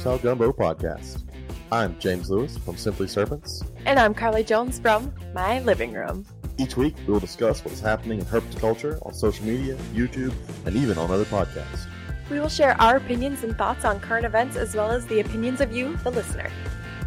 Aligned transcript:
Reptile 0.00 0.18
Gumbo 0.18 0.50
podcast. 0.50 1.24
I'm 1.70 1.98
James 1.98 2.30
Lewis 2.30 2.56
from 2.56 2.78
Simply 2.78 3.06
Serpents. 3.06 3.62
And 3.84 3.98
I'm 3.98 4.14
Carly 4.14 4.42
Jones 4.42 4.78
from 4.78 5.12
My 5.34 5.60
Living 5.60 5.92
Room. 5.92 6.24
Each 6.56 6.74
week, 6.74 6.94
we 7.06 7.12
will 7.12 7.20
discuss 7.20 7.62
what 7.62 7.74
is 7.74 7.80
happening 7.80 8.18
in 8.18 8.24
herpetoculture 8.24 9.04
on 9.04 9.12
social 9.12 9.44
media, 9.44 9.74
YouTube, 9.92 10.32
and 10.64 10.74
even 10.74 10.96
on 10.96 11.10
other 11.10 11.26
podcasts. 11.26 11.84
We 12.30 12.40
will 12.40 12.48
share 12.48 12.80
our 12.80 12.96
opinions 12.96 13.44
and 13.44 13.54
thoughts 13.58 13.84
on 13.84 14.00
current 14.00 14.24
events 14.24 14.56
as 14.56 14.74
well 14.74 14.90
as 14.90 15.06
the 15.06 15.20
opinions 15.20 15.60
of 15.60 15.70
you, 15.70 15.94
the 15.98 16.10
listener. 16.10 16.50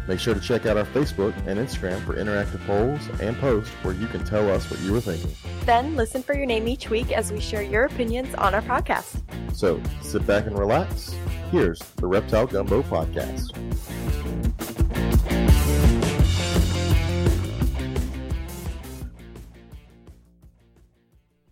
Make 0.06 0.20
sure 0.20 0.34
to 0.34 0.40
check 0.40 0.64
out 0.64 0.76
our 0.76 0.86
Facebook 0.86 1.36
and 1.48 1.58
Instagram 1.58 2.00
for 2.06 2.14
interactive 2.14 2.64
polls 2.64 3.00
and 3.20 3.36
posts 3.38 3.74
where 3.82 3.94
you 3.94 4.06
can 4.06 4.24
tell 4.24 4.48
us 4.48 4.70
what 4.70 4.78
you 4.82 4.92
were 4.92 5.00
thinking. 5.00 5.32
Then 5.66 5.96
listen 5.96 6.22
for 6.22 6.36
your 6.36 6.46
name 6.46 6.68
each 6.68 6.90
week 6.90 7.10
as 7.10 7.32
we 7.32 7.40
share 7.40 7.62
your 7.62 7.86
opinions 7.86 8.32
on 8.36 8.54
our 8.54 8.62
podcast. 8.62 9.20
So 9.52 9.82
sit 10.00 10.24
back 10.28 10.46
and 10.46 10.56
relax. 10.56 11.12
Here's 11.54 11.78
the 11.78 12.08
Reptile 12.08 12.48
Gumbo 12.48 12.82
podcast. 12.82 13.52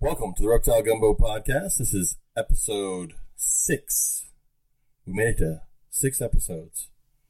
Welcome 0.01 0.35
to 0.37 0.43
the 0.43 0.49
Reptile 0.49 0.83
Gumbo 0.83 1.15
podcast. 1.15 1.79
This 1.79 1.95
is 1.95 2.19
episode 2.37 3.15
six. 3.37 4.27
We 5.07 5.13
made 5.13 5.29
it 5.29 5.39
to 5.39 5.61
six 5.91 6.21
episodes 6.21 6.89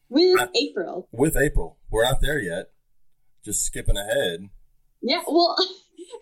with 0.09 0.41
I- 0.41 0.49
April. 0.57 1.09
with 1.13 1.37
April. 1.37 1.79
We're 1.91 2.05
not 2.05 2.21
there 2.21 2.39
yet. 2.39 2.71
Just 3.45 3.65
skipping 3.65 3.97
ahead. 3.97 4.49
Yeah, 5.03 5.23
well, 5.27 5.57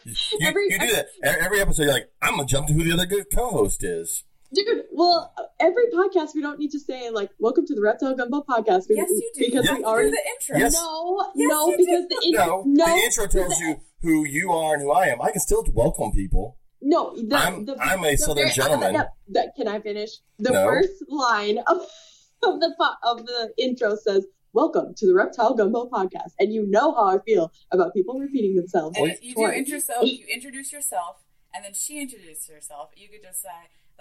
You, 0.05 0.15
Every- 0.43 0.65
you 0.71 0.79
do 0.79 0.87
that 0.95 1.07
every, 1.23 1.41
every 1.43 1.61
episode. 1.61 1.85
You're 1.85 1.93
like, 1.93 2.11
I'm 2.21 2.37
gonna 2.37 2.47
jump 2.47 2.67
to 2.69 2.73
who 2.73 2.83
the 2.83 2.93
other 2.93 3.07
good 3.07 3.27
co-host 3.35 3.85
is. 3.85 4.25
Dude, 4.53 4.85
well, 4.93 5.33
every 5.59 5.85
podcast 5.95 6.35
we 6.35 6.43
don't 6.43 6.59
need 6.59 6.71
to 6.73 6.81
say 6.81 7.11
like 7.11 7.31
"Welcome 7.39 7.67
to 7.67 7.75
the 7.75 7.81
Reptile 7.81 8.15
Gumbo 8.17 8.43
Podcast." 8.49 8.85
Yes, 8.89 9.09
you 9.11 9.31
do. 9.35 9.45
because 9.47 9.67
Yeah. 9.67 9.75
we 9.75 9.79
Do 9.81 9.85
already 9.85 10.11
the 10.11 10.23
intro. 10.33 10.59
Yes. 10.59 10.73
no, 10.75 11.31
Yes, 11.35 11.49
no, 11.51 11.71
because 11.77 11.87
do. 12.05 12.09
the 12.09 12.27
intro, 12.27 12.47
No, 12.47 12.63
no, 12.67 12.85
the 12.87 13.03
intro 13.03 13.27
tells 13.27 13.59
you 13.61 13.81
who 14.03 14.25
you 14.27 14.53
are 14.53 14.75
and 14.75 14.83
who 14.83 14.91
I 14.93 15.07
am. 15.07 15.21
I 15.21 15.31
can 15.31 15.41
still 15.41 15.65
welcome 15.73 16.13
people. 16.13 16.57
no. 16.83 17.15
The, 17.17 17.37
I'm- 17.37 17.65
the, 17.67 17.77
I'm 17.81 18.05
a 18.05 18.13
the 18.13 18.17
Southern 18.17 18.37
very- 18.37 18.51
uh, 18.51 18.55
gentleman. 18.55 18.93
no, 18.95 19.05
the- 19.29 19.53
can 19.57 19.69
I 19.69 19.81
finish? 19.81 20.11
The 20.39 20.51
No. 20.53 20.65
first 20.65 20.93
line 21.09 21.59
of, 21.67 21.77
of 22.43 22.61
the 22.61 22.75
of 23.05 23.27
the 23.27 23.53
intro 23.59 23.97
says. 23.97 24.27
Welcome 24.53 24.95
to 24.97 25.07
the 25.07 25.15
Reptile 25.15 25.55
Gumbo 25.55 25.89
podcast, 25.89 26.33
and 26.41 26.53
you 26.53 26.67
know 26.67 26.93
how 26.93 27.07
I 27.07 27.19
feel 27.21 27.53
about 27.71 27.95
people 27.95 28.19
repeating 28.19 28.57
themselves. 28.57 28.97
And 28.99 29.05
Wait. 29.05 29.23
you 29.23 29.33
do 29.37 29.43
twice. 29.43 29.59
intro 29.59 29.75
yourself, 29.77 30.05
you 30.11 30.27
introduce 30.27 30.73
yourself, 30.73 31.19
and 31.55 31.65
then 31.65 31.73
she 31.73 32.01
introduces 32.01 32.49
herself. 32.49 32.91
You 32.97 33.09
could 33.09 33.23
just 33.23 33.43
say 33.43 33.49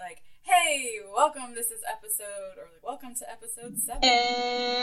like, 0.00 0.22
"Hey, 0.42 0.96
welcome. 1.14 1.54
This 1.54 1.66
is 1.70 1.80
episode," 1.90 2.58
or 2.58 2.64
like, 2.72 2.82
"Welcome 2.82 3.14
to 3.16 3.30
episode 3.30 3.78
7. 3.78 4.00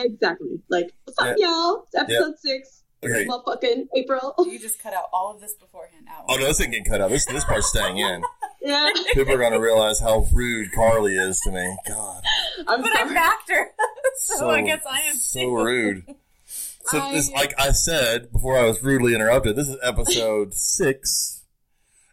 Exactly. 0.05 0.61
Like, 0.69 0.93
what's 1.03 1.19
up, 1.19 1.35
y'all? 1.37 1.83
It's 1.83 1.95
episode 1.95 2.39
six. 2.39 2.83
Okay. 3.03 3.25
Motherfucking 3.27 3.87
April. 3.95 4.33
You 4.39 4.57
just 4.59 4.81
cut 4.81 4.93
out 4.93 5.05
all 5.13 5.31
of 5.33 5.39
this 5.41 5.53
beforehand. 5.53 6.07
Out. 6.09 6.25
Oh 6.29 6.35
no, 6.35 6.45
this 6.47 6.59
ain't 6.61 6.71
getting 6.71 6.85
cut 6.85 6.99
out. 7.01 7.09
This 7.11 7.25
this 7.25 7.43
part's 7.43 7.67
staying 7.69 7.97
in. 7.99 8.23
yeah. 8.61 8.89
People 9.13 9.33
are 9.33 9.37
gonna 9.37 9.59
realize 9.59 9.99
how 9.99 10.25
rude 10.33 10.71
Carly 10.73 11.15
is 11.15 11.39
to 11.41 11.51
me. 11.51 11.77
God, 11.87 12.23
I'm 12.67 12.81
But 12.81 12.91
I 12.93 13.01
sorry. 13.03 13.13
backed 13.13 13.49
her, 13.51 13.69
so, 14.15 14.49
I 14.49 14.61
guess 14.61 14.81
I 14.89 15.01
am 15.01 15.15
so 15.15 15.39
too. 15.41 15.55
rude. 15.63 16.05
So 16.89 16.99
I- 17.01 17.11
this, 17.11 17.29
like 17.33 17.53
I 17.59 17.71
said 17.73 18.31
before, 18.31 18.57
I 18.57 18.63
was 18.63 18.81
rudely 18.81 19.13
interrupted. 19.13 19.57
This 19.57 19.67
is 19.67 19.75
episode 19.83 20.53
six, 20.53 21.43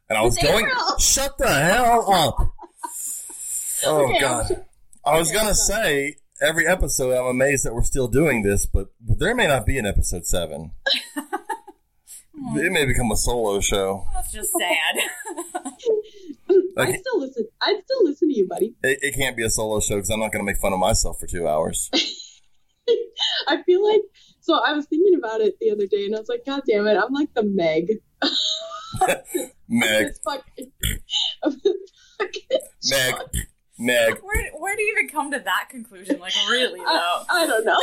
and 0.08 0.18
I 0.18 0.22
was 0.22 0.36
It's 0.36 0.42
going. 0.44 0.66
April. 0.66 0.98
Shut 0.98 1.38
the 1.38 1.46
hell 1.48 2.12
up! 2.12 2.53
Oh 3.86 4.04
Okay, 4.08 4.20
God, 4.20 4.64
I 5.04 5.18
was 5.18 5.28
okay, 5.30 5.38
gonna 5.38 5.54
so- 5.54 5.74
say 5.74 6.16
every 6.42 6.66
episode. 6.66 7.12
I'm 7.12 7.26
amazed 7.26 7.64
that 7.64 7.74
we're 7.74 7.82
still 7.82 8.08
doing 8.08 8.42
this, 8.42 8.66
but 8.66 8.88
there 9.00 9.34
may 9.34 9.46
not 9.46 9.66
be 9.66 9.78
an 9.78 9.86
episode 9.86 10.26
seven. 10.26 10.72
it 12.56 12.72
may 12.72 12.84
become 12.84 13.10
a 13.10 13.16
solo 13.16 13.60
show. 13.60 14.06
That's 14.14 14.32
just 14.32 14.52
sad. 14.52 14.96
I 16.76 16.82
Okay. 16.82 16.96
still 16.98 17.20
listen. 17.20 17.46
I 17.62 17.80
still 17.84 18.04
listen 18.04 18.28
to 18.28 18.36
you, 18.36 18.48
buddy. 18.48 18.74
It, 18.82 18.98
it 19.02 19.14
can't 19.14 19.36
be 19.36 19.44
a 19.44 19.50
solo 19.50 19.78
show 19.80 19.94
because 19.94 20.10
I'm 20.10 20.18
not 20.18 20.32
going 20.32 20.44
to 20.44 20.46
make 20.50 20.58
fun 20.60 20.72
of 20.72 20.80
myself 20.80 21.20
for 21.20 21.26
two 21.28 21.46
hours. 21.46 21.88
I 23.46 23.62
feel 23.62 23.82
like 23.88 24.00
so. 24.40 24.54
I 24.54 24.72
was 24.72 24.86
thinking 24.86 25.14
about 25.16 25.40
it 25.40 25.54
the 25.60 25.70
other 25.70 25.86
day, 25.86 26.04
and 26.04 26.14
I 26.16 26.18
was 26.18 26.28
like, 26.28 26.44
God 26.44 26.62
damn 26.68 26.86
it! 26.88 26.96
I'm 26.96 27.12
like 27.12 27.32
the 27.34 27.44
Meg. 27.44 27.92
Meg, 29.68 30.06
This 30.08 30.20
fucking- 30.24 30.72
of 31.44 31.62
this 31.62 31.76
fucking 32.18 32.42
Meg, 32.90 33.14
show. 33.14 33.40
Meg. 33.78 34.18
where 34.22 34.50
where 34.56 34.76
do 34.76 34.82
you 34.82 34.92
even 34.96 35.08
come 35.08 35.30
to 35.32 35.38
that 35.40 35.66
conclusion? 35.68 36.20
Like, 36.20 36.32
really 36.48 36.78
though? 36.84 36.84
I, 36.84 37.24
I 37.30 37.46
don't 37.46 37.64
know. 37.64 37.78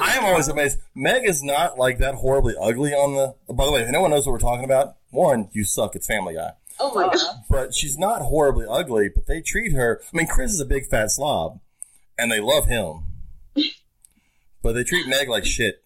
I 0.00 0.16
am 0.16 0.24
always 0.24 0.48
amazed. 0.48 0.78
Meg 0.94 1.28
is 1.28 1.42
not 1.42 1.78
like 1.78 1.98
that 1.98 2.14
horribly 2.14 2.54
ugly 2.60 2.92
on 2.92 3.14
the. 3.14 3.52
By 3.52 3.66
the 3.66 3.72
way, 3.72 3.82
if 3.82 3.90
no 3.90 4.00
one 4.00 4.10
knows 4.10 4.26
what 4.26 4.32
we're 4.32 4.38
talking 4.38 4.64
about, 4.64 4.96
one, 5.10 5.48
you 5.52 5.64
suck. 5.64 5.94
It's 5.94 6.06
Family 6.06 6.34
Guy. 6.34 6.52
Oh 6.80 6.94
my 6.94 7.02
god. 7.04 7.14
Uh, 7.16 7.34
But 7.50 7.74
she's 7.74 7.98
not 7.98 8.22
horribly 8.22 8.66
ugly. 8.68 9.08
But 9.14 9.26
they 9.26 9.40
treat 9.42 9.72
her. 9.72 10.00
I 10.12 10.16
mean, 10.16 10.26
Chris 10.26 10.52
is 10.52 10.60
a 10.60 10.64
big 10.66 10.86
fat 10.86 11.10
slob, 11.10 11.60
and 12.18 12.32
they 12.32 12.40
love 12.40 12.66
him. 12.66 13.04
But 14.62 14.72
they 14.72 14.82
treat 14.82 15.06
Meg 15.06 15.28
like 15.28 15.44
shit. 15.44 15.84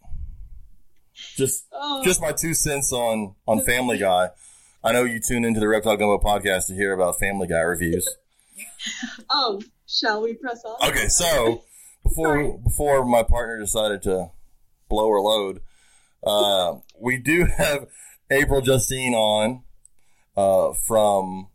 Just, 1.37 1.67
Oh. 1.73 2.05
just 2.05 2.21
my 2.23 2.31
two 2.31 2.55
cents 2.55 2.93
on 2.93 3.35
on 3.47 3.61
Family 3.63 3.99
Guy. 3.99 4.29
I 4.85 4.93
know 4.93 5.03
you 5.03 5.19
tune 5.21 5.45
into 5.45 5.59
the 5.59 5.67
Reptile 5.67 5.97
Gumbo 5.97 6.19
podcast 6.19 6.67
to 6.69 6.75
hear 6.75 6.93
about 6.93 7.19
Family 7.19 7.49
Guy 7.49 7.59
reviews. 7.59 8.09
Um. 9.31 9.61
Shall 9.87 10.23
we 10.23 10.35
press 10.35 10.63
on? 10.65 10.89
Okay, 10.91 11.09
so 11.09 11.65
before 12.03 12.59
before 12.59 13.05
my 13.05 13.23
partner 13.23 13.59
decided 13.59 14.03
to 14.03 14.31
blow 14.89 15.09
her 15.11 15.21
load, 15.21 15.61
uh, 16.25 16.77
we 16.99 17.17
do 17.17 17.47
have 17.47 17.87
April 18.31 18.61
Justine 18.61 19.15
on 19.15 19.63
uh, 20.37 20.73
from. 20.87 21.49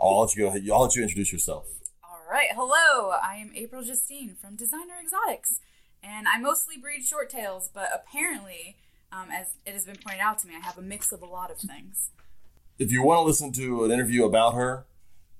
I'll 0.00 0.20
let 0.20 0.34
you 0.36 0.42
go 0.42 0.48
ahead. 0.48 0.62
I'll 0.72 0.82
let 0.82 0.94
you 0.94 1.02
introduce 1.02 1.32
yourself. 1.32 1.66
All 2.04 2.20
right. 2.30 2.48
Hello. 2.54 3.10
I 3.10 3.36
am 3.36 3.50
April 3.54 3.82
Justine 3.82 4.36
from 4.40 4.56
Designer 4.56 4.94
Exotics. 5.00 5.60
And 6.02 6.26
I 6.28 6.38
mostly 6.38 6.76
breed 6.76 7.04
short 7.04 7.30
tails, 7.30 7.70
but 7.72 7.88
apparently, 7.92 8.76
um, 9.10 9.28
as 9.30 9.54
it 9.64 9.72
has 9.72 9.86
been 9.86 9.96
pointed 9.96 10.20
out 10.20 10.38
to 10.40 10.46
me, 10.46 10.54
I 10.54 10.64
have 10.64 10.78
a 10.78 10.82
mix 10.82 11.12
of 11.12 11.22
a 11.22 11.26
lot 11.26 11.50
of 11.50 11.58
things. 11.58 12.10
If 12.78 12.92
you 12.92 13.02
want 13.02 13.18
to 13.18 13.22
listen 13.22 13.52
to 13.52 13.84
an 13.84 13.90
interview 13.90 14.24
about 14.24 14.54
her, 14.54 14.84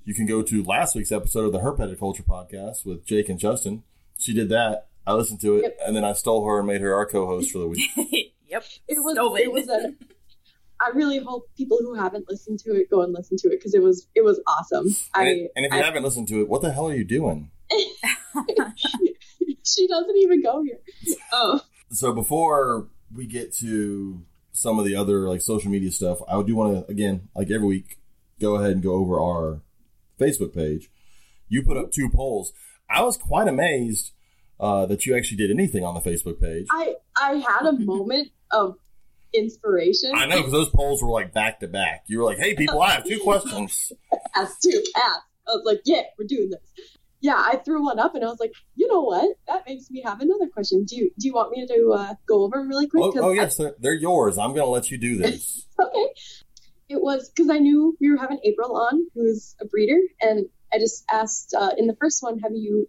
you 0.06 0.14
can 0.14 0.24
go 0.24 0.40
to 0.42 0.62
last 0.64 0.94
week's 0.94 1.12
episode 1.12 1.44
of 1.44 1.52
the 1.52 1.58
Herpetoculture 1.58 2.24
podcast 2.24 2.86
with 2.86 3.04
Jake 3.04 3.28
and 3.28 3.38
Justin. 3.38 3.82
She 4.18 4.32
did 4.32 4.48
that. 4.48 4.86
I 5.06 5.12
listened 5.12 5.40
to 5.42 5.56
it, 5.56 5.62
Yep. 5.64 5.78
and 5.86 5.96
then 5.96 6.04
I 6.04 6.14
stole 6.14 6.46
her 6.46 6.58
and 6.58 6.66
made 6.66 6.80
her 6.80 6.94
our 6.94 7.04
co-host 7.06 7.50
for 7.50 7.58
the 7.58 7.66
week. 7.68 7.80
yep. 8.48 8.64
It 8.88 8.98
was. 9.02 9.14
Stole 9.14 9.36
It 9.36 9.52
was 9.52 9.68
a. 9.68 9.92
I 10.80 10.90
really 10.94 11.18
hope 11.18 11.48
people 11.56 11.78
who 11.80 11.94
haven't 11.94 12.28
listened 12.28 12.58
to 12.60 12.74
it 12.74 12.90
go 12.90 13.02
and 13.02 13.12
listen 13.12 13.36
to 13.38 13.48
it 13.48 13.58
because 13.58 13.74
it 13.74 13.82
was 13.82 14.06
it 14.14 14.24
was 14.24 14.40
awesome. 14.46 14.86
And, 15.14 15.28
I 15.28 15.30
it- 15.32 15.52
and 15.56 15.66
if 15.66 15.72
you 15.72 15.78
I- 15.80 15.82
haven't 15.82 16.02
listened 16.04 16.28
to 16.28 16.40
it, 16.40 16.48
what 16.48 16.62
the 16.62 16.72
hell 16.72 16.88
are 16.88 16.94
you 16.94 17.04
doing? 17.04 17.50
she 19.64 19.86
doesn't 19.88 20.16
even 20.16 20.42
go 20.42 20.62
here. 20.62 20.78
Oh, 21.32 21.60
so 21.90 22.12
before 22.12 22.88
we 23.14 23.26
get 23.26 23.52
to 23.56 24.22
some 24.52 24.78
of 24.78 24.84
the 24.84 24.94
other 24.96 25.28
like 25.28 25.40
social 25.40 25.70
media 25.70 25.90
stuff, 25.90 26.18
I 26.28 26.40
do 26.42 26.54
want 26.56 26.86
to 26.86 26.90
again, 26.92 27.28
like 27.34 27.50
every 27.50 27.66
week, 27.66 27.98
go 28.40 28.56
ahead 28.56 28.72
and 28.72 28.82
go 28.82 28.92
over 28.94 29.20
our 29.20 29.60
Facebook 30.18 30.54
page. 30.54 30.90
You 31.48 31.62
put 31.62 31.76
up 31.76 31.92
two 31.92 32.08
polls. 32.08 32.52
I 32.90 33.02
was 33.02 33.16
quite 33.16 33.48
amazed 33.48 34.12
uh, 34.58 34.86
that 34.86 35.06
you 35.06 35.16
actually 35.16 35.36
did 35.38 35.50
anything 35.50 35.84
on 35.84 35.94
the 35.94 36.00
Facebook 36.00 36.40
page. 36.40 36.66
I 36.70 36.94
I 37.16 37.34
had 37.34 37.66
a 37.66 37.72
moment 37.72 38.28
of 38.50 38.76
inspiration. 39.34 40.12
I 40.14 40.26
know 40.26 40.38
because 40.38 40.52
those 40.52 40.70
polls 40.70 41.02
were 41.02 41.10
like 41.10 41.32
back 41.32 41.60
to 41.60 41.68
back. 41.68 42.04
You 42.06 42.18
were 42.18 42.24
like, 42.24 42.38
"Hey, 42.38 42.54
people, 42.54 42.80
I 42.80 42.92
have 42.92 43.04
two 43.04 43.20
questions." 43.20 43.92
Asked 44.36 44.62
two, 44.62 44.82
ask. 44.96 45.20
I 45.48 45.52
was 45.52 45.62
like, 45.64 45.80
yeah, 45.84 46.02
we're 46.18 46.26
doing 46.26 46.50
this. 46.50 46.86
Yeah, 47.20 47.36
I 47.36 47.56
threw 47.56 47.84
one 47.84 47.98
up 47.98 48.14
and 48.14 48.24
I 48.24 48.28
was 48.28 48.40
like, 48.40 48.52
you 48.74 48.88
know 48.88 49.00
what? 49.00 49.36
That 49.48 49.64
makes 49.66 49.90
me 49.90 50.02
have 50.04 50.20
another 50.20 50.48
question. 50.48 50.84
Do 50.84 50.96
you 50.96 51.10
do 51.18 51.26
you 51.28 51.34
want 51.34 51.50
me 51.50 51.66
to 51.66 51.92
uh, 51.92 52.14
go 52.26 52.42
over 52.42 52.58
'em 52.60 52.68
really 52.68 52.88
quick? 52.88 53.04
Oh, 53.04 53.12
oh 53.16 53.30
I- 53.30 53.34
yes, 53.34 53.56
they're, 53.56 53.74
they're 53.78 53.94
yours. 53.94 54.38
I'm 54.38 54.50
going 54.50 54.66
to 54.66 54.70
let 54.70 54.90
you 54.90 54.98
do 54.98 55.16
this. 55.16 55.66
okay. 55.80 56.06
It 56.88 57.02
was 57.02 57.30
because 57.30 57.50
I 57.50 57.58
knew 57.58 57.96
we 58.00 58.10
were 58.10 58.16
having 58.16 58.38
April 58.44 58.76
on, 58.76 59.06
who's 59.14 59.56
a 59.60 59.66
breeder, 59.66 59.98
and 60.20 60.46
I 60.72 60.78
just 60.78 61.04
asked 61.10 61.54
uh, 61.56 61.70
in 61.76 61.86
the 61.86 61.96
first 61.96 62.22
one, 62.22 62.38
have 62.40 62.52
you, 62.54 62.86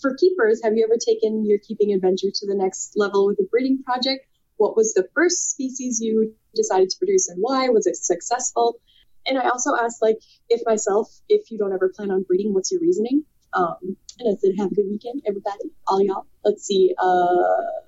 for 0.00 0.14
keepers, 0.16 0.62
have 0.62 0.74
you 0.76 0.84
ever 0.84 0.98
taken 0.98 1.46
your 1.46 1.58
keeping 1.58 1.92
adventure 1.92 2.28
to 2.32 2.46
the 2.46 2.54
next 2.54 2.92
level 2.96 3.26
with 3.26 3.38
a 3.40 3.44
breeding 3.50 3.82
project? 3.82 4.26
What 4.56 4.76
was 4.76 4.92
the 4.92 5.08
first 5.14 5.50
species 5.50 6.00
you 6.00 6.34
decided 6.54 6.90
to 6.90 6.98
produce 6.98 7.28
and 7.28 7.38
why? 7.40 7.68
Was 7.68 7.86
it 7.86 7.96
successful? 7.96 8.80
And 9.26 9.38
I 9.38 9.48
also 9.48 9.74
asked, 9.74 10.02
like, 10.02 10.18
if 10.48 10.60
myself, 10.66 11.08
if 11.28 11.50
you 11.50 11.58
don't 11.58 11.72
ever 11.72 11.92
plan 11.94 12.10
on 12.10 12.22
breeding, 12.22 12.52
what's 12.52 12.70
your 12.70 12.80
reasoning? 12.80 13.24
Um, 13.54 13.96
and 14.18 14.36
I 14.36 14.38
said, 14.40 14.52
have 14.58 14.72
a 14.72 14.74
good 14.74 14.86
weekend, 14.90 15.22
everybody, 15.26 15.72
all 15.86 16.02
y'all. 16.02 16.26
Let's 16.44 16.64
see, 16.64 16.94
uh, 16.98 17.80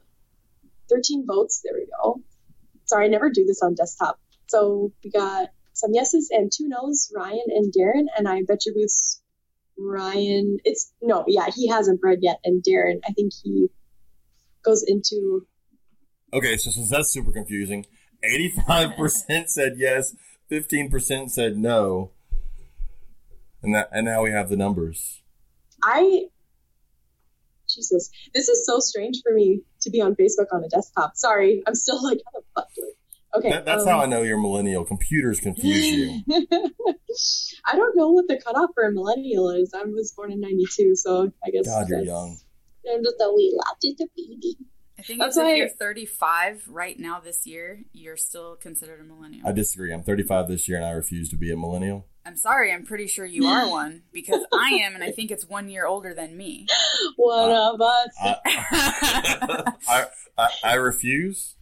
13 0.89 1.27
votes. 1.27 1.61
There 1.65 1.75
we 1.75 1.87
go. 1.87 2.23
Sorry, 2.85 3.07
I 3.07 3.09
never 3.09 3.31
do 3.31 3.45
this 3.45 3.63
on 3.63 3.75
desktop. 3.75 4.19
So 4.51 4.93
we 5.05 5.11
got 5.11 5.51
some 5.75 5.93
yeses 5.95 6.29
and 6.33 6.51
two 6.51 6.67
nos, 6.67 7.13
Ryan 7.15 7.45
and 7.47 7.73
Darren, 7.73 8.07
and 8.17 8.29
I 8.29 8.43
bet 8.43 8.67
your 8.67 8.75
boots 8.75 9.23
Ryan. 9.79 10.59
It's 10.65 10.93
no, 11.01 11.25
yeah, 11.29 11.47
he 11.55 11.69
hasn't 11.69 12.01
bred 12.01 12.19
yet, 12.21 12.41
and 12.43 12.61
Darren, 12.65 12.99
I 13.09 13.13
think 13.13 13.33
he 13.45 13.69
goes 14.65 14.83
into 14.83 15.47
Okay, 16.33 16.57
so 16.57 16.71
since 16.73 16.91
that's 16.91 17.13
super 17.13 17.31
confusing, 17.31 17.87
85% 18.69 19.45
said 19.49 19.75
yes, 19.77 20.17
15% 20.51 21.31
said 21.31 21.57
no. 21.57 22.11
And 23.63 23.73
that 23.75 23.89
and 23.93 24.07
now 24.07 24.23
we 24.25 24.33
have 24.33 24.49
the 24.49 24.57
numbers. 24.57 25.23
I 25.81 26.25
Jesus, 27.73 28.11
this 28.35 28.49
is 28.49 28.67
so 28.67 28.81
strange 28.81 29.23
for 29.23 29.33
me 29.33 29.61
to 29.83 29.91
be 29.91 30.01
on 30.01 30.17
Facebook 30.17 30.47
on 30.53 30.65
a 30.65 30.69
desktop. 30.69 31.15
Sorry, 31.15 31.63
I'm 31.69 31.77
still 31.77 32.03
like, 32.03 32.19
how 32.27 32.41
the 32.41 32.47
fuck 32.55 32.75
do 32.75 32.83
I? 32.83 33.00
Okay, 33.35 33.51
That, 33.51 33.65
that's 33.65 33.83
um, 33.83 33.89
how 33.89 34.01
I 34.01 34.07
know 34.07 34.23
you're 34.23 34.41
millennial. 34.41 34.85
Computers 34.85 35.39
confuse 35.41 35.87
you. 35.87 36.23
I 37.67 37.77
don't 37.77 37.97
know 37.97 38.11
what 38.11 38.27
the 38.29 38.41
cutoff 38.45 38.71
for 38.75 38.85
a 38.85 38.93
millennial 38.93 39.51
is. 39.51 39.73
I 39.75 39.83
was 39.85 40.13
born 40.17 40.33
in 40.33 40.41
'92, 40.41 40.97
so 40.97 41.33
I 41.45 41.51
guess 41.51 41.67
God, 41.67 41.89
you're 41.89 42.01
young. 42.03 42.39
I'm 42.93 43.05
just 43.05 43.17
a 43.21 43.33
wee 43.35 43.55
lad, 43.57 43.77
just 43.83 44.01
a 44.01 44.09
baby. 44.17 44.57
I 44.99 45.03
think 45.03 45.21
That's 45.21 45.37
if 45.37 45.43
why- 45.45 45.55
you're 45.55 45.69
35 45.69 46.65
right 46.69 46.99
now 46.99 47.21
this 47.21 47.47
year, 47.47 47.85
you're 47.93 48.17
still 48.19 48.57
considered 48.57 49.01
a 49.01 49.05
millennial. 49.05 49.47
I 49.49 49.53
disagree. 49.53 49.95
I'm 49.95 50.03
35 50.03 50.49
this 50.49 50.69
year 50.69 50.77
and 50.77 50.85
I 50.87 50.91
refuse 50.91 51.31
to 51.31 51.37
be 51.37 51.51
a 51.51 51.57
millennial. 51.57 52.07
I'm 52.27 52.37
sorry, 52.37 52.71
I'm 52.71 52.85
pretty 52.85 53.07
sure 53.07 53.25
you 53.25 53.47
are 53.47 53.71
one 53.71 54.03
because 54.13 54.45
I 54.53 54.81
am, 54.85 54.95
and 54.95 55.03
I 55.03 55.11
think 55.11 55.31
it's 55.31 55.49
one 55.49 55.71
year 55.71 55.87
older 55.87 56.13
than 56.13 56.37
me. 56.37 56.67
One 57.17 57.51
Uh, 57.51 57.73
of 57.75 57.81
us. 57.81 58.09
I, 58.21 58.37
I, 59.89 60.07
I, 60.37 60.49
I 60.65 60.75
refuse. 60.75 61.57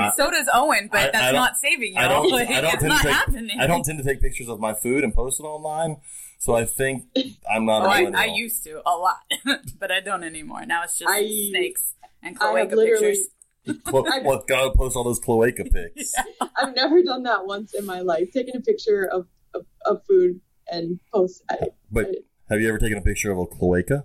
I 0.00 0.02
mean, 0.04 0.12
so 0.16 0.30
does 0.30 0.48
Owen, 0.52 0.88
but 0.90 1.00
I- 1.00 1.08
I 1.08 1.10
that's 1.12 1.32
don't- 1.32 1.56
saving 1.56 1.94
you. 1.94 1.98
I 2.00 2.08
don't. 2.08 2.30
Like, 2.36 2.48
I 2.50 2.60
don't 2.60 2.72
it's 2.74 2.82
tend 2.82 2.88
not 2.88 3.02
to 3.02 3.06
take. 3.08 3.16
happening. 3.16 3.60
I 3.60 3.66
don't 3.66 3.84
tend 3.84 3.98
to 3.98 4.04
take 4.04 4.20
pictures 4.20 4.48
of 4.48 4.60
my 4.60 4.74
food 4.74 5.04
and 5.04 5.14
post 5.14 5.40
it 5.40 5.44
online. 5.44 5.96
So 6.38 6.54
I 6.54 6.64
think 6.66 7.04
I'm 7.50 7.64
not 7.64 7.82
Oh, 7.82 7.86
a 7.86 8.10
I. 8.12 8.22
I 8.22 8.24
used 8.26 8.62
to 8.64 8.82
a 8.86 8.92
lot, 8.96 9.20
but 9.80 9.90
I 9.90 10.00
don't 10.00 10.22
anymore. 10.22 10.66
Now 10.66 10.82
it's 10.84 10.98
just 10.98 11.10
I- 11.10 11.26
snakes 11.50 11.94
and 12.22 12.36
I 12.40 12.44
have 12.60 12.68
cloaca 12.70 12.76
literally- 12.76 13.06
pictures. 13.06 13.28
Clo- 13.84 14.04
well, 14.22 14.44
gotta 14.46 14.70
post 14.76 14.94
all 14.96 15.02
those 15.02 15.18
cloaca 15.18 15.64
pics. 15.64 16.14
I've 16.56 16.76
never 16.76 17.02
done 17.02 17.24
that 17.24 17.46
once 17.46 17.74
in 17.74 17.84
my 17.84 18.00
life. 18.00 18.30
Taking 18.32 18.54
a 18.56 18.60
picture 18.60 19.04
of, 19.06 19.26
of, 19.54 19.66
of 19.86 20.02
food 20.06 20.40
and 20.68 21.00
post. 21.12 21.42
I, 21.50 21.56
But 21.90 22.10
have 22.48 22.60
you 22.60 22.68
ever 22.68 22.78
taken 22.78 22.96
a 22.98 23.02
picture 23.02 23.32
of 23.32 23.38
a 23.38 23.46
cloaca? 23.46 24.04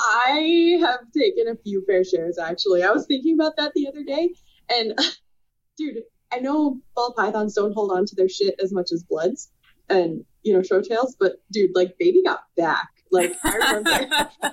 I 0.00 0.78
have 0.80 1.00
taken 1.16 1.46
a 1.48 1.56
few 1.56 1.84
fair 1.86 2.02
shares 2.04 2.38
actually. 2.38 2.82
I 2.82 2.90
was 2.90 3.06
thinking 3.06 3.34
about 3.34 3.56
that 3.56 3.72
the 3.74 3.86
other 3.86 4.02
day, 4.02 4.34
and 4.70 4.98
dude, 5.76 6.02
I 6.32 6.38
know 6.38 6.80
ball 6.94 7.14
pythons 7.16 7.54
don't 7.54 7.72
hold 7.72 7.92
on 7.92 8.06
to 8.06 8.16
their 8.16 8.28
shit 8.28 8.56
as 8.62 8.72
much 8.72 8.92
as 8.92 9.02
bloods 9.02 9.50
and 9.88 10.24
you 10.42 10.52
know 10.52 10.62
short 10.62 10.84
tails, 10.84 11.16
but 11.18 11.34
dude, 11.50 11.70
like 11.74 11.96
baby 11.98 12.22
got 12.24 12.40
back. 12.56 12.88
Like 13.10 13.34
I 13.44 13.56
remember, 13.56 13.90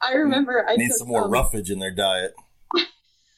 I 0.00 0.12
remember 0.14 0.66
I 0.68 0.76
Need 0.76 0.88
took, 0.88 0.98
some 0.98 1.08
more 1.08 1.24
um, 1.24 1.30
roughage 1.30 1.70
in 1.70 1.78
their 1.78 1.94
diet. 1.94 2.34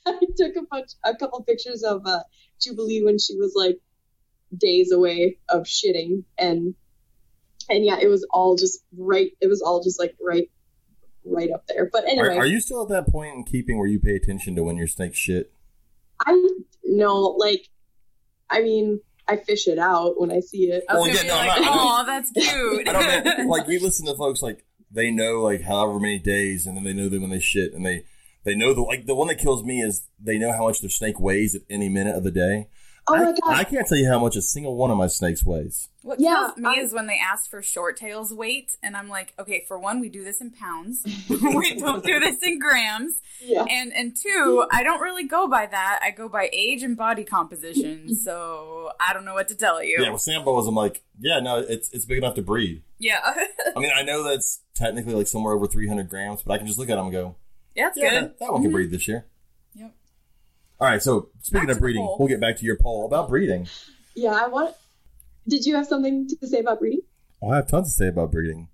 I 0.04 0.18
took 0.36 0.56
a 0.56 0.62
bunch, 0.70 0.90
a 1.04 1.14
couple 1.14 1.42
pictures 1.44 1.82
of 1.82 2.02
uh, 2.06 2.22
Jubilee 2.60 3.04
when 3.04 3.18
she 3.18 3.36
was 3.36 3.52
like 3.54 3.78
days 4.56 4.92
away 4.92 5.38
of 5.48 5.62
shitting, 5.62 6.24
and 6.38 6.74
and 7.68 7.84
yeah, 7.84 7.98
it 8.00 8.08
was 8.08 8.26
all 8.30 8.56
just 8.56 8.80
right. 8.96 9.30
It 9.40 9.46
was 9.46 9.62
all 9.62 9.82
just 9.82 9.98
like 9.98 10.14
right, 10.20 10.50
right 11.24 11.50
up 11.50 11.66
there. 11.66 11.88
But 11.92 12.04
Are, 12.04 12.08
anyway, 12.08 12.36
are 12.36 12.46
you 12.46 12.60
still 12.60 12.82
at 12.82 12.88
that 12.88 13.08
point 13.10 13.34
in 13.34 13.44
keeping 13.44 13.78
where 13.78 13.88
you 13.88 14.00
pay 14.00 14.14
attention 14.16 14.56
to 14.56 14.62
when 14.62 14.76
your 14.76 14.86
snake 14.86 15.14
shit? 15.14 15.52
I 16.24 16.40
know, 16.84 17.20
like, 17.38 17.68
I 18.50 18.62
mean, 18.62 19.00
I 19.28 19.36
fish 19.36 19.66
it 19.68 19.78
out 19.78 20.20
when 20.20 20.30
I 20.30 20.40
see 20.40 20.64
it. 20.64 20.84
I 20.88 20.94
Well, 20.94 21.08
yeah, 21.08 21.22
no, 21.22 21.34
like, 21.34 21.50
I'm 21.50 21.62
not- 21.62 21.76
"Oh, 21.78 22.06
that's 22.06 22.30
cute." 22.30 22.88
I 22.88 22.92
don't 22.92 23.38
know. 23.38 23.44
like 23.48 23.66
we 23.66 23.78
listen 23.78 24.06
to 24.06 24.14
folks 24.14 24.42
like 24.42 24.64
they 24.90 25.10
know 25.10 25.40
like 25.40 25.62
however 25.62 25.98
many 25.98 26.18
days, 26.18 26.66
and 26.66 26.76
then 26.76 26.84
they 26.84 26.92
know 26.92 27.08
that 27.08 27.20
when 27.20 27.30
they 27.30 27.40
shit, 27.40 27.72
and 27.72 27.84
they 27.86 28.04
they 28.44 28.54
know 28.54 28.74
the 28.74 28.82
like 28.82 29.06
the 29.06 29.14
one 29.14 29.28
that 29.28 29.38
kills 29.38 29.64
me 29.64 29.80
is 29.80 30.08
they 30.20 30.38
know 30.38 30.52
how 30.52 30.66
much 30.66 30.80
their 30.80 30.90
snake 30.90 31.18
weighs 31.20 31.54
at 31.54 31.62
any 31.70 31.88
minute 31.88 32.16
of 32.16 32.24
the 32.24 32.30
day. 32.30 32.68
Oh 33.08 33.14
I, 33.14 33.24
my 33.24 33.32
god! 33.32 33.54
I 33.54 33.64
can't 33.64 33.86
tell 33.86 33.98
you 33.98 34.08
how 34.08 34.20
much 34.20 34.36
a 34.36 34.42
single 34.42 34.76
one 34.76 34.90
of 34.90 34.96
my 34.96 35.08
snakes 35.08 35.44
weighs. 35.44 35.88
What 36.02 36.20
Yeah, 36.20 36.50
kills 36.54 36.56
me 36.58 36.68
I- 36.68 36.82
is 36.82 36.92
when 36.92 37.06
they 37.08 37.18
ask 37.18 37.50
for 37.50 37.60
short 37.62 37.96
tails 37.96 38.32
weight, 38.32 38.76
and 38.82 38.96
I'm 38.96 39.08
like, 39.08 39.34
okay, 39.38 39.64
for 39.66 39.78
one, 39.78 39.98
we 40.00 40.08
do 40.08 40.22
this 40.24 40.40
in 40.40 40.50
pounds. 40.50 41.02
we 41.28 41.74
don't 41.78 42.04
do 42.04 42.20
this 42.20 42.36
in 42.42 42.58
grams. 42.60 43.14
yeah, 43.40 43.64
And 43.68 43.92
and 43.92 44.16
two, 44.16 44.66
I 44.70 44.82
don't 44.84 45.00
really 45.00 45.24
go 45.26 45.48
by 45.48 45.66
that. 45.66 46.00
I 46.02 46.10
go 46.12 46.28
by 46.28 46.48
age 46.52 46.82
and 46.82 46.96
body 46.96 47.24
composition. 47.24 48.10
So 48.22 48.90
I 49.00 49.12
don't 49.12 49.24
know 49.24 49.34
what 49.34 49.48
to 49.48 49.56
tell 49.56 49.82
you. 49.82 49.98
Yeah, 50.00 50.10
with 50.12 50.20
sand 50.20 50.44
boas, 50.44 50.66
I'm 50.68 50.74
like, 50.76 51.02
yeah, 51.18 51.40
no, 51.40 51.58
it's 51.58 51.90
it's 51.92 52.04
big 52.04 52.18
enough 52.18 52.34
to 52.36 52.42
breed. 52.42 52.82
Yeah. 52.98 53.18
I 53.24 53.80
mean, 53.80 53.90
I 53.94 54.02
know 54.02 54.22
that's 54.22 54.60
technically 54.74 55.14
like 55.14 55.26
somewhere 55.26 55.54
over 55.54 55.66
300 55.66 56.08
grams, 56.08 56.42
but 56.42 56.52
I 56.52 56.58
can 56.58 56.66
just 56.68 56.78
look 56.78 56.88
at 56.88 56.96
them 56.96 57.06
and 57.06 57.12
go, 57.12 57.36
yeah, 57.74 57.88
it's 57.88 57.96
yeah, 57.96 58.10
good. 58.10 58.22
that, 58.22 58.38
that 58.38 58.52
one 58.52 58.62
can 58.62 58.68
mm-hmm. 58.70 58.74
breed 58.76 58.90
this 58.90 59.08
year. 59.08 59.26
Yep. 60.82 60.86
All 60.86 60.90
right, 60.92 61.02
so 61.02 61.28
speaking 61.40 61.66
Back 61.68 61.76
of 61.76 61.80
breeding, 61.80 62.16
we'll 62.18 62.28
get 62.28 62.40
back 62.40 62.56
to 62.56 62.64
your 62.64 62.76
poll 62.76 63.06
about 63.06 63.28
breeding. 63.28 63.68
yeah. 64.14 64.32
I 64.32 64.48
want. 64.48 64.74
Did 65.48 65.64
you 65.66 65.74
have 65.76 65.86
something 65.86 66.28
to 66.40 66.46
say 66.46 66.60
about 66.60 66.78
breeding? 66.80 67.00
Well, 67.40 67.52
I 67.52 67.56
have 67.56 67.68
tons 67.68 67.88
to 67.88 67.98
say 67.98 68.08
about 68.08 68.30
breeding, 68.32 68.68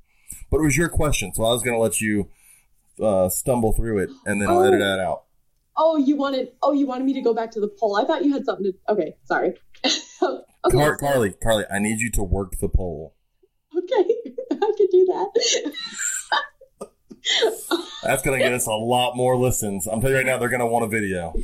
but 0.51 0.59
it 0.59 0.63
was 0.65 0.77
your 0.77 0.89
question, 0.89 1.33
so 1.35 1.45
I 1.45 1.53
was 1.53 1.63
going 1.63 1.77
to 1.77 1.81
let 1.83 2.01
you 2.01 2.29
uh, 3.03 3.29
stumble 3.29 3.73
through 3.73 3.99
it, 3.99 4.11
and 4.27 4.41
then 4.43 4.49
I'll 4.49 4.59
Oh. 4.59 4.65
edit 4.67 4.81
that 4.81 5.01
out. 5.01 5.25
Oh, 5.77 5.97
you 5.97 6.17
wanted. 6.17 6.49
Oh, 6.63 6.73
you 6.73 6.87
wanted 6.87 7.05
me 7.05 7.13
to 7.15 7.21
go 7.23 7.33
back 7.33 7.51
to 7.53 7.61
the 7.61 7.69
poll. 7.69 7.97
I 7.97 8.05
thought 8.05 8.25
you 8.25 8.33
had 8.35 8.45
something 8.45 8.65
to. 8.73 8.93
Okay, 8.93 9.17
sorry. 9.25 9.55
okay, 9.85 9.97
Car- 10.73 10.97
so- 11.01 11.07
Carly, 11.07 11.33
Carly, 11.43 11.65
I 11.73 11.79
need 11.79 12.01
you 12.01 12.11
to 12.13 12.23
work 12.23 12.59
the 12.61 12.69
poll. 12.69 13.15
Okay, 13.77 14.09
I 14.51 14.73
can 14.77 14.87
do 14.91 15.07
that. 15.07 15.73
That's 18.03 18.23
going 18.23 18.39
to 18.39 18.45
get 18.45 18.53
us 18.53 18.67
a 18.67 18.73
lot 18.73 19.17
more 19.17 19.37
listens. 19.37 19.87
I'm 19.87 20.01
telling 20.01 20.13
you 20.13 20.17
right 20.19 20.27
now, 20.27 20.39
they're 20.39 20.49
going 20.49 20.61
to 20.61 20.67
want 20.67 20.85
a 20.85 20.89
video. 20.89 21.35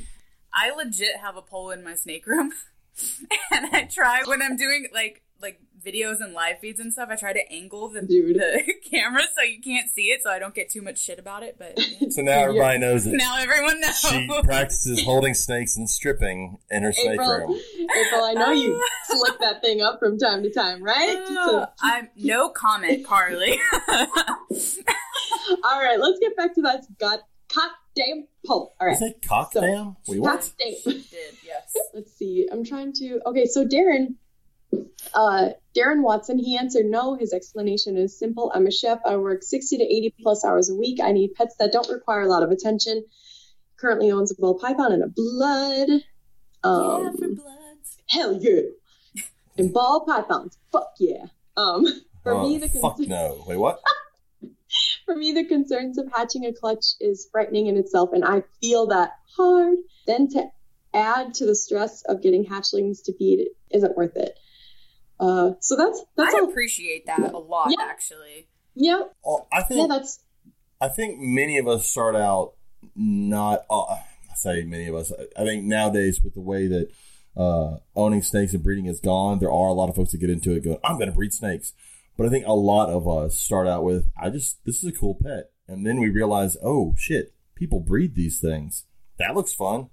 I 0.54 0.70
legit 0.74 1.16
have 1.20 1.36
a 1.36 1.42
pole 1.42 1.70
in 1.70 1.82
my 1.82 1.94
snake 1.94 2.26
room, 2.26 2.52
and 3.50 3.66
I 3.72 3.84
try 3.84 4.22
when 4.26 4.40
I'm 4.42 4.56
doing 4.56 4.88
like 4.94 5.22
like 5.42 5.60
videos 5.84 6.20
and 6.20 6.32
live 6.32 6.58
feeds 6.60 6.80
and 6.80 6.92
stuff. 6.92 7.08
I 7.10 7.16
try 7.16 7.32
to 7.34 7.52
angle 7.52 7.88
the 7.88 8.00
Dude. 8.02 8.36
the 8.36 8.62
camera 8.90 9.22
so 9.36 9.42
you 9.42 9.60
can't 9.60 9.90
see 9.90 10.04
it, 10.04 10.20
so 10.22 10.30
I 10.30 10.38
don't 10.38 10.54
get 10.54 10.70
too 10.70 10.80
much 10.80 10.98
shit 10.98 11.18
about 11.18 11.42
it. 11.42 11.56
But 11.58 11.74
yeah. 11.76 11.98
So 12.10 12.22
now 12.22 12.44
everybody 12.44 12.78
knows 12.78 13.04
that 13.04 13.14
now 13.14 13.36
everyone 13.38 13.80
knows. 13.80 13.98
she 13.98 14.28
practices 14.44 15.02
holding 15.04 15.34
snakes 15.34 15.76
and 15.76 15.90
stripping 15.90 16.58
in 16.70 16.84
her 16.84 16.92
snake 16.92 17.14
April, 17.20 17.28
room. 17.48 17.60
April, 17.80 18.24
I 18.24 18.34
know 18.34 18.52
you 18.52 18.80
slick 19.06 19.38
that 19.40 19.60
thing 19.62 19.82
up 19.82 19.98
from 19.98 20.16
time 20.16 20.42
to 20.44 20.50
time, 20.52 20.82
right? 20.82 21.16
Uh, 21.28 21.50
to- 21.50 21.70
I'm 21.82 22.08
no 22.16 22.50
comment, 22.50 23.04
Carly. 23.04 23.58
all 25.64 25.80
right, 25.82 25.98
let's 25.98 26.20
get 26.20 26.36
back 26.36 26.54
to 26.54 26.62
that 26.62 26.84
god 27.54 27.70
goddamn 27.96 28.26
poll. 28.46 28.74
All 28.80 28.86
right, 28.88 28.96
Is 28.96 29.02
it 29.02 29.24
cock 29.26 29.52
So- 29.52 29.60
damn? 29.60 29.96
Wait, 30.08 30.20
what? 30.20 30.52
goddamn. 30.58 30.74
Did 30.84 31.34
yes. 31.44 31.72
Let's 31.94 32.12
see. 32.16 32.48
I'm 32.50 32.64
trying 32.64 32.92
to. 32.94 33.20
Okay, 33.26 33.46
so 33.46 33.64
Darren, 33.64 34.14
uh, 35.14 35.50
Darren 35.76 36.02
Watson, 36.02 36.38
he 36.38 36.56
answered 36.58 36.86
no. 36.86 37.14
His 37.16 37.32
explanation 37.32 37.96
is 37.96 38.18
simple. 38.18 38.50
I'm 38.54 38.66
a 38.66 38.70
chef. 38.72 38.98
I 39.06 39.16
work 39.16 39.42
60 39.42 39.78
to 39.78 39.84
80 39.84 40.14
plus 40.22 40.44
hours 40.44 40.70
a 40.70 40.74
week. 40.74 40.98
I 41.02 41.12
need 41.12 41.34
pets 41.34 41.54
that 41.58 41.72
don't 41.72 41.88
require 41.88 42.22
a 42.22 42.28
lot 42.28 42.42
of 42.42 42.50
attention. 42.50 43.04
Currently 43.76 44.10
owns 44.10 44.32
a 44.32 44.34
ball 44.40 44.58
python 44.58 44.92
and 44.92 45.02
a 45.04 45.08
blood. 45.08 45.88
Um, 46.64 47.04
yeah, 47.04 47.10
for 47.12 47.28
bloods. 47.28 47.98
hell 48.08 48.38
yeah. 48.40 48.60
And 49.58 49.72
ball 49.72 50.04
pythons, 50.06 50.58
fuck 50.72 50.94
yeah. 50.98 51.26
Um, 51.56 51.84
for 52.24 52.32
Oh, 52.32 52.42
me, 52.48 52.58
the 52.58 52.68
fuck 52.68 52.96
concern- 52.96 53.10
no. 53.10 53.44
Wait, 53.46 53.56
what? 53.58 53.80
for 55.06 55.14
me, 55.16 55.32
the 55.32 55.44
concerns 55.46 55.98
of 55.98 56.06
hatching 56.12 56.44
a 56.46 56.52
clutch 56.52 56.84
is 57.00 57.28
frightening 57.30 57.66
in 57.66 57.76
itself, 57.76 58.10
and 58.12 58.24
I 58.24 58.42
feel 58.60 58.86
that 58.88 59.12
hard. 59.36 59.76
Then 60.06 60.28
to 60.30 60.44
add 60.92 61.34
to 61.34 61.46
the 61.46 61.54
stress 61.54 62.02
of 62.02 62.22
getting 62.22 62.44
hatchlings 62.44 63.02
to 63.04 63.16
feed 63.16 63.48
isn't 63.70 63.96
worth 63.96 64.16
it. 64.16 64.38
Uh, 65.18 65.52
so 65.60 65.76
that's 65.76 66.02
that's 66.16 66.34
I 66.34 66.38
all. 66.40 66.50
appreciate 66.50 67.06
that 67.06 67.32
a 67.32 67.38
lot, 67.38 67.70
Yeah. 67.76 67.84
actually. 67.86 68.48
Yeah, 68.74 69.02
Oh, 69.24 69.46
I 69.52 69.62
think. 69.62 69.78
yeah, 69.78 69.86
think 69.86 69.88
that's 69.90 70.20
I 70.80 70.88
think 70.88 71.18
many 71.20 71.58
of 71.58 71.68
us 71.68 71.88
start 71.88 72.16
out 72.16 72.54
not. 72.96 73.64
Uh, 73.70 73.82
I 73.94 74.34
say 74.34 74.64
many 74.64 74.88
of 74.88 74.94
us. 74.96 75.12
I- 75.12 75.42
I 75.42 75.44
think 75.44 75.64
nowadays 75.64 76.20
with 76.22 76.34
the 76.34 76.40
way 76.40 76.66
that 76.66 76.88
uh, 77.36 77.78
owning 77.96 78.22
snakes 78.22 78.52
and 78.54 78.62
breeding 78.62 78.86
is 78.86 79.00
gone, 79.00 79.38
there 79.38 79.50
are 79.52 79.68
a 79.68 79.72
lot 79.72 79.88
of 79.88 79.94
folks 79.96 80.10
that 80.12 80.18
get 80.18 80.30
into 80.30 80.52
it 80.52 80.64
going, 80.64 80.78
"I'm 80.84 80.96
going 80.98 81.08
to 81.08 81.14
breed 81.14 81.32
snakes." 81.32 81.72
But 82.16 82.26
I 82.26 82.30
think 82.30 82.46
a 82.46 82.52
lot 82.54 82.90
of 82.90 83.08
us 83.08 83.38
start 83.38 83.66
out 83.66 83.84
with, 83.84 84.06
"I 84.20 84.30
just 84.30 84.64
this 84.64 84.82
is 84.82 84.84
a 84.84 84.92
cool 84.92 85.14
pet," 85.14 85.50
and 85.66 85.86
then 85.86 86.00
we 86.00 86.10
realize, 86.10 86.56
"Oh 86.62 86.94
shit, 86.96 87.34
people 87.54 87.80
breed 87.80 88.14
these 88.14 88.40
things. 88.40 88.86
That 89.18 89.34
looks 89.34 89.52
fun," 89.54 89.90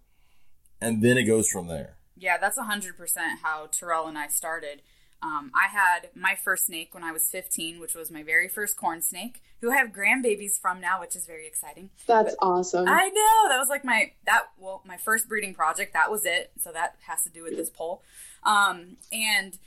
and 0.80 1.02
then 1.04 1.18
it 1.18 1.24
goes 1.24 1.50
from 1.50 1.68
there. 1.68 1.98
Yeah, 2.16 2.38
that's 2.38 2.58
100% 2.58 3.40
how 3.42 3.68
Terrell 3.72 4.08
and 4.08 4.18
I 4.18 4.28
started. 4.28 4.84
Um, 5.24 5.52
I 5.54 5.68
had 5.68 6.10
my 6.16 6.36
first 6.36 6.66
snake 6.66 6.94
when 6.94 7.04
I 7.04 7.12
was 7.12 7.28
15, 7.28 7.80
which 7.80 7.94
was 7.94 8.10
my 8.10 8.24
very 8.24 8.48
first 8.48 8.76
corn 8.76 9.02
snake, 9.02 9.42
who 9.60 9.72
I 9.72 9.78
have 9.78 9.90
grandbabies 9.90 10.60
from 10.60 10.82
now, 10.82 11.00
which 11.00 11.16
is 11.16 11.28
very 11.28 11.46
exciting. 11.48 11.92
that's 12.08 12.36
awesome. 12.40 12.88
I 12.88 13.10
know 13.10 13.50
that 13.50 13.60
was 13.60 13.70
like 13.70 13.84
my 13.86 14.14
that 14.26 14.46
well 14.58 14.82
my 14.86 14.98
first 14.98 15.28
breeding 15.28 15.54
project. 15.54 15.94
That 15.94 16.10
was 16.10 16.26
it. 16.26 16.52
So 16.60 16.72
that 16.72 16.96
has 17.08 17.24
to 17.24 17.30
do 17.30 17.44
with 17.44 17.56
this 17.56 17.70
poll. 17.70 18.02
Um, 18.44 18.98
and 19.12 19.58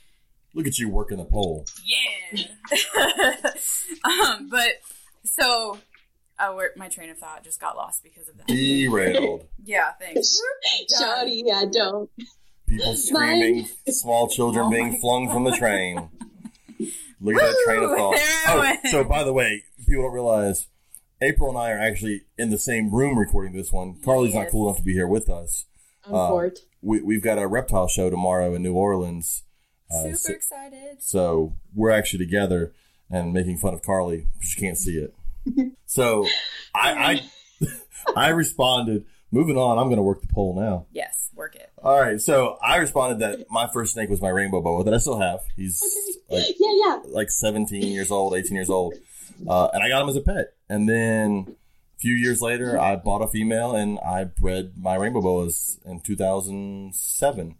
Look 0.55 0.67
at 0.67 0.79
you 0.79 0.89
working 0.89 1.19
the 1.19 1.25
pole. 1.25 1.67
yeah. 1.85 2.45
um, 4.05 4.49
but 4.49 4.81
so 5.25 5.79
where, 6.53 6.71
my 6.77 6.89
train 6.89 7.11
of 7.11 7.19
thought 7.19 7.45
just 7.45 7.61
got 7.61 7.77
lost 7.77 8.03
because 8.03 8.29
of 8.29 8.37
that. 8.39 8.47
Derailed. 8.47 9.47
yeah, 9.65 9.93
thanks. 10.01 10.39
Shawty, 11.01 11.43
yeah, 11.45 11.65
don't. 11.71 12.11
People 12.67 12.95
screaming, 12.97 13.69
small 13.89 14.29
children 14.29 14.67
Oh 14.67 14.71
being 14.71 14.93
my 14.93 14.99
flung 14.99 15.31
from 15.31 15.45
the 15.45 15.53
train. 15.53 16.09
Look 17.21 17.37
at 17.37 17.41
that 17.43 17.63
train 17.65 17.83
of 17.85 17.91
thought. 17.91 18.19
Oh, 18.49 18.75
so 18.91 19.05
by 19.05 19.23
the 19.23 19.33
way, 19.33 19.65
people 19.87 20.03
don't 20.05 20.13
realize 20.13 20.67
April 21.21 21.51
and 21.51 21.59
I 21.59 21.71
are 21.71 21.79
actually 21.79 22.23
in 22.37 22.51
the 22.51 22.59
same 22.59 22.91
room 22.91 23.19
recording 23.19 23.55
this 23.55 23.73
one. 23.73 23.97
Carly's 24.05 24.35
not 24.35 24.51
cool 24.51 24.69
enough 24.69 24.79
to 24.79 24.85
be 24.85 24.93
here 24.93 25.07
with 25.07 25.29
us. 25.29 25.67
I'm 26.07 26.15
Uh, 26.15 26.29
bored. 26.29 26.59
We, 26.83 27.01
we've 27.01 27.23
got 27.23 27.39
a 27.39 27.47
reptile 27.47 27.89
show 27.89 28.11
tomorrow 28.11 28.55
in 28.55 28.63
New 28.63 28.75
Orleans. 28.75 29.43
Uh, 29.91 30.03
Super 30.05 30.17
so, 30.17 30.33
excited. 30.33 31.03
so 31.03 31.57
we're 31.75 31.91
actually 31.91 32.25
together 32.25 32.73
and 33.11 33.33
making 33.33 33.59
fun 33.59 33.75
of 33.75 33.83
Carly, 33.83 34.27
but 34.39 34.47
she 34.47 34.61
can't 34.61 34.79
see 34.79 34.99
it. 34.99 35.15
so 35.87 36.27
I, 36.75 37.21
I, 37.61 37.67
I 38.17 38.29
responded, 38.31 39.05
moving 39.31 39.57
on, 39.57 39.79
I'm 39.79 39.87
going 39.87 39.97
to 39.99 40.03
work 40.03 40.23
the 40.23 40.29
poll 40.29 40.59
now. 40.59 40.87
Yes, 40.93 41.29
work 41.35 41.55
it. 41.55 41.71
All 41.83 42.01
right, 42.01 42.21
so 42.21 42.59
I 42.63 42.77
responded 42.77 43.19
that 43.19 43.47
my 43.51 43.69
first 43.73 43.93
snake 43.93 44.09
was 44.09 44.23
my 44.23 44.31
rainbow 44.31 44.63
boa 44.63 44.85
that 44.85 44.95
I 44.95 44.99
still 44.99 45.19
have. 45.21 45.41
He's 45.55 45.83
like 46.31 46.45
Yeah, 46.59 46.73
yeah. 46.87 47.01
like 47.09 47.31
17 47.31 47.83
years 47.83 48.11
old, 48.11 48.35
18 48.35 48.55
years 48.57 48.71
old, 48.71 48.95
uh, 49.47 49.69
and 49.73 49.83
I 49.83 49.89
got 49.91 50.03
him 50.03 50.09
as 50.09 50.17
a 50.17 50.23
pet. 50.23 50.55
And 50.71 50.89
then 50.89 51.57
a 51.97 52.01
few 52.01 52.15
years 52.15 52.41
later, 52.41 52.79
I 52.81 52.97
bought 52.97 53.21
a 53.23 53.29
female 53.29 53.77
and 53.77 53.99
I 54.01 54.25
bred 54.25 54.73
my 54.79 54.95
rainbow 54.97 55.21
boas 55.21 55.79
in 55.85 56.01
2007. 56.01 57.57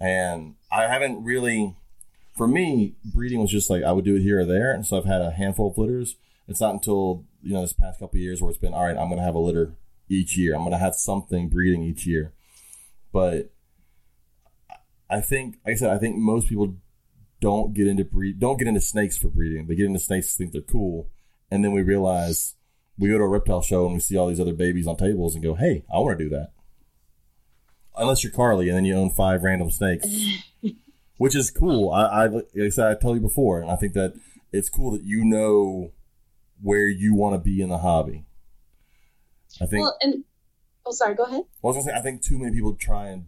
And 0.00 0.54
I 0.70 0.82
haven't 0.82 1.24
really, 1.24 1.74
for 2.36 2.46
me, 2.46 2.94
breeding 3.04 3.40
was 3.40 3.50
just 3.50 3.70
like 3.70 3.82
I 3.82 3.92
would 3.92 4.04
do 4.04 4.16
it 4.16 4.22
here 4.22 4.40
or 4.40 4.44
there, 4.44 4.72
and 4.72 4.86
so 4.86 4.96
I've 4.96 5.04
had 5.04 5.22
a 5.22 5.30
handful 5.30 5.70
of 5.70 5.78
litters. 5.78 6.16
It's 6.48 6.60
not 6.60 6.74
until 6.74 7.24
you 7.42 7.54
know 7.54 7.62
this 7.62 7.72
past 7.72 7.98
couple 7.98 8.16
of 8.16 8.22
years 8.22 8.40
where 8.40 8.50
it's 8.50 8.58
been 8.58 8.74
all 8.74 8.84
right. 8.84 8.96
I'm 8.96 9.08
going 9.08 9.18
to 9.18 9.24
have 9.24 9.34
a 9.34 9.40
litter 9.40 9.74
each 10.08 10.36
year. 10.36 10.54
I'm 10.54 10.60
going 10.60 10.72
to 10.72 10.78
have 10.78 10.94
something 10.94 11.48
breeding 11.48 11.82
each 11.82 12.06
year, 12.06 12.32
but 13.12 13.50
I 15.08 15.20
think, 15.20 15.58
like 15.64 15.74
I 15.74 15.76
said, 15.76 15.90
I 15.90 15.98
think 15.98 16.16
most 16.16 16.48
people 16.48 16.76
don't 17.40 17.74
get 17.74 17.86
into 17.86 18.04
breed, 18.04 18.38
don't 18.38 18.58
get 18.58 18.68
into 18.68 18.80
snakes 18.80 19.16
for 19.16 19.28
breeding. 19.28 19.66
They 19.66 19.74
get 19.74 19.86
into 19.86 19.98
snakes 19.98 20.36
think 20.36 20.52
they're 20.52 20.60
cool, 20.60 21.08
and 21.50 21.64
then 21.64 21.72
we 21.72 21.82
realize 21.82 22.54
we 22.98 23.08
go 23.08 23.18
to 23.18 23.24
a 23.24 23.28
reptile 23.28 23.62
show 23.62 23.86
and 23.86 23.94
we 23.94 24.00
see 24.00 24.16
all 24.16 24.28
these 24.28 24.40
other 24.40 24.54
babies 24.54 24.86
on 24.86 24.96
tables 24.96 25.34
and 25.34 25.42
go, 25.42 25.54
"Hey, 25.54 25.84
I 25.92 25.98
want 25.98 26.18
to 26.18 26.24
do 26.24 26.30
that." 26.30 26.52
Unless 27.96 28.22
you're 28.22 28.32
Carly 28.32 28.68
and 28.68 28.76
then 28.76 28.84
you 28.84 28.94
own 28.94 29.10
five 29.10 29.42
random 29.42 29.70
snakes, 29.70 30.06
which 31.16 31.34
is 31.34 31.50
cool. 31.50 31.90
I, 31.90 32.04
I 32.04 32.26
like 32.26 32.46
I 32.56 32.68
said, 32.68 32.86
I 32.86 32.94
told 32.94 33.16
you 33.16 33.22
before, 33.22 33.60
and 33.60 33.70
I 33.70 33.76
think 33.76 33.94
that 33.94 34.14
it's 34.52 34.68
cool 34.68 34.90
that 34.92 35.02
you 35.02 35.24
know 35.24 35.92
where 36.60 36.86
you 36.86 37.14
want 37.14 37.34
to 37.34 37.38
be 37.38 37.60
in 37.60 37.68
the 37.68 37.78
hobby. 37.78 38.24
I 39.60 39.66
think. 39.66 39.82
Well, 39.82 39.96
and 40.00 40.24
oh, 40.84 40.92
sorry. 40.92 41.14
Go 41.14 41.24
ahead. 41.24 41.42
I 41.42 41.66
was 41.66 41.76
gonna 41.76 41.84
say, 41.84 41.94
I 41.94 42.02
think 42.02 42.22
too 42.22 42.38
many 42.38 42.52
people 42.52 42.74
try 42.74 43.06
and 43.08 43.26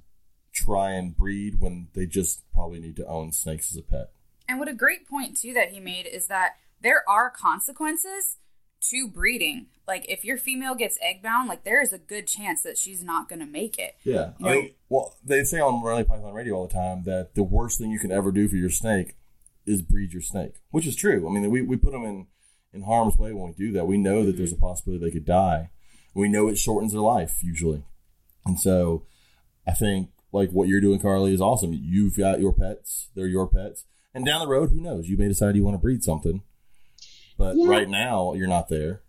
try 0.52 0.90
and 0.92 1.16
breed 1.16 1.60
when 1.60 1.88
they 1.94 2.06
just 2.06 2.42
probably 2.52 2.80
need 2.80 2.96
to 2.96 3.06
own 3.06 3.32
snakes 3.32 3.70
as 3.70 3.76
a 3.76 3.82
pet. 3.82 4.10
And 4.48 4.58
what 4.58 4.68
a 4.68 4.74
great 4.74 5.06
point 5.08 5.36
too 5.36 5.54
that 5.54 5.70
he 5.70 5.80
made 5.80 6.06
is 6.06 6.26
that 6.26 6.56
there 6.80 7.08
are 7.08 7.30
consequences 7.30 8.36
to 8.80 9.08
breeding. 9.08 9.66
Like 9.86 10.04
if 10.08 10.24
your 10.24 10.36
female 10.36 10.74
gets 10.74 10.98
egg 11.00 11.22
bound, 11.22 11.48
like 11.48 11.64
there 11.64 11.82
is 11.82 11.92
a 11.92 11.98
good 11.98 12.26
chance 12.26 12.62
that 12.62 12.78
she's 12.78 13.02
not 13.02 13.28
going 13.28 13.40
to 13.40 13.46
make 13.46 13.78
it. 13.78 13.96
Yeah, 14.04 14.32
I 14.42 14.52
mean, 14.52 14.74
well, 14.88 15.14
they 15.24 15.44
say 15.44 15.60
on 15.60 15.82
Rally 15.82 16.04
Python 16.04 16.32
Radio 16.32 16.54
all 16.54 16.66
the 16.66 16.74
time 16.74 17.04
that 17.04 17.34
the 17.34 17.42
worst 17.42 17.78
thing 17.78 17.90
you 17.90 17.98
can 17.98 18.12
ever 18.12 18.30
do 18.30 18.48
for 18.48 18.56
your 18.56 18.70
snake 18.70 19.16
is 19.66 19.82
breed 19.82 20.12
your 20.12 20.22
snake, 20.22 20.54
which 20.70 20.86
is 20.86 20.96
true. 20.96 21.28
I 21.28 21.32
mean, 21.32 21.50
we, 21.50 21.62
we 21.62 21.76
put 21.76 21.92
them 21.92 22.04
in 22.04 22.26
in 22.72 22.82
harm's 22.82 23.16
way 23.18 23.32
when 23.32 23.48
we 23.48 23.66
do 23.66 23.72
that. 23.72 23.86
We 23.86 23.96
know 23.96 24.24
that 24.26 24.36
there's 24.36 24.52
a 24.52 24.56
mm-hmm. 24.56 24.66
possibility 24.66 25.04
they 25.04 25.10
could 25.10 25.24
die. 25.24 25.70
We 26.14 26.28
know 26.28 26.48
it 26.48 26.58
shortens 26.58 26.92
their 26.92 27.00
life 27.00 27.38
usually, 27.42 27.84
and 28.44 28.58
so 28.58 29.04
I 29.66 29.72
think 29.72 30.10
like 30.32 30.50
what 30.50 30.68
you're 30.68 30.80
doing, 30.80 31.00
Carly, 31.00 31.32
is 31.32 31.40
awesome. 31.40 31.72
You've 31.72 32.16
got 32.16 32.40
your 32.40 32.52
pets; 32.52 33.08
they're 33.14 33.26
your 33.26 33.46
pets, 33.46 33.84
and 34.14 34.26
down 34.26 34.40
the 34.40 34.48
road, 34.48 34.70
who 34.70 34.80
knows? 34.80 35.08
You 35.08 35.16
may 35.16 35.28
decide 35.28 35.54
you 35.54 35.64
want 35.64 35.74
to 35.74 35.78
breed 35.78 36.02
something, 36.02 36.42
but 37.38 37.56
Yeah. 37.56 37.68
right 37.68 37.88
now 37.88 38.34
you're 38.34 38.46
not 38.48 38.68
there. 38.68 39.00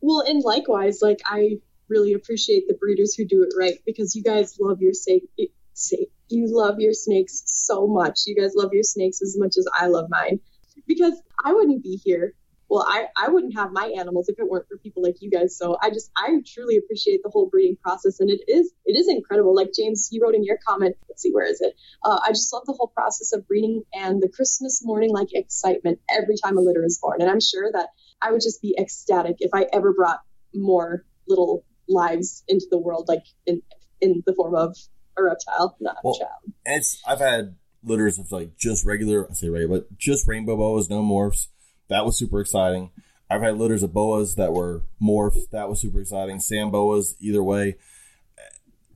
Well, 0.00 0.20
and 0.26 0.42
likewise, 0.42 1.00
like 1.00 1.20
I 1.24 1.60
really 1.88 2.14
appreciate 2.14 2.66
the 2.66 2.74
breeders 2.74 3.14
who 3.14 3.24
do 3.24 3.42
it 3.42 3.54
right 3.56 3.78
because 3.86 4.16
you 4.16 4.22
guys 4.24 4.58
love 4.58 4.80
your 4.82 4.94
snake. 4.94 5.28
Eh, 5.38 5.46
snake- 5.74 6.10
You 6.28 6.46
love 6.48 6.80
your 6.80 6.94
snakes 6.94 7.42
so 7.46 7.86
much. 7.86 8.22
You 8.26 8.34
guys 8.34 8.54
love 8.56 8.72
your 8.72 8.82
snakes 8.82 9.20
as 9.22 9.36
much 9.38 9.56
as 9.58 9.68
I 9.78 9.86
love 9.88 10.06
mine. 10.08 10.40
Because 10.86 11.14
I 11.44 11.52
wouldn't 11.52 11.82
be 11.82 11.96
here. 12.02 12.34
Well, 12.72 12.86
I, 12.88 13.04
I 13.22 13.28
wouldn't 13.28 13.54
have 13.54 13.70
my 13.70 13.92
animals 13.98 14.30
if 14.30 14.38
it 14.38 14.48
weren't 14.48 14.66
for 14.66 14.78
people 14.78 15.02
like 15.02 15.16
you 15.20 15.30
guys. 15.30 15.58
So 15.58 15.76
I 15.82 15.90
just 15.90 16.10
I 16.16 16.40
truly 16.54 16.78
appreciate 16.78 17.20
the 17.22 17.28
whole 17.28 17.50
breeding 17.50 17.76
process, 17.76 18.18
and 18.18 18.30
it 18.30 18.40
is 18.48 18.72
it 18.86 18.98
is 18.98 19.10
incredible. 19.10 19.54
Like 19.54 19.72
James, 19.76 20.08
you 20.10 20.22
wrote 20.22 20.34
in 20.34 20.42
your 20.42 20.56
comment. 20.66 20.96
Let's 21.06 21.20
see, 21.20 21.32
where 21.32 21.44
is 21.44 21.60
it? 21.60 21.74
Uh, 22.02 22.18
I 22.26 22.30
just 22.30 22.50
love 22.50 22.62
the 22.64 22.72
whole 22.72 22.86
process 22.88 23.34
of 23.34 23.46
breeding 23.46 23.82
and 23.92 24.22
the 24.22 24.28
Christmas 24.30 24.80
morning 24.82 25.10
like 25.10 25.34
excitement 25.34 26.00
every 26.10 26.36
time 26.42 26.56
a 26.56 26.62
litter 26.62 26.82
is 26.82 26.98
born. 26.98 27.20
And 27.20 27.30
I'm 27.30 27.42
sure 27.42 27.70
that 27.70 27.88
I 28.22 28.32
would 28.32 28.40
just 28.40 28.62
be 28.62 28.74
ecstatic 28.80 29.36
if 29.40 29.50
I 29.52 29.66
ever 29.70 29.92
brought 29.92 30.20
more 30.54 31.04
little 31.28 31.66
lives 31.90 32.42
into 32.48 32.64
the 32.70 32.78
world, 32.78 33.04
like 33.06 33.24
in 33.44 33.60
in 34.00 34.22
the 34.24 34.32
form 34.32 34.54
of 34.54 34.78
a 35.18 35.22
reptile, 35.22 35.76
not 35.78 35.96
Well, 36.02 36.14
a 36.14 36.18
child. 36.20 36.54
And 36.64 36.76
it's 36.78 37.02
I've 37.06 37.20
had 37.20 37.54
litters 37.84 38.18
of 38.18 38.32
like 38.32 38.56
just 38.56 38.86
regular 38.86 39.30
I 39.30 39.34
say 39.34 39.50
regular, 39.50 39.80
but 39.80 39.98
just 39.98 40.26
rainbow 40.26 40.56
boas, 40.56 40.88
no 40.88 41.02
morphs. 41.02 41.48
That 41.92 42.06
was 42.06 42.16
super 42.16 42.40
exciting. 42.40 42.90
I've 43.28 43.42
had 43.42 43.58
litters 43.58 43.82
of 43.82 43.92
boas 43.92 44.34
that 44.36 44.54
were 44.54 44.82
morphs. 45.00 45.50
That 45.50 45.68
was 45.68 45.82
super 45.82 46.00
exciting. 46.00 46.40
Sand 46.40 46.72
boas, 46.72 47.16
either 47.20 47.42
way. 47.42 47.76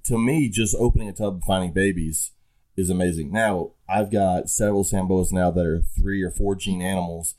To 0.04 0.16
me, 0.18 0.48
just 0.48 0.74
opening 0.78 1.08
a 1.10 1.12
tub 1.12 1.34
and 1.34 1.44
finding 1.44 1.72
babies 1.72 2.32
is 2.74 2.88
amazing. 2.88 3.32
Now 3.32 3.72
I've 3.86 4.10
got 4.10 4.48
several 4.48 4.82
sand 4.82 5.08
boas 5.08 5.30
now 5.30 5.50
that 5.50 5.66
are 5.66 5.82
three 5.82 6.22
or 6.22 6.30
four 6.30 6.54
gene 6.54 6.80
animals 6.80 7.34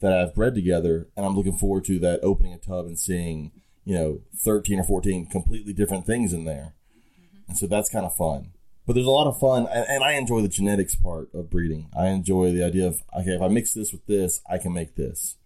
that 0.00 0.12
I've 0.12 0.34
bred 0.34 0.54
together, 0.54 1.08
and 1.16 1.24
I'm 1.24 1.34
looking 1.34 1.56
forward 1.56 1.86
to 1.86 1.98
that 2.00 2.20
opening 2.22 2.52
a 2.52 2.58
tub 2.58 2.84
and 2.84 2.98
seeing 2.98 3.52
you 3.86 3.94
know 3.94 4.20
thirteen 4.36 4.78
or 4.78 4.84
fourteen 4.84 5.24
completely 5.26 5.72
different 5.72 6.04
things 6.04 6.34
in 6.34 6.44
there, 6.44 6.74
mm-hmm. 6.92 7.48
and 7.48 7.56
so 7.56 7.66
that's 7.66 7.88
kind 7.88 8.04
of 8.04 8.14
fun 8.14 8.52
but 8.88 8.94
there's 8.94 9.06
a 9.06 9.10
lot 9.10 9.26
of 9.26 9.38
fun 9.38 9.68
and, 9.70 9.86
and 9.86 10.02
i 10.02 10.12
enjoy 10.12 10.40
the 10.40 10.48
genetics 10.48 10.96
part 10.96 11.28
of 11.34 11.50
breeding 11.50 11.88
i 11.96 12.06
enjoy 12.06 12.50
the 12.50 12.64
idea 12.64 12.86
of 12.86 13.02
okay 13.16 13.32
if 13.32 13.42
i 13.42 13.46
mix 13.46 13.72
this 13.74 13.92
with 13.92 14.04
this 14.06 14.40
i 14.50 14.56
can 14.56 14.72
make 14.72 14.96
this 14.96 15.36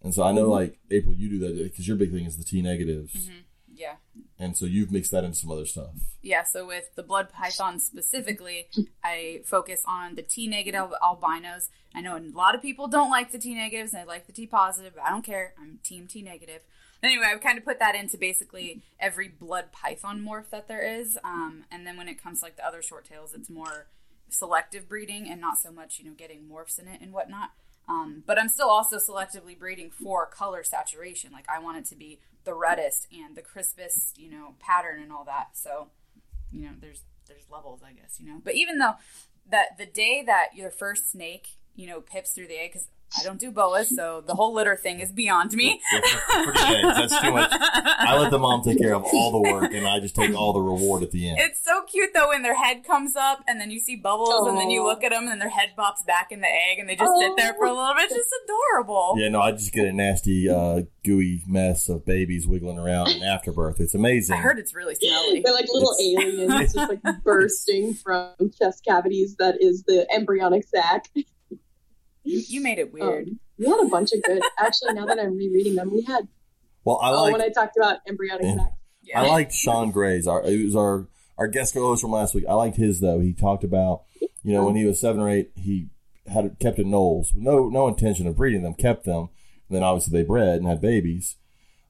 and 0.00 0.14
so 0.14 0.22
i 0.22 0.32
know 0.32 0.42
mm-hmm. 0.42 0.52
like 0.52 0.78
april 0.90 1.14
you 1.14 1.28
do 1.28 1.38
that 1.40 1.62
because 1.62 1.86
your 1.86 1.96
big 1.96 2.12
thing 2.12 2.24
is 2.24 2.38
the 2.38 2.44
t 2.44 2.62
negatives 2.62 3.12
mm-hmm. 3.12 3.40
Yeah. 3.74 3.96
and 4.38 4.56
so 4.56 4.64
you've 4.64 4.92
mixed 4.92 5.10
that 5.10 5.24
into 5.24 5.36
some 5.36 5.50
other 5.50 5.66
stuff 5.66 5.90
Yeah, 6.22 6.44
so 6.44 6.64
with 6.64 6.94
the 6.94 7.02
blood 7.02 7.32
python 7.32 7.80
specifically, 7.80 8.68
I 9.02 9.40
focus 9.44 9.82
on 9.88 10.14
the 10.14 10.22
T 10.22 10.46
negative 10.46 10.92
albinos. 11.02 11.68
I 11.92 12.00
know 12.00 12.16
a 12.16 12.20
lot 12.20 12.54
of 12.54 12.62
people 12.62 12.86
don't 12.86 13.10
like 13.10 13.32
the 13.32 13.38
T 13.38 13.54
negatives 13.56 13.92
and 13.92 14.02
they 14.02 14.06
like 14.06 14.26
the 14.26 14.32
T 14.32 14.46
positive. 14.46 14.92
But 14.94 15.04
I 15.04 15.10
don't 15.10 15.24
care. 15.24 15.54
I'm 15.60 15.80
team 15.82 16.06
T 16.06 16.22
negative. 16.22 16.60
Anyway, 17.02 17.24
I've 17.26 17.40
kind 17.40 17.58
of 17.58 17.64
put 17.64 17.78
that 17.80 17.94
into 17.94 18.16
basically 18.16 18.82
every 19.00 19.28
blood 19.28 19.72
python 19.72 20.24
morph 20.24 20.50
that 20.50 20.68
there 20.68 20.82
is. 20.82 21.18
Um, 21.24 21.64
and 21.70 21.86
then 21.86 21.96
when 21.96 22.08
it 22.08 22.22
comes 22.22 22.40
to 22.40 22.46
like 22.46 22.56
the 22.56 22.66
other 22.66 22.82
short 22.82 23.04
tails, 23.04 23.34
it's 23.34 23.50
more 23.50 23.86
selective 24.28 24.88
breeding 24.88 25.28
and 25.28 25.40
not 25.40 25.58
so 25.58 25.72
much, 25.72 25.98
you 25.98 26.04
know, 26.04 26.14
getting 26.16 26.48
morphs 26.50 26.78
in 26.78 26.86
it 26.86 27.00
and 27.00 27.12
whatnot. 27.12 27.50
Um, 27.88 28.22
but 28.26 28.38
I'm 28.38 28.48
still 28.48 28.68
also 28.68 28.98
selectively 28.98 29.58
breeding 29.58 29.90
for 29.90 30.26
color 30.26 30.62
saturation. 30.62 31.32
Like 31.32 31.46
I 31.52 31.58
want 31.58 31.78
it 31.78 31.84
to 31.86 31.96
be 31.96 32.20
the 32.44 32.54
reddest 32.54 33.08
and 33.12 33.36
the 33.36 33.42
crispest, 33.42 34.18
you 34.18 34.30
know, 34.30 34.54
pattern 34.60 35.02
and 35.02 35.12
all 35.12 35.24
that. 35.24 35.50
So, 35.54 35.88
you 36.52 36.62
know, 36.62 36.72
there's 36.80 37.02
there's 37.26 37.44
levels, 37.50 37.80
I 37.84 37.92
guess, 37.92 38.18
you 38.20 38.26
know. 38.26 38.40
But 38.42 38.54
even 38.54 38.78
though 38.78 38.94
that 39.50 39.76
the 39.78 39.86
day 39.86 40.22
that 40.24 40.50
your 40.54 40.70
first 40.70 41.10
snake, 41.10 41.48
you 41.74 41.86
know, 41.86 42.00
pips 42.00 42.30
through 42.30 42.48
the 42.48 42.60
egg, 42.60 42.72
because 42.72 42.88
I 43.18 43.22
don't 43.24 43.38
do 43.38 43.50
boas, 43.50 43.94
so 43.94 44.22
the 44.26 44.34
whole 44.34 44.54
litter 44.54 44.76
thing 44.76 45.00
is 45.00 45.12
beyond 45.12 45.52
me. 45.52 45.80
Yeah, 45.92 46.00
for- 46.00 46.52
That's 46.52 47.20
too 47.20 47.32
much 47.32 47.50
i 47.52 48.16
let 48.18 48.30
the 48.30 48.38
mom 48.38 48.62
take 48.62 48.78
care 48.78 48.94
of 48.94 49.04
all 49.12 49.30
the 49.32 49.50
work 49.52 49.72
and 49.72 49.86
i 49.86 50.00
just 50.00 50.14
take 50.14 50.34
all 50.34 50.52
the 50.52 50.60
reward 50.60 51.02
at 51.02 51.10
the 51.10 51.28
end 51.28 51.38
It's 51.40 51.62
so 51.64 51.82
cute 51.84 52.10
though 52.14 52.28
when 52.28 52.42
their 52.42 52.56
head 52.56 52.84
comes 52.84 53.16
up 53.16 53.42
and 53.46 53.60
then 53.60 53.70
you 53.70 53.78
see 53.80 53.96
bubbles 53.96 54.46
and 54.48 54.56
then 54.58 54.70
you 54.70 54.82
look 54.82 55.04
at 55.04 55.10
them 55.12 55.28
and 55.28 55.40
their 55.40 55.48
head 55.50 55.70
pops 55.76 56.02
back 56.04 56.28
in 56.32 56.40
the 56.40 56.46
egg 56.48 56.78
and 56.78 56.88
they 56.88 56.96
just 56.96 57.12
sit 57.18 57.32
there 57.36 57.54
for 57.54 57.66
a 57.66 57.72
little 57.72 57.94
bit. 57.94 58.04
It's 58.04 58.14
just 58.14 58.28
adorable. 58.44 59.14
yeah 59.18 59.28
no 59.28 59.40
i 59.40 59.52
just 59.52 59.72
get 59.72 59.86
a 59.86 59.92
nasty 59.92 60.48
uh, 60.48 60.82
gooey 61.04 61.42
mess 61.46 61.88
of 61.88 62.04
babies 62.04 62.46
wiggling 62.46 62.78
around 62.78 63.08
in 63.10 63.22
afterbirth 63.22 63.80
it's 63.80 63.94
amazing 63.94 64.36
I 64.36 64.38
heard 64.40 64.58
it's 64.58 64.74
really 64.74 64.94
smelly. 64.94 65.40
They're 65.44 65.54
like 65.54 65.66
little 65.72 65.94
It's- 65.98 66.24
aliens 66.24 66.72
just 66.74 66.88
like 66.88 67.00
bursting 67.24 67.94
from 67.94 68.32
chest 68.58 68.84
cavities 68.86 69.36
that 69.38 69.56
is 69.60 69.82
the 69.84 70.06
embryonic 70.12 70.66
sac. 70.66 71.08
You, 72.24 72.42
you 72.48 72.60
made 72.60 72.78
it 72.78 72.92
weird. 72.92 73.28
Um, 73.28 73.40
we 73.58 73.66
had 73.66 73.80
a 73.80 73.88
bunch 73.88 74.12
of 74.12 74.22
good. 74.22 74.42
Actually, 74.58 74.94
now 74.94 75.06
that 75.06 75.18
I'm 75.18 75.36
rereading 75.36 75.74
them, 75.74 75.92
we 75.92 76.02
had. 76.02 76.28
well 76.84 76.98
i 77.02 77.10
oh, 77.10 77.22
like 77.22 77.32
when 77.32 77.42
I 77.42 77.48
talked 77.48 77.76
about 77.76 77.98
embryonic 78.08 78.44
Yeah. 78.44 78.56
sac. 78.56 78.72
yeah. 79.02 79.22
I 79.22 79.28
liked 79.28 79.52
Sean 79.52 79.90
Gray's. 79.90 80.26
Our 80.26 80.42
it 80.44 80.64
was 80.64 80.76
our 80.76 81.08
our 81.38 81.48
guest 81.48 81.74
co-host 81.74 82.02
from 82.02 82.12
last 82.12 82.34
week. 82.34 82.44
I 82.48 82.54
liked 82.54 82.76
his 82.76 83.00
though. 83.00 83.20
He 83.20 83.32
talked 83.32 83.64
about 83.64 84.02
you 84.42 84.52
know 84.52 84.64
when 84.64 84.76
he 84.76 84.84
was 84.84 85.00
seven 85.00 85.20
or 85.20 85.28
eight, 85.28 85.50
he 85.54 85.88
had 86.26 86.56
kept 86.60 86.78
anoles, 86.78 87.34
no 87.34 87.68
no 87.68 87.88
intention 87.88 88.26
of 88.26 88.36
breeding 88.36 88.62
them, 88.62 88.74
kept 88.74 89.04
them. 89.04 89.28
And 89.68 89.76
then 89.76 89.82
obviously 89.82 90.18
they 90.18 90.26
bred 90.26 90.58
and 90.58 90.66
had 90.66 90.80
babies. 90.80 91.36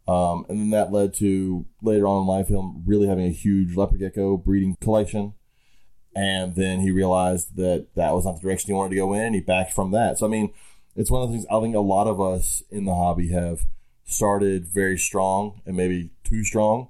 Um, 0.08 0.46
and 0.48 0.58
then 0.58 0.70
that 0.70 0.92
led 0.92 1.14
to 1.14 1.66
later 1.80 2.06
on 2.06 2.22
in 2.22 2.26
life 2.26 2.48
him 2.48 2.82
really 2.84 3.06
having 3.06 3.26
a 3.26 3.30
huge 3.30 3.76
leopard 3.76 4.00
gecko 4.00 4.36
breeding 4.36 4.76
collection. 4.80 5.34
And 6.14 6.54
then 6.54 6.80
he 6.80 6.90
realized 6.90 7.56
that 7.56 7.86
that 7.94 8.14
was 8.14 8.26
not 8.26 8.36
the 8.36 8.42
direction 8.42 8.68
he 8.68 8.74
wanted 8.74 8.90
to 8.90 8.96
go 8.96 9.14
in, 9.14 9.22
and 9.22 9.34
he 9.34 9.40
backed 9.40 9.72
from 9.72 9.92
that. 9.92 10.18
So 10.18 10.26
I 10.26 10.28
mean, 10.28 10.52
it's 10.94 11.10
one 11.10 11.22
of 11.22 11.30
the 11.30 11.36
things 11.36 11.46
I 11.50 11.60
think 11.60 11.74
a 11.74 11.80
lot 11.80 12.06
of 12.06 12.20
us 12.20 12.62
in 12.70 12.84
the 12.84 12.94
hobby 12.94 13.28
have 13.28 13.62
started 14.04 14.66
very 14.66 14.98
strong 14.98 15.62
and 15.64 15.76
maybe 15.76 16.10
too 16.24 16.44
strong, 16.44 16.88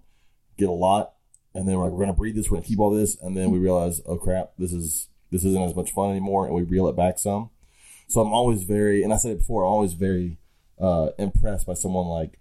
get 0.59 0.69
a 0.69 0.73
lot, 0.73 1.15
and 1.55 1.69
then 1.69 1.77
we're 1.77 1.85
like, 1.85 1.93
we're 1.93 2.01
gonna 2.01 2.13
breed 2.13 2.35
this, 2.35 2.51
we're 2.51 2.57
gonna 2.57 2.67
keep 2.67 2.81
all 2.81 2.91
this, 2.91 3.17
and 3.21 3.37
then 3.37 3.51
we 3.51 3.59
realize, 3.59 4.01
oh 4.07 4.17
crap, 4.17 4.53
this 4.59 4.73
is 4.73 5.09
this 5.31 5.45
isn't 5.45 5.63
as 5.63 5.75
much 5.75 5.93
fun 5.93 6.11
anymore, 6.11 6.47
and 6.47 6.55
we 6.55 6.63
reel 6.63 6.89
it 6.89 6.97
back 6.97 7.19
some. 7.19 7.51
So 8.09 8.21
I'm 8.21 8.33
always 8.33 8.65
very, 8.65 9.03
and 9.03 9.13
I 9.13 9.17
said 9.17 9.33
it 9.33 9.39
before, 9.39 9.63
I'm 9.65 9.73
always 9.73 9.95
very 9.95 10.39
uh, 10.81 11.11
impressed 11.19 11.67
by 11.67 11.75
someone 11.75 12.07
like 12.07 12.39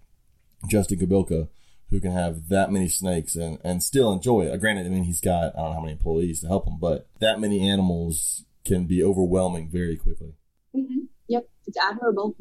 Justin 0.68 0.98
Kobylka, 0.98 1.48
who 1.92 2.00
can 2.00 2.10
have 2.10 2.48
that 2.48 2.72
many 2.72 2.88
snakes 2.88 3.36
and, 3.36 3.58
and 3.62 3.82
still 3.82 4.14
enjoy 4.14 4.46
it. 4.46 4.58
Granted, 4.58 4.86
I 4.86 4.88
mean, 4.88 5.04
he's 5.04 5.20
got, 5.20 5.54
I 5.54 5.58
don't 5.58 5.66
know 5.66 5.72
how 5.74 5.80
many 5.80 5.92
employees 5.92 6.40
to 6.40 6.48
help 6.48 6.66
him, 6.66 6.78
but 6.80 7.06
that 7.20 7.38
many 7.38 7.68
animals 7.68 8.44
can 8.64 8.86
be 8.86 9.04
overwhelming 9.04 9.68
very 9.68 9.96
quickly. 9.96 10.32
hmm 10.74 11.04
Yep, 11.28 11.48
it's 11.66 11.76
admirable. 11.76 12.34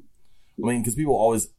I 0.57 0.67
mean, 0.67 0.81
because 0.81 0.95
people 0.95 1.15
always, 1.15 1.49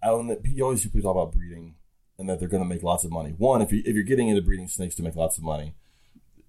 I 0.00 0.06
don't 0.06 0.28
know, 0.28 0.38
you 0.44 0.62
always 0.62 0.82
hear 0.82 0.92
people 0.92 1.12
talk 1.12 1.20
about 1.20 1.36
breeding 1.36 1.74
and 2.16 2.28
that 2.28 2.38
they're 2.38 2.48
going 2.48 2.62
to 2.62 2.68
make 2.68 2.84
lots 2.84 3.02
of 3.02 3.10
money. 3.10 3.34
One, 3.36 3.60
if 3.60 3.72
you 3.72 3.82
if 3.84 3.94
you're 3.94 4.04
getting 4.04 4.28
into 4.28 4.42
breeding 4.42 4.68
snakes 4.68 4.94
to 4.96 5.02
make 5.02 5.16
lots 5.16 5.36
of 5.36 5.42
money, 5.42 5.74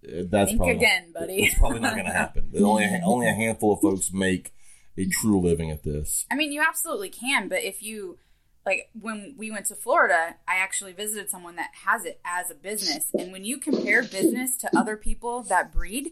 eh, 0.08 0.24
that's 0.30 0.52
Think 0.52 0.60
probably 0.60 0.76
again, 0.76 1.12
buddy. 1.12 1.44
It's 1.46 1.58
probably 1.58 1.80
not 1.80 1.94
going 1.94 2.06
to 2.06 2.12
happen. 2.12 2.52
Only 2.64 2.84
a, 2.84 3.02
only 3.04 3.28
a 3.28 3.34
handful 3.34 3.74
of 3.74 3.82
folks 3.82 4.12
make 4.14 4.54
a 4.98 5.08
true 5.08 5.40
living 5.42 5.72
at 5.72 5.84
this. 5.84 6.26
I 6.30 6.36
mean, 6.36 6.52
you 6.52 6.62
absolutely 6.62 7.10
can, 7.10 7.48
but 7.48 7.64
if 7.64 7.82
you 7.82 8.18
like 8.66 8.90
when 9.00 9.36
we 9.38 9.50
went 9.50 9.66
to 9.68 9.76
Florida, 9.76 10.36
I 10.48 10.58
actually 10.58 10.94
visited 10.94 11.30
someone 11.30 11.56
that 11.56 11.72
has 11.86 12.06
it 12.06 12.20
as 12.24 12.52
a 12.52 12.56
business, 12.56 13.08
and 13.18 13.32
when 13.32 13.44
you 13.44 13.58
compare 13.58 14.04
business 14.04 14.56
to 14.58 14.78
other 14.78 14.96
people 14.98 15.42
that 15.44 15.72
breed, 15.72 16.12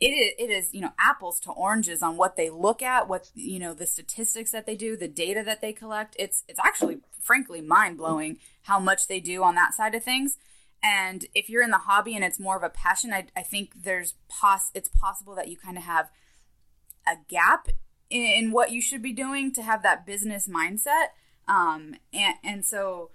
it 0.00 0.08
is, 0.08 0.32
it 0.38 0.50
is 0.50 0.74
you 0.74 0.80
know 0.80 0.92
apples 1.00 1.40
to 1.40 1.50
oranges 1.52 2.02
on 2.02 2.16
what 2.16 2.36
they 2.36 2.50
look 2.50 2.82
at, 2.82 3.08
what 3.08 3.30
you 3.34 3.58
know 3.58 3.72
the 3.72 3.86
statistics 3.86 4.50
that 4.50 4.66
they 4.66 4.74
do, 4.74 4.96
the 4.96 5.08
data 5.08 5.42
that 5.44 5.60
they 5.60 5.72
collect. 5.72 6.16
It's 6.18 6.44
it's 6.48 6.60
actually 6.60 6.98
frankly 7.20 7.60
mind 7.60 7.96
blowing 7.96 8.38
how 8.62 8.78
much 8.78 9.06
they 9.08 9.20
do 9.20 9.42
on 9.42 9.54
that 9.54 9.74
side 9.74 9.94
of 9.94 10.04
things. 10.04 10.36
And 10.82 11.24
if 11.34 11.48
you're 11.48 11.62
in 11.62 11.70
the 11.70 11.78
hobby 11.78 12.14
and 12.14 12.22
it's 12.22 12.38
more 12.38 12.58
of 12.58 12.62
a 12.62 12.68
passion, 12.68 13.14
I, 13.14 13.28
I 13.34 13.42
think 13.42 13.84
there's 13.84 14.14
pos 14.28 14.70
it's 14.74 14.90
possible 14.90 15.34
that 15.36 15.48
you 15.48 15.56
kind 15.56 15.78
of 15.78 15.84
have 15.84 16.10
a 17.06 17.16
gap 17.28 17.68
in, 18.10 18.22
in 18.26 18.52
what 18.52 18.70
you 18.70 18.82
should 18.82 19.00
be 19.00 19.14
doing 19.14 19.52
to 19.54 19.62
have 19.62 19.82
that 19.82 20.04
business 20.04 20.46
mindset. 20.46 21.08
Um, 21.48 21.96
and, 22.12 22.34
and 22.42 22.64
so 22.64 23.10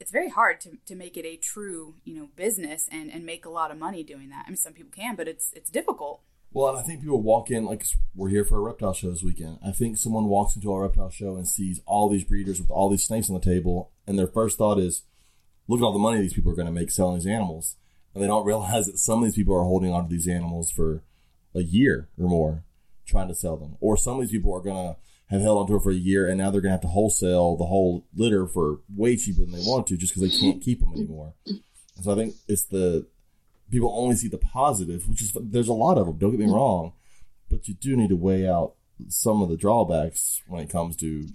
it's 0.00 0.10
very 0.10 0.28
hard 0.28 0.60
to, 0.62 0.78
to 0.86 0.94
make 0.94 1.16
it 1.16 1.24
a 1.24 1.36
true, 1.36 1.94
you 2.04 2.14
know, 2.14 2.28
business 2.36 2.88
and, 2.90 3.10
and 3.10 3.24
make 3.24 3.44
a 3.44 3.50
lot 3.50 3.70
of 3.70 3.78
money 3.78 4.02
doing 4.02 4.28
that. 4.30 4.44
I 4.46 4.50
mean, 4.50 4.56
some 4.56 4.72
people 4.72 4.92
can, 4.94 5.16
but 5.16 5.28
it's, 5.28 5.52
it's 5.54 5.70
difficult. 5.70 6.22
Well, 6.54 6.68
and 6.68 6.78
I 6.78 6.82
think 6.82 7.00
people 7.00 7.20
walk 7.20 7.50
in 7.50 7.64
like 7.64 7.84
we're 8.14 8.28
here 8.28 8.44
for 8.44 8.58
a 8.58 8.60
reptile 8.60 8.92
show 8.92 9.10
this 9.10 9.24
weekend. 9.24 9.58
I 9.66 9.72
think 9.72 9.96
someone 9.96 10.26
walks 10.26 10.54
into 10.54 10.72
a 10.72 10.80
reptile 10.80 11.10
show 11.10 11.34
and 11.34 11.48
sees 11.48 11.80
all 11.84 12.08
these 12.08 12.22
breeders 12.22 12.60
with 12.60 12.70
all 12.70 12.88
these 12.88 13.04
snakes 13.04 13.28
on 13.28 13.34
the 13.34 13.40
table, 13.40 13.90
and 14.06 14.16
their 14.16 14.28
first 14.28 14.56
thought 14.56 14.78
is, 14.78 15.02
"Look 15.66 15.80
at 15.80 15.84
all 15.84 15.92
the 15.92 15.98
money 15.98 16.20
these 16.20 16.32
people 16.32 16.52
are 16.52 16.54
going 16.54 16.66
to 16.66 16.72
make 16.72 16.92
selling 16.92 17.16
these 17.16 17.26
animals," 17.26 17.74
and 18.14 18.22
they 18.22 18.28
don't 18.28 18.46
realize 18.46 18.86
that 18.86 18.98
some 18.98 19.18
of 19.18 19.24
these 19.24 19.34
people 19.34 19.52
are 19.52 19.64
holding 19.64 19.92
onto 19.92 20.10
these 20.10 20.28
animals 20.28 20.70
for 20.70 21.02
a 21.56 21.62
year 21.62 22.08
or 22.16 22.28
more, 22.28 22.62
trying 23.04 23.26
to 23.26 23.34
sell 23.34 23.56
them, 23.56 23.76
or 23.80 23.96
some 23.96 24.14
of 24.14 24.20
these 24.20 24.30
people 24.30 24.54
are 24.54 24.62
going 24.62 24.76
to 24.76 24.96
have 25.30 25.40
held 25.40 25.58
onto 25.58 25.76
it 25.76 25.82
for 25.82 25.90
a 25.90 25.94
year, 25.94 26.28
and 26.28 26.38
now 26.38 26.50
they're 26.50 26.60
going 26.60 26.70
to 26.70 26.74
have 26.74 26.80
to 26.82 26.88
wholesale 26.88 27.56
the 27.56 27.64
whole 27.66 28.04
litter 28.14 28.46
for 28.46 28.80
way 28.94 29.16
cheaper 29.16 29.40
than 29.40 29.52
they 29.52 29.60
want 29.60 29.86
to, 29.88 29.96
just 29.96 30.14
because 30.14 30.30
they 30.30 30.38
can't 30.38 30.62
keep 30.62 30.80
them 30.80 30.92
anymore. 30.94 31.32
So 32.02 32.12
I 32.12 32.14
think 32.14 32.34
it's 32.48 32.64
the 32.64 33.06
people 33.70 33.92
only 33.96 34.16
see 34.16 34.28
the 34.28 34.38
positive, 34.38 35.08
which 35.08 35.22
is 35.22 35.32
there's 35.40 35.68
a 35.68 35.72
lot 35.72 35.96
of 35.98 36.06
them. 36.06 36.18
Don't 36.18 36.30
get 36.32 36.40
me 36.40 36.52
wrong, 36.52 36.92
but 37.50 37.66
you 37.68 37.74
do 37.74 37.96
need 37.96 38.10
to 38.10 38.16
weigh 38.16 38.48
out 38.48 38.74
some 39.08 39.42
of 39.42 39.48
the 39.48 39.56
drawbacks 39.56 40.42
when 40.46 40.62
it 40.62 40.70
comes 40.70 40.96
to 40.96 41.26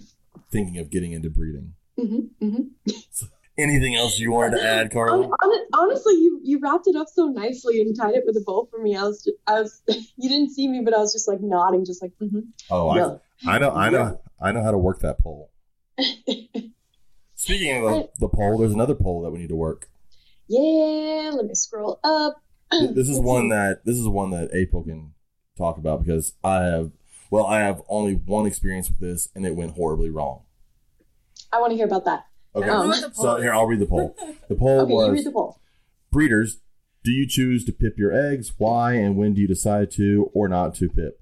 thinking 0.50 0.78
of 0.78 0.90
getting 0.90 1.12
into 1.12 1.28
breeding. 1.30 1.74
hmm 1.98 2.20
hmm 2.40 2.62
Anything 3.58 3.94
else 3.94 4.18
you 4.18 4.32
wanted 4.32 4.56
to 4.56 4.64
add, 4.64 4.90
Carla? 4.90 5.22
Hon- 5.24 5.32
hon- 5.38 5.66
honestly, 5.74 6.14
you 6.14 6.40
you 6.42 6.60
wrapped 6.60 6.86
it 6.86 6.96
up 6.96 7.08
so 7.12 7.26
nicely 7.26 7.80
and 7.82 7.94
tied 7.94 8.14
it 8.14 8.22
with 8.24 8.36
a 8.36 8.40
bow 8.46 8.66
for 8.70 8.80
me. 8.80 8.96
I 8.96 9.02
was 9.02 9.30
I 9.46 9.60
was 9.60 9.82
you 9.88 10.28
didn't 10.30 10.50
see 10.52 10.66
me, 10.66 10.80
but 10.82 10.94
I 10.94 10.98
was 10.98 11.12
just 11.12 11.28
like 11.28 11.40
nodding, 11.42 11.84
just 11.84 12.00
like 12.00 12.12
mm-hmm. 12.22 12.40
Oh, 12.70 12.94
Yeah. 12.96 13.16
I, 13.46 13.56
I 13.56 13.58
know, 13.58 13.70
I 13.70 13.90
know, 13.90 14.20
I 14.40 14.52
know 14.52 14.62
how 14.62 14.70
to 14.70 14.78
work 14.78 15.00
that 15.00 15.18
pole. 15.18 15.50
Speaking 17.34 17.76
of 17.76 17.82
the, 17.90 18.08
the 18.20 18.28
pole, 18.28 18.58
there's 18.58 18.72
another 18.72 18.94
pole 18.94 19.22
that 19.22 19.30
we 19.30 19.38
need 19.38 19.48
to 19.48 19.56
work. 19.56 19.88
yeah. 20.48 21.30
Let 21.32 21.46
me 21.46 21.54
scroll 21.54 21.98
up. 22.04 22.42
This 22.72 23.08
is 23.08 23.18
one 23.18 23.48
that 23.48 23.84
this 23.84 23.96
is 23.96 24.06
one 24.06 24.30
that 24.30 24.50
April 24.54 24.82
can 24.84 25.14
talk 25.56 25.76
about 25.78 26.04
because 26.04 26.34
I 26.44 26.62
have 26.62 26.92
well, 27.30 27.46
I 27.46 27.60
have 27.60 27.82
only 27.88 28.14
one 28.14 28.46
experience 28.46 28.88
with 28.88 28.98
this, 29.00 29.28
and 29.34 29.46
it 29.46 29.54
went 29.56 29.72
horribly 29.74 30.10
wrong. 30.10 30.42
I 31.52 31.60
want 31.60 31.70
to 31.72 31.76
hear 31.76 31.86
about 31.86 32.04
that. 32.04 32.26
Okay, 32.54 32.68
Um, 32.68 32.92
so 33.14 33.36
here. 33.40 33.52
I'll 33.54 33.66
read 33.66 33.78
the 33.80 33.86
poll. 33.86 34.16
The 34.48 34.54
poll 34.56 34.80
Okay, 34.82 34.92
you 34.92 35.02
read 35.02 35.10
was 35.12 35.24
the 35.24 35.30
poll. 35.32 35.60
breeders. 36.12 36.58
Do 37.02 37.10
you 37.12 37.26
choose 37.26 37.64
to 37.64 37.72
pip 37.72 37.96
your 37.96 38.12
eggs? 38.12 38.52
Why 38.58 38.94
and 38.94 39.16
when 39.16 39.32
do 39.34 39.40
you 39.40 39.48
decide 39.48 39.90
to 39.92 40.30
or 40.34 40.48
not 40.48 40.74
to 40.76 40.88
pip? 40.88 41.20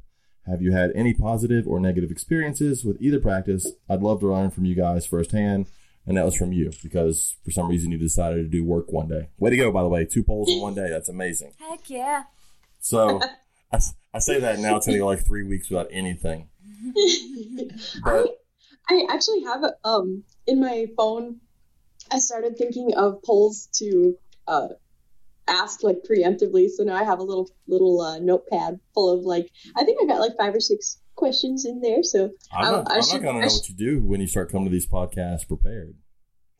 Have 0.49 0.63
you 0.63 0.73
had 0.73 0.93
any 0.95 1.15
positive 1.15 1.67
or 1.67 1.79
negative 1.81 2.11
experiences 2.11 2.85
with 2.85 3.01
either 3.01 3.21
practice? 3.21 3.73
I'd 3.89 4.03
love 4.03 4.21
to 4.21 4.33
learn 4.33 4.51
from 4.51 4.65
you 4.65 4.75
guys 4.75 5.07
firsthand. 5.07 5.67
And 6.07 6.17
that 6.17 6.25
was 6.25 6.35
from 6.35 6.53
you 6.53 6.71
because 6.83 7.37
for 7.45 7.51
some 7.51 7.69
reason 7.69 7.93
you 7.93 7.99
decided 7.99 8.37
to 8.37 8.49
do 8.49 8.65
work 8.65 8.91
one 8.91 9.09
day. 9.09 9.29
Way 9.39 9.51
to 9.51 9.57
go, 9.59 9.71
by 9.71 9.83
the 9.83 9.89
way. 9.89 10.07
Two 10.07 10.23
polls 10.23 10.51
in 10.51 10.59
one 10.59 10.75
day. 10.75 10.89
That's 10.89 11.11
amazing. 11.11 11.53
Heck 11.59 11.91
yeah. 11.91 12.23
So 12.81 13.21
I, 13.73 13.79
I 14.15 14.19
say 14.19 14.41
that 14.41 14.59
now. 14.59 14.77
It's 14.77 14.87
going 14.87 14.97
to 14.97 15.01
go 15.01 15.07
like 15.07 15.27
three 15.27 15.45
weeks 15.45 15.69
without 15.69 15.89
anything. 15.91 16.49
I, 16.97 17.69
But 18.03 18.39
I 18.89 19.07
actually 19.11 19.43
have 19.43 19.63
um 19.85 20.25
in 20.47 20.61
my 20.61 20.87
phone. 20.97 21.41
I 22.11 22.21
started 22.21 22.57
thinking 22.57 22.95
of 22.95 23.23
polls 23.23 23.69
to 23.75 24.17
uh, 24.47 24.69
ask 25.49 25.83
like 25.83 25.99
preemptively. 26.09 26.69
So 26.69 26.85
now 26.85 26.95
I 26.95 27.05
have 27.05 27.19
a 27.19 27.23
little 27.23 27.51
little 27.67 28.01
uh, 28.01 28.19
notepad 28.19 28.79
full 28.95 29.11
of 29.19 29.25
like 29.25 29.51
I 29.77 29.85
think 29.85 29.99
I 30.03 30.07
got 30.07 30.21
like 30.21 30.37
five 30.37 30.55
or 30.55 30.61
six 30.61 31.01
questions 31.17 31.65
in 31.65 31.81
there. 31.81 32.03
So 32.03 32.31
I'm 32.53 32.73
not, 32.73 32.91
I 32.91 32.97
I'm 32.97 33.03
should- 33.03 33.23
not 33.23 33.35
I 33.37 33.41
know 33.41 33.49
sh- 33.49 33.53
what 33.53 33.69
you 33.69 33.75
do 33.75 34.01
when 34.01 34.21
you 34.21 34.27
start 34.27 34.51
coming 34.53 34.67
to 34.67 34.71
these 34.73 34.87
podcasts 34.87 35.47
prepared. 35.49 35.95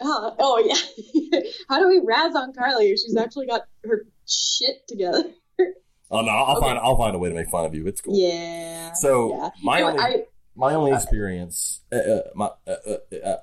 uh, 0.01 0.31
oh 0.39 0.59
yeah, 0.65 1.41
how 1.69 1.79
do 1.81 1.89
we 1.89 2.01
razz 2.05 2.35
on 2.37 2.53
Carly? 2.53 2.91
She's 2.97 3.17
actually 3.17 3.47
got 3.47 3.63
her 3.85 4.07
shit 4.27 4.87
together. 4.89 5.25
Oh 6.11 6.23
no, 6.23 6.31
I'll 6.33 6.57
Okay. 6.57 6.67
find 6.69 6.79
I'll 6.79 6.97
find 6.97 7.15
a 7.15 7.19
way 7.19 7.29
to 7.29 7.35
make 7.35 7.51
fun 7.51 7.67
of 7.67 7.75
you. 7.75 7.87
It's 7.87 8.01
cool. 8.01 8.17
Yeah. 8.19 8.93
So 8.95 9.29
yeah. 9.37 9.51
my 9.63 9.81
No, 9.81 9.89
only 9.89 10.03
I, 10.03 10.23
my 10.57 10.73
only 10.75 10.93
experience, 10.93 11.83
uh, 11.93 11.97
uh, 11.97 12.21
my 12.35 12.47
uh, 12.67 12.71
uh, 12.87 13.17
uh, 13.27 13.37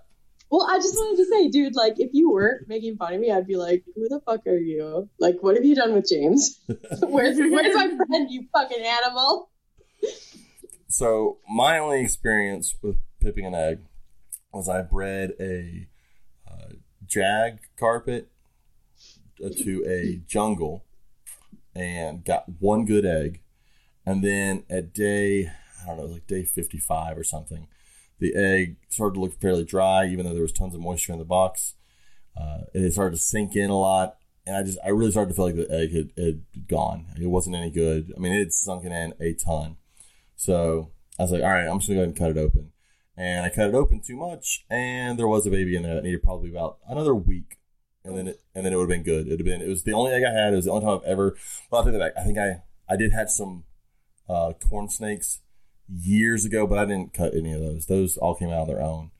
Well, 0.55 0.67
I 0.71 0.77
just 0.77 0.95
wanted 0.95 1.17
to 1.17 1.29
say, 1.29 1.49
dude, 1.49 1.75
like, 1.75 1.95
if 1.97 2.11
you 2.13 2.31
weren't 2.31 2.69
making 2.69 2.95
fun 2.95 3.13
of 3.13 3.19
me, 3.19 3.29
I'd 3.29 3.45
be 3.45 3.57
like, 3.57 3.83
who 3.93 4.07
the 4.07 4.21
fuck 4.21 4.47
are 4.47 4.55
you? 4.55 5.09
Like, 5.19 5.35
what 5.41 5.57
have 5.57 5.65
you 5.65 5.75
done 5.75 5.93
with 5.93 6.07
James? 6.07 6.61
where's, 7.01 7.37
where's 7.37 7.75
my 7.75 7.87
friend, 8.07 8.31
you 8.31 8.47
fucking 8.53 8.81
animal? 8.81 9.49
So 10.87 11.39
my 11.49 11.77
only 11.77 11.99
experience 11.99 12.73
with 12.81 12.95
pipping 13.19 13.45
an 13.45 13.53
egg 13.53 13.79
was 14.53 14.69
I 14.69 14.81
bred 14.81 15.33
a 15.41 15.89
uh, 16.49 16.75
jag 17.05 17.59
carpet 17.77 18.29
uh, 19.43 19.49
to 19.61 19.83
a 19.85 20.21
jungle 20.25 20.85
and 21.75 22.23
got 22.23 22.45
one 22.59 22.85
good 22.85 23.05
egg, 23.05 23.41
and 24.05 24.23
then 24.23 24.63
at 24.69 24.93
day 24.93 25.51
I 25.83 25.87
don't 25.87 25.97
know 25.97 26.05
like 26.05 26.27
day 26.27 26.45
fifty 26.45 26.77
five 26.77 27.17
or 27.17 27.25
something, 27.25 27.67
the 28.19 28.35
egg 28.35 28.77
started 28.89 29.15
to 29.15 29.21
look 29.21 29.39
fairly 29.39 29.65
dry, 29.65 30.05
even 30.05 30.25
though 30.25 30.33
there 30.33 30.41
was 30.41 30.51
tons 30.51 30.73
of 30.73 30.81
moisture 30.81 31.13
in 31.13 31.19
the 31.19 31.25
box. 31.25 31.75
Uh, 32.35 32.61
it 32.73 32.91
started 32.91 33.15
to 33.15 33.21
sink 33.21 33.55
in 33.55 33.69
a 33.69 33.77
lot, 33.77 34.17
and 34.45 34.55
I 34.55 34.63
just 34.63 34.79
I 34.85 34.89
really 34.89 35.11
started 35.11 35.29
to 35.29 35.35
feel 35.35 35.45
like 35.45 35.55
the 35.55 35.71
egg 35.71 35.93
had, 35.93 36.11
had 36.17 36.67
gone. 36.67 37.07
It 37.19 37.27
wasn't 37.27 37.55
any 37.55 37.69
good. 37.69 38.13
I 38.15 38.19
mean, 38.19 38.33
it 38.33 38.39
had 38.39 38.53
sunken 38.53 38.91
in 38.91 39.13
a 39.19 39.33
ton. 39.33 39.77
So 40.35 40.91
I 41.19 41.23
was 41.23 41.31
like, 41.31 41.43
all 41.43 41.49
right, 41.49 41.67
I'm 41.67 41.79
just 41.79 41.87
gonna 41.87 41.97
go 41.97 42.01
ahead 42.03 42.09
and 42.09 42.17
cut 42.17 42.31
it 42.31 42.37
open. 42.37 42.71
And 43.17 43.45
I 43.45 43.49
cut 43.49 43.69
it 43.69 43.75
open 43.75 44.01
too 44.01 44.17
much, 44.17 44.65
and 44.69 45.17
there 45.17 45.27
was 45.27 45.45
a 45.47 45.51
baby 45.51 45.75
in 45.75 45.83
there 45.83 45.95
that 45.95 46.03
needed 46.03 46.23
probably 46.23 46.49
about 46.49 46.79
another 46.89 47.15
week, 47.15 47.57
and 48.03 48.17
then 48.17 48.27
it 48.27 48.41
and 48.53 48.65
then 48.65 48.73
it 48.73 48.75
would 48.75 48.89
have 48.89 48.89
been 48.89 49.03
good. 49.03 49.27
It'd 49.27 49.39
have 49.39 49.45
been 49.45 49.61
it 49.61 49.69
was 49.69 49.83
the 49.83 49.93
only 49.93 50.11
egg 50.11 50.23
I 50.23 50.31
had. 50.31 50.51
It 50.51 50.57
was 50.57 50.65
the 50.65 50.71
only 50.71 50.85
time 50.85 50.97
I've 50.97 51.09
ever. 51.09 51.37
Well, 51.69 51.79
I'll 51.79 51.85
take 51.85 51.93
that 51.93 52.15
back. 52.15 52.21
I 52.21 52.25
think 52.25 52.37
I 52.37 52.63
I 52.89 52.97
did 52.97 53.13
hatch 53.13 53.29
some 53.29 53.63
uh, 54.27 54.53
corn 54.53 54.89
snakes 54.89 55.39
years 55.87 56.45
ago, 56.45 56.65
but 56.67 56.77
I 56.77 56.85
didn't 56.85 57.13
cut 57.13 57.33
any 57.35 57.53
of 57.53 57.59
those. 57.61 57.85
Those 57.85 58.17
all 58.17 58.35
came 58.35 58.49
out 58.49 58.61
on 58.61 58.67
their 58.67 58.81
own. 58.81 59.11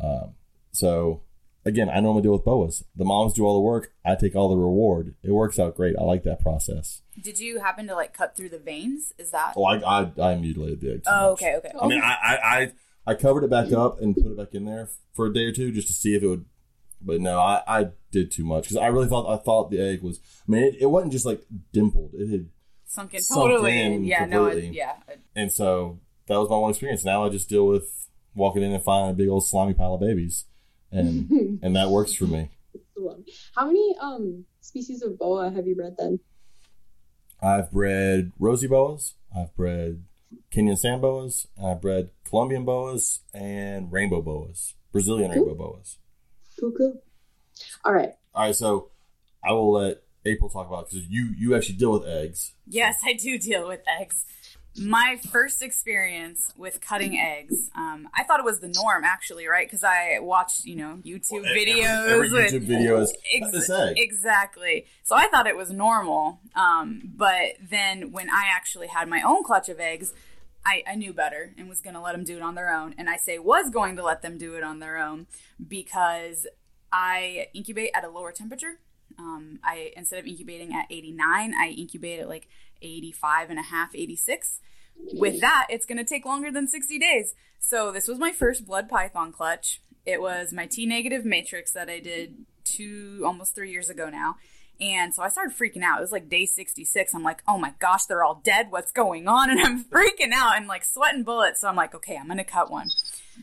Um, 0.00 0.34
so 0.72 1.22
again, 1.64 1.88
I 1.88 2.00
normally 2.00 2.22
deal 2.22 2.32
with 2.32 2.44
boas. 2.44 2.84
The 2.96 3.04
moms 3.04 3.32
do 3.32 3.44
all 3.46 3.54
the 3.54 3.60
work. 3.60 3.92
I 4.04 4.14
take 4.14 4.34
all 4.36 4.48
the 4.48 4.56
reward. 4.56 5.14
It 5.22 5.32
works 5.32 5.58
out 5.58 5.76
great. 5.76 5.96
I 5.98 6.02
like 6.04 6.22
that 6.24 6.40
process. 6.40 7.02
Did 7.22 7.38
you 7.38 7.60
happen 7.60 7.86
to 7.88 7.94
like 7.94 8.12
cut 8.12 8.36
through 8.36 8.50
the 8.50 8.58
veins? 8.58 9.12
Is 9.18 9.30
that? 9.30 9.54
Oh, 9.56 9.64
I 9.64 9.78
I, 9.78 10.12
I 10.20 10.34
mutilated 10.36 10.80
the 10.80 10.92
egg. 10.94 11.04
too 11.04 11.10
Oh, 11.10 11.30
much. 11.30 11.42
okay, 11.42 11.54
okay. 11.56 11.72
I 11.80 11.86
mean, 11.86 12.00
I, 12.02 12.14
I, 12.22 12.36
I 12.58 12.72
I 13.06 13.14
covered 13.14 13.44
it 13.44 13.50
back 13.50 13.72
up 13.72 14.00
and 14.00 14.14
put 14.14 14.26
it 14.26 14.36
back 14.36 14.54
in 14.54 14.64
there 14.64 14.88
for 15.14 15.26
a 15.26 15.32
day 15.32 15.44
or 15.44 15.52
two 15.52 15.70
just 15.72 15.88
to 15.88 15.92
see 15.94 16.14
if 16.14 16.22
it 16.22 16.26
would. 16.28 16.44
But 17.06 17.20
no, 17.20 17.38
I, 17.38 17.62
I 17.66 17.88
did 18.10 18.30
too 18.30 18.44
much 18.44 18.64
because 18.64 18.78
I 18.78 18.86
really 18.86 19.08
thought 19.08 19.28
I 19.30 19.36
thought 19.36 19.70
the 19.70 19.78
egg 19.80 20.02
was. 20.02 20.20
I 20.48 20.50
mean, 20.50 20.62
it, 20.64 20.76
it 20.80 20.86
wasn't 20.86 21.12
just 21.12 21.26
like 21.26 21.42
dimpled; 21.72 22.12
it 22.14 22.30
had 22.30 22.48
Sunken 22.86 23.20
Sunk 23.20 23.40
totally. 23.42 23.78
in 23.80 24.04
yeah, 24.04 24.24
no, 24.24 24.46
it, 24.46 24.72
yeah. 24.72 24.94
And 25.36 25.52
so 25.52 26.00
that 26.26 26.38
was 26.38 26.48
my 26.48 26.56
one 26.56 26.70
experience. 26.70 27.04
Now 27.04 27.24
I 27.24 27.28
just 27.28 27.48
deal 27.48 27.66
with 27.66 28.08
walking 28.34 28.62
in 28.62 28.72
and 28.72 28.82
finding 28.82 29.10
a 29.10 29.14
big 29.14 29.28
old 29.28 29.46
slimy 29.46 29.74
pile 29.74 29.94
of 29.94 30.00
babies, 30.00 30.44
and 30.90 31.30
and 31.62 31.76
that 31.76 31.90
works 31.90 32.14
for 32.14 32.24
me. 32.24 32.50
How 33.54 33.66
many 33.66 33.94
um 34.00 34.44
species 34.60 35.02
of 35.02 35.18
boa 35.18 35.50
have 35.50 35.66
you 35.66 35.76
bred 35.76 35.96
then? 35.98 36.20
I've 37.42 37.70
bred 37.70 38.32
rosy 38.38 38.66
boas, 38.66 39.14
I've 39.36 39.54
bred 39.54 40.04
Kenyan 40.50 40.78
sand 40.78 41.02
boas, 41.02 41.46
and 41.56 41.66
I've 41.66 41.80
bred 41.80 42.10
Colombian 42.28 42.64
boas 42.64 43.20
and 43.32 43.92
rainbow 43.92 44.22
boas, 44.22 44.74
Brazilian 44.92 45.30
rainbow 45.30 45.54
boas. 45.54 45.98
Cool, 46.58 46.72
cool. 46.72 47.02
All 47.84 47.92
right. 47.92 48.14
All 48.34 48.46
right, 48.46 48.54
so 48.54 48.90
I 49.44 49.52
will 49.52 49.72
let 49.72 50.02
April 50.24 50.48
talk 50.48 50.68
about 50.68 50.88
because 50.88 51.06
you 51.08 51.34
you 51.36 51.54
actually 51.54 51.76
deal 51.76 51.92
with 51.92 52.08
eggs. 52.08 52.52
Yes, 52.66 52.96
I 53.04 53.12
do 53.12 53.38
deal 53.38 53.68
with 53.68 53.80
eggs. 54.00 54.24
My 54.76 55.20
first 55.30 55.62
experience 55.62 56.52
with 56.56 56.80
cutting 56.80 57.16
eggs, 57.16 57.70
um, 57.76 58.08
I 58.12 58.24
thought 58.24 58.40
it 58.40 58.44
was 58.44 58.58
the 58.58 58.68
norm, 58.68 59.04
actually, 59.04 59.46
right? 59.46 59.66
Because 59.66 59.84
I 59.84 60.18
watched, 60.20 60.64
you 60.64 60.74
know, 60.74 60.98
YouTube 61.04 61.44
videos. 61.56 62.08
Every, 62.08 62.30
with- 62.30 62.52
YouTube 62.52 62.62
video 62.62 63.00
is 63.00 63.14
Ex- 63.34 63.52
this 63.52 63.70
egg. 63.70 63.94
Exactly. 63.98 64.86
So 65.04 65.14
I 65.14 65.28
thought 65.28 65.46
it 65.46 65.56
was 65.56 65.70
normal. 65.70 66.40
Um, 66.56 67.02
but 67.14 67.52
then 67.60 68.10
when 68.10 68.28
I 68.28 68.46
actually 68.52 68.88
had 68.88 69.08
my 69.08 69.22
own 69.22 69.44
clutch 69.44 69.68
of 69.68 69.78
eggs, 69.78 70.12
I, 70.66 70.82
I 70.88 70.94
knew 70.96 71.12
better 71.12 71.52
and 71.56 71.68
was 71.68 71.80
going 71.80 71.94
to 71.94 72.00
let 72.00 72.12
them 72.12 72.24
do 72.24 72.36
it 72.36 72.42
on 72.42 72.54
their 72.56 72.74
own. 72.74 72.94
And 72.98 73.08
I 73.08 73.16
say 73.16 73.38
was 73.38 73.70
going 73.70 73.94
to 73.96 74.02
let 74.02 74.22
them 74.22 74.38
do 74.38 74.54
it 74.54 74.64
on 74.64 74.80
their 74.80 74.98
own 74.98 75.26
because 75.68 76.46
I 76.90 77.46
incubate 77.54 77.90
at 77.94 78.02
a 78.04 78.08
lower 78.08 78.32
temperature. 78.32 78.80
Um, 79.18 79.60
I 79.62 79.92
instead 79.96 80.18
of 80.18 80.26
incubating 80.26 80.74
at 80.74 80.86
89, 80.90 81.54
I 81.54 81.68
incubate 81.68 82.20
at 82.20 82.28
like 82.28 82.48
85 82.82 83.50
and 83.50 83.58
a 83.58 83.62
half, 83.62 83.94
86. 83.94 84.60
With 85.14 85.40
that, 85.40 85.66
it's 85.70 85.86
going 85.86 85.98
to 85.98 86.04
take 86.04 86.24
longer 86.24 86.50
than 86.50 86.68
60 86.68 86.98
days. 86.98 87.34
So 87.58 87.90
this 87.90 88.06
was 88.06 88.18
my 88.18 88.32
first 88.32 88.66
blood 88.66 88.88
python 88.88 89.32
clutch. 89.32 89.80
It 90.06 90.20
was 90.20 90.52
my 90.52 90.66
T 90.66 90.86
negative 90.86 91.24
matrix 91.24 91.72
that 91.72 91.88
I 91.88 91.98
did 91.98 92.44
two 92.64 93.22
almost 93.24 93.54
three 93.54 93.70
years 93.70 93.88
ago 93.88 94.08
now. 94.10 94.36
And 94.80 95.14
so 95.14 95.22
I 95.22 95.28
started 95.28 95.56
freaking 95.56 95.82
out. 95.82 95.98
It 95.98 96.02
was 96.02 96.12
like 96.12 96.28
day 96.28 96.46
66. 96.46 97.14
I'm 97.14 97.22
like, 97.22 97.42
oh 97.46 97.58
my 97.58 97.74
gosh, 97.78 98.06
they're 98.06 98.24
all 98.24 98.40
dead. 98.42 98.70
What's 98.70 98.92
going 98.92 99.28
on? 99.28 99.50
And 99.54 99.60
I'm 99.60 99.84
freaking 99.84 100.32
out 100.32 100.56
and 100.56 100.66
like 100.66 100.84
sweating 100.84 101.22
bullets. 101.22 101.60
So 101.60 101.68
I'm 101.68 101.76
like, 101.76 101.94
okay, 101.94 102.16
I'm 102.16 102.26
going 102.26 102.38
to 102.38 102.44
cut 102.44 102.70
one. 102.70 102.88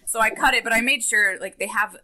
So 0.05 0.19
I 0.19 0.29
cut 0.29 0.53
it, 0.53 0.63
but 0.63 0.73
I 0.73 0.81
made 0.81 1.03
sure 1.03 1.39
like 1.39 1.57
they 1.57 1.67
have 1.67 1.95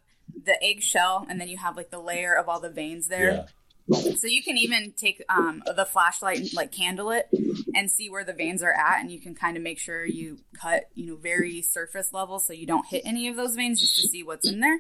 the 0.46 0.62
eggshell 0.64 1.26
and 1.30 1.42
then 1.42 1.50
you 1.50 1.58
have 1.58 1.76
like 1.76 1.90
the 1.90 2.00
layer 2.00 2.34
of 2.34 2.48
all 2.48 2.60
the 2.60 2.70
veins 2.70 3.08
there. 3.08 3.32
Yeah. 3.32 3.46
So 3.90 4.28
you 4.28 4.44
can 4.44 4.58
even 4.58 4.92
take 4.98 5.24
um, 5.30 5.64
the 5.76 5.86
flashlight 5.86 6.40
and 6.40 6.54
like 6.54 6.72
candle 6.72 7.12
it 7.12 7.30
and 7.74 7.90
see 7.90 8.10
where 8.10 8.24
the 8.24 8.34
veins 8.34 8.62
are 8.62 8.74
at, 8.74 9.00
and 9.00 9.12
you 9.12 9.20
can 9.20 9.34
kind 9.34 9.56
of 9.56 9.64
make 9.64 9.80
sure 9.80 10.06
you 10.06 10.40
cut, 10.60 10.90
you 10.94 11.08
know, 11.08 11.16
very 11.16 11.62
surface 11.62 12.12
level 12.12 12.40
so 12.40 12.52
you 12.52 12.66
don't 12.66 12.88
hit 12.88 13.04
any 13.06 13.28
of 13.28 13.36
those 13.36 13.56
veins 13.56 13.80
just 13.80 13.96
to 13.96 14.08
see 14.08 14.24
what's 14.24 14.48
in 14.48 14.60
there. 14.60 14.80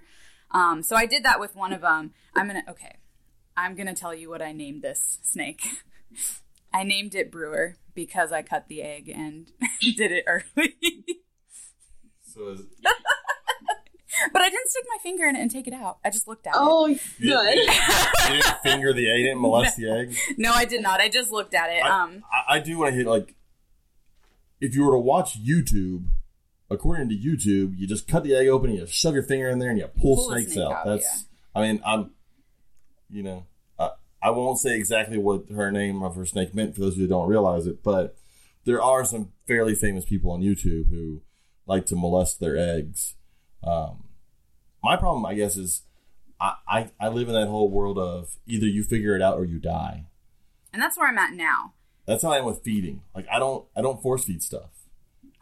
Um, 0.51 0.83
so 0.83 0.95
I 0.95 1.05
did 1.05 1.23
that 1.23 1.39
with 1.39 1.55
one 1.55 1.71
of 1.73 1.81
them. 1.81 2.13
I'm 2.35 2.47
gonna 2.47 2.63
okay, 2.69 2.97
I'm 3.55 3.75
gonna 3.75 3.95
tell 3.95 4.13
you 4.13 4.29
what 4.29 4.41
I 4.41 4.51
named 4.51 4.81
this 4.81 5.19
snake. 5.23 5.65
I 6.73 6.83
named 6.83 7.15
it 7.15 7.31
Brewer 7.31 7.77
because 7.95 8.31
I 8.31 8.41
cut 8.41 8.67
the 8.67 8.81
egg 8.81 9.09
and 9.09 9.51
did 9.81 10.11
it 10.11 10.25
early. 10.27 10.75
So 12.21 12.49
is, 12.49 12.61
but 14.34 14.41
I 14.41 14.49
didn't 14.49 14.69
stick 14.69 14.86
my 14.89 14.97
finger 15.01 15.25
in 15.25 15.36
it 15.36 15.41
and 15.41 15.49
take 15.51 15.67
it 15.67 15.73
out. 15.73 15.97
I 16.03 16.10
just 16.10 16.27
looked 16.27 16.47
at 16.47 16.51
it. 16.53 16.60
Oh, 16.60 16.88
good. 16.88 16.99
you 17.19 17.38
didn't 18.27 18.58
finger 18.63 18.93
the 18.93 19.10
egg, 19.10 19.19
you 19.19 19.25
didn't 19.27 19.41
molest 19.41 19.77
the 19.77 19.89
egg. 19.89 20.15
No, 20.38 20.51
I 20.53 20.65
did 20.65 20.82
not. 20.82 20.99
I 21.01 21.10
just 21.10 21.32
looked 21.32 21.53
at 21.53 21.69
it. 21.69 21.84
I, 21.84 22.03
Um, 22.03 22.23
I, 22.32 22.56
I 22.56 22.60
do 22.60 22.77
want 22.77 22.91
to 22.91 22.95
hit 22.97 23.08
like 23.08 23.36
if 24.60 24.75
you 24.75 24.84
were 24.86 24.93
to 24.93 24.99
watch 24.99 25.43
YouTube, 25.43 26.06
according 26.69 27.10
to 27.10 27.15
YouTube, 27.15 27.77
you 27.77 27.88
just 27.88 28.08
cut 28.08 28.23
the 28.23 28.36
egg 28.36 28.47
open 28.47 28.69
and 28.71 28.80
you 28.80 28.86
shove 28.88 29.13
your 29.13 29.23
finger 29.23 29.49
in 29.49 29.60
there 29.60 29.69
and 29.69 29.77
you 29.80 29.88
pull, 29.88 30.15
Pull 30.15 30.30
snakes 30.32 30.53
snake 30.53 30.65
out. 30.65 30.71
out, 30.73 30.86
That's 30.86 31.25
I 31.56 31.62
mean 31.62 31.82
I'm 31.86 32.12
you 33.10 33.23
know 33.23 33.45
I, 33.80 33.91
I 34.21 34.30
won't 34.32 34.58
say 34.60 34.75
exactly 34.75 35.17
what 35.17 35.49
her 35.49 35.71
name 35.71 36.01
of 36.03 36.15
her 36.15 36.25
snake 36.25 36.53
meant 36.56 36.75
for 36.75 36.82
those 36.82 36.95
who 36.95 37.08
don't 37.08 37.30
realize 37.30 37.67
it, 37.67 37.84
but 37.84 38.15
there 38.65 38.82
are 38.82 39.06
some 39.06 39.32
fairly 39.47 39.75
famous 39.75 40.03
people 40.06 40.32
on 40.32 40.41
YouTube 40.41 40.89
who 40.89 41.21
like 41.65 41.86
to 41.86 41.95
molest 41.95 42.39
their 42.39 42.58
eggs. 42.58 43.15
Um, 43.63 44.03
my 44.83 44.95
problem, 44.95 45.25
I 45.25 45.33
guess, 45.33 45.57
is 45.57 45.81
I, 46.39 46.53
I, 46.67 46.89
I 46.99 47.07
live 47.09 47.27
in 47.27 47.33
that 47.33 47.47
whole 47.47 47.69
world 47.69 47.97
of 47.97 48.35
either 48.45 48.65
you 48.67 48.83
figure 48.83 49.15
it 49.15 49.21
out 49.21 49.37
or 49.37 49.45
you 49.45 49.59
die. 49.59 50.05
and 50.73 50.81
that's 50.81 50.97
where 50.97 51.07
I'm 51.09 51.17
at 51.17 51.33
now. 51.33 51.73
That's 52.05 52.23
how 52.23 52.31
I 52.31 52.37
am 52.37 52.45
with 52.45 52.61
feeding. 52.63 53.01
Like 53.15 53.27
I 53.31 53.37
don't 53.39 53.65
I 53.75 53.81
don't 53.81 54.01
force 54.01 54.23
feed 54.23 54.41
stuff. 54.41 54.69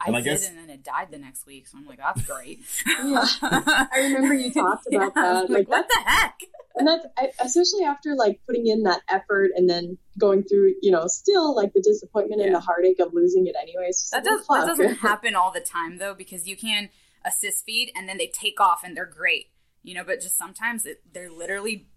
I 0.00 0.08
And 0.08 0.16
I 0.16 0.20
did, 0.20 0.24
guess- 0.24 0.48
and 0.48 0.58
then 0.58 0.68
it 0.68 0.82
died 0.82 1.08
the 1.10 1.18
next 1.18 1.46
week. 1.46 1.68
So 1.68 1.78
I'm 1.78 1.86
like, 1.86 1.98
that's 1.98 2.22
great. 2.22 2.60
Yeah. 2.86 3.24
I 3.42 3.88
remember 4.12 4.34
you 4.34 4.52
talked 4.52 4.86
about 4.92 5.12
Yeah, 5.16 5.22
that. 5.22 5.40
like, 5.42 5.50
Like 5.50 5.68
what 5.68 5.86
the 5.88 6.00
heck? 6.04 6.38
and 6.74 6.86
that's 6.88 7.06
I, 7.16 7.30
especially 7.40 7.84
after 7.86 8.14
like 8.14 8.40
putting 8.46 8.66
in 8.66 8.82
that 8.82 9.00
effort 9.08 9.52
and 9.54 9.70
then 9.70 9.96
going 10.18 10.42
through, 10.42 10.74
you 10.82 10.90
know, 10.90 11.06
still 11.06 11.54
like 11.54 11.72
the 11.72 11.80
disappointment 11.80 12.42
and 12.42 12.54
the 12.54 12.60
heartache 12.60 12.98
of 13.00 13.14
losing 13.14 13.46
it 13.46 13.54
anyways. 13.60 14.10
That, 14.12 14.24
does, 14.24 14.46
that 14.48 14.66
doesn't 14.66 14.96
happen 15.00 15.34
all 15.36 15.50
the 15.52 15.60
time 15.60 15.96
though, 15.98 16.14
because 16.14 16.46
you 16.48 16.56
can 16.56 16.90
assist 17.26 17.64
feed 17.64 17.92
and 17.96 18.08
then 18.08 18.18
they 18.18 18.28
take 18.28 18.60
off 18.60 18.82
and 18.84 18.96
they're 18.96 19.04
great, 19.04 19.46
you 19.82 19.94
know. 19.94 20.04
But 20.04 20.20
just 20.20 20.38
sometimes 20.38 20.86
it, 20.86 21.02
they're 21.12 21.30
literally 21.30 21.88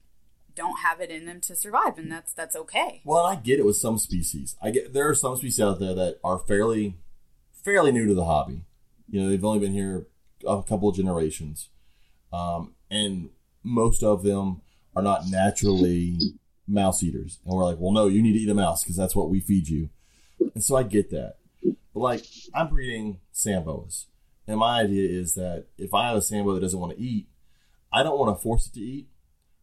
don't 0.56 0.80
have 0.80 1.00
it 1.00 1.10
in 1.10 1.26
them 1.26 1.40
to 1.42 1.56
survive, 1.56 1.98
and 1.98 2.12
that's 2.12 2.34
that's 2.34 2.56
okay. 2.56 3.02
Well, 3.06 3.26
I 3.26 3.36
get 3.36 3.60
it 3.60 3.66
with 3.66 3.78
some 3.78 3.98
species. 3.98 4.56
I 4.62 4.72
get 4.72 4.94
there 4.94 5.08
are 5.08 5.16
some 5.16 5.38
species 5.38 5.62
out 5.62 5.80
there 5.80 5.94
that 5.94 6.20
are 6.24 6.40
fairly 6.40 6.98
fairly 7.64 7.92
new 7.92 8.08
to 8.08 8.14
the 8.14 8.26
hobby. 8.26 8.64
You 9.10 9.22
know, 9.22 9.30
they've 9.30 9.46
only 9.46 9.60
been 9.60 9.74
here 9.74 10.08
a 10.46 10.64
couple 10.64 10.90
of 10.90 10.96
generations, 10.96 11.70
um, 12.34 12.76
and 12.90 13.30
most 13.64 14.04
of 14.04 14.24
them 14.24 14.62
are 14.96 15.02
not 15.02 15.28
naturally 15.30 16.18
mouse 16.68 17.04
eaters. 17.04 17.40
And 17.46 17.56
we're 17.56 17.64
like, 17.64 17.78
well, 17.80 17.92
no, 17.92 18.08
you 18.08 18.22
need 18.22 18.34
to 18.34 18.40
eat 18.40 18.50
a 18.50 18.54
mouse 18.54 18.84
because 18.84 18.96
that's 18.96 19.16
what 19.16 19.30
we 19.30 19.40
feed 19.40 19.68
you. 19.68 19.90
And 20.54 20.64
so 20.64 20.76
I 20.76 20.84
get 20.84 21.10
that. 21.12 21.38
But 21.64 22.00
like, 22.00 22.26
I'm 22.54 22.70
breeding 22.70 23.20
sand 23.32 23.66
boas, 23.66 24.06
and 24.50 24.60
my 24.60 24.82
idea 24.82 25.08
is 25.10 25.34
that 25.36 25.68
if 25.78 25.94
I 25.94 26.08
have 26.08 26.18
a 26.18 26.22
sand 26.22 26.46
boa 26.46 26.56
that 26.56 26.62
doesn't 26.62 26.80
want 26.80 26.96
to 26.98 27.02
eat, 27.02 27.28
I 27.94 28.04
don't 28.04 28.18
want 28.20 28.36
to 28.36 28.42
force 28.42 28.68
it 28.68 28.74
to 28.74 28.80
eat 28.82 29.08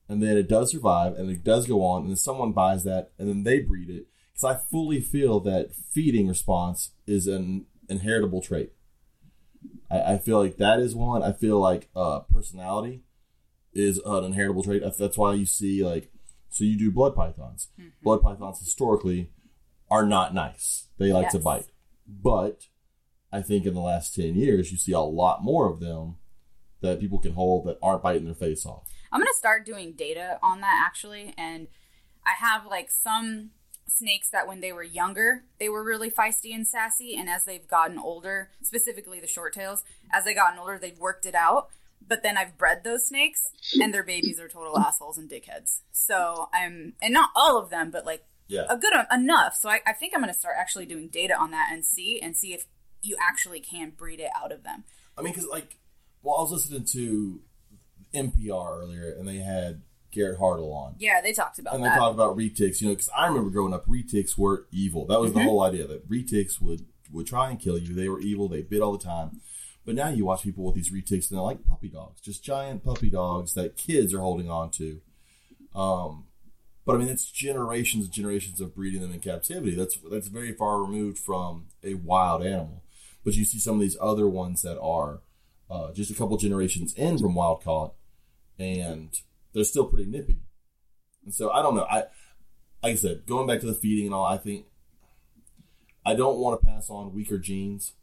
and 0.09 0.23
then 0.23 0.37
it 0.37 0.49
does 0.49 0.71
survive 0.71 1.15
and 1.15 1.31
it 1.31 1.43
does 1.45 1.67
go 1.67 1.83
on 1.85 2.03
and 2.03 2.11
then 2.11 2.17
someone 2.17 2.53
buys 2.53 2.85
that 2.85 3.11
and 3.19 3.29
then 3.29 3.43
they 3.43 3.59
breed 3.61 3.91
it. 3.91 4.07
Because 4.33 4.45
i 4.45 4.55
fully 4.71 5.01
feel 5.01 5.41
that 5.41 5.75
feeding 5.75 6.29
response 6.29 6.93
is 7.07 7.27
an 7.27 7.67
inheritable 7.89 8.41
trait. 8.43 8.73
I, 9.91 10.15
I 10.15 10.19
feel 10.19 10.43
like 10.43 10.57
that 10.59 10.79
is 10.81 10.95
one. 10.95 11.23
I 11.23 11.33
feel 11.33 11.59
like 11.59 11.89
uh, 11.97 12.21
personality 12.33 13.03
is 13.73 13.99
an 14.05 14.25
inheritable 14.25 14.63
trait. 14.63 14.83
That's- 14.83 14.99
that's 14.99 15.19
why 15.19 15.35
you 15.35 15.47
see 15.47 15.85
like 15.85 16.13
so 16.49 16.65
you 16.65 16.79
do 16.79 16.91
blood 16.91 17.15
pythons. 17.15 17.69
Blood 18.03 18.23
pythons 18.23 18.61
historically 18.61 19.31
are 19.91 20.07
not 20.07 20.33
nice. 20.35 20.87
They 20.99 21.13
like 21.13 21.27
to 21.31 21.39
bite. 21.45 21.67
But 22.07 22.67
i 23.33 23.43
think 23.43 23.67
in 23.67 23.75
the 23.75 23.81
last 23.81 24.15
10 24.15 24.35
years 24.35 24.71
you 24.71 24.79
see 24.79 24.93
a 24.93 25.01
lot 25.01 25.43
more 25.43 25.71
of 25.71 25.81
them 25.81 26.17
that 26.83 27.01
people 27.01 27.19
can 27.19 27.33
hold 27.33 27.67
that 27.67 27.79
aren't 27.83 28.03
biting 28.03 28.25
their 28.25 28.35
face 28.35 28.65
off 28.67 28.89
I'm 29.13 29.21
gonna 29.21 29.33
start 29.35 29.65
doing 29.65 29.93
data 29.93 30.39
on 30.43 30.61
that 30.61 30.85
actually, 30.87 31.33
and 31.39 31.69
I 32.27 32.33
have 32.39 32.67
like 32.67 32.91
some 32.91 33.51
snakes 33.89 34.29
that 34.31 34.49
when 34.49 34.61
they 34.61 34.73
were 34.73 34.83
younger 34.83 35.45
they 35.59 35.69
were 35.69 35.83
really 35.83 36.11
feisty 36.11 36.55
and 36.55 36.67
sassy, 36.67 37.17
and 37.17 37.29
as 37.29 37.45
they've 37.45 37.67
gotten 37.67 37.99
older, 37.99 38.51
specifically 38.63 39.21
the 39.21 39.27
short 39.27 39.55
tails, 39.55 39.85
as 40.13 40.25
they 40.25 40.35
gotten 40.35 40.59
older, 40.59 40.79
they've 40.79 40.99
worked 40.99 41.27
it 41.27 41.35
out. 41.35 41.69
But 42.07 42.23
then 42.23 42.37
I've 42.37 42.59
bred 42.59 42.85
those 42.85 43.09
snakes, 43.09 43.41
and 43.81 43.93
their 43.93 44.03
babies 44.05 44.39
are 44.39 44.49
total 44.49 44.79
assholes 44.79 45.19
and 45.19 45.31
dickheads. 45.31 45.81
So 45.93 46.49
I'm, 46.53 46.93
and 47.01 47.15
not 47.15 47.31
all 47.35 47.59
of 47.59 47.71
them, 47.71 47.91
but 47.91 48.05
like 48.05 48.25
yeah 48.49 48.67
a 48.69 48.77
good 48.77 48.93
enough. 49.11 49.57
So 49.57 49.69
I, 49.69 49.81
I 49.87 49.93
think 49.93 50.13
I'm 50.15 50.21
gonna 50.21 50.35
start 50.35 50.57
actually 50.59 50.87
doing 50.87 51.09
data 51.09 51.35
on 51.37 51.53
that 51.53 51.71
and 51.73 51.85
see 51.85 52.21
and 52.21 52.37
see 52.37 52.53
if 52.53 52.67
you 53.03 53.17
actually 53.21 53.61
can 53.61 53.91
breed 53.91 54.21
it 54.21 54.31
out 54.37 54.53
of 54.53 54.63
them. 54.63 54.85
I 55.17 55.23
mean, 55.23 55.33
because 55.33 55.49
like, 55.49 55.77
well, 56.23 56.37
I 56.37 56.43
was 56.43 56.53
listening 56.53 56.85
to 56.93 57.41
NPR 58.15 58.83
earlier, 58.83 59.15
and 59.19 59.27
they 59.27 59.39
had 59.39 59.83
Garrett 60.13 60.39
Hartle 60.39 60.73
on, 60.73 60.95
Yeah, 60.99 61.21
they 61.21 61.33
talked 61.33 61.59
about 61.59 61.75
and 61.75 61.85
they 61.85 61.89
talked 61.89 62.15
about 62.15 62.37
retics. 62.37 62.81
You 62.81 62.89
know, 62.89 62.95
because 62.95 63.11
I 63.17 63.27
remember 63.27 63.51
growing 63.51 63.75
up, 63.75 63.87
retics 63.87 64.37
were 64.39 64.67
evil. 64.73 65.07
That 65.07 65.21
was 65.21 65.33
the 65.33 65.43
whole 65.43 65.63
idea 65.63 65.87
that 65.87 66.09
retics 66.09 66.61
would 66.61 66.87
would 67.13 67.27
try 67.27 67.51
and 67.51 67.61
kill 67.61 67.79
you. 67.79 67.95
They 67.95 68.09
were 68.09 68.21
evil. 68.21 68.49
They 68.49 68.63
bit 68.63 68.81
all 68.81 68.97
the 68.97 69.05
time. 69.05 69.41
But 69.85 69.95
now 69.95 70.09
you 70.09 70.25
watch 70.25 70.43
people 70.43 70.65
with 70.65 70.75
these 70.75 70.91
retics, 70.91 71.31
and 71.31 71.39
they're 71.39 71.45
like 71.45 71.65
puppy 71.65 71.89
dogs, 71.89 72.21
just 72.21 72.43
giant 72.43 72.83
puppy 72.83 73.09
dogs 73.09 73.55
that 73.55 73.77
kids 73.77 74.13
are 74.13 74.19
holding 74.19 74.51
on 74.51 74.71
to. 74.73 75.01
Um, 75.75 76.25
but 76.85 76.95
I 76.95 76.99
mean, 76.99 77.09
it's 77.09 77.31
generations 77.31 78.07
and 78.07 78.13
generations 78.13 78.61
of 78.61 78.75
breeding 78.75 79.03
them 79.03 79.13
in 79.13 79.21
captivity. 79.21 79.77
That's 79.77 79.99
that's 80.11 80.29
very 80.29 80.53
far 80.53 80.81
removed 80.81 81.19
from 81.19 81.67
a 81.85 81.95
wild 81.95 82.43
animal. 82.43 82.83
But 83.27 83.35
you 83.35 83.45
see 83.45 83.59
some 83.59 83.75
of 83.75 83.81
these 83.81 83.97
other 84.01 84.29
ones 84.29 84.63
that 84.63 84.79
are 84.81 85.21
uh, 85.69 85.93
just 85.93 86.13
a 86.13 86.15
couple 86.15 86.37
generations 86.37 86.95
in 86.95 87.19
from 87.19 87.35
wild 87.35 87.65
caught, 87.65 87.95
and 88.57 89.11
they're 89.53 89.65
still 89.65 89.87
pretty 89.87 90.09
nippy. 90.09 90.39
And 91.25 91.35
so 91.35 91.51
I 91.51 91.61
don't 91.61 91.75
know. 91.75 91.89
I 91.91 92.05
like 92.85 92.93
I 92.93 92.95
said, 92.95 93.27
going 93.27 93.49
back 93.49 93.59
to 93.61 93.67
the 93.67 93.75
feeding 93.75 94.07
and 94.07 94.15
all, 94.15 94.25
I 94.25 94.39
think 94.39 94.67
I 96.05 96.15
don't 96.15 96.39
want 96.39 96.61
to 96.61 96.65
pass 96.65 96.89
on 96.89 97.13
weaker 97.13 97.37
genes, 97.37 97.95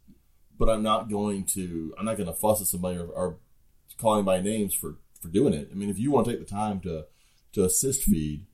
but 0.58 0.68
I'm 0.68 0.82
not 0.82 1.08
going 1.08 1.44
to. 1.54 1.94
I'm 1.98 2.04
not 2.04 2.18
going 2.18 2.28
to 2.28 2.34
fuss 2.34 2.60
at 2.60 2.66
somebody 2.66 2.98
or, 2.98 3.06
or 3.06 3.38
calling 3.98 4.26
by 4.26 4.42
names 4.42 4.74
for 4.74 4.96
for 5.22 5.28
doing 5.28 5.54
it. 5.54 5.70
I 5.72 5.74
mean, 5.74 5.88
if 5.88 5.98
you 5.98 6.10
want 6.10 6.26
to 6.26 6.32
take 6.32 6.46
the 6.46 6.54
time 6.54 6.80
to 6.80 7.06
to 7.54 7.64
assist 7.64 8.02
feed, 8.02 8.44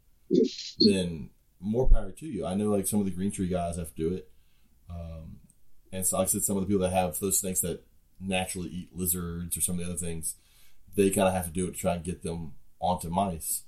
then 0.79 1.31
more 1.59 1.89
power 1.89 2.13
to 2.13 2.27
you. 2.27 2.47
I 2.47 2.55
know 2.55 2.71
like 2.71 2.87
some 2.87 3.01
of 3.01 3.07
the 3.07 3.11
green 3.11 3.33
tree 3.33 3.49
guys 3.49 3.77
have 3.77 3.93
to 3.93 4.09
do 4.09 4.15
it. 4.15 4.31
Um, 4.89 5.40
and 5.93 6.07
so 6.07 6.19
like 6.19 6.29
I 6.29 6.31
said, 6.31 6.43
some 6.43 6.57
of 6.57 6.63
the 6.63 6.67
people 6.67 6.83
that 6.83 6.93
have 6.93 7.19
those 7.19 7.41
snakes 7.41 7.61
that 7.61 7.83
naturally 8.21 8.69
eat 8.69 8.91
lizards 8.95 9.57
or 9.57 9.61
some 9.61 9.79
of 9.79 9.85
the 9.85 9.91
other 9.91 9.99
things, 9.99 10.37
they 10.95 11.11
kind 11.11 11.29
of 11.29 11.35
have 11.35 11.47
to 11.47 11.51
do 11.51 11.67
it 11.67 11.73
to 11.73 11.79
try 11.79 11.95
and 11.95 12.05
get 12.05 12.23
them 12.23 12.53
onto 12.79 13.09
mice. 13.09 13.65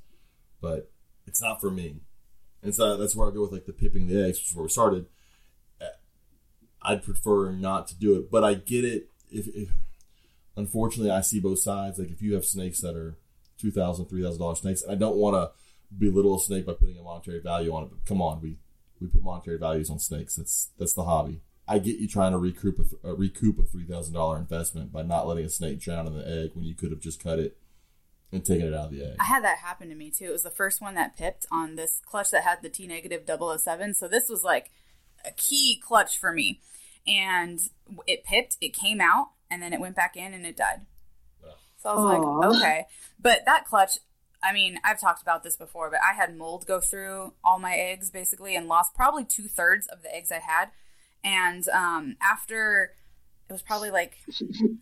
But 0.61 0.91
it's 1.27 1.43
not 1.43 1.61
for 1.61 1.71
me. 1.71 2.01
And 2.63 2.75
so 2.75 2.97
that's 2.97 3.17
where 3.17 3.29
I 3.29 3.35
go 3.35 3.43
with 3.43 3.53
like 3.53 3.67
the 3.67 3.73
pipping 3.73 4.07
the 4.07 4.25
eggs, 4.25 4.39
which 4.39 4.51
is 4.51 4.55
where 4.55 4.63
we 4.63 4.69
started. 4.69 5.07
Uh, 5.81 5.87
I'd 6.83 7.03
prefer 7.03 7.51
not 7.51 7.89
to 7.89 7.97
do 7.97 8.17
it, 8.17 8.31
but 8.31 8.45
I 8.45 8.55
get 8.55 8.85
it. 8.85 9.09
If, 9.31 9.49
if 9.49 9.71
unfortunately 10.57 11.11
I 11.11 11.23
see 11.23 11.41
both 11.41 11.59
sides, 11.59 11.99
like 11.99 12.11
if 12.11 12.23
you 12.23 12.35
have 12.35 12.45
snakes 12.45 12.81
that 12.81 12.95
are 12.95 13.17
two 13.59 13.71
thousand, 13.71 14.07
three 14.07 14.23
thousand 14.23 14.41
dollars 14.41 14.61
snakes, 14.61 14.83
and 14.83 14.93
I 14.93 14.95
don't 14.95 15.17
want 15.17 15.35
to 15.35 15.51
belittle 15.97 16.37
a 16.37 16.41
snake 16.41 16.67
by 16.67 16.75
putting 16.75 16.99
a 16.99 17.03
monetary 17.03 17.41
value 17.41 17.75
on 17.75 17.85
it. 17.85 17.91
But 17.91 18.05
come 18.05 18.23
on, 18.23 18.41
we 18.41 18.59
we 19.01 19.09
put 19.09 19.23
monetary 19.23 19.59
values 19.59 19.91
on 19.91 19.99
snakes. 19.99 20.37
That's 20.37 20.69
that's 20.79 20.95
the 20.95 21.05
hobby. 21.05 21.41
I 21.69 21.79
get 21.79 21.99
you 21.99 22.09
trying 22.09 22.33
to 22.33 22.39
recoup 22.39 22.79
a, 22.79 22.83
th- 22.83 23.03
uh, 23.05 23.15
recoup 23.17 23.59
a 23.59 23.63
three 23.63 23.85
thousand 23.85 24.15
dollar 24.15 24.37
investment 24.37 24.93
by 24.93 25.03
not 25.03 25.27
letting 25.27 25.45
a 25.45 25.49
snake 25.49 25.81
drown 25.81 26.07
in 26.07 26.15
the 26.15 26.27
egg 26.27 26.51
when 26.55 26.65
you 26.65 26.75
could 26.75 26.91
have 26.91 27.01
just 27.01 27.23
cut 27.23 27.39
it 27.39 27.57
and 28.33 28.45
taken 28.45 28.67
it 28.67 28.75
out 28.75 28.87
of 28.87 28.91
the 28.93 29.05
egg. 29.05 29.17
I 29.21 29.25
had 29.25 29.45
that 29.45 29.59
happen 29.59 29.89
to 29.91 29.95
me 29.95 30.11
too. 30.11 30.27
It 30.27 30.33
was 30.33 30.43
the 30.43 30.51
first 30.51 30.81
one 30.81 30.95
that 30.95 31.17
pipped 31.17 31.47
on 31.53 31.77
this 31.77 32.01
clutch 32.05 32.31
that 32.31 32.45
had 32.45 32.63
the 32.63 32.69
T 32.69 32.87
negative 32.87 33.23
007. 33.27 33.95
So 33.95 34.09
this 34.09 34.29
was 34.29 34.43
like 34.43 34.71
a 35.25 35.31
key 35.33 35.81
clutch 35.83 36.19
for 36.19 36.33
me. 36.33 36.61
And 37.07 37.61
it 38.07 38.25
pipped, 38.25 38.57
it 38.61 38.73
came 38.73 39.01
out, 39.01 39.31
and 39.51 39.61
then 39.61 39.73
it 39.73 39.81
went 39.81 39.97
back 39.97 40.17
in 40.17 40.33
and 40.33 40.47
it 40.47 40.57
died. 40.57 40.83
So 41.83 41.91
I 41.91 41.95
was 41.95 42.05
Aw. 42.05 42.39
like, 42.39 42.57
okay. 42.57 42.87
But 43.21 43.41
that 43.45 43.65
clutch, 43.65 43.99
I 44.43 44.53
mean, 44.53 44.79
I've 44.85 45.01
talked 45.01 45.21
about 45.21 45.43
this 45.43 45.57
before, 45.57 45.91
but 45.91 45.99
I 45.99 46.15
had 46.15 46.37
mold 46.37 46.65
go 46.65 46.81
through 46.81 47.35
all 47.45 47.59
my 47.59 47.75
eggs 47.75 48.11
basically 48.11 48.55
and 48.55 48.69
lost 48.69 48.95
probably 48.95 49.25
two 49.25 49.49
thirds 49.49 49.89
of 49.89 50.03
the 50.03 50.15
eggs 50.15 50.31
I 50.31 50.39
had. 50.39 50.71
And 51.25 51.67
um, 51.69 52.17
after 52.21 52.93
it 53.49 53.53
was 53.53 53.63
probably 53.63 53.91
like 53.91 54.17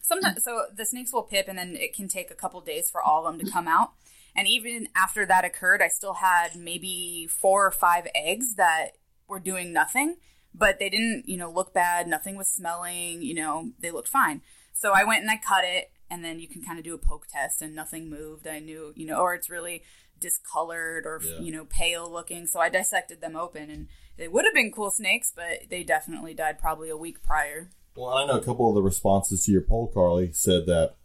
sometimes, 0.00 0.44
so 0.44 0.66
the 0.74 0.84
snakes 0.84 1.12
will 1.12 1.22
pip 1.22 1.46
and 1.48 1.58
then 1.58 1.76
it 1.76 1.94
can 1.94 2.08
take 2.08 2.30
a 2.30 2.34
couple 2.34 2.60
days 2.60 2.90
for 2.90 3.02
all 3.02 3.26
of 3.26 3.32
them 3.36 3.44
to 3.44 3.52
come 3.52 3.66
out. 3.68 3.92
And 4.36 4.46
even 4.46 4.88
after 4.96 5.26
that 5.26 5.44
occurred, 5.44 5.82
I 5.82 5.88
still 5.88 6.14
had 6.14 6.54
maybe 6.56 7.26
four 7.28 7.66
or 7.66 7.72
five 7.72 8.06
eggs 8.14 8.54
that 8.54 8.92
were 9.26 9.40
doing 9.40 9.72
nothing, 9.72 10.16
but 10.54 10.78
they 10.78 10.88
didn't, 10.88 11.28
you 11.28 11.36
know, 11.36 11.50
look 11.50 11.74
bad. 11.74 12.06
Nothing 12.06 12.36
was 12.36 12.48
smelling, 12.48 13.22
you 13.22 13.34
know, 13.34 13.70
they 13.80 13.90
looked 13.90 14.08
fine. 14.08 14.42
So 14.72 14.92
I 14.92 15.04
went 15.04 15.22
and 15.22 15.30
I 15.30 15.36
cut 15.36 15.64
it, 15.64 15.90
and 16.08 16.24
then 16.24 16.38
you 16.38 16.46
can 16.48 16.62
kind 16.62 16.78
of 16.78 16.84
do 16.84 16.94
a 16.94 16.98
poke 16.98 17.26
test, 17.26 17.60
and 17.60 17.74
nothing 17.74 18.08
moved. 18.08 18.46
I 18.46 18.60
knew, 18.60 18.92
you 18.96 19.04
know, 19.04 19.18
or 19.20 19.34
it's 19.34 19.50
really 19.50 19.82
discolored 20.18 21.06
or, 21.06 21.20
Yeah. 21.24 21.40
you 21.40 21.52
know, 21.52 21.64
pale 21.64 22.10
looking. 22.10 22.46
So 22.46 22.60
I 22.60 22.68
dissected 22.68 23.20
them 23.20 23.36
open, 23.36 23.68
and 23.68 23.88
they 24.20 24.28
would 24.28 24.44
have 24.44 24.54
been 24.54 24.70
cool 24.70 24.90
snakes, 24.90 25.32
but 25.34 25.70
they 25.70 25.82
definitely 25.82 26.34
died 26.34 26.58
probably 26.58 26.90
a 26.90 26.96
week 26.96 27.22
prior. 27.22 27.70
Well, 27.96 28.10
I 28.10 28.26
know 28.26 28.38
a 28.38 28.44
couple 28.44 28.68
of 28.68 28.74
the 28.74 28.82
responses 28.82 29.44
to 29.44 29.52
your 29.52 29.62
poll, 29.62 29.90
Carly, 29.92 30.30
said 30.32 30.66
that 30.66 30.96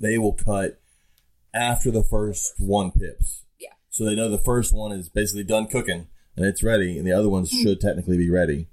they 0.00 0.16
will 0.16 0.32
cut 0.32 0.80
after 1.52 1.90
the 1.90 2.04
first 2.04 2.54
one 2.58 2.92
pips. 2.92 3.44
Yeah. 3.58 3.72
So 3.90 4.04
they 4.04 4.14
know 4.14 4.30
the 4.30 4.38
first 4.38 4.72
one 4.72 4.92
is 4.92 5.08
basically 5.08 5.42
done 5.42 5.66
cooking 5.66 6.06
and 6.36 6.46
it's 6.46 6.62
ready, 6.62 6.96
and 6.96 7.06
the 7.06 7.12
other 7.12 7.28
ones 7.28 7.50
should 7.50 7.80
technically 7.80 8.18
be 8.18 8.30
ready, 8.30 8.68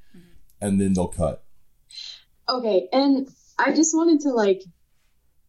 and 0.62 0.80
then 0.80 0.94
they'll 0.94 1.08
cut. 1.08 1.44
Okay, 2.48 2.88
and 2.92 3.28
I 3.58 3.74
just 3.74 3.96
wanted 3.96 4.20
to 4.22 4.30
like, 4.30 4.62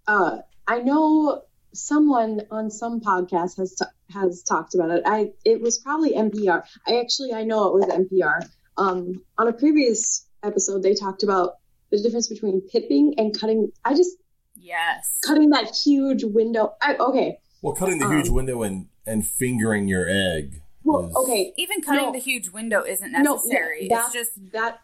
uh, 0.07 0.39
I 0.67 0.79
know 0.79 1.43
someone 1.75 2.43
on 2.51 2.71
some 2.71 3.01
podcast 3.01 3.57
has 3.59 3.75
t- 3.75 3.85
has 4.13 4.43
talked 4.43 4.75
about 4.75 4.91
it. 4.91 5.03
I 5.05 5.33
it 5.45 5.61
was 5.61 5.79
probably 5.79 6.13
NPR. 6.15 6.65
I 6.87 7.01
actually 7.01 7.33
I 7.33 7.45
know 7.45 7.69
it 7.69 7.75
was 7.75 7.85
NPR. 7.87 8.49
Um, 8.77 9.23
on 9.39 9.49
a 9.49 9.53
previous 9.53 10.27
episode, 10.43 10.83
they 10.83 10.95
talked 10.95 11.23
about 11.23 11.55
the 11.91 12.01
difference 12.01 12.29
between 12.29 12.61
pipping 12.63 13.15
and 13.19 13.39
cutting. 13.39 13.71
I 13.85 13.95
just 13.95 14.17
Yes. 14.57 15.21
cutting 15.27 15.51
that 15.51 15.75
huge 15.77 16.25
window. 16.25 16.75
I, 16.81 16.97
okay, 16.97 17.39
Well, 17.61 17.75
cutting 17.75 17.99
the 17.99 18.07
Um, 18.07 18.17
huge 18.17 18.29
window 18.31 18.63
and 18.63 18.87
and 19.07 19.27
fingering 19.27 19.87
your 19.89 20.09
egg. 20.09 20.63
well, 20.83 21.07
is- 21.09 21.17
okay. 21.17 21.53
Even 21.59 21.83
cutting 21.83 22.07
No. 22.07 22.13
the 22.13 22.19
huge 22.19 22.49
window 22.51 22.83
isn't 22.83 23.13
No, 23.13 23.35
necessary. 23.35 23.89
yeah, 23.91 24.05
it's 24.05 24.13
just 24.15 24.33
that. 24.53 24.79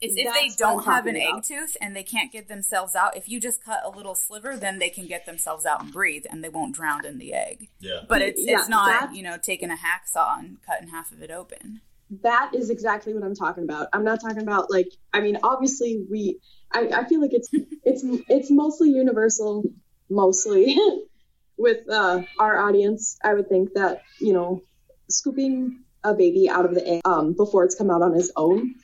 It's 0.00 0.14
if 0.16 0.32
they 0.32 0.48
don't 0.56 0.84
have 0.84 1.06
an 1.06 1.14
talking 1.14 1.36
egg 1.36 1.42
tooth 1.44 1.76
and 1.80 1.94
they 1.94 2.02
can't 2.02 2.32
get 2.32 2.48
themselves 2.48 2.94
out, 2.94 3.16
if 3.16 3.28
you 3.28 3.40
just 3.40 3.62
cut 3.62 3.80
a 3.84 3.90
little 3.90 4.14
sliver, 4.14 4.56
then 4.56 4.78
they 4.78 4.88
can 4.88 5.06
get 5.06 5.26
themselves 5.26 5.66
out 5.66 5.82
and 5.82 5.92
breathe 5.92 6.24
and 6.30 6.42
they 6.42 6.48
won't 6.48 6.74
drown 6.74 7.04
in 7.04 7.18
the 7.18 7.34
egg. 7.34 7.68
Yeah. 7.80 8.00
But 8.08 8.22
it's 8.22 8.40
Yeah, 8.42 8.60
it's 8.60 8.68
not, 8.68 9.14
you 9.14 9.22
know, 9.22 9.36
taking 9.36 9.70
a 9.70 9.76
hacksaw 9.76 10.38
and 10.38 10.62
cutting 10.62 10.88
half 10.88 11.12
of 11.12 11.22
it 11.22 11.30
open. 11.30 11.80
that 12.22 12.52
is 12.54 12.70
exactly 12.70 13.14
what 13.14 13.22
I'm 13.22 13.34
talking 13.34 13.64
about. 13.64 13.88
I'm 13.92 14.04
not 14.04 14.20
talking 14.20 14.42
about 14.42 14.70
like 14.70 14.88
I 15.12 15.20
mean 15.20 15.38
obviously 15.42 16.04
we 16.10 16.40
I, 16.72 16.88
I 16.88 17.04
feel 17.04 17.20
like 17.20 17.32
it's 17.32 17.50
it's 17.84 18.02
it's 18.28 18.50
mostly 18.50 18.90
universal 18.90 19.64
mostly 20.08 20.76
with 21.60 21.88
uh, 21.88 22.22
our 22.38 22.58
audience. 22.58 23.18
I 23.22 23.34
would 23.34 23.48
think 23.48 23.74
that, 23.74 24.02
you 24.18 24.32
know, 24.32 24.62
scooping 25.08 25.80
a 26.02 26.14
baby 26.14 26.48
out 26.48 26.64
of 26.64 26.74
the 26.74 26.86
egg 26.86 27.02
um, 27.04 27.34
before 27.34 27.64
it's 27.64 27.74
come 27.74 27.90
out 27.90 28.02
on 28.02 28.14
his 28.14 28.32
own 28.34 28.74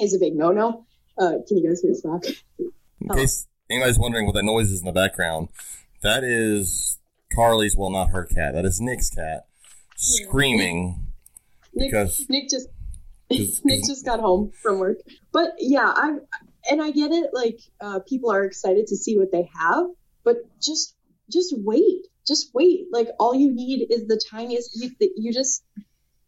is 0.00 0.14
a 0.14 0.18
big 0.18 0.34
no 0.34 0.52
no. 0.52 0.86
Uh, 1.18 1.38
can 1.46 1.58
you 1.58 1.68
guys 1.68 1.80
hear 1.80 1.94
Slack? 1.94 2.22
In 3.00 3.08
case 3.08 3.46
anybody's 3.70 3.98
wondering 3.98 4.26
what 4.26 4.34
that 4.34 4.44
noise 4.44 4.70
is 4.70 4.80
in 4.80 4.86
the 4.86 4.92
background, 4.92 5.48
that 6.02 6.22
is 6.24 6.98
Carly's, 7.34 7.76
well, 7.76 7.90
not 7.90 8.10
her 8.10 8.24
cat. 8.24 8.54
That 8.54 8.64
is 8.64 8.80
Nick's 8.80 9.10
cat 9.10 9.46
screaming 9.96 11.06
Nick, 11.74 11.90
because 11.90 12.26
Nick 12.28 12.48
just 12.48 12.68
Nick 13.30 13.84
just 13.86 14.04
got 14.04 14.20
home 14.20 14.52
from 14.62 14.78
work. 14.78 14.98
But 15.32 15.54
yeah, 15.58 15.92
I 15.94 16.16
and 16.70 16.82
I 16.82 16.90
get 16.90 17.10
it. 17.12 17.30
Like 17.32 17.58
uh, 17.80 18.00
people 18.08 18.30
are 18.30 18.44
excited 18.44 18.88
to 18.88 18.96
see 18.96 19.18
what 19.18 19.32
they 19.32 19.48
have, 19.58 19.86
but 20.24 20.36
just 20.60 20.94
just 21.30 21.54
wait, 21.56 22.06
just 22.26 22.50
wait. 22.54 22.86
Like 22.92 23.08
all 23.18 23.34
you 23.34 23.52
need 23.52 23.88
is 23.90 24.06
the 24.06 24.20
tiniest. 24.30 24.80
You, 24.80 24.90
you 25.16 25.32
just 25.32 25.64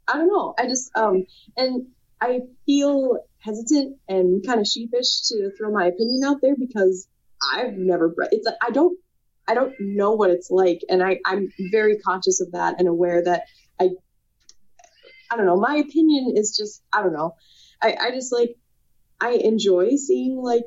I 0.07 0.14
don't 0.14 0.28
know. 0.28 0.54
I 0.59 0.66
just 0.66 0.90
um 0.96 1.26
and 1.57 1.87
I 2.20 2.40
feel 2.66 3.18
hesitant 3.40 3.96
and 4.09 4.44
kind 4.46 4.61
of 4.61 4.66
sheepish 4.66 5.22
to 5.29 5.51
throw 5.57 5.72
my 5.72 5.87
opinion 5.87 6.22
out 6.24 6.40
there 6.42 6.57
because 6.57 7.09
I've 7.55 7.74
never 7.74 8.09
bred. 8.09 8.31
It's 8.33 8.46
like 8.46 8.57
I 8.62 8.70
don't 8.70 8.98
I 9.46 9.55
don't 9.55 9.74
know 9.81 10.12
what 10.12 10.31
it's 10.31 10.51
like, 10.51 10.81
and 10.88 11.03
I 11.03 11.20
I'm 11.24 11.51
very 11.70 11.98
conscious 11.98 12.40
of 12.40 12.53
that 12.53 12.77
and 12.79 12.88
aware 12.88 13.22
that 13.24 13.44
I 13.81 13.90
I 15.31 15.37
don't 15.37 15.46
know. 15.46 15.57
My 15.57 15.77
opinion 15.77 16.35
is 16.37 16.57
just 16.57 16.83
I 16.92 17.03
don't 17.03 17.12
know. 17.12 17.35
I 17.81 17.96
I 18.01 18.11
just 18.11 18.33
like 18.33 18.57
I 19.20 19.33
enjoy 19.33 19.96
seeing 19.96 20.37
like 20.37 20.64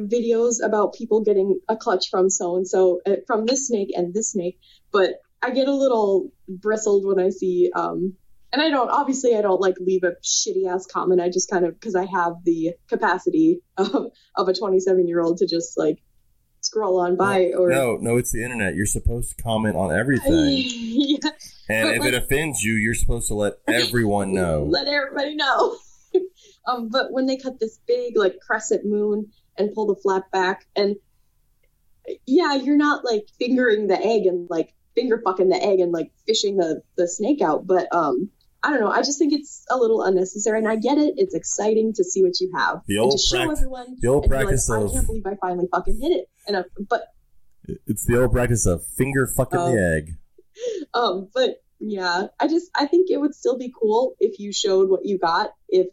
videos 0.00 0.64
about 0.64 0.94
people 0.94 1.22
getting 1.22 1.60
a 1.68 1.76
clutch 1.76 2.08
from 2.10 2.30
so 2.30 2.56
and 2.56 2.66
so 2.66 3.00
from 3.26 3.46
this 3.46 3.68
snake 3.68 3.90
and 3.94 4.14
this 4.14 4.32
snake, 4.32 4.58
but 4.90 5.10
I 5.42 5.50
get 5.50 5.68
a 5.68 5.74
little 5.74 6.32
bristled 6.48 7.04
when 7.04 7.18
I 7.18 7.30
see 7.30 7.70
um 7.74 8.14
and 8.52 8.60
I 8.60 8.68
don't 8.70 8.90
obviously 8.90 9.34
I 9.36 9.42
don't 9.42 9.60
like 9.60 9.76
leave 9.80 10.02
a 10.04 10.12
shitty 10.22 10.66
ass 10.68 10.86
comment. 10.86 11.20
I 11.20 11.28
just 11.30 11.50
kind 11.50 11.64
of 11.64 11.74
because 11.78 11.94
I 11.94 12.04
have 12.06 12.34
the 12.44 12.74
capacity 12.88 13.60
of 13.76 14.12
of 14.36 14.48
a 14.48 14.52
27 14.54 15.08
year 15.08 15.20
old 15.20 15.38
to 15.38 15.46
just 15.46 15.78
like 15.78 16.02
scroll 16.60 17.00
on 17.00 17.16
by 17.16 17.52
or 17.58 17.70
no, 17.70 17.96
no, 18.00 18.16
it's 18.18 18.30
the 18.32 18.44
internet. 18.44 18.74
You're 18.74 18.86
supposed 18.86 19.36
to 19.36 19.42
comment 19.42 19.76
on 19.76 19.92
everything, 19.92 20.32
yeah, 20.64 21.30
and 21.68 21.88
But 21.88 21.94
if 21.94 22.00
like- 22.00 22.08
it 22.12 22.14
offends 22.14 22.62
you, 22.62 22.74
you're 22.74 22.94
supposed 22.94 23.28
to 23.28 23.34
let 23.34 23.54
everyone 23.66 24.32
know. 24.34 24.64
let 24.68 24.86
everybody 24.86 25.34
know. 25.34 25.76
um, 26.66 26.88
but 26.90 27.10
when 27.10 27.26
they 27.26 27.36
cut 27.36 27.58
this 27.58 27.78
big 27.86 28.16
like 28.16 28.36
crescent 28.46 28.84
moon 28.84 29.30
and 29.56 29.72
pull 29.74 29.86
the 29.86 30.00
flap 30.00 30.30
back, 30.30 30.66
and 30.76 30.96
yeah, 32.26 32.54
you're 32.54 32.76
not 32.76 33.04
like 33.04 33.26
fingering 33.38 33.86
the 33.86 33.98
egg 33.98 34.26
and 34.26 34.48
like 34.50 34.74
finger 34.94 35.20
fucking 35.24 35.48
the 35.48 35.56
egg 35.56 35.80
and 35.80 35.90
like 35.90 36.12
fishing 36.26 36.58
the 36.58 36.82
the 36.96 37.08
snake 37.08 37.40
out, 37.40 37.66
but 37.66 37.92
um. 37.94 38.30
I 38.64 38.70
don't 38.70 38.80
know. 38.80 38.90
I 38.90 38.98
just 39.02 39.18
think 39.18 39.32
it's 39.32 39.64
a 39.70 39.76
little 39.76 40.02
unnecessary, 40.02 40.58
and 40.58 40.68
I 40.68 40.76
get 40.76 40.96
it. 40.98 41.14
It's 41.16 41.34
exciting 41.34 41.92
to 41.94 42.04
see 42.04 42.22
what 42.22 42.38
you 42.40 42.50
have, 42.54 42.80
The 42.86 42.94
and 42.96 43.04
old 43.04 43.12
to 43.12 43.18
show 43.18 43.44
prac- 43.46 43.58
everyone. 43.58 43.96
the 44.00 44.08
old 44.08 44.24
and 44.24 44.30
be 44.30 44.36
like, 44.36 44.44
practice 44.46 44.70
I 44.70 44.88
can't 44.88 45.06
believe 45.06 45.26
I 45.26 45.34
finally 45.40 45.66
fucking 45.72 45.98
hit 46.00 46.12
it. 46.12 46.26
And 46.46 46.56
uh, 46.56 46.62
but 46.88 47.02
It's 47.86 48.04
the 48.06 48.20
old 48.22 48.32
practice 48.32 48.66
of 48.66 48.84
finger 48.86 49.26
fucking 49.26 49.58
Oh. 49.58 49.72
the 49.72 49.80
egg. 49.96 50.10
Um, 50.94 51.28
but 51.34 51.62
yeah, 51.80 52.26
I 52.38 52.46
just 52.46 52.70
I 52.74 52.86
think 52.86 53.10
it 53.10 53.16
would 53.20 53.34
still 53.34 53.56
be 53.58 53.72
cool 53.80 54.14
if 54.20 54.38
you 54.38 54.52
showed 54.52 54.90
what 54.90 55.04
you 55.04 55.18
got 55.18 55.50
if 55.68 55.86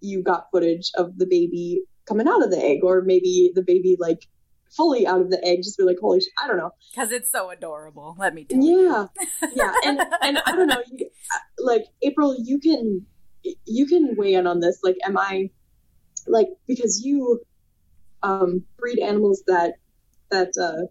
you 0.00 0.22
got 0.22 0.48
footage 0.50 0.90
of 0.96 1.16
the 1.16 1.26
baby 1.26 1.82
coming 2.06 2.26
out 2.28 2.42
of 2.42 2.50
the 2.50 2.58
egg, 2.58 2.80
or 2.82 3.02
maybe 3.02 3.52
the 3.54 3.62
baby 3.62 3.96
like 3.98 4.26
fully 4.70 5.06
out 5.06 5.20
of 5.20 5.30
the 5.30 5.44
egg, 5.44 5.62
just 5.62 5.78
be 5.78 5.84
like, 5.84 5.98
holy, 6.00 6.20
sh-. 6.20 6.32
I 6.42 6.46
don't 6.46 6.56
know. 6.56 6.70
Because 6.92 7.10
it's 7.10 7.30
so 7.30 7.50
adorable. 7.50 8.16
Let 8.18 8.34
me 8.34 8.44
tell 8.44 8.62
you. 8.62 8.82
Yeah, 8.82 9.06
yeah, 9.54 9.72
and 9.84 10.00
and 10.22 10.38
I 10.46 10.52
don't 10.56 10.66
know, 10.66 10.82
you, 10.90 11.10
like 11.58 11.84
April, 12.02 12.34
you 12.38 12.58
can 12.58 13.06
you 13.64 13.86
can 13.86 14.14
weigh 14.16 14.34
in 14.34 14.46
on 14.46 14.60
this. 14.60 14.80
Like, 14.82 14.96
am 15.04 15.16
I 15.16 15.50
like 16.26 16.48
because 16.66 17.02
you 17.04 17.40
um, 18.22 18.64
breed 18.78 18.98
animals 18.98 19.42
that 19.46 19.74
that 20.30 20.52
uh, 20.60 20.86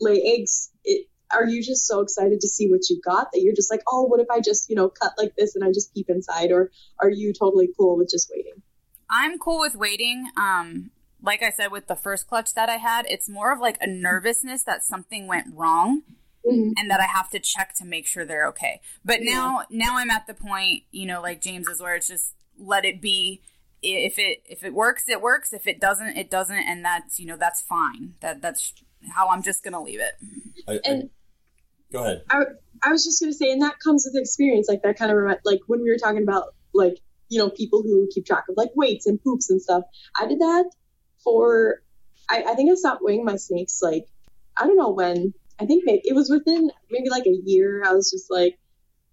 lay 0.00 0.22
eggs? 0.38 0.70
It, 0.84 1.06
are 1.34 1.46
you 1.46 1.62
just 1.62 1.86
so 1.86 2.00
excited 2.00 2.40
to 2.42 2.48
see 2.48 2.68
what 2.68 2.90
you 2.90 3.00
got 3.02 3.32
that 3.32 3.40
you're 3.40 3.54
just 3.54 3.70
like, 3.70 3.80
oh, 3.88 4.02
what 4.02 4.20
if 4.20 4.26
I 4.30 4.40
just 4.40 4.68
you 4.68 4.76
know 4.76 4.88
cut 4.88 5.12
like 5.16 5.34
this 5.36 5.54
and 5.54 5.64
I 5.64 5.68
just 5.68 5.94
peep 5.94 6.06
inside, 6.08 6.50
or 6.50 6.70
are 6.98 7.10
you 7.10 7.32
totally 7.32 7.68
cool 7.78 7.96
with 7.96 8.10
just 8.10 8.30
waiting? 8.34 8.62
I'm 9.10 9.38
cool 9.38 9.60
with 9.60 9.76
waiting. 9.76 10.26
Um, 10.36 10.90
like 11.22 11.42
I 11.42 11.50
said 11.50 11.70
with 11.70 11.86
the 11.86 11.96
first 11.96 12.26
clutch 12.26 12.54
that 12.54 12.68
I 12.68 12.76
had, 12.76 13.06
it's 13.08 13.28
more 13.28 13.52
of 13.52 13.60
like 13.60 13.78
a 13.80 13.86
nervousness 13.86 14.64
that 14.64 14.84
something 14.84 15.26
went 15.26 15.46
wrong 15.54 16.02
Mhm. 16.44 16.72
and 16.76 16.90
that 16.90 17.00
I 17.00 17.06
have 17.06 17.30
to 17.30 17.38
check 17.38 17.74
to 17.76 17.84
make 17.84 18.06
sure 18.06 18.24
they're 18.24 18.48
okay. 18.48 18.80
But 19.04 19.18
now 19.22 19.62
now 19.70 19.96
I'm 19.98 20.10
at 20.10 20.26
the 20.26 20.34
point, 20.34 20.82
you 20.90 21.06
know, 21.06 21.20
like 21.22 21.40
James 21.40 21.68
is 21.68 21.80
where 21.80 21.94
it's 21.94 22.08
just 22.08 22.34
let 22.58 22.84
it 22.84 23.00
be. 23.00 23.40
If 23.84 24.18
it 24.18 24.42
if 24.46 24.62
it 24.64 24.74
works, 24.74 25.08
it 25.08 25.20
works. 25.20 25.52
If 25.52 25.66
it 25.66 25.80
doesn't, 25.80 26.16
it 26.16 26.30
doesn't, 26.30 26.56
and 26.56 26.84
that's 26.84 27.18
you 27.20 27.26
know 27.26 27.36
that's 27.36 27.60
fine. 27.62 28.14
That 28.20 28.40
that's 28.42 28.74
how 29.10 29.28
I'm 29.28 29.42
just 29.42 29.62
gonna 29.64 29.80
leave 29.82 30.00
it. 30.00 30.14
I, 30.68 30.72
I, 30.74 30.80
And- 30.84 31.10
go 31.92 32.02
ahead. 32.04 32.22
I, 32.30 32.42
I 32.82 32.90
was 32.90 33.04
just 33.04 33.20
gonna 33.20 33.32
say, 33.32 33.50
and 33.52 33.62
that 33.62 33.78
comes 33.78 34.04
with 34.10 34.20
experience. 34.20 34.68
Like 34.68 34.82
that 34.82 34.96
kind 34.98 35.10
of 35.12 35.38
like 35.44 35.60
when 35.66 35.82
we 35.82 35.90
were 35.90 35.98
talking 35.98 36.22
about 36.22 36.54
like 36.74 36.98
you 37.28 37.38
know 37.38 37.50
people 37.50 37.82
who 37.82 38.08
keep 38.12 38.26
track 38.26 38.44
of 38.48 38.56
like 38.56 38.70
weights 38.74 39.06
and 39.06 39.22
poops 39.22 39.50
and 39.50 39.60
stuff. 39.62 39.84
I 40.20 40.26
did 40.26 40.38
that 40.40 40.70
for. 41.24 41.82
I, 42.28 42.44
I 42.48 42.54
think 42.54 42.70
I 42.70 42.74
stopped 42.76 43.02
weighing 43.02 43.24
my 43.24 43.36
snakes 43.36 43.80
like 43.82 44.06
I 44.56 44.66
don't 44.66 44.76
know 44.76 44.90
when. 44.90 45.34
I 45.60 45.66
think 45.66 45.84
maybe 45.84 46.02
it 46.04 46.14
was 46.14 46.30
within 46.30 46.70
maybe 46.90 47.10
like 47.10 47.26
a 47.26 47.38
year. 47.44 47.82
I 47.86 47.92
was 47.92 48.10
just 48.10 48.30
like, 48.30 48.58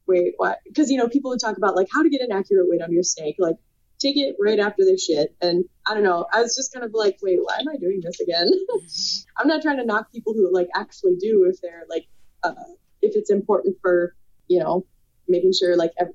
wait, 0.07 0.33
what? 0.37 0.59
Because 0.65 0.89
you 0.89 0.97
know 0.97 1.07
people 1.07 1.31
would 1.31 1.39
talk 1.39 1.57
about 1.57 1.75
like 1.75 1.87
how 1.91 2.03
to 2.03 2.09
get 2.09 2.21
an 2.21 2.31
accurate 2.31 2.69
weight 2.69 2.81
on 2.81 2.91
your 2.91 3.03
snake, 3.03 3.35
like 3.39 3.57
take 3.99 4.17
it 4.17 4.35
right 4.39 4.59
after 4.59 4.85
their 4.85 4.97
shit. 4.97 5.35
And 5.41 5.65
I 5.87 5.93
don't 5.93 6.03
know. 6.03 6.25
I 6.31 6.41
was 6.41 6.55
just 6.55 6.73
kind 6.73 6.85
of 6.85 6.91
like, 6.93 7.17
wait, 7.21 7.39
why 7.41 7.57
am 7.59 7.67
I 7.69 7.77
doing 7.77 8.01
this 8.01 8.19
again? 8.19 8.49
I'm 9.37 9.47
not 9.47 9.61
trying 9.61 9.77
to 9.77 9.85
knock 9.85 10.11
people 10.11 10.33
who 10.33 10.51
like 10.53 10.69
actually 10.75 11.15
do 11.19 11.49
if 11.51 11.61
they're 11.61 11.85
like 11.89 12.07
uh, 12.43 12.53
if 13.01 13.15
it's 13.15 13.29
important 13.29 13.77
for 13.81 14.15
you 14.47 14.59
know 14.59 14.85
making 15.27 15.53
sure 15.53 15.75
like 15.75 15.91
ev- 15.99 16.13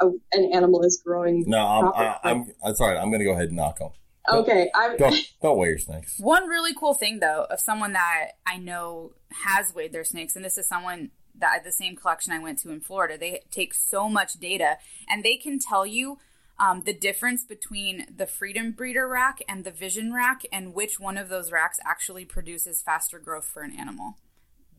a, 0.00 0.06
an 0.32 0.50
animal 0.52 0.82
is 0.82 1.00
growing. 1.04 1.44
No, 1.46 1.58
I'm, 1.58 1.84
I. 1.94 2.18
I'm. 2.24 2.52
I'm 2.64 2.74
sorry. 2.74 2.98
I'm 2.98 3.08
going 3.08 3.20
to 3.20 3.24
go 3.24 3.32
ahead 3.32 3.48
and 3.48 3.56
knock 3.56 3.78
them. 3.78 3.90
Okay, 4.28 4.70
I'm 4.74 4.96
Don't 4.96 5.16
don't 5.42 5.58
weigh 5.58 5.68
your 5.68 5.78
snakes. 5.78 6.16
One 6.18 6.46
really 6.48 6.74
cool 6.74 6.94
thing, 6.94 7.20
though, 7.20 7.46
of 7.50 7.60
someone 7.60 7.92
that 7.92 8.32
I 8.46 8.56
know 8.56 9.12
has 9.44 9.74
weighed 9.74 9.92
their 9.92 10.04
snakes, 10.04 10.34
and 10.36 10.44
this 10.44 10.56
is 10.58 10.66
someone 10.66 11.10
that 11.36 11.64
the 11.64 11.72
same 11.72 11.96
collection 11.96 12.32
I 12.32 12.38
went 12.38 12.58
to 12.60 12.70
in 12.70 12.80
Florida. 12.80 13.18
They 13.18 13.40
take 13.50 13.74
so 13.74 14.08
much 14.08 14.34
data, 14.34 14.78
and 15.08 15.22
they 15.24 15.36
can 15.36 15.58
tell 15.58 15.84
you 15.84 16.18
um, 16.58 16.82
the 16.86 16.94
difference 16.94 17.44
between 17.44 18.06
the 18.16 18.26
Freedom 18.26 18.70
Breeder 18.72 19.08
rack 19.08 19.42
and 19.48 19.64
the 19.64 19.70
Vision 19.72 20.14
rack, 20.14 20.42
and 20.52 20.72
which 20.74 20.98
one 21.00 21.18
of 21.18 21.28
those 21.28 21.50
racks 21.52 21.78
actually 21.84 22.24
produces 22.24 22.80
faster 22.80 23.18
growth 23.18 23.44
for 23.46 23.62
an 23.62 23.72
animal. 23.78 24.16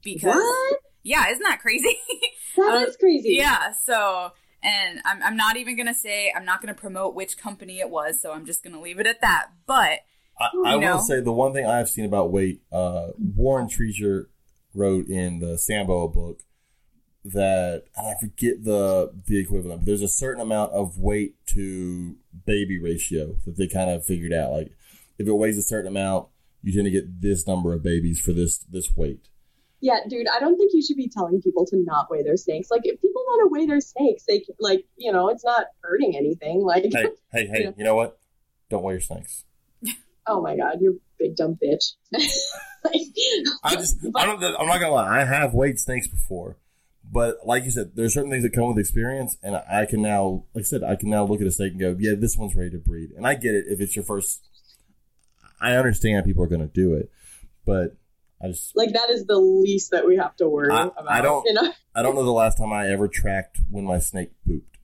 Because 0.03 0.35
what? 0.35 0.79
yeah, 1.03 1.29
isn't 1.29 1.43
that 1.43 1.59
crazy? 1.61 1.97
That 2.55 2.87
is 2.87 2.95
Um, 2.95 2.99
crazy. 3.01 3.33
yeah. 3.33 3.73
So. 3.83 4.31
And 4.65 4.99
I'm, 5.05 5.21
I'm 5.21 5.37
not 5.37 5.57
even 5.57 5.75
going 5.75 5.87
to 5.87 5.93
say, 5.93 6.33
I'm 6.35 6.43
not 6.43 6.61
going 6.61 6.73
to 6.73 6.79
promote 6.79 7.13
which 7.13 7.37
company 7.37 7.79
it 7.79 7.89
was, 7.89 8.19
so 8.19 8.31
I'm 8.31 8.45
just 8.45 8.63
going 8.63 8.73
to 8.73 8.81
leave 8.81 8.99
it 8.99 9.05
at 9.05 9.21
that. 9.21 9.47
But 9.67 9.99
I, 10.39 10.49
I 10.65 10.75
will 10.75 10.99
say 10.99 11.21
the 11.21 11.31
one 11.31 11.53
thing 11.53 11.65
I've 11.67 11.87
seen 11.87 12.05
about 12.05 12.31
weight, 12.31 12.61
uh, 12.71 13.09
Warren 13.17 13.69
Treasure 13.69 14.29
wrote 14.73 15.07
in 15.07 15.39
the 15.39 15.57
sand 15.57 15.87
boa 15.87 16.07
book 16.07 16.39
that 17.23 17.85
and 17.95 18.07
I 18.07 18.13
forget 18.19 18.63
the 18.63 19.11
the 19.25 19.39
equivalent, 19.39 19.81
but 19.81 19.85
there's 19.85 20.01
a 20.01 20.07
certain 20.07 20.41
amount 20.41 20.73
of 20.73 20.99
weight 20.99 21.35
to 21.47 22.17
baby 22.45 22.79
ratio 22.79 23.35
that 23.45 23.57
they 23.57 23.67
kind 23.67 23.89
of 23.89 24.05
figured 24.05 24.33
out. 24.33 24.51
Like 24.51 24.71
if 25.17 25.27
it 25.27 25.33
weighs 25.33 25.57
a 25.57 25.63
certain 25.63 25.87
amount, 25.87 26.27
you 26.61 26.73
tend 26.73 26.85
to 26.85 26.91
get 26.91 27.21
this 27.21 27.47
number 27.47 27.73
of 27.73 27.83
babies 27.83 28.19
for 28.19 28.31
this 28.33 28.59
this 28.59 28.95
weight. 28.95 29.27
Yeah, 29.85 29.99
dude, 30.09 30.25
I 30.27 30.39
don't 30.39 30.57
think 30.57 30.71
you 30.73 30.81
should 30.81 30.97
be 30.97 31.07
telling 31.07 31.43
people 31.43 31.63
to 31.67 31.77
not 31.77 32.09
weigh 32.09 32.23
their 32.23 32.37
snakes. 32.37 32.71
Like, 32.71 32.81
if 32.85 32.99
people 32.99 33.21
want 33.21 33.47
to 33.47 33.53
weigh 33.53 33.67
their 33.67 33.79
snakes, 33.79 34.23
they 34.27 34.39
can, 34.39 34.55
like, 34.59 34.83
you 34.97 35.11
know, 35.11 35.29
it's 35.29 35.45
not 35.45 35.67
hurting 35.81 36.15
anything. 36.17 36.63
Like, 36.63 36.85
Hey, 36.85 37.05
hey, 37.31 37.45
hey! 37.45 37.63
Yeah. 37.65 37.71
You 37.77 37.83
know 37.83 37.93
what? 37.93 38.17
Don't 38.71 38.81
weigh 38.81 38.95
your 38.95 39.01
snakes. 39.01 39.45
oh 40.27 40.41
my 40.41 40.57
god, 40.57 40.77
you 40.81 40.99
big 41.19 41.35
dumb 41.35 41.59
bitch. 41.63 41.93
like, 42.11 42.99
I 43.63 43.75
just, 43.75 44.03
I 44.15 44.25
don't, 44.25 44.43
I'm 44.43 44.65
not 44.65 44.79
gonna 44.79 44.89
lie. 44.89 45.21
I 45.21 45.23
have 45.23 45.53
weighed 45.53 45.79
snakes 45.79 46.07
before, 46.07 46.57
but 47.03 47.45
like 47.45 47.63
you 47.63 47.69
said, 47.69 47.91
there's 47.93 48.15
certain 48.15 48.31
things 48.31 48.41
that 48.41 48.53
come 48.53 48.69
with 48.69 48.79
experience, 48.79 49.37
and 49.43 49.55
I 49.55 49.85
can 49.85 50.01
now, 50.01 50.45
like 50.55 50.63
I 50.63 50.65
said, 50.65 50.83
I 50.83 50.95
can 50.95 51.11
now 51.11 51.25
look 51.25 51.41
at 51.41 51.47
a 51.47 51.51
snake 51.51 51.73
and 51.73 51.79
go, 51.79 51.95
yeah, 51.99 52.13
this 52.17 52.35
one's 52.35 52.55
ready 52.55 52.71
to 52.71 52.79
breed, 52.79 53.11
and 53.11 53.27
I 53.27 53.35
get 53.35 53.53
it 53.53 53.65
if 53.67 53.79
it's 53.79 53.95
your 53.95 54.05
first. 54.05 54.41
I 55.61 55.75
understand 55.75 56.25
people 56.25 56.43
are 56.43 56.47
gonna 56.47 56.65
do 56.65 56.95
it, 56.95 57.11
but 57.67 57.97
I 58.43 58.47
just, 58.47 58.75
like 58.75 58.93
that 58.93 59.09
is 59.09 59.25
the 59.25 59.37
least 59.37 59.91
that 59.91 60.05
we 60.05 60.17
have 60.17 60.35
to 60.37 60.47
worry 60.49 60.71
I- 60.71 60.83
about. 60.87 61.07
I 61.07 61.21
don't- 61.21 61.45
You 61.45 61.53
know? 61.53 61.71
I 61.95 62.01
don't 62.03 62.15
know 62.15 62.23
the 62.25 62.31
last 62.31 62.57
time 62.57 62.73
I 62.73 62.89
ever 62.89 63.07
tracked 63.07 63.59
when 63.71 63.85
my 63.85 63.99
snake 63.99 64.31
pooped. 64.45 64.77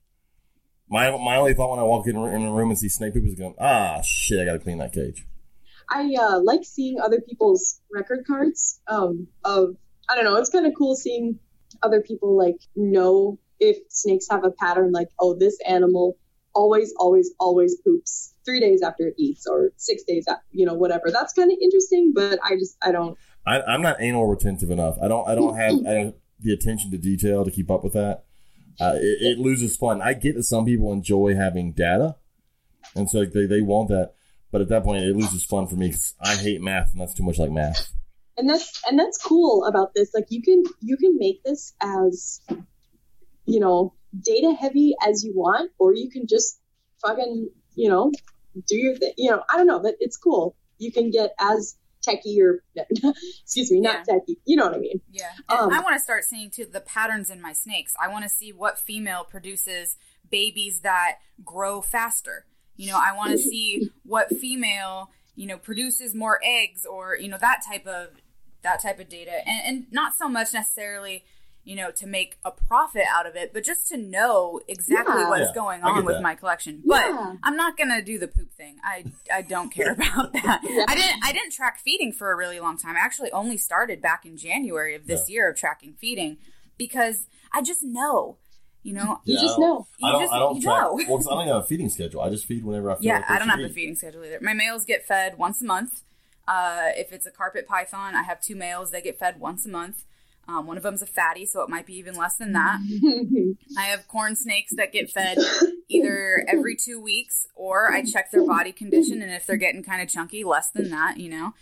My 0.88 1.10
my 1.16 1.36
only 1.36 1.54
thought 1.54 1.70
when 1.70 1.78
I 1.78 1.84
walk 1.84 2.06
in, 2.06 2.16
in 2.16 2.42
a 2.42 2.52
room 2.52 2.70
and 2.70 2.78
see 2.78 2.88
snake 2.88 3.14
poop 3.14 3.24
is 3.24 3.34
going, 3.34 3.54
ah, 3.58 4.00
shit, 4.02 4.38
I 4.40 4.44
gotta 4.44 4.58
clean 4.58 4.78
that 4.78 4.92
cage. 4.92 5.26
I 5.88 6.14
uh, 6.18 6.40
like 6.42 6.64
seeing 6.64 7.00
other 7.00 7.20
people's 7.20 7.80
record 7.92 8.24
cards. 8.26 8.80
Um, 8.86 9.28
of 9.44 9.76
I 10.08 10.14
don't 10.16 10.24
know, 10.24 10.36
it's 10.36 10.50
kind 10.50 10.66
of 10.66 10.72
cool 10.76 10.94
seeing 10.96 11.38
other 11.82 12.00
people 12.02 12.36
like 12.36 12.56
know 12.76 13.38
if 13.60 13.76
snakes 13.88 14.26
have 14.30 14.44
a 14.44 14.50
pattern. 14.50 14.92
Like, 14.92 15.08
oh, 15.18 15.34
this 15.38 15.58
animal 15.66 16.16
always, 16.54 16.92
always, 16.98 17.30
always 17.38 17.76
poops 17.82 18.34
three 18.44 18.60
days 18.60 18.82
after 18.82 19.06
it 19.06 19.14
eats, 19.18 19.46
or 19.46 19.70
six 19.76 20.02
days 20.02 20.26
after, 20.28 20.44
you 20.50 20.66
know, 20.66 20.74
whatever. 20.74 21.04
That's 21.10 21.32
kind 21.32 21.50
of 21.50 21.56
interesting, 21.62 22.12
but 22.14 22.38
I 22.42 22.56
just 22.56 22.76
I 22.82 22.92
don't. 22.92 23.16
I, 23.46 23.60
I'm 23.62 23.82
not 23.82 24.00
anal 24.00 24.26
retentive 24.26 24.70
enough. 24.70 24.96
I 25.02 25.08
don't. 25.08 25.28
I 25.28 25.34
don't 25.34 25.56
have 25.56 25.74
I 25.86 25.94
don't, 25.94 26.16
the 26.40 26.52
attention 26.52 26.90
to 26.92 26.98
detail 26.98 27.44
to 27.44 27.50
keep 27.50 27.70
up 27.70 27.84
with 27.84 27.92
that. 27.94 28.24
Uh, 28.80 28.94
it, 28.96 29.22
it 29.22 29.38
loses 29.38 29.76
fun. 29.76 30.00
I 30.00 30.14
get 30.14 30.34
that 30.36 30.44
some 30.44 30.64
people 30.64 30.92
enjoy 30.92 31.34
having 31.34 31.72
data, 31.72 32.16
and 32.94 33.10
so 33.10 33.24
they, 33.24 33.46
they 33.46 33.60
want 33.60 33.88
that. 33.88 34.14
But 34.50 34.60
at 34.60 34.68
that 34.68 34.84
point, 34.84 35.04
it 35.04 35.16
loses 35.16 35.44
fun 35.44 35.66
for 35.66 35.76
me 35.76 35.88
because 35.88 36.14
I 36.20 36.36
hate 36.36 36.60
math, 36.60 36.92
and 36.92 37.00
that's 37.00 37.14
too 37.14 37.22
much 37.24 37.38
like 37.38 37.50
math. 37.50 37.92
and 38.36 38.48
that's 38.48 38.80
and 38.86 38.98
that's 38.98 39.18
cool 39.18 39.64
about 39.64 39.94
this 39.94 40.12
like 40.14 40.26
you 40.30 40.42
can 40.42 40.62
you 40.80 40.96
can 40.96 41.16
make 41.18 41.42
this 41.44 41.74
as 41.80 42.40
you 43.46 43.60
know 43.60 43.94
data 44.18 44.54
heavy 44.58 44.94
as 45.06 45.24
you 45.24 45.32
want 45.34 45.70
or 45.78 45.94
you 45.94 46.10
can 46.10 46.26
just 46.26 46.60
fucking 47.00 47.50
you 47.74 47.88
know 47.88 48.10
do 48.66 48.76
your 48.76 48.96
thing 48.96 49.12
you 49.16 49.30
know 49.30 49.42
i 49.50 49.56
don't 49.56 49.66
know 49.66 49.80
but 49.80 49.94
it's 50.00 50.16
cool 50.16 50.56
you 50.78 50.92
can 50.92 51.10
get 51.10 51.34
as 51.38 51.76
techie 52.06 52.38
or 52.40 52.62
excuse 53.42 53.70
me 53.70 53.80
not 53.80 54.06
techie 54.06 54.36
you 54.44 54.56
know 54.56 54.64
what 54.66 54.74
i 54.74 54.78
mean 54.78 55.00
Yeah. 55.10 55.30
And 55.48 55.58
Um, 55.58 55.72
I 55.72 55.80
want 55.80 55.96
to 55.96 56.00
start 56.02 56.24
seeing 56.24 56.50
too 56.50 56.66
the 56.66 56.80
patterns 56.80 57.30
in 57.30 57.40
my 57.40 57.52
snakes. 57.52 57.94
I 58.00 58.08
want 58.08 58.24
to 58.24 58.28
see 58.28 58.52
what 58.52 58.78
female 58.78 59.24
produces 59.24 59.96
babies 60.30 60.80
that 60.80 61.18
grow 61.44 61.80
faster. 61.80 62.46
You 62.76 62.88
know, 62.90 62.98
I 63.00 63.14
want 63.16 63.32
to 63.32 63.38
see 63.52 63.90
what 64.04 64.28
female, 64.30 65.10
you 65.36 65.46
know, 65.46 65.58
produces 65.58 66.14
more 66.14 66.40
eggs 66.42 66.84
or, 66.86 67.16
you 67.16 67.28
know, 67.28 67.38
that 67.38 67.62
type 67.68 67.86
of 67.86 68.08
that 68.62 68.80
type 68.82 68.98
of 69.00 69.08
data. 69.08 69.46
And 69.46 69.60
and 69.66 69.86
not 69.92 70.14
so 70.14 70.28
much 70.28 70.52
necessarily, 70.52 71.24
you 71.64 71.76
know, 71.76 71.90
to 71.92 72.06
make 72.06 72.38
a 72.44 72.50
profit 72.50 73.04
out 73.08 73.24
of 73.26 73.36
it, 73.36 73.52
but 73.52 73.62
just 73.62 73.86
to 73.88 73.96
know 73.96 74.60
exactly 74.66 75.14
Yeah. 75.22 75.28
what's 75.28 75.40
Yeah, 75.48 75.54
going 75.54 75.82
on 75.82 76.04
with 76.04 76.16
that. 76.16 76.22
my 76.22 76.34
collection. 76.34 76.82
But 76.84 77.06
Yeah. 77.06 77.34
I'm 77.42 77.56
not 77.56 77.76
gonna 77.76 78.02
do 78.02 78.18
the 78.18 78.26
poop 78.28 78.52
thing. 78.52 78.78
I 78.84 79.04
I 79.32 79.42
don't 79.42 79.70
care 79.70 79.92
about 79.92 80.32
that. 80.32 80.60
I 80.88 80.94
didn't 80.94 81.24
I 81.24 81.32
didn't 81.32 81.52
track 81.52 81.78
feeding 81.78 82.12
for 82.12 82.32
a 82.32 82.36
really 82.36 82.58
long 82.58 82.76
time. 82.78 82.96
I 82.96 83.00
actually 83.00 83.30
only 83.32 83.56
started 83.56 84.02
back 84.02 84.26
in 84.26 84.36
January 84.36 84.94
of 84.96 85.06
this 85.06 85.30
year 85.30 85.48
of 85.50 85.56
tracking 85.56 85.94
feeding 86.00 86.38
because 86.78 87.26
I 87.52 87.62
just 87.62 87.82
know, 87.84 88.38
you 88.82 88.92
know. 88.94 89.20
you 89.24 89.38
just 89.38 89.56
I 89.56 89.60
know 89.60 89.86
You 89.98 90.08
I 90.08 90.12
don't. 90.12 90.20
just- 90.22 90.32
I 90.32 90.38
don't 90.40 90.60
track. 90.62 90.80
know. 90.82 90.94
Well, 90.94 91.16
'cause 91.18 91.28
I 91.28 91.30
don't 91.36 91.46
have 91.46 91.56
a 91.58 91.66
feeding 91.66 91.88
schedule. 91.90 92.22
I 92.22 92.30
just 92.30 92.44
feed 92.46 92.64
whenever 92.64 92.90
I 92.90 92.94
feel. 92.96 93.04
Yeah, 93.06 93.14
like 93.18 93.28
they 93.28 93.34
I 93.34 93.38
don't 93.38 93.50
should 93.50 93.60
have 93.60 93.70
a 93.70 93.74
feeding 93.74 93.94
schedule 93.94 94.24
either. 94.24 94.38
My 94.40 94.52
males 94.54 94.84
get 94.84 95.06
fed 95.06 95.38
once 95.38 95.62
a 95.62 95.64
month. 95.64 96.02
Uh, 96.48 96.88
if 96.96 97.12
it's 97.12 97.24
a 97.24 97.30
carpet 97.30 97.68
python, 97.68 98.16
I 98.16 98.22
have 98.24 98.40
two 98.40 98.56
males. 98.56 98.90
They 98.90 99.00
get 99.00 99.16
fed 99.16 99.38
once 99.38 99.64
a 99.64 99.68
month. 99.68 100.02
Um, 100.48 100.66
one 100.66 100.76
of 100.76 100.82
them's 100.82 101.02
a 101.02 101.06
fatty, 101.06 101.46
so 101.46 101.62
it 101.62 101.68
might 101.68 101.86
be 101.86 101.94
even 101.94 102.14
less 102.14 102.36
than 102.36 102.52
that. 102.52 102.80
I 103.78 103.82
have 103.82 104.08
corn 104.08 104.34
snakes 104.36 104.72
that 104.76 104.92
get 104.92 105.10
fed 105.10 105.38
either 105.88 106.44
every 106.48 106.76
two 106.76 107.00
weeks, 107.00 107.46
or 107.54 107.92
I 107.92 108.02
check 108.02 108.30
their 108.30 108.46
body 108.46 108.72
condition, 108.72 109.22
and 109.22 109.30
if 109.32 109.46
they're 109.46 109.56
getting 109.56 109.84
kind 109.84 110.02
of 110.02 110.08
chunky, 110.08 110.44
less 110.44 110.70
than 110.70 110.90
that, 110.90 111.18
you 111.18 111.30
know. 111.30 111.54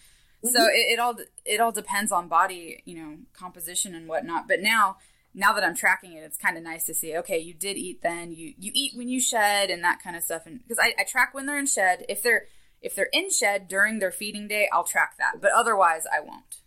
So 0.42 0.64
it, 0.64 0.94
it 0.94 0.98
all 0.98 1.16
it 1.44 1.60
all 1.60 1.72
depends 1.72 2.10
on 2.10 2.28
body, 2.28 2.82
you 2.86 2.96
know, 2.96 3.18
composition 3.34 3.94
and 3.94 4.08
whatnot. 4.08 4.48
But 4.48 4.60
now, 4.60 4.96
now 5.34 5.52
that 5.52 5.62
I'm 5.62 5.76
tracking 5.76 6.14
it, 6.14 6.22
it's 6.24 6.38
kind 6.38 6.56
of 6.56 6.62
nice 6.62 6.84
to 6.84 6.94
see. 6.94 7.14
Okay, 7.18 7.38
you 7.38 7.52
did 7.52 7.76
eat 7.76 8.00
then. 8.02 8.32
You 8.32 8.54
you 8.58 8.72
eat 8.74 8.96
when 8.96 9.08
you 9.08 9.20
shed 9.20 9.68
and 9.68 9.84
that 9.84 10.02
kind 10.02 10.16
of 10.16 10.22
stuff. 10.22 10.46
And 10.46 10.62
because 10.62 10.78
I, 10.78 10.94
I 10.98 11.04
track 11.04 11.34
when 11.34 11.44
they're 11.44 11.58
in 11.58 11.66
shed, 11.66 12.06
if 12.08 12.22
they're 12.22 12.46
if 12.80 12.94
they're 12.94 13.10
in 13.12 13.28
shed 13.30 13.68
during 13.68 13.98
their 13.98 14.10
feeding 14.10 14.48
day, 14.48 14.68
I'll 14.72 14.84
track 14.84 15.16
that, 15.18 15.42
but 15.42 15.52
otherwise, 15.52 16.04
I 16.10 16.20
won't. 16.20 16.62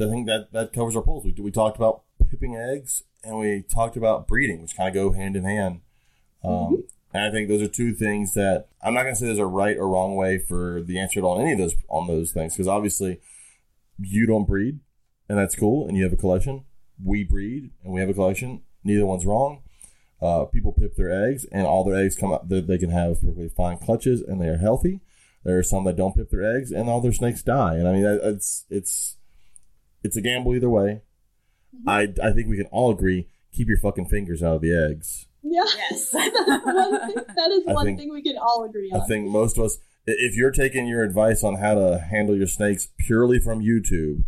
I 0.00 0.08
think 0.08 0.26
that 0.26 0.52
that 0.52 0.72
covers 0.72 0.96
our 0.96 1.02
polls. 1.02 1.24
We 1.24 1.32
we 1.38 1.50
talked 1.50 1.76
about 1.76 2.02
pipping 2.30 2.56
eggs 2.56 3.02
and 3.24 3.38
we 3.38 3.62
talked 3.62 3.96
about 3.96 4.26
breeding, 4.28 4.62
which 4.62 4.76
kind 4.76 4.88
of 4.88 4.94
go 4.94 5.12
hand 5.12 5.36
in 5.36 5.44
hand. 5.44 5.80
Um, 6.44 6.84
And 7.12 7.24
I 7.24 7.30
think 7.30 7.48
those 7.48 7.62
are 7.62 7.68
two 7.68 7.94
things 7.94 8.34
that 8.34 8.68
I'm 8.82 8.94
not 8.94 9.02
going 9.04 9.14
to 9.14 9.18
say 9.18 9.26
there's 9.26 9.38
a 9.38 9.46
right 9.46 9.76
or 9.78 9.88
wrong 9.88 10.14
way 10.14 10.38
for 10.38 10.82
the 10.82 10.98
answer 10.98 11.20
on 11.22 11.40
any 11.40 11.52
of 11.52 11.58
those 11.58 11.74
on 11.88 12.06
those 12.06 12.32
things 12.32 12.54
because 12.54 12.68
obviously 12.68 13.20
you 13.98 14.26
don't 14.26 14.46
breed 14.46 14.80
and 15.28 15.38
that's 15.38 15.56
cool 15.56 15.86
and 15.88 15.96
you 15.96 16.04
have 16.04 16.12
a 16.12 16.16
collection. 16.16 16.64
We 17.02 17.24
breed 17.24 17.70
and 17.82 17.92
we 17.94 18.00
have 18.00 18.10
a 18.10 18.14
collection. 18.14 18.62
Neither 18.84 19.06
one's 19.06 19.26
wrong. 19.26 19.62
Uh, 20.20 20.44
people 20.46 20.72
pip 20.72 20.96
their 20.96 21.10
eggs 21.28 21.46
and 21.50 21.66
all 21.66 21.84
their 21.84 21.94
eggs 21.94 22.14
come 22.16 22.32
out. 22.32 22.48
They, 22.48 22.60
they 22.60 22.78
can 22.78 22.90
have 22.90 23.20
perfectly 23.20 23.48
fine 23.48 23.78
clutches 23.78 24.20
and 24.20 24.40
they 24.40 24.48
are 24.48 24.58
healthy. 24.58 25.00
There 25.44 25.58
are 25.58 25.62
some 25.62 25.84
that 25.84 25.96
don't 25.96 26.16
pip 26.16 26.30
their 26.30 26.56
eggs 26.56 26.72
and 26.72 26.88
all 26.90 27.00
their 27.00 27.12
snakes 27.12 27.42
die. 27.42 27.76
And 27.76 27.88
I 27.88 27.92
mean, 27.92 28.04
it's 28.04 28.64
it's 28.68 29.16
it's 30.02 30.16
a 30.16 30.20
gamble 30.20 30.54
either 30.54 30.70
way. 30.70 31.02
Mm-hmm. 31.74 31.88
I 31.88 32.28
I 32.28 32.32
think 32.32 32.48
we 32.48 32.56
can 32.56 32.66
all 32.66 32.90
agree 32.90 33.28
keep 33.52 33.68
your 33.68 33.78
fucking 33.78 34.06
fingers 34.06 34.42
out 34.42 34.56
of 34.56 34.62
the 34.62 34.72
eggs. 34.72 35.26
Yeah. 35.42 35.64
Yes. 35.90 36.12
one 36.12 36.30
thing, 36.30 37.24
that 37.36 37.50
is 37.50 37.64
I 37.66 37.72
one 37.72 37.84
think- 37.84 37.98
thing 37.98 38.12
we 38.12 38.22
can 38.22 38.36
all 38.38 38.64
agree 38.64 38.90
on. 38.92 39.00
I 39.00 39.04
think 39.04 39.28
most 39.28 39.58
of 39.58 39.64
us, 39.64 39.78
if 40.06 40.36
you're 40.36 40.50
taking 40.50 40.86
your 40.86 41.02
advice 41.02 41.42
on 41.42 41.56
how 41.56 41.74
to 41.74 41.98
handle 41.98 42.36
your 42.36 42.46
snakes 42.46 42.88
purely 42.98 43.38
from 43.38 43.60
YouTube, 43.60 44.24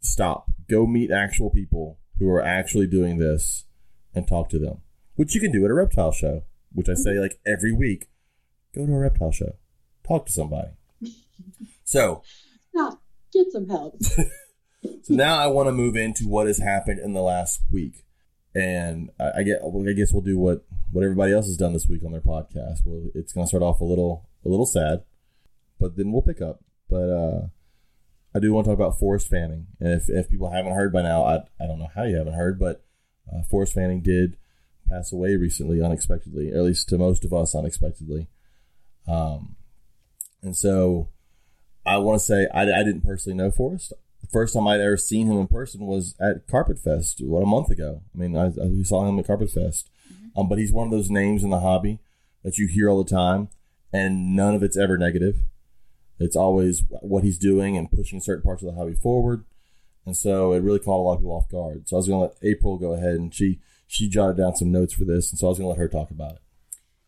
stop. 0.00 0.50
Go 0.68 0.86
meet 0.86 1.10
actual 1.10 1.50
people 1.50 1.98
who 2.18 2.28
are 2.28 2.42
actually 2.42 2.86
doing 2.86 3.18
this 3.18 3.64
and 4.14 4.26
talk 4.26 4.48
to 4.50 4.58
them, 4.58 4.82
which 5.14 5.34
you 5.34 5.40
can 5.40 5.52
do 5.52 5.64
at 5.64 5.70
a 5.70 5.74
reptile 5.74 6.12
show, 6.12 6.42
which 6.72 6.88
I 6.88 6.94
say 6.94 7.10
mm-hmm. 7.12 7.22
like 7.22 7.40
every 7.46 7.72
week. 7.72 8.08
Go 8.74 8.86
to 8.86 8.92
a 8.92 8.98
reptile 8.98 9.32
show, 9.32 9.56
talk 10.06 10.26
to 10.26 10.32
somebody. 10.32 10.70
So, 11.84 12.22
Stop. 12.74 13.00
Get 13.32 13.50
some 13.50 13.66
help. 13.66 13.98
so 14.82 15.14
now 15.14 15.38
I 15.38 15.46
want 15.48 15.68
to 15.68 15.72
move 15.72 15.96
into 15.96 16.28
what 16.28 16.46
has 16.46 16.58
happened 16.58 17.00
in 17.00 17.12
the 17.12 17.22
last 17.22 17.62
week, 17.70 18.04
and 18.54 19.10
I, 19.18 19.38
I 19.38 19.42
get. 19.42 19.60
I 19.62 19.92
guess 19.92 20.12
we'll 20.12 20.22
do 20.22 20.38
what 20.38 20.64
what 20.92 21.04
everybody 21.04 21.32
else 21.32 21.46
has 21.46 21.56
done 21.56 21.72
this 21.72 21.88
week 21.88 22.04
on 22.04 22.12
their 22.12 22.20
podcast. 22.20 22.80
Well, 22.84 23.10
it's 23.14 23.32
going 23.32 23.44
to 23.44 23.48
start 23.48 23.62
off 23.62 23.80
a 23.80 23.84
little 23.84 24.28
a 24.44 24.48
little 24.48 24.66
sad, 24.66 25.02
but 25.78 25.96
then 25.96 26.12
we'll 26.12 26.22
pick 26.22 26.40
up. 26.40 26.60
But 26.88 27.10
uh, 27.10 27.46
I 28.34 28.38
do 28.38 28.52
want 28.52 28.66
to 28.66 28.70
talk 28.70 28.78
about 28.78 28.98
Forrest 28.98 29.28
Fanning, 29.28 29.66
and 29.80 29.92
if 29.92 30.08
if 30.08 30.28
people 30.28 30.50
haven't 30.50 30.74
heard 30.74 30.92
by 30.92 31.02
now, 31.02 31.24
I 31.24 31.36
I 31.60 31.66
don't 31.66 31.78
know 31.78 31.90
how 31.94 32.04
you 32.04 32.16
haven't 32.16 32.34
heard, 32.34 32.58
but 32.58 32.84
uh, 33.32 33.42
Forrest 33.50 33.74
Fanning 33.74 34.02
did 34.02 34.36
pass 34.88 35.12
away 35.12 35.36
recently, 35.36 35.82
unexpectedly, 35.82 36.50
at 36.50 36.62
least 36.62 36.88
to 36.88 36.98
most 36.98 37.24
of 37.24 37.32
us, 37.32 37.54
unexpectedly. 37.54 38.28
Um, 39.06 39.56
and 40.42 40.56
so 40.56 41.08
I 41.84 41.98
want 41.98 42.20
to 42.20 42.24
say 42.24 42.46
I, 42.54 42.62
I 42.62 42.84
didn't 42.84 43.02
personally 43.02 43.36
know 43.36 43.50
Forrest. 43.50 43.92
First 44.32 44.54
time 44.54 44.68
I'd 44.68 44.80
ever 44.80 44.96
seen 44.96 45.26
him 45.26 45.38
in 45.38 45.46
person 45.46 45.86
was 45.86 46.14
at 46.20 46.46
Carpet 46.46 46.78
Fest, 46.78 47.20
what 47.22 47.42
a 47.42 47.46
month 47.46 47.70
ago. 47.70 48.02
I 48.14 48.18
mean, 48.18 48.36
I, 48.36 48.46
I 48.48 48.82
saw 48.82 49.06
him 49.06 49.18
at 49.18 49.26
Carpet 49.26 49.50
Fest. 49.50 49.90
Um, 50.36 50.48
but 50.48 50.58
he's 50.58 50.72
one 50.72 50.86
of 50.86 50.92
those 50.92 51.10
names 51.10 51.42
in 51.42 51.50
the 51.50 51.60
hobby 51.60 51.98
that 52.44 52.58
you 52.58 52.68
hear 52.68 52.88
all 52.88 53.02
the 53.02 53.10
time, 53.10 53.48
and 53.92 54.36
none 54.36 54.54
of 54.54 54.62
it's 54.62 54.76
ever 54.76 54.96
negative. 54.96 55.36
It's 56.20 56.36
always 56.36 56.82
what 56.88 57.24
he's 57.24 57.38
doing 57.38 57.76
and 57.76 57.90
pushing 57.90 58.20
certain 58.20 58.42
parts 58.42 58.62
of 58.62 58.68
the 58.68 58.78
hobby 58.78 58.94
forward. 58.94 59.44
And 60.06 60.16
so 60.16 60.52
it 60.52 60.62
really 60.62 60.78
caught 60.78 61.00
a 61.00 61.02
lot 61.02 61.14
of 61.14 61.18
people 61.20 61.32
off 61.32 61.50
guard. 61.50 61.88
So 61.88 61.96
I 61.96 61.98
was 61.98 62.08
going 62.08 62.20
to 62.20 62.34
let 62.34 62.50
April 62.50 62.78
go 62.78 62.92
ahead 62.92 63.14
and 63.14 63.34
she 63.34 63.60
she 63.86 64.08
jotted 64.08 64.36
down 64.36 64.54
some 64.54 64.70
notes 64.70 64.92
for 64.92 65.04
this, 65.04 65.30
and 65.30 65.38
so 65.38 65.46
I 65.46 65.48
was 65.48 65.58
going 65.58 65.64
to 65.64 65.70
let 65.70 65.78
her 65.78 65.88
talk 65.88 66.10
about 66.10 66.32
it. 66.32 66.42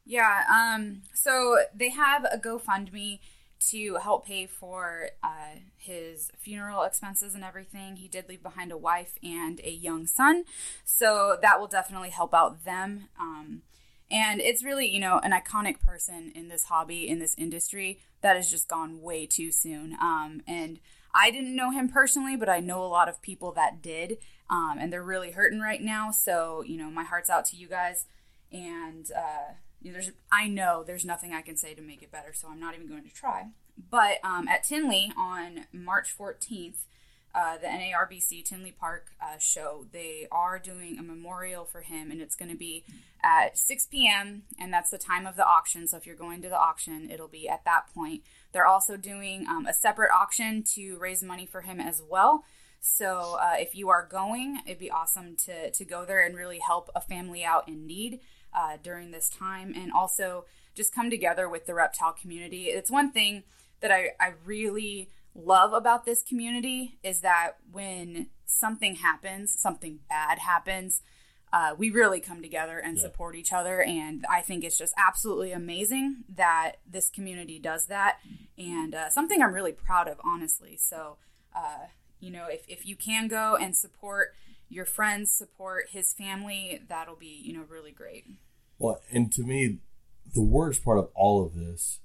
Yeah. 0.04 0.44
Um. 0.50 1.02
So 1.14 1.58
they 1.74 1.90
have 1.90 2.24
a 2.24 2.38
GoFundMe 2.38 3.20
to 3.68 3.96
help 3.96 4.26
pay 4.26 4.46
for 4.46 5.10
uh, 5.22 5.58
his 5.76 6.30
funeral 6.38 6.82
expenses 6.82 7.34
and 7.34 7.44
everything. 7.44 7.96
He 7.96 8.08
did 8.08 8.28
leave 8.28 8.42
behind 8.42 8.72
a 8.72 8.78
wife 8.78 9.18
and 9.22 9.60
a 9.62 9.70
young 9.70 10.06
son, 10.06 10.44
so 10.84 11.36
that 11.42 11.60
will 11.60 11.66
definitely 11.68 12.10
help 12.10 12.34
out 12.34 12.64
them. 12.64 13.08
Um, 13.18 13.62
and 14.10 14.40
it's 14.40 14.64
really, 14.64 14.88
you 14.88 14.98
know, 14.98 15.20
an 15.22 15.32
iconic 15.32 15.80
person 15.80 16.32
in 16.34 16.48
this 16.48 16.64
hobby, 16.64 17.08
in 17.08 17.20
this 17.20 17.34
industry, 17.38 18.00
that 18.22 18.36
has 18.36 18.50
just 18.50 18.68
gone 18.68 19.00
way 19.00 19.26
too 19.26 19.52
soon. 19.52 19.96
Um, 20.00 20.42
and 20.48 20.80
I 21.14 21.30
didn't 21.30 21.54
know 21.54 21.70
him 21.70 21.88
personally, 21.88 22.36
but 22.36 22.48
I 22.48 22.60
know 22.60 22.82
a 22.82 22.86
lot 22.86 23.08
of 23.08 23.22
people 23.22 23.52
that 23.52 23.82
did, 23.82 24.18
um, 24.48 24.78
and 24.80 24.92
they're 24.92 25.02
really 25.02 25.32
hurting 25.32 25.60
right 25.60 25.80
now. 25.80 26.10
So, 26.10 26.64
you 26.66 26.76
know, 26.76 26.90
my 26.90 27.04
heart's 27.04 27.30
out 27.30 27.44
to 27.46 27.56
you 27.56 27.68
guys. 27.68 28.06
And 28.52 29.10
uh, 29.16 29.54
you 29.82 29.90
know, 29.90 29.94
there's, 29.94 30.10
I 30.30 30.48
know 30.48 30.84
there's 30.86 31.04
nothing 31.04 31.32
I 31.32 31.42
can 31.42 31.56
say 31.56 31.74
to 31.74 31.82
make 31.82 32.02
it 32.02 32.12
better, 32.12 32.32
so 32.32 32.48
I'm 32.48 32.60
not 32.60 32.74
even 32.74 32.88
going 32.88 33.04
to 33.04 33.14
try. 33.14 33.48
But 33.90 34.18
um, 34.22 34.48
at 34.48 34.64
Tinley 34.64 35.12
on 35.16 35.66
March 35.72 36.14
14th, 36.16 36.84
uh, 37.34 37.58
the 37.58 37.68
NARBC 37.68 38.44
Tinley 38.44 38.72
Park 38.72 39.12
uh, 39.22 39.38
show, 39.38 39.86
they 39.92 40.26
are 40.32 40.58
doing 40.58 40.98
a 40.98 41.02
memorial 41.02 41.64
for 41.64 41.82
him, 41.82 42.10
and 42.10 42.20
it's 42.20 42.34
going 42.34 42.50
to 42.50 42.56
be 42.56 42.84
at 43.22 43.56
6 43.56 43.86
p.m., 43.86 44.42
and 44.58 44.72
that's 44.72 44.90
the 44.90 44.98
time 44.98 45.26
of 45.26 45.36
the 45.36 45.46
auction. 45.46 45.86
So 45.86 45.96
if 45.96 46.06
you're 46.06 46.16
going 46.16 46.42
to 46.42 46.48
the 46.48 46.58
auction, 46.58 47.08
it'll 47.10 47.28
be 47.28 47.48
at 47.48 47.64
that 47.64 47.86
point. 47.94 48.22
They're 48.52 48.66
also 48.66 48.96
doing 48.96 49.46
um, 49.46 49.66
a 49.66 49.72
separate 49.72 50.10
auction 50.12 50.64
to 50.74 50.98
raise 50.98 51.22
money 51.22 51.46
for 51.46 51.60
him 51.60 51.80
as 51.80 52.02
well. 52.06 52.44
So 52.80 53.38
uh, 53.40 53.56
if 53.58 53.74
you 53.74 53.90
are 53.90 54.06
going, 54.10 54.60
it'd 54.66 54.78
be 54.78 54.90
awesome 54.90 55.36
to, 55.44 55.70
to 55.70 55.84
go 55.84 56.04
there 56.04 56.24
and 56.24 56.34
really 56.34 56.58
help 56.58 56.90
a 56.94 57.00
family 57.00 57.44
out 57.44 57.68
in 57.68 57.86
need 57.86 58.20
uh, 58.54 58.76
during 58.82 59.10
this 59.10 59.28
time, 59.28 59.72
and 59.76 59.92
also 59.92 60.44
just 60.74 60.94
come 60.94 61.10
together 61.10 61.48
with 61.48 61.66
the 61.66 61.74
reptile 61.74 62.12
community. 62.12 62.64
It's 62.66 62.90
one 62.90 63.10
thing 63.12 63.42
that 63.80 63.90
I, 63.90 64.10
I 64.20 64.34
really 64.44 65.10
love 65.34 65.72
about 65.72 66.04
this 66.04 66.22
community 66.22 66.98
is 67.02 67.20
that 67.20 67.52
when 67.70 68.28
something 68.46 68.96
happens, 68.96 69.54
something 69.58 70.00
bad 70.08 70.38
happens, 70.40 71.02
uh, 71.52 71.74
we 71.76 71.90
really 71.90 72.20
come 72.20 72.42
together 72.42 72.78
and 72.78 72.98
support 72.98 73.34
each 73.34 73.52
other. 73.52 73.82
And 73.82 74.24
I 74.30 74.40
think 74.40 74.62
it's 74.62 74.78
just 74.78 74.94
absolutely 74.96 75.52
amazing 75.52 76.24
that 76.36 76.76
this 76.88 77.10
community 77.10 77.58
does 77.58 77.86
that, 77.86 78.18
and 78.56 78.94
uh, 78.94 79.10
something 79.10 79.42
I'm 79.42 79.54
really 79.54 79.72
proud 79.72 80.06
of, 80.06 80.20
honestly. 80.24 80.76
So, 80.76 81.16
uh, 81.54 81.86
you 82.20 82.30
know, 82.30 82.46
if, 82.48 82.68
if 82.68 82.86
you 82.86 82.94
can 82.94 83.26
go 83.26 83.56
and 83.56 83.74
support 83.76 84.34
your 84.70 84.86
friends, 84.86 85.32
support 85.32 85.88
his 85.90 86.14
family, 86.14 86.80
that'll 86.88 87.16
be, 87.16 87.42
you 87.44 87.52
know, 87.52 87.64
really 87.68 87.90
great. 87.90 88.24
Well, 88.78 89.02
and 89.10 89.30
to 89.32 89.42
me, 89.42 89.78
the 90.32 90.42
worst 90.42 90.84
part 90.84 90.98
of 90.98 91.10
all 91.14 91.44
of 91.44 91.54
this 91.54 91.98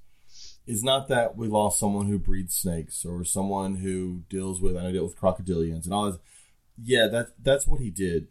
is 0.68 0.84
not 0.84 1.08
that 1.08 1.38
we 1.38 1.48
lost 1.48 1.80
someone 1.80 2.08
who 2.08 2.18
breeds 2.18 2.56
snakes 2.56 3.06
or 3.06 3.24
someone 3.24 3.76
who 3.76 4.24
deals 4.30 4.60
with 4.60 4.76
I 4.76 4.84
know 4.84 4.92
deal 4.92 5.06
with 5.06 5.20
crocodilians 5.20 5.86
and 5.86 5.94
all 5.94 6.12
this. 6.12 6.20
Yeah, 6.82 7.08
that 7.08 7.28
that's 7.42 7.68
what 7.68 7.80
he 7.80 7.92
did. 7.92 8.28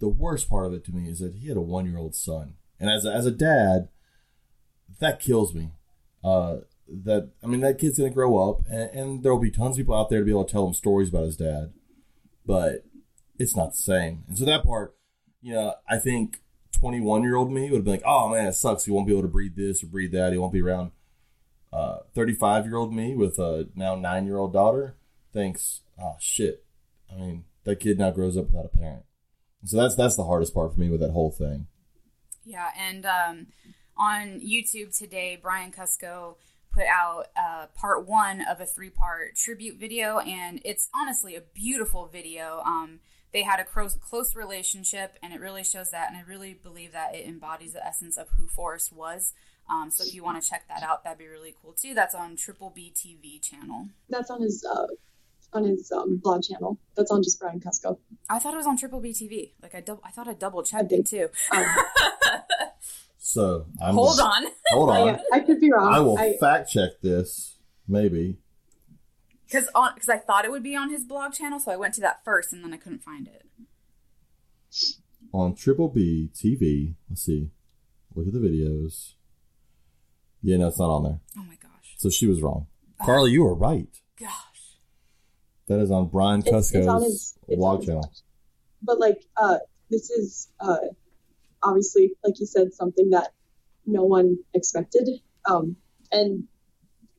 The 0.00 0.08
worst 0.08 0.48
part 0.48 0.66
of 0.66 0.72
it 0.72 0.84
to 0.86 0.92
me 0.92 1.08
is 1.08 1.20
that 1.20 1.34
he 1.34 1.48
had 1.48 1.56
a 1.56 1.62
one 1.62 1.86
year 1.86 1.98
old 1.98 2.14
son, 2.14 2.54
and 2.80 2.90
as 2.90 3.04
a, 3.04 3.12
as 3.12 3.26
a 3.26 3.30
dad, 3.30 3.88
that 5.00 5.20
kills 5.20 5.54
me. 5.54 5.72
Uh, 6.24 6.58
that 6.88 7.30
I 7.44 7.46
mean, 7.46 7.60
that 7.60 7.78
kid's 7.78 7.98
gonna 7.98 8.10
grow 8.10 8.50
up, 8.50 8.62
and, 8.68 8.90
and 8.90 9.22
there 9.22 9.32
will 9.32 9.40
be 9.40 9.50
tons 9.50 9.76
of 9.76 9.82
people 9.82 9.94
out 9.94 10.08
there 10.08 10.20
to 10.20 10.24
be 10.24 10.30
able 10.30 10.44
to 10.44 10.52
tell 10.52 10.66
him 10.66 10.74
stories 10.74 11.10
about 11.10 11.24
his 11.24 11.36
dad, 11.36 11.72
but 12.44 12.85
it's 13.38 13.56
not 13.56 13.72
the 13.72 13.78
same. 13.78 14.24
And 14.28 14.38
so 14.38 14.44
that 14.44 14.64
part, 14.64 14.96
you 15.42 15.54
know, 15.54 15.74
I 15.88 15.98
think 15.98 16.40
21 16.72 17.22
year 17.22 17.36
old 17.36 17.52
me 17.52 17.70
would 17.70 17.78
have 17.78 17.84
been 17.84 17.94
like, 17.94 18.02
oh 18.06 18.28
man, 18.28 18.46
it 18.46 18.54
sucks. 18.54 18.84
He 18.84 18.90
won't 18.90 19.06
be 19.06 19.12
able 19.12 19.22
to 19.22 19.28
breed 19.28 19.56
this 19.56 19.82
or 19.82 19.86
breed 19.86 20.12
that. 20.12 20.32
He 20.32 20.38
won't 20.38 20.52
be 20.52 20.62
around. 20.62 20.92
35 22.16 22.64
year 22.64 22.76
old 22.76 22.94
me 22.94 23.14
with 23.14 23.38
a 23.38 23.68
now 23.74 23.94
nine 23.94 24.24
year 24.24 24.38
old 24.38 24.52
daughter 24.52 24.96
thinks, 25.32 25.82
oh 26.00 26.16
shit. 26.18 26.64
I 27.12 27.16
mean, 27.16 27.44
that 27.64 27.78
kid 27.78 27.98
now 27.98 28.10
grows 28.10 28.36
up 28.36 28.46
without 28.46 28.70
a 28.72 28.76
parent. 28.76 29.04
And 29.60 29.68
so 29.68 29.76
that's 29.76 29.94
that's 29.94 30.16
the 30.16 30.24
hardest 30.24 30.54
part 30.54 30.72
for 30.72 30.80
me 30.80 30.88
with 30.88 31.00
that 31.00 31.10
whole 31.10 31.30
thing. 31.30 31.66
Yeah, 32.44 32.70
and 32.78 33.04
um, 33.04 33.46
on 33.96 34.40
YouTube 34.40 34.96
today, 34.96 35.38
Brian 35.40 35.72
Cusco 35.72 36.36
put 36.72 36.86
out 36.86 37.26
uh, 37.36 37.66
part 37.74 38.06
one 38.06 38.40
of 38.40 38.60
a 38.60 38.66
three 38.66 38.90
part 38.90 39.36
tribute 39.36 39.78
video, 39.78 40.18
and 40.20 40.60
it's 40.64 40.88
honestly 40.94 41.36
a 41.36 41.42
beautiful 41.54 42.06
video. 42.06 42.62
Um, 42.64 43.00
they 43.36 43.42
had 43.42 43.60
a 43.60 43.64
close, 43.64 43.94
close 43.96 44.34
relationship, 44.34 45.18
and 45.22 45.34
it 45.34 45.40
really 45.40 45.62
shows 45.62 45.90
that, 45.90 46.08
and 46.08 46.16
I 46.16 46.22
really 46.26 46.54
believe 46.54 46.92
that 46.92 47.14
it 47.14 47.26
embodies 47.28 47.74
the 47.74 47.86
essence 47.86 48.16
of 48.16 48.28
who 48.38 48.46
Forrest 48.48 48.94
was. 48.94 49.34
Um, 49.68 49.90
so 49.90 50.04
if 50.04 50.14
you 50.14 50.24
want 50.24 50.42
to 50.42 50.48
check 50.48 50.64
that 50.68 50.82
out, 50.82 51.04
that'd 51.04 51.18
be 51.18 51.26
really 51.26 51.54
cool 51.60 51.72
too. 51.74 51.92
That's 51.92 52.14
on 52.14 52.36
Triple 52.36 52.70
B 52.74 52.94
TV 52.96 53.42
channel. 53.42 53.88
That's 54.08 54.30
on 54.30 54.40
his 54.40 54.64
uh, 54.64 54.86
on 55.52 55.64
his 55.64 55.92
um, 55.92 56.16
blog 56.16 56.44
channel. 56.44 56.78
That's 56.96 57.10
on 57.10 57.22
just 57.22 57.38
Brian 57.38 57.60
Cusco. 57.60 57.98
I 58.30 58.38
thought 58.38 58.54
it 58.54 58.56
was 58.56 58.66
on 58.66 58.78
Triple 58.78 59.00
B 59.00 59.10
TV. 59.10 59.50
Like 59.62 59.74
I, 59.74 59.80
dou- 59.82 60.00
I 60.02 60.10
thought 60.12 60.28
I 60.28 60.32
double 60.32 60.62
checked 60.62 60.92
it 60.92 61.04
too. 61.06 61.28
Um, 61.52 61.66
So 63.18 63.66
I'm 63.82 63.94
Hold 63.94 64.16
just- 64.16 64.20
on. 64.22 64.44
hold 64.68 64.90
on. 64.96 65.06
yeah, 65.08 65.18
I 65.32 65.40
could 65.40 65.60
be 65.60 65.70
wrong. 65.72 65.92
I 65.92 65.98
will 66.00 66.16
I, 66.16 66.36
fact 66.38 66.70
check 66.70 66.90
this. 67.02 67.56
Maybe 67.88 68.38
Because 69.46 69.68
on 69.74 69.92
because 69.94 70.08
I 70.08 70.18
thought 70.18 70.44
it 70.44 70.50
would 70.50 70.62
be 70.62 70.74
on 70.76 70.90
his 70.90 71.04
blog 71.04 71.32
channel, 71.32 71.58
so 71.60 71.70
I 71.70 71.76
went 71.76 71.94
to 71.94 72.00
that 72.00 72.24
first, 72.24 72.52
and 72.52 72.64
then 72.64 72.72
I 72.74 72.76
couldn't 72.76 73.02
find 73.02 73.28
it. 73.28 73.44
on 75.32 75.54
Triple 75.54 75.88
B 75.88 76.30
TV. 76.34 76.94
Let's 77.08 77.22
see. 77.24 77.50
Look 78.14 78.26
at 78.26 78.32
the 78.32 78.38
videos. 78.40 79.14
Yeah, 80.42 80.56
no, 80.58 80.68
it's 80.68 80.78
not 80.78 80.90
on 80.90 81.02
there. 81.04 81.20
Oh 81.38 81.44
my 81.44 81.56
gosh! 81.62 81.94
So 81.98 82.08
she 82.10 82.26
was 82.26 82.42
wrong. 82.42 82.66
Carly, 83.04 83.30
you 83.32 83.44
were 83.44 83.54
right. 83.54 83.88
Gosh. 84.18 84.78
That 85.68 85.80
is 85.80 85.90
on 85.90 86.08
Brian 86.08 86.40
It's- 86.40 86.70
it's 86.70 86.72
Cusco's 86.72 87.04
his- 87.48 87.56
blog 87.58 87.84
channel. 87.84 88.00
watch. 88.02 88.18
But 88.82 88.98
like, 89.00 89.24
uh, 89.36 89.58
this 89.90 90.10
is 90.10 90.48
uh, 90.60 90.78
obviously, 91.62 92.12
like 92.24 92.38
you 92.40 92.46
said, 92.46 92.72
something 92.72 93.10
that 93.10 93.32
no 93.84 94.04
one 94.04 94.38
expected. 94.54 95.08
Um, 95.44 95.76
and 96.12 96.46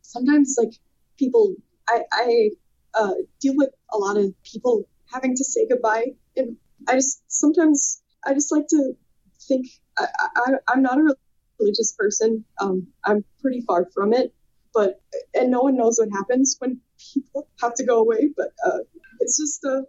sometimes, 0.02 0.56
like 0.58 0.74
people, 1.18 1.56
I, 1.88 2.02
I 2.12 2.50
uh, 2.94 3.14
deal 3.40 3.54
with 3.56 3.70
a 3.94 3.98
lot 3.98 4.18
of 4.18 4.34
people 4.44 4.88
having 5.12 5.36
to 5.36 5.44
say 5.44 5.68
goodbye, 5.68 6.08
and 6.36 6.58
I 6.88 6.96
just 6.96 7.22
sometimes 7.28 8.02
I 8.26 8.34
just 8.34 8.52
like 8.52 8.68
to 8.68 8.94
think 9.48 9.68
I, 9.98 10.08
I, 10.36 10.52
I'm 10.68 10.82
not 10.82 10.98
a 10.98 11.16
religious 11.60 11.94
person. 11.98 12.46
Um, 12.60 12.88
I'm 13.04 13.24
pretty 13.42 13.62
far 13.62 13.88
from 13.94 14.14
it, 14.14 14.34
but 14.74 15.02
and 15.34 15.52
no 15.52 15.62
one 15.62 15.78
knows 15.78 16.00
what 16.00 16.10
happens 16.12 16.56
when 16.60 16.82
people 17.14 17.48
have 17.62 17.74
to 17.76 17.86
go 17.86 18.00
away. 18.00 18.30
But 18.36 18.52
uh, 18.66 18.80
it's 19.20 19.38
just 19.38 19.64
a 19.64 19.84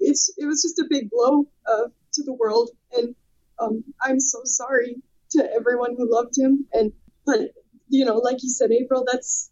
it's 0.00 0.32
it 0.36 0.46
was 0.46 0.62
just 0.62 0.78
a 0.78 0.86
big 0.88 1.10
blow 1.10 1.46
uh, 1.66 1.88
to 2.14 2.22
the 2.24 2.34
world, 2.34 2.70
and 2.92 3.14
um, 3.58 3.84
I'm 4.02 4.20
so 4.20 4.40
sorry 4.44 4.96
to 5.32 5.52
everyone 5.54 5.94
who 5.96 6.12
loved 6.12 6.36
him. 6.36 6.66
And 6.72 6.92
but 7.26 7.40
you 7.88 8.04
know, 8.04 8.16
like 8.16 8.42
you 8.42 8.50
said, 8.50 8.70
April, 8.72 9.04
that's 9.10 9.50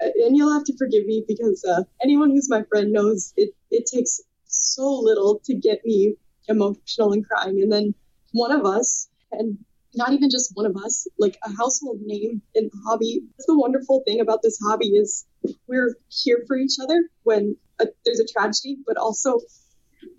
and 0.00 0.36
you'll 0.36 0.52
have 0.52 0.64
to 0.64 0.76
forgive 0.76 1.06
me 1.06 1.24
because 1.26 1.64
uh, 1.64 1.82
anyone 2.02 2.30
who's 2.30 2.50
my 2.50 2.62
friend 2.64 2.92
knows 2.92 3.32
it. 3.36 3.50
It 3.70 3.86
takes 3.86 4.20
so 4.44 4.88
little 4.88 5.40
to 5.44 5.54
get 5.54 5.84
me 5.84 6.16
emotional 6.48 7.12
and 7.12 7.26
crying, 7.26 7.60
and 7.62 7.72
then 7.72 7.94
one 8.32 8.52
of 8.52 8.64
us, 8.64 9.08
and 9.32 9.58
not 9.94 10.12
even 10.12 10.30
just 10.30 10.50
one 10.54 10.66
of 10.66 10.76
us, 10.76 11.06
like 11.18 11.38
a 11.44 11.50
household 11.56 12.00
name 12.04 12.42
in 12.54 12.64
the 12.64 12.78
hobby. 12.86 13.22
That's 13.32 13.46
the 13.46 13.58
wonderful 13.58 14.02
thing 14.06 14.20
about 14.20 14.42
this 14.42 14.58
hobby 14.62 14.88
is 14.88 15.24
we're 15.66 15.96
here 16.08 16.44
for 16.46 16.56
each 16.56 16.76
other 16.82 17.08
when 17.22 17.56
a, 17.80 17.86
there's 18.04 18.20
a 18.20 18.26
tragedy, 18.26 18.78
but 18.86 18.96
also 18.96 19.40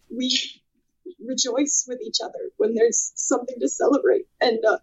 we 0.10 0.40
rejoice 1.26 1.86
with 1.88 2.00
each 2.02 2.18
other 2.24 2.52
when 2.58 2.74
there's 2.74 3.12
something 3.16 3.60
to 3.60 3.68
celebrate. 3.68 4.26
And 4.40 4.60
uh, 4.66 4.78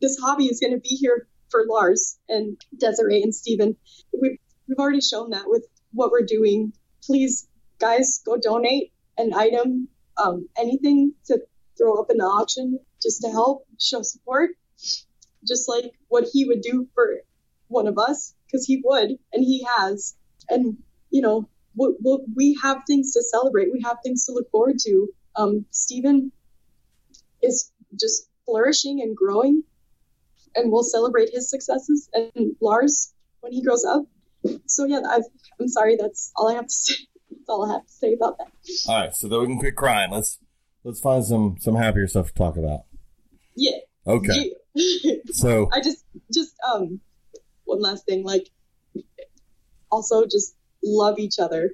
this 0.00 0.18
hobby 0.18 0.46
is 0.46 0.60
going 0.60 0.72
to 0.72 0.80
be 0.80 0.96
here 0.96 1.26
for 1.50 1.64
Lars 1.66 2.18
and 2.28 2.60
Desiree 2.76 3.22
and 3.22 3.34
Stephen. 3.34 3.76
We've, 4.12 4.38
we've 4.66 4.78
already 4.78 5.00
shown 5.00 5.30
that 5.30 5.44
with 5.46 5.66
what 5.92 6.10
we're 6.10 6.26
doing. 6.26 6.72
Please, 7.04 7.48
guys, 7.78 8.20
go 8.24 8.36
donate 8.36 8.92
an 9.16 9.32
item, 9.34 9.88
um, 10.16 10.48
anything 10.56 11.14
to 11.26 11.40
throw 11.76 12.00
up 12.00 12.10
in 12.10 12.18
the 12.18 12.24
auction 12.24 12.78
just 13.02 13.22
to 13.22 13.30
help 13.30 13.66
show 13.80 14.02
support, 14.02 14.50
just 15.46 15.68
like 15.68 15.92
what 16.08 16.26
he 16.32 16.44
would 16.44 16.60
do 16.60 16.88
for 16.94 17.20
one 17.68 17.86
of 17.86 17.98
us, 17.98 18.34
because 18.46 18.66
he 18.66 18.80
would 18.84 19.10
and 19.32 19.44
he 19.44 19.66
has. 19.76 20.16
And, 20.48 20.78
you 21.10 21.22
know, 21.22 21.48
we, 21.76 21.94
we, 22.02 22.18
we 22.34 22.58
have 22.62 22.82
things 22.86 23.12
to 23.12 23.22
celebrate, 23.22 23.72
we 23.72 23.82
have 23.84 23.98
things 24.02 24.26
to 24.26 24.32
look 24.32 24.50
forward 24.50 24.78
to. 24.80 25.08
Um, 25.36 25.66
Stephen 25.70 26.32
is 27.42 27.70
just 27.98 28.28
flourishing 28.44 29.00
and 29.00 29.16
growing, 29.16 29.62
and 30.54 30.70
we'll 30.72 30.82
celebrate 30.82 31.30
his 31.32 31.50
successes 31.50 32.08
and 32.12 32.56
Lars 32.60 33.12
when 33.40 33.52
he 33.52 33.62
grows 33.62 33.84
up. 33.84 34.04
So, 34.66 34.84
yeah, 34.84 35.00
I've, 35.08 35.24
I'm 35.60 35.68
sorry, 35.68 35.96
that's 35.96 36.32
all 36.36 36.48
I 36.48 36.54
have 36.54 36.66
to 36.66 36.72
say. 36.72 36.94
That's 37.30 37.48
all 37.48 37.68
I 37.68 37.74
have 37.74 37.86
to 37.86 37.92
say 37.92 38.14
about 38.14 38.38
that. 38.38 38.48
All 38.88 39.00
right, 39.00 39.14
so 39.14 39.28
that 39.28 39.38
we 39.38 39.46
can 39.46 39.58
quit 39.58 39.76
crying, 39.76 40.10
let's 40.10 40.38
let's 40.84 41.00
find 41.00 41.24
some 41.24 41.56
some 41.60 41.74
happier 41.74 42.06
stuff 42.06 42.28
to 42.28 42.34
talk 42.34 42.56
about. 42.56 42.84
Yeah. 43.54 43.78
Okay, 44.06 44.52
Yeah. 44.74 45.14
so 45.32 45.68
I 45.72 45.80
just 45.80 46.04
just 46.32 46.54
um 46.66 47.00
one 47.64 47.82
last 47.82 48.06
thing 48.06 48.24
like 48.24 48.48
also 49.90 50.24
just 50.24 50.54
love 50.82 51.18
each 51.18 51.38
other 51.38 51.72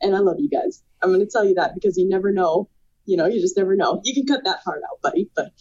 and 0.00 0.14
I 0.14 0.20
love 0.20 0.36
you 0.38 0.48
guys. 0.48 0.82
I'm 1.02 1.10
going 1.10 1.20
to 1.20 1.30
tell 1.30 1.44
you 1.44 1.54
that 1.54 1.74
because 1.74 1.96
you 1.96 2.08
never 2.08 2.32
know. 2.32 2.68
You 3.06 3.16
know, 3.16 3.26
you 3.26 3.40
just 3.40 3.56
never 3.56 3.74
know. 3.76 4.00
You 4.04 4.14
can 4.14 4.26
cut 4.26 4.44
that 4.44 4.62
part 4.64 4.82
out, 4.90 5.00
buddy, 5.02 5.30
but 5.34 5.52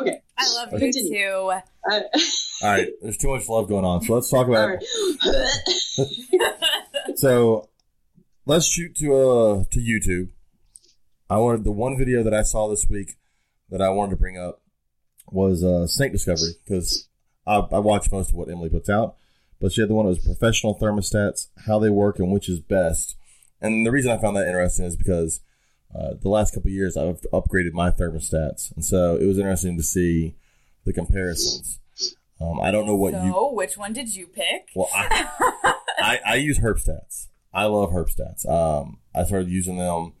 okay. 0.00 0.20
I 0.36 0.54
love 0.54 0.80
you 0.80 0.92
too. 0.92 1.52
Uh, 1.90 2.00
all 2.62 2.70
right, 2.70 2.88
there's 3.02 3.16
too 3.16 3.28
much 3.28 3.48
love 3.48 3.68
going 3.68 3.84
on, 3.84 4.02
so 4.02 4.14
let's 4.14 4.30
talk 4.30 4.46
about. 4.46 4.58
all 4.58 4.76
right. 4.76 6.08
So 7.16 7.68
let's 8.46 8.66
shoot 8.66 8.94
to 8.96 9.14
uh 9.14 9.64
to 9.72 9.80
YouTube. 9.80 10.28
I 11.28 11.38
wanted 11.38 11.64
the 11.64 11.72
one 11.72 11.98
video 11.98 12.22
that 12.22 12.32
I 12.32 12.42
saw 12.42 12.68
this 12.68 12.86
week 12.88 13.16
that 13.70 13.82
I 13.82 13.88
wanted 13.88 14.10
to 14.10 14.16
bring 14.16 14.38
up 14.38 14.62
was 15.32 15.64
uh 15.64 15.88
Snake 15.88 16.12
Discovery 16.12 16.52
because 16.64 17.08
I, 17.44 17.56
I 17.56 17.78
watch 17.80 18.12
most 18.12 18.30
of 18.30 18.36
what 18.36 18.48
Emily 18.48 18.68
puts 18.68 18.88
out, 18.88 19.16
but 19.60 19.72
she 19.72 19.80
had 19.80 19.90
the 19.90 19.94
one 19.94 20.06
that 20.06 20.10
was 20.10 20.24
professional 20.24 20.78
thermostats, 20.78 21.48
how 21.66 21.80
they 21.80 21.90
work, 21.90 22.20
and 22.20 22.30
which 22.30 22.48
is 22.48 22.60
best. 22.60 23.16
And 23.60 23.84
the 23.84 23.90
reason 23.90 24.12
I 24.12 24.18
found 24.20 24.36
that 24.36 24.46
interesting 24.46 24.84
is 24.84 24.96
because 24.96 25.40
uh, 25.94 26.14
the 26.20 26.28
last 26.28 26.54
couple 26.54 26.68
of 26.68 26.74
years 26.74 26.96
I've 26.96 27.20
upgraded 27.32 27.72
my 27.72 27.90
thermostats, 27.90 28.74
and 28.74 28.84
so 28.84 29.16
it 29.16 29.26
was 29.26 29.38
interesting 29.38 29.76
to 29.76 29.82
see 29.82 30.34
the 30.84 30.92
comparisons. 30.92 31.80
Um, 32.40 32.60
I 32.60 32.70
don't 32.70 32.86
know 32.86 32.94
what 32.94 33.14
so, 33.14 33.24
you 33.24 33.56
which 33.56 33.76
one 33.76 33.92
did 33.92 34.14
you 34.14 34.26
pick? 34.26 34.70
well, 34.74 34.88
I, 34.94 35.28
I, 35.98 36.20
I 36.24 36.34
use 36.36 36.58
Herpstats. 36.60 37.28
I 37.52 37.64
love 37.64 37.90
Herpstats. 37.90 38.48
Um, 38.48 38.98
I 39.14 39.24
started 39.24 39.48
using 39.48 39.78
them, 39.78 40.12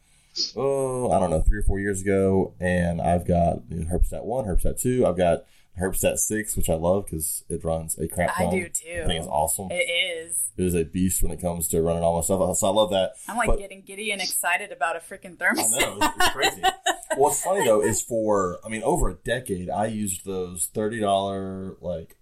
oh, 0.56 1.12
I 1.12 1.20
don't 1.20 1.30
know, 1.30 1.40
three 1.40 1.58
or 1.58 1.62
four 1.62 1.78
years 1.78 2.02
ago, 2.02 2.54
and 2.58 3.00
I've 3.00 3.26
got 3.26 3.68
Herpstat 3.68 4.24
1, 4.24 4.44
Herpstat 4.46 4.80
2. 4.80 5.06
I've 5.06 5.16
got 5.16 5.44
Herpstat 5.80 6.18
6, 6.18 6.56
which 6.56 6.68
I 6.68 6.74
love 6.74 7.06
because 7.06 7.44
it 7.48 7.64
runs 7.64 7.98
a 7.98 8.08
crap 8.08 8.38
I 8.38 8.50
do 8.50 8.68
too. 8.68 9.02
I 9.04 9.06
think 9.06 9.20
it's 9.20 9.28
awesome. 9.28 9.68
It 9.70 9.74
is. 9.88 10.50
It 10.56 10.64
is 10.64 10.74
a 10.74 10.84
beast 10.84 11.22
when 11.22 11.30
it 11.32 11.40
comes 11.40 11.68
to 11.68 11.80
running 11.80 12.02
all 12.02 12.16
my 12.16 12.22
stuff. 12.22 12.56
So 12.56 12.66
I 12.66 12.70
love 12.70 12.90
that. 12.90 13.12
I'm 13.28 13.36
like 13.36 13.48
But- 13.48 13.58
getting 13.58 13.82
giddy 13.82 14.10
and 14.10 14.20
excited 14.20 14.72
about 14.72 14.96
a 14.96 14.98
freaking 15.00 15.36
thermostat. 15.36 15.76
I 15.76 15.80
know, 15.80 15.98
it's, 16.00 16.16
it's 16.16 16.28
crazy. 16.30 16.62
What's 17.16 17.42
funny 17.42 17.64
though 17.64 17.82
is 17.82 18.02
for, 18.02 18.58
I 18.64 18.68
mean, 18.68 18.82
over 18.82 19.08
a 19.08 19.14
decade, 19.14 19.70
I 19.70 19.86
used 19.86 20.24
those 20.24 20.68
$30, 20.74 21.76
like, 21.80 22.16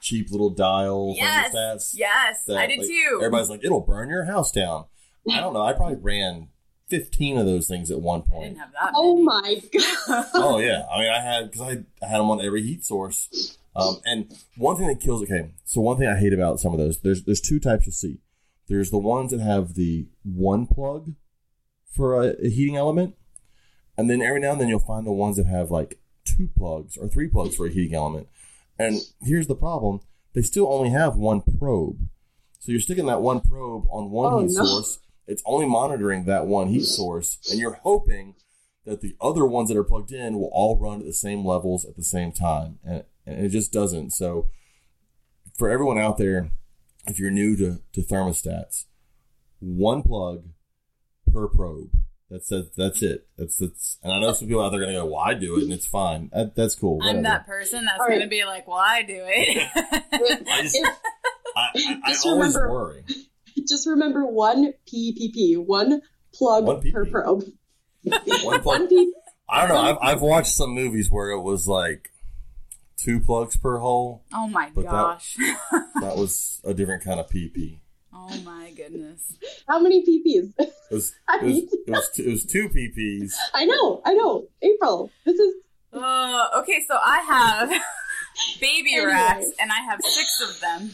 cheap 0.00 0.30
little 0.30 0.50
dial 0.50 1.14
yes, 1.16 1.54
thermostats. 1.54 1.92
yes, 1.96 2.44
that, 2.44 2.56
I 2.56 2.66
did 2.66 2.78
like, 2.78 2.88
too. 2.88 3.16
Everybody's 3.20 3.50
like, 3.50 3.64
it'll 3.64 3.80
burn 3.80 4.08
your 4.10 4.24
house 4.24 4.52
down. 4.52 4.84
I 5.30 5.40
don't 5.40 5.52
know. 5.52 5.62
I 5.62 5.72
probably 5.72 5.96
ran 5.96 6.48
15 6.88 7.38
of 7.38 7.46
those 7.46 7.66
things 7.68 7.90
at 7.90 8.00
one 8.00 8.22
I 8.26 8.30
point. 8.30 8.44
didn't 8.44 8.58
have 8.58 8.72
that. 8.72 8.92
oh 8.94 9.14
many. 9.16 9.24
my 9.24 9.62
god. 10.08 10.26
oh, 10.34 10.58
yeah. 10.58 10.84
I 10.92 10.98
mean, 11.00 11.10
I 11.10 11.20
had, 11.20 11.50
because 11.50 11.60
I, 11.60 12.04
I 12.04 12.08
had 12.08 12.18
them 12.18 12.30
on 12.30 12.40
every 12.40 12.62
heat 12.62 12.84
source. 12.84 13.56
Um, 13.76 13.96
and 14.04 14.32
one 14.56 14.76
thing 14.76 14.88
that 14.88 15.00
kills, 15.00 15.22
okay, 15.22 15.50
so 15.64 15.80
one 15.80 15.98
thing 15.98 16.08
I 16.08 16.18
hate 16.18 16.32
about 16.32 16.58
some 16.60 16.72
of 16.72 16.78
those, 16.78 17.00
there's, 17.00 17.24
there's 17.24 17.40
two 17.40 17.60
types 17.60 17.86
of 17.86 17.94
C. 17.94 18.18
There's 18.66 18.90
the 18.90 18.98
ones 18.98 19.30
that 19.30 19.40
have 19.40 19.74
the 19.74 20.08
one 20.24 20.66
plug 20.66 21.12
for 21.94 22.22
a, 22.22 22.34
a 22.44 22.48
heating 22.50 22.76
element. 22.76 23.14
And 23.96 24.08
then 24.10 24.20
every 24.22 24.40
now 24.40 24.52
and 24.52 24.60
then 24.60 24.68
you'll 24.68 24.78
find 24.80 25.06
the 25.06 25.12
ones 25.12 25.36
that 25.36 25.46
have 25.46 25.70
like 25.70 25.98
two 26.24 26.48
plugs 26.56 26.96
or 26.96 27.08
three 27.08 27.28
plugs 27.28 27.56
for 27.56 27.66
a 27.66 27.70
heating 27.70 27.94
element. 27.94 28.28
And 28.78 29.00
here's 29.22 29.46
the 29.46 29.54
problem 29.56 30.00
they 30.34 30.42
still 30.42 30.72
only 30.72 30.90
have 30.90 31.16
one 31.16 31.40
probe. 31.58 31.98
So 32.60 32.72
you're 32.72 32.80
sticking 32.80 33.06
that 33.06 33.22
one 33.22 33.40
probe 33.40 33.86
on 33.90 34.10
one 34.10 34.32
Oh, 34.32 34.38
heat 34.40 34.50
no. 34.52 34.64
source. 34.64 34.98
It's 35.28 35.42
only 35.46 35.66
monitoring 35.66 36.24
that 36.24 36.46
one 36.46 36.68
heat 36.68 36.86
source, 36.86 37.38
and 37.50 37.60
you're 37.60 37.78
hoping 37.82 38.34
that 38.84 39.02
the 39.02 39.14
other 39.20 39.44
ones 39.44 39.68
that 39.68 39.76
are 39.76 39.84
plugged 39.84 40.10
in 40.10 40.38
will 40.38 40.50
all 40.52 40.78
run 40.78 41.00
at 41.00 41.06
the 41.06 41.12
same 41.12 41.44
levels 41.44 41.84
at 41.84 41.94
the 41.96 42.02
same 42.02 42.32
time, 42.32 42.78
and, 42.82 43.04
and 43.26 43.44
it 43.44 43.50
just 43.50 43.70
doesn't. 43.72 44.10
So, 44.12 44.48
for 45.56 45.68
everyone 45.68 45.98
out 45.98 46.16
there, 46.18 46.50
if 47.06 47.18
you're 47.18 47.30
new 47.30 47.54
to, 47.56 47.80
to 47.92 48.00
thermostats, 48.00 48.86
one 49.60 50.02
plug 50.02 50.44
per 51.32 51.46
probe. 51.48 51.90
That's 52.30 52.48
that, 52.48 52.72
that's 52.76 53.02
it. 53.02 53.26
That's 53.38 53.56
that's. 53.56 53.98
And 54.02 54.12
I 54.12 54.20
know 54.20 54.32
some 54.34 54.48
people 54.48 54.62
out 54.62 54.70
there 54.70 54.80
are 54.82 54.84
gonna 54.84 54.98
go, 54.98 55.06
"Well, 55.06 55.20
I 55.20 55.32
do 55.34 55.56
it, 55.58 55.62
and 55.64 55.72
it's 55.72 55.86
fine." 55.86 56.30
That, 56.34 56.54
that's 56.54 56.74
cool. 56.74 57.00
I'm 57.02 57.22
that 57.22 57.46
person 57.46 57.86
that's 57.86 57.98
All 58.00 58.06
right. 58.06 58.16
going 58.16 58.20
to 58.22 58.28
be 58.28 58.44
like, 58.44 58.68
well, 58.68 58.76
I 58.76 59.02
do 59.02 59.22
it. 59.26 59.66
I 60.46 60.62
just, 60.62 60.76
I, 61.56 61.68
I, 61.74 62.00
I 62.04 62.10
Just 62.12 62.26
always 62.26 62.54
remember- 62.54 62.70
worry. 62.74 63.04
Just 63.66 63.86
remember 63.86 64.24
one 64.26 64.72
PPP, 64.92 65.56
one 65.58 66.02
plug 66.34 66.64
One 66.64 66.92
per 66.92 67.04
probe. 67.06 67.44
One 68.02 68.20
plug. 68.60 68.64
One 68.64 68.88
P. 68.88 69.12
I 69.48 69.66
don't 69.66 69.74
know. 69.76 69.90
I've, 69.90 69.98
I've 70.16 70.22
watched 70.22 70.52
some 70.54 70.70
movies 70.70 71.10
where 71.10 71.30
it 71.30 71.40
was 71.40 71.66
like 71.66 72.10
two 72.96 73.18
plugs 73.20 73.56
per 73.56 73.78
hole. 73.78 74.24
oh 74.34 74.46
my 74.48 74.70
But 74.74 74.82
that- 74.84 74.90
gosh. 74.90 75.36
That 76.00 76.16
was 76.16 76.60
a 76.64 76.74
different 76.74 77.02
kind 77.04 77.18
of 77.18 77.28
PP. 77.28 77.80
oh 78.12 78.40
my 78.44 78.70
goodness. 78.76 79.20
How 79.66 79.80
many 79.80 80.02
PPs? 80.04 80.52
It 80.58 80.72
was 80.90 81.12
it 81.30 81.42
was, 81.44 81.56
it 81.58 81.90
was, 81.90 82.10
two, 82.14 82.22
it 82.24 82.30
was 82.30 82.44
two 82.44 82.68
PPs. 82.68 83.32
I 83.54 83.64
know, 83.64 84.00
I 84.04 84.14
know. 84.14 84.46
April, 84.62 85.10
this 85.24 85.38
is 85.38 85.54
Uh, 85.92 86.46
okay, 86.58 86.84
so 86.86 86.96
I 87.02 87.18
have 87.20 87.68
baby 88.60 88.94
Anyway. 88.94 89.06
racks, 89.12 89.46
and 89.60 89.72
I 89.72 89.80
have 89.90 90.00
six 90.02 90.40
of 90.48 90.60
them. 90.60 90.90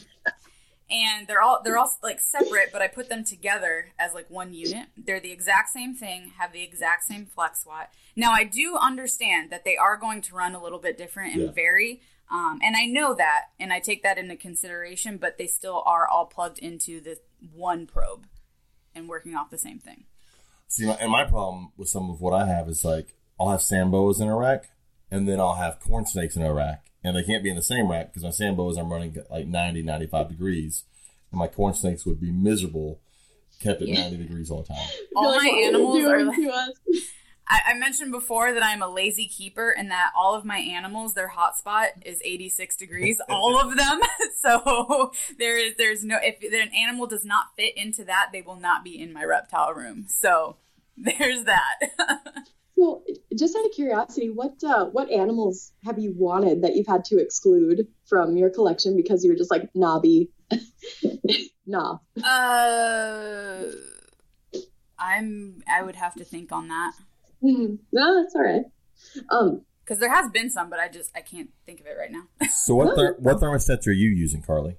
And 0.90 1.26
they're 1.26 1.40
all 1.40 1.60
they're 1.64 1.78
all 1.78 1.96
like 2.02 2.20
separate, 2.20 2.70
but 2.72 2.82
I 2.82 2.88
put 2.88 3.08
them 3.08 3.24
together 3.24 3.92
as 3.98 4.12
like 4.14 4.28
one 4.30 4.52
unit. 4.52 4.88
They're 4.96 5.20
the 5.20 5.32
exact 5.32 5.70
same 5.70 5.94
thing, 5.94 6.32
have 6.38 6.52
the 6.52 6.62
exact 6.62 7.04
same 7.04 7.26
flex 7.26 7.64
watt. 7.66 7.90
Now 8.16 8.32
I 8.32 8.44
do 8.44 8.76
understand 8.76 9.50
that 9.50 9.64
they 9.64 9.76
are 9.76 9.96
going 9.96 10.20
to 10.22 10.34
run 10.34 10.54
a 10.54 10.62
little 10.62 10.78
bit 10.78 10.98
different 10.98 11.34
and 11.34 11.42
Yeah. 11.44 11.50
vary, 11.52 12.00
um, 12.30 12.60
and 12.62 12.76
I 12.76 12.84
know 12.86 13.14
that, 13.14 13.46
and 13.58 13.72
I 13.72 13.80
take 13.80 14.02
that 14.02 14.18
into 14.18 14.36
consideration. 14.36 15.16
But 15.16 15.38
they 15.38 15.46
still 15.46 15.82
are 15.86 16.06
all 16.06 16.26
plugged 16.26 16.58
into 16.58 17.00
the 17.00 17.18
one 17.54 17.86
probe 17.86 18.26
and 18.94 19.08
working 19.08 19.34
off 19.34 19.50
the 19.50 19.58
same 19.58 19.78
thing. 19.78 20.04
See, 20.68 20.86
my, 20.86 20.94
and 20.94 21.10
my 21.10 21.24
problem 21.24 21.72
with 21.76 21.88
some 21.88 22.10
of 22.10 22.20
what 22.20 22.32
I 22.34 22.46
have 22.46 22.68
is 22.68 22.84
like 22.84 23.14
I'll 23.40 23.50
have 23.50 23.62
sand 23.62 23.90
boas 23.90 24.20
in 24.20 24.28
a 24.28 24.36
rack, 24.36 24.70
and 25.10 25.26
then 25.28 25.40
I'll 25.40 25.54
have 25.54 25.80
corn 25.80 26.06
snakes 26.06 26.36
in 26.36 26.42
a 26.42 26.52
rack, 26.52 26.90
and 27.04 27.16
they 27.16 27.22
can't 27.22 27.44
be 27.44 27.50
in 27.50 27.56
the 27.56 27.62
same 27.62 27.88
rack 27.90 28.08
because 28.08 28.24
my 28.24 28.30
sand 28.30 28.56
boas 28.56 28.76
I'm 28.76 28.90
running 28.92 29.16
like 29.30 29.46
90, 29.46 29.82
95 29.82 30.28
degrees, 30.28 30.84
and 31.30 31.38
my 31.38 31.46
corn 31.46 31.74
snakes 31.74 32.04
would 32.06 32.20
be 32.20 32.32
miserable 32.32 33.00
kept 33.60 33.80
at 33.82 33.88
90 33.88 34.16
degrees 34.16 34.50
all 34.50 34.62
the 34.62 34.68
time. 34.74 34.88
All 35.14 35.30
my 35.30 35.36
what 35.36 35.42
are 35.42 35.46
you 35.46 35.68
animals 35.68 36.04
are 36.04 36.24
like- 36.24 36.38
I, 37.46 37.60
I 37.72 37.74
mentioned 37.74 38.10
before 38.10 38.54
that 38.54 38.62
I'm 38.64 38.80
a 38.82 38.88
lazy 38.88 39.26
keeper 39.26 39.70
and 39.70 39.90
that 39.90 40.12
all 40.16 40.34
of 40.34 40.46
my 40.46 40.56
animals, 40.58 41.12
their 41.12 41.28
hotspot 41.30 41.88
is 42.06 42.18
86 42.24 42.74
degrees, 42.76 43.20
all 43.28 43.60
of 43.60 43.76
them. 43.76 44.00
So 44.44 45.12
there 45.38 45.56
is, 45.56 45.74
there's 45.78 46.04
no, 46.04 46.18
if 46.22 46.42
an 46.42 46.70
animal 46.74 47.06
does 47.06 47.24
not 47.24 47.46
fit 47.56 47.78
into 47.78 48.04
that, 48.04 48.28
they 48.30 48.42
will 48.42 48.60
not 48.60 48.84
be 48.84 49.00
in 49.00 49.10
my 49.10 49.24
reptile 49.24 49.72
room. 49.72 50.04
So 50.08 50.56
there's 50.98 51.44
that. 51.44 51.76
So, 52.76 53.02
just 53.36 53.54
out 53.56 53.64
of 53.64 53.72
curiosity, 53.72 54.30
what 54.30 54.54
uh, 54.64 54.86
what 54.86 55.10
animals 55.10 55.72
have 55.84 55.98
you 55.98 56.12
wanted 56.16 56.62
that 56.62 56.74
you've 56.74 56.86
had 56.86 57.04
to 57.06 57.18
exclude 57.18 57.86
from 58.06 58.36
your 58.36 58.50
collection 58.50 58.96
because 58.96 59.24
you 59.24 59.30
were 59.30 59.36
just 59.36 59.50
like 59.50 59.70
knobby? 59.74 60.30
nah. 61.66 61.98
uh, 62.22 63.62
I'm, 64.98 65.62
I 65.68 65.82
would 65.82 65.96
have 65.96 66.14
to 66.16 66.24
think 66.24 66.52
on 66.52 66.68
that 66.68 66.92
Mhm. 67.44 67.78
No, 67.92 68.22
that's 68.22 68.34
all 68.34 68.42
right. 68.42 68.64
Um, 69.30 69.62
because 69.84 69.98
there 69.98 70.10
has 70.10 70.30
been 70.30 70.48
some, 70.48 70.70
but 70.70 70.80
I 70.80 70.88
just, 70.88 71.10
I 71.14 71.20
can't 71.20 71.50
think 71.66 71.80
of 71.80 71.86
it 71.86 71.96
right 71.98 72.10
now. 72.10 72.22
So 72.50 72.74
what 72.74 72.96
ther- 72.96 73.16
what 73.18 73.36
thermostats 73.36 73.86
are 73.86 73.92
you 73.92 74.08
using, 74.10 74.40
Carly? 74.42 74.78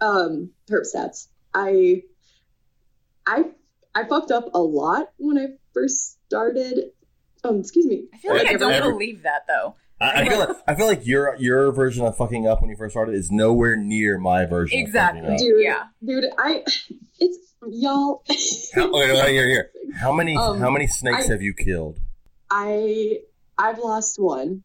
um, 0.00 0.50
Herpstats. 0.70 1.26
I, 1.52 2.04
I, 3.26 3.46
I 3.96 4.04
fucked 4.04 4.30
up 4.30 4.50
a 4.54 4.60
lot 4.60 5.10
when 5.16 5.38
I 5.38 5.46
first 5.74 6.18
started. 6.26 6.90
Um, 7.48 7.60
excuse 7.60 7.86
me. 7.86 8.04
I 8.14 8.18
feel 8.18 8.34
like 8.34 8.46
I 8.46 8.54
don't 8.54 8.72
Every- 8.72 8.92
believe 8.92 9.22
that 9.22 9.46
though. 9.48 9.74
I, 10.00 10.22
I 10.22 10.28
feel 10.28 10.38
like 10.38 10.48
I 10.68 10.74
feel 10.76 10.86
like 10.86 11.06
your 11.06 11.34
your 11.40 11.72
version 11.72 12.04
of 12.06 12.16
fucking 12.16 12.46
up 12.46 12.60
when 12.60 12.70
you 12.70 12.76
first 12.76 12.92
started 12.92 13.14
is 13.14 13.30
nowhere 13.32 13.74
near 13.76 14.16
my 14.18 14.44
version. 14.46 14.78
Exactly. 14.78 15.20
Of 15.26 15.32
up. 15.32 15.38
Dude, 15.38 15.60
Yeah. 15.62 15.82
dude, 16.04 16.24
I, 16.38 16.62
it's 17.18 17.38
y'all. 17.68 18.22
How, 18.74 18.88
okay, 18.92 19.10
okay, 19.20 19.32
here, 19.32 19.48
here. 19.48 19.70
How 19.96 20.12
many 20.12 20.36
Um, 20.36 20.60
how 20.60 20.70
many 20.70 20.86
snakes 20.86 21.28
I- 21.28 21.32
have 21.32 21.42
you 21.42 21.52
killed? 21.52 21.98
I, 22.50 23.18
I've 23.58 23.78
lost 23.78 24.20
one. 24.20 24.62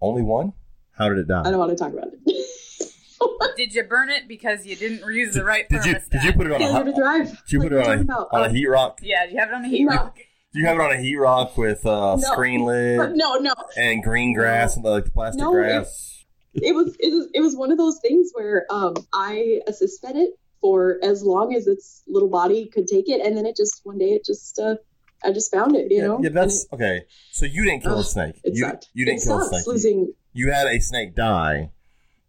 Only 0.00 0.22
one? 0.22 0.52
How 0.92 1.08
did 1.08 1.18
it 1.18 1.28
die? 1.28 1.40
I 1.46 1.50
don't 1.50 1.58
want 1.58 1.70
to 1.70 1.76
talk 1.76 1.92
about 1.92 2.08
it. 2.12 2.20
Did 3.56 3.74
you 3.74 3.84
burn 3.84 4.08
it 4.10 4.26
because 4.28 4.66
you 4.66 4.74
didn't 4.76 5.02
use 5.14 5.34
the 5.34 5.44
right 5.44 5.68
Did 5.68 5.84
you 5.84 5.94
did 6.10 6.22
you 6.24 6.32
put 6.32 6.46
it 6.46 6.52
on 6.52 6.60
a 6.62 6.72
hot, 6.72 6.94
drive. 6.96 7.28
did 7.28 7.52
you 7.52 7.58
Like 7.60 7.68
put 7.68 7.72
it 7.78 7.86
on 7.86 7.98
a, 7.98 8.00
about. 8.00 8.28
on 8.32 8.44
a 8.44 8.48
heat 8.50 8.66
rock? 8.66 8.98
Yeah, 9.02 9.26
do 9.26 9.32
you 9.32 9.38
have 9.38 9.48
it 9.50 9.54
on 9.54 9.64
a 9.64 9.68
heat 9.68 9.84
No. 9.84 9.94
rock? 9.96 10.18
Do 10.52 10.60
you 10.60 10.66
have 10.66 10.76
it 10.76 10.80
on 10.82 10.92
a 10.92 10.98
heat 11.00 11.16
rock 11.16 11.56
with 11.56 11.84
uh, 11.86 12.16
No. 12.16 12.22
screen 12.32 12.64
lid 12.66 13.16
no, 13.16 13.36
no. 13.36 13.54
and 13.76 14.02
green 14.02 14.34
grass 14.34 14.76
and 14.76 14.84
like 14.84 15.04
the 15.06 15.10
plastic 15.10 15.40
No, 15.40 15.52
grass? 15.52 16.24
it 16.54 16.74
was 16.74 16.94
it 17.00 17.10
was 17.12 17.28
it 17.32 17.40
was 17.40 17.56
one 17.56 17.72
of 17.72 17.78
those 17.78 17.98
things 18.00 18.30
where 18.34 18.66
um 18.70 18.94
I 19.14 19.60
assist 19.66 20.02
fed 20.02 20.16
it 20.16 20.30
for 20.60 20.98
as 21.02 21.22
long 21.22 21.54
as 21.54 21.66
its 21.66 22.02
little 22.06 22.28
body 22.28 22.66
could 22.66 22.86
take 22.86 23.08
it, 23.08 23.24
and 23.24 23.36
then 23.36 23.46
it 23.46 23.56
just 23.56 23.80
one 23.84 23.96
day 23.98 24.10
it 24.10 24.24
just 24.24 24.58
uh 24.58 24.76
I 25.24 25.32
just 25.32 25.50
found 25.52 25.74
it, 25.76 25.90
you 25.90 25.98
yeah, 25.98 26.06
know. 26.06 26.20
yeah, 26.22 26.30
that's 26.30 26.64
it, 26.64 26.72
okay. 26.74 27.02
So 27.30 27.46
you 27.46 27.64
didn't 27.64 27.82
kill 27.84 27.98
a 28.00 28.04
snake. 28.04 28.40
it 28.44 28.54
you 28.54 28.64
sucked. 28.64 28.88
you 28.92 29.04
didn't 29.06 29.22
it 29.22 29.24
kill 29.24 29.38
a 29.38 29.44
sucks 29.44 29.50
snake. 29.50 29.66
You, 29.66 29.72
losing. 29.72 30.12
you 30.34 30.50
had 30.52 30.66
a 30.66 30.80
snake 30.80 31.14
die. 31.14 31.70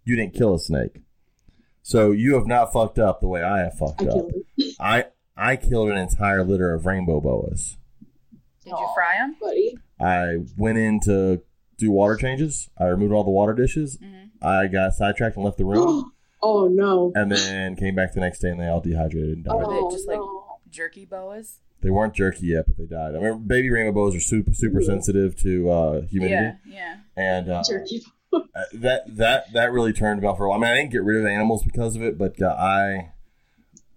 You 0.06 0.16
didn't 0.16 0.34
kill 0.36 0.54
a 0.56 0.60
snake. 0.60 1.02
So 1.82 2.12
you 2.12 2.36
have 2.36 2.46
not 2.48 2.72
fucked 2.72 3.00
up 3.00 3.20
the 3.20 3.28
way 3.28 3.44
I 3.44 3.60
have 3.60 3.78
fucked 3.78 4.04
I 4.04 4.06
up. 4.06 4.26
it, 4.58 4.76
I 4.80 5.06
I 5.36 5.56
killed 5.58 5.90
an 5.90 5.98
entire 5.98 6.44
litter 6.46 6.74
of 6.74 6.86
rainbow 6.86 7.20
boas. 7.20 7.78
Did 8.66 8.72
you 8.72 8.90
fry 8.96 9.18
them? 9.18 9.36
buddy. 9.40 9.78
I 10.00 10.38
went 10.58 10.78
in 10.78 11.00
to 11.02 11.42
do 11.78 11.92
water 11.92 12.16
changes. 12.16 12.70
I 12.80 12.86
removed 12.86 13.14
all 13.14 13.24
the 13.24 13.32
water 13.32 13.54
dishes. 13.54 13.98
Mm-hmm. 13.98 14.46
I 14.46 14.68
got 14.68 14.94
sidetracked 14.94 15.36
and 15.38 15.46
left 15.46 15.58
the 15.58 15.66
room, 15.66 16.12
oh 16.42 16.68
no. 16.68 17.12
and 17.16 17.32
then 17.32 17.76
came 17.76 17.96
back 17.96 18.14
the 18.14 18.20
next 18.20 18.40
day 18.40 18.50
and 18.50 18.60
they 18.60 18.68
all 18.68 18.82
dehydrated 18.82 19.30
and 19.38 19.46
died. 19.46 19.54
Were 19.56 19.64
they 19.66 19.80
Oh, 19.80 19.92
just, 19.92 20.08
like- 20.08 20.18
no. 20.18 20.60
Jerky 20.70 21.06
boas? 21.06 21.60
They 21.82 21.90
weren't 21.90 22.14
jerky 22.16 22.48
yet, 22.48 22.66
but 22.66 22.78
they 22.78 22.86
died. 22.86 23.12
I 23.14 23.18
remember 23.18 23.36
baby 23.40 23.70
rainbow 23.70 23.92
boas 23.92 24.16
are 24.16 24.20
super 24.22 24.54
super 24.54 24.82
sensitive 24.82 25.36
to 25.42 25.70
uh, 25.70 26.02
humidity, 26.04 26.58
Yeah, 26.66 26.74
yeah. 26.74 26.96
and 27.18 27.50
uh, 27.50 27.62
jerky. 27.68 28.02
uh, 28.34 28.40
that 28.76 29.04
that 29.18 29.52
that 29.54 29.72
really 29.74 29.92
turned 29.94 30.22
me 30.22 30.28
off 30.28 30.38
for 30.38 30.46
a 30.46 30.50
while. 30.50 30.58
I 30.60 30.62
mean, 30.62 30.72
I 30.72 30.76
didn't 30.78 30.92
get 30.94 31.04
rid 31.04 31.18
of 31.18 31.24
the 31.24 31.30
animals 31.32 31.64
because 31.64 31.96
of 31.98 32.02
it, 32.04 32.18
but 32.18 32.42
uh, 32.42 32.48
I, 32.48 33.12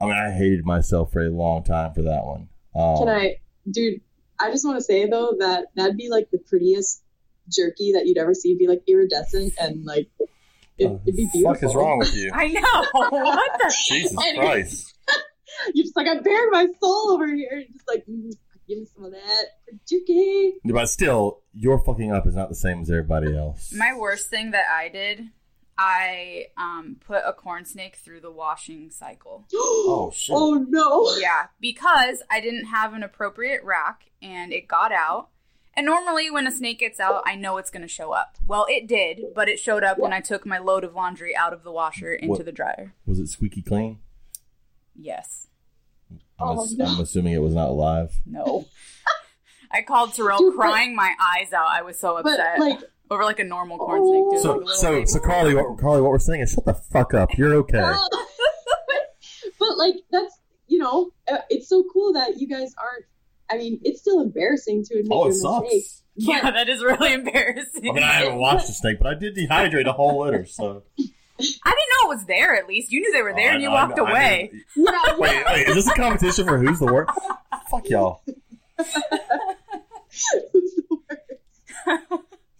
I 0.00 0.04
mean, 0.06 0.16
I 0.16 0.32
hated 0.32 0.64
myself 0.66 1.12
for 1.12 1.24
a 1.24 1.30
long 1.30 1.62
time 1.62 1.94
for 1.94 2.02
that 2.02 2.24
one. 2.26 2.48
Um, 2.74 2.98
Can 2.98 3.08
I, 3.08 3.36
dude? 3.70 4.00
I 4.38 4.50
just 4.50 4.64
want 4.64 4.78
to 4.78 4.84
say 4.84 5.06
though 5.06 5.36
that 5.38 5.66
that'd 5.74 5.96
be 5.96 6.08
like 6.08 6.30
the 6.30 6.38
prettiest 6.38 7.02
jerky 7.50 7.92
that 7.92 8.06
you'd 8.06 8.18
ever 8.18 8.34
see. 8.34 8.50
It'd 8.50 8.58
be 8.58 8.68
like 8.68 8.82
iridescent 8.88 9.54
and 9.58 9.84
like 9.84 10.08
it, 10.78 10.84
it'd 10.84 11.04
be 11.04 11.28
beautiful. 11.32 11.42
What 11.42 11.62
is 11.62 11.74
wrong 11.74 11.98
with 11.98 12.14
you? 12.14 12.30
I 12.34 12.48
know. 12.48 12.84
what 13.10 13.50
the? 13.58 13.74
Jesus 13.88 14.16
Anyway. 14.22 14.44
Christ! 14.44 14.94
You're 15.74 15.84
just 15.84 15.96
like 15.96 16.06
I 16.06 16.20
bared 16.20 16.50
my 16.52 16.66
soul 16.80 17.12
over 17.12 17.26
here. 17.34 17.64
Just 17.72 17.88
like 17.88 18.04
mm, 18.06 18.30
give 18.68 18.78
me 18.78 18.86
some 18.94 19.04
of 19.04 19.12
that 19.12 19.44
jerky. 19.88 20.54
But 20.64 20.88
still, 20.90 21.40
your 21.54 21.78
fucking 21.78 22.12
up 22.12 22.26
is 22.26 22.34
not 22.34 22.48
the 22.48 22.54
same 22.54 22.82
as 22.82 22.90
everybody 22.90 23.36
else. 23.36 23.72
My 23.74 23.94
worst 23.96 24.28
thing 24.28 24.50
that 24.50 24.64
I 24.70 24.88
did, 24.88 25.28
I 25.78 26.46
um, 26.56 26.96
put 27.06 27.22
a 27.26 27.32
corn 27.32 27.64
snake 27.64 27.96
through 27.96 28.20
the 28.20 28.30
washing 28.30 28.90
cycle. 28.90 29.46
oh 29.54 30.10
shit! 30.14 30.34
Oh 30.36 30.64
no. 30.68 31.16
Yeah, 31.20 31.46
because 31.60 32.22
I 32.30 32.40
didn't 32.40 32.66
have 32.66 32.94
an 32.94 33.02
appropriate 33.02 33.62
rack 33.64 34.04
and 34.22 34.52
it 34.52 34.68
got 34.68 34.92
out. 34.92 35.28
And 35.78 35.84
normally, 35.84 36.30
when 36.30 36.46
a 36.46 36.50
snake 36.50 36.78
gets 36.78 36.98
out, 36.98 37.22
I 37.26 37.34
know 37.34 37.58
it's 37.58 37.70
going 37.70 37.82
to 37.82 37.88
show 37.88 38.12
up. 38.12 38.38
Well, 38.46 38.64
it 38.70 38.86
did, 38.88 39.20
but 39.34 39.46
it 39.50 39.58
showed 39.60 39.84
up 39.84 39.98
when 39.98 40.10
I 40.10 40.20
took 40.22 40.46
my 40.46 40.56
load 40.56 40.84
of 40.84 40.94
laundry 40.94 41.36
out 41.36 41.52
of 41.52 41.64
the 41.64 41.70
washer 41.70 42.14
into 42.14 42.28
What? 42.36 42.44
the 42.46 42.52
dryer. 42.52 42.94
Was 43.04 43.18
it 43.18 43.26
squeaky 43.28 43.60
clean? 43.60 43.98
Yes. 44.94 45.48
I'm, 46.10 46.18
Oh, 46.38 46.62
ass- 46.62 46.72
no. 46.72 46.86
I'm 46.86 47.00
assuming 47.00 47.34
it 47.34 47.42
was 47.42 47.54
not 47.54 47.68
alive. 47.68 48.14
No. 48.24 48.64
I 49.70 49.82
called 49.82 50.14
Terrell 50.14 50.38
Dude, 50.38 50.54
but- 50.56 50.62
crying 50.62 50.96
my 50.96 51.14
eyes 51.20 51.52
out. 51.52 51.66
I 51.68 51.82
was 51.82 51.98
so 51.98 52.20
But 52.22 52.40
upset 52.40 52.58
like 52.58 52.78
over 53.10 53.24
like 53.24 53.38
a 53.38 53.44
normal 53.44 53.78
corn 53.78 54.00
Oh. 54.02 54.10
snake. 54.10 54.24
Dude, 54.30 54.42
So, 54.42 54.52
like 54.58 54.76
so, 54.76 54.92
baby. 54.92 55.06
so, 55.06 55.20
Carly, 55.20 55.54
what, 55.54 55.78
Carly, 55.78 56.00
what 56.02 56.10
we're 56.10 56.18
saying 56.18 56.40
is, 56.42 56.52
shut 56.52 56.64
the 56.64 56.74
fuck 56.74 57.14
up. 57.14 57.36
You're 57.38 57.54
okay. 57.56 57.78
but 59.58 59.78
like 59.78 59.94
that's 60.10 60.38
you 60.68 60.78
know 60.78 61.10
uh, 61.30 61.38
it's 61.50 61.68
so 61.68 61.84
cool 61.92 62.12
that 62.14 62.38
you 62.40 62.48
guys 62.48 62.74
aren't. 62.78 63.04
I 63.50 63.56
mean, 63.58 63.80
it's 63.84 64.00
still 64.00 64.20
embarrassing 64.20 64.84
to 64.86 64.94
admit 64.98 65.12
Oh, 65.12 65.24
your 65.26 65.30
it 65.30 65.34
sucks. 65.36 65.62
mistake. 65.62 65.84
yeah, 66.16 66.50
that 66.50 66.68
is 66.68 66.82
really 66.82 67.12
embarrassing. 67.12 67.88
I 67.88 67.92
mean, 67.92 68.02
I 68.02 68.12
haven't 68.12 68.38
watched 68.38 68.66
the 68.66 68.72
snake, 68.72 68.98
but 68.98 69.06
I 69.06 69.14
did 69.14 69.36
dehydrate 69.36 69.86
a 69.86 69.92
whole 69.92 70.20
litter. 70.24 70.44
So 70.46 70.82
I 70.98 71.02
didn't 71.04 71.64
know 71.64 72.10
it 72.10 72.16
was 72.16 72.24
there. 72.26 72.56
At 72.56 72.66
least 72.66 72.90
you 72.90 73.00
knew 73.00 73.12
they 73.12 73.22
were 73.22 73.34
there, 73.34 73.50
Oh, 73.52 73.54
and 73.54 73.62
you 73.62 73.68
I- 73.68 73.72
I 73.82 73.84
walked 73.84 73.96
know- 73.98 74.06
I 74.06 74.10
away. 74.10 74.50
knew- 74.74 74.84
yeah, 74.90 75.16
Wait, 75.18 75.44
wait, 75.46 75.68
is 75.68 75.74
this 75.76 75.86
a 75.88 75.94
competition 75.94 76.44
for 76.46 76.58
who's 76.58 76.80
the 76.80 76.86
worst? 76.86 77.12
Fuck 77.70 77.88
y'all. 77.88 78.22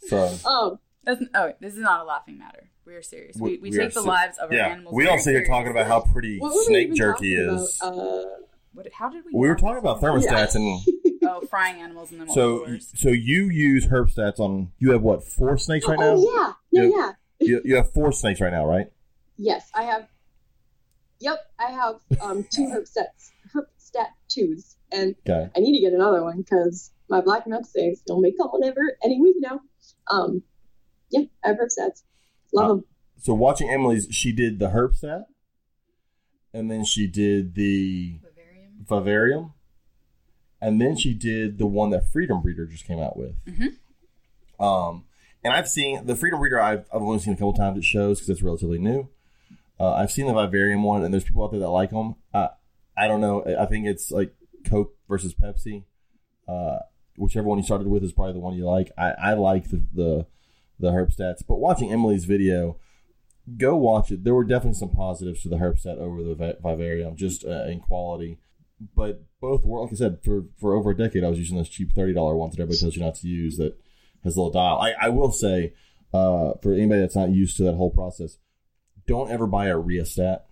So 0.08 0.38
um, 0.48 0.78
That's, 1.04 1.22
oh, 1.34 1.52
this 1.60 1.74
is 1.74 1.80
not 1.80 2.00
a 2.00 2.04
laughing 2.04 2.38
matter. 2.38 2.70
We 2.84 2.94
are 2.94 3.02
serious. 3.02 3.36
We, 3.36 3.58
we, 3.58 3.70
We- 3.70 3.76
take 3.76 3.92
the 3.94 4.00
lives 4.02 4.38
of 4.38 4.50
our 4.50 4.56
yeah, 4.56 4.68
animals. 4.68 4.94
we 4.94 5.06
sit 5.18 5.32
here 5.32 5.44
talking 5.44 5.70
about 5.70 5.86
how 5.86 6.00
pretty 6.00 6.38
what 6.38 6.66
snake 6.66 6.94
jerky 6.94 7.34
is. 7.34 7.78
About? 7.82 7.98
Uh, 7.98 8.24
What, 8.72 8.92
how 8.92 9.08
did 9.08 9.24
we? 9.24 9.32
we 9.34 9.48
were 9.48 9.56
talking 9.56 9.78
about 9.78 10.00
thermostats, 10.00 10.54
and 10.54 10.80
Oh, 11.28 11.40
frying 11.40 11.80
animals 11.80 12.12
and 12.12 12.20
then 12.20 12.28
so 12.30 12.64
so 12.94 13.08
you 13.08 13.48
use 13.48 13.86
Herpstats 13.86 14.38
on. 14.38 14.70
You 14.78 14.92
have 14.92 15.02
what 15.02 15.24
four 15.26 15.58
snakes 15.58 15.88
right 15.88 15.98
now? 15.98 16.14
oh 16.16 16.54
yeah, 16.72 16.82
yeah, 16.82 16.88
Yeah. 16.88 17.12
yeah. 17.40 17.48
You, 17.48 17.62
you 17.64 17.76
have 17.76 17.92
four 17.92 18.12
snakes 18.12 18.40
right 18.40 18.52
now, 18.52 18.64
right? 18.66 18.86
Yes, 19.36 19.68
I 19.74 19.82
have. 19.84 20.06
Yep, 21.20 21.38
I 21.58 21.70
have 21.70 21.96
um, 22.20 22.46
two 22.50 22.66
Herpstats, 22.66 23.30
herb 23.54 23.64
stat 23.78 24.08
twos, 24.28 24.76
and 24.92 25.14
Okay. 25.28 25.50
I 25.56 25.60
need 25.60 25.76
to 25.78 25.82
get 25.84 25.92
another 25.94 26.22
one 26.22 26.36
because 26.42 26.92
my 27.08 27.20
black 27.20 27.46
milk 27.46 27.64
saves 27.66 28.00
don't 28.02 28.20
make 28.22 28.34
up 28.40 28.52
whenever 28.52 28.80
any 29.02 29.20
week 29.20 29.36
now. 29.40 29.60
Um, 30.08 30.42
yeah, 31.10 31.22
I 31.44 31.48
have 31.48 31.56
Herpstats. 31.56 32.02
Love 32.52 32.64
Uh, 32.64 32.68
them. 32.74 32.84
So 33.18 33.34
watching 33.34 33.70
Emily's, 33.70 34.08
she 34.10 34.32
did 34.32 34.58
the 34.58 34.68
Herpstat, 34.68 35.24
and 36.52 36.70
then 36.70 36.84
she 36.84 37.06
did 37.06 37.54
the 37.54 38.18
Bavarian. 38.22 38.84
vivarium, 38.88 39.52
and 40.60 40.80
then 40.80 40.96
she 40.96 41.14
did 41.14 41.58
the 41.58 41.66
one 41.66 41.90
that 41.90 42.06
Freedom 42.08 42.40
Breeder 42.40 42.66
just 42.66 42.84
came 42.86 42.98
out 42.98 43.16
with. 43.16 43.34
Mhm. 43.46 43.76
Um, 44.58 45.04
and 45.44 45.52
I've 45.52 45.68
seen 45.68 46.06
the 46.06 46.16
Freedom 46.16 46.38
Breeder. 46.38 46.60
I've, 46.60 46.86
I've 46.92 47.02
only 47.02 47.18
seen 47.18 47.34
a 47.34 47.36
couple 47.36 47.52
times 47.52 47.78
at 47.78 47.84
shows 47.84 48.18
because 48.18 48.30
it's 48.30 48.42
relatively 48.42 48.78
new. 48.78 49.08
Uh, 49.78 49.92
I've 49.92 50.10
seen 50.12 50.26
the 50.26 50.32
Vivarium 50.34 50.82
one, 50.82 51.04
and 51.04 51.12
there's 51.12 51.24
people 51.24 51.44
out 51.44 51.50
there 51.50 51.60
that 51.60 51.68
like 51.70 51.90
them. 51.90 52.14
Uh, 52.32 52.48
I 52.96 53.06
don't 53.08 53.20
know. 53.20 53.44
I 53.58 53.66
think 53.66 53.86
it's 53.86 54.10
like 54.10 54.34
Coke 54.64 54.94
versus 55.08 55.34
Pepsi. 55.34 55.84
Uh, 56.48 56.78
whichever 57.16 57.48
one 57.48 57.58
you 57.58 57.64
started 57.64 57.88
with 57.88 58.04
is 58.04 58.12
probably 58.12 58.34
the 58.34 58.40
one 58.40 58.54
you 58.54 58.64
like. 58.64 58.90
I, 58.96 59.10
I 59.10 59.32
like 59.34 59.70
the, 59.70 59.82
the 59.92 60.26
the 60.78 60.90
Herpstats, 60.90 61.42
but 61.46 61.56
watching 61.56 61.90
Emily's 61.90 62.26
video, 62.26 62.76
go 63.56 63.76
watch 63.76 64.10
it. 64.10 64.24
There 64.24 64.34
were 64.34 64.44
definitely 64.44 64.78
some 64.78 64.90
positives 64.90 65.42
to 65.42 65.48
the 65.48 65.56
Herpstat 65.56 65.98
over 65.98 66.22
the 66.22 66.34
Vivarium, 66.34 67.16
just 67.16 67.44
uh, 67.44 67.64
in 67.64 67.80
quality. 67.80 68.38
But 68.94 69.22
both 69.40 69.64
were, 69.64 69.80
like 69.80 69.92
I 69.92 69.96
said, 69.96 70.18
for, 70.22 70.44
for 70.60 70.74
over 70.74 70.90
a 70.90 70.96
decade, 70.96 71.24
I 71.24 71.28
was 71.28 71.38
using 71.38 71.56
this 71.56 71.68
cheap 71.68 71.94
thirty 71.94 72.12
dollar 72.12 72.36
one 72.36 72.50
that 72.50 72.60
everybody 72.60 72.78
tells 72.78 72.96
you 72.96 73.02
not 73.02 73.14
to 73.16 73.28
use. 73.28 73.56
That 73.56 73.78
has 74.22 74.36
a 74.36 74.38
little 74.38 74.52
dial. 74.52 74.78
I, 74.78 74.92
I 75.00 75.08
will 75.08 75.32
say, 75.32 75.72
uh, 76.12 76.52
for 76.62 76.74
anybody 76.74 77.00
that's 77.00 77.16
not 77.16 77.30
used 77.30 77.56
to 77.56 77.64
that 77.64 77.76
whole 77.76 77.90
process, 77.90 78.36
don't 79.06 79.30
ever 79.30 79.46
buy 79.46 79.66
a 79.66 79.78
rheostat 79.78 80.46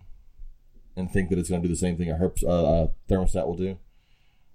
and 0.95 1.11
think 1.11 1.29
that 1.29 1.37
it's 1.37 1.49
going 1.49 1.61
to 1.61 1.67
do 1.67 1.73
the 1.73 1.77
same 1.77 1.97
thing 1.97 2.09
a, 2.09 2.15
herp, 2.15 2.43
uh, 2.43 2.87
a 2.87 2.91
thermostat 3.11 3.45
will 3.45 3.57
do. 3.57 3.77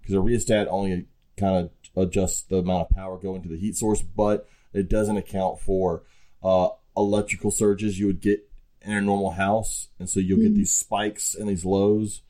Because 0.01 0.15
a 0.15 0.21
rheostat 0.21 0.67
only 0.69 1.07
kind 1.37 1.57
of 1.57 1.71
adjusts 1.97 2.43
the 2.43 2.59
amount 2.59 2.89
of 2.91 2.97
power 2.97 3.19
going 3.19 3.43
to 3.43 3.49
the 3.49 3.59
heat 3.59 3.77
source, 3.77 4.03
but 4.03 4.49
it 4.73 4.89
doesn't 4.89 5.17
account 5.17 5.61
for 5.61 6.03
uh, 6.43 6.69
electrical 6.97 7.51
surges 7.51 7.99
you 7.99 8.07
would 8.07 8.21
get 8.21 8.49
in 8.83 8.93
a 8.93 9.01
normal 9.01 9.33
house, 9.33 9.89
and 9.99 10.09
so 10.09 10.21
you'll 10.21 10.39
mm-hmm. 10.39 10.49
get 10.49 10.55
these 10.55 10.75
spikes 10.75 11.35
and 11.35 11.49
these 11.49 11.65
lows. 11.65 12.23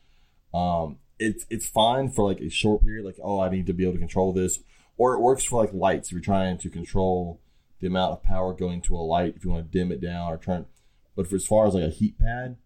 Um, 0.52 0.98
it's 1.18 1.46
it's 1.50 1.66
fine 1.66 2.10
for 2.10 2.24
like 2.24 2.40
a 2.40 2.48
short 2.48 2.82
period, 2.82 3.04
like 3.04 3.18
oh, 3.22 3.40
I 3.40 3.50
need 3.50 3.66
to 3.66 3.72
be 3.72 3.84
able 3.84 3.94
to 3.94 3.98
control 3.98 4.32
this, 4.32 4.60
or 4.96 5.14
it 5.14 5.20
works 5.20 5.44
for 5.44 5.62
like 5.62 5.72
lights 5.72 6.08
if 6.08 6.12
you're 6.12 6.20
trying 6.20 6.58
to 6.58 6.70
control 6.70 7.40
the 7.80 7.86
amount 7.86 8.12
of 8.12 8.22
power 8.22 8.52
going 8.52 8.80
to 8.82 8.96
a 8.96 8.98
light 8.98 9.34
if 9.36 9.44
you 9.44 9.50
want 9.50 9.70
to 9.70 9.78
dim 9.78 9.92
it 9.92 10.00
down 10.00 10.32
or 10.32 10.38
turn. 10.38 10.66
But 11.14 11.28
for 11.28 11.36
as 11.36 11.46
far 11.46 11.66
as 11.66 11.74
like 11.74 11.84
a 11.84 11.90
heat 11.90 12.18
pad, 12.18 12.56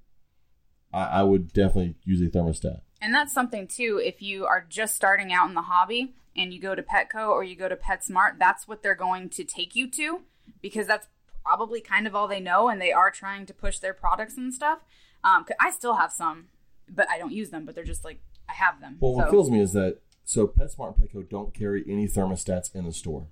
I, 0.93 1.05
I 1.05 1.23
would 1.23 1.53
definitely 1.53 1.97
use 2.05 2.21
a 2.21 2.31
thermostat. 2.31 2.81
And 3.05 3.15
that's 3.15 3.35
something 3.35 3.67
too. 3.67 4.01
If 4.03 4.23
you 4.23 4.47
are 4.47 4.65
just 4.67 4.97
starting 4.97 5.31
out 5.31 5.47
in 5.47 5.55
the 5.55 5.63
hobby 5.63 6.15
and 6.35 6.55
you 6.55 6.59
go 6.59 6.75
to 6.75 6.83
Petco 6.83 7.29
or 7.29 7.45
you 7.45 7.55
go 7.55 7.69
to 7.69 7.77
PetSmart, 7.77 8.39
that's 8.39 8.67
what 8.67 8.83
they're 8.83 8.95
going 8.95 9.29
to 9.29 9.45
take 9.45 9.77
you 9.77 9.91
to 9.91 10.23
because 10.63 10.87
that's 10.87 11.09
probably 11.45 11.83
kind 11.83 12.07
of 12.07 12.15
all 12.15 12.27
they 12.27 12.41
know, 12.41 12.71
and 12.71 12.81
they 12.81 12.93
are 12.93 13.11
trying 13.11 13.45
to 13.45 13.53
push 13.53 13.79
their 13.79 13.93
products 13.93 14.39
and 14.39 14.55
stuff. 14.55 14.79
Um, 15.23 15.45
I 15.61 15.71
still 15.71 15.97
have 15.97 16.13
some, 16.13 16.47
but 16.89 17.07
I 17.11 17.19
don't 17.19 17.33
use 17.33 17.51
them. 17.51 17.67
But 17.67 17.75
they're 17.75 17.85
just 17.85 18.05
like 18.05 18.21
I 18.49 18.55
have 18.55 18.81
them. 18.81 18.97
Well, 19.01 19.13
so. 19.13 19.19
what 19.19 19.31
kills 19.31 19.51
me 19.51 19.61
is 19.61 19.75
that 19.75 19.99
so 20.25 20.47
PetSmart 20.47 20.97
and 20.99 21.11
Petco 21.11 21.29
don't 21.29 21.53
carry 21.53 21.85
any 21.87 22.09
thermostats 22.09 22.75
in 22.75 22.87
the 22.87 22.93
store 22.93 23.27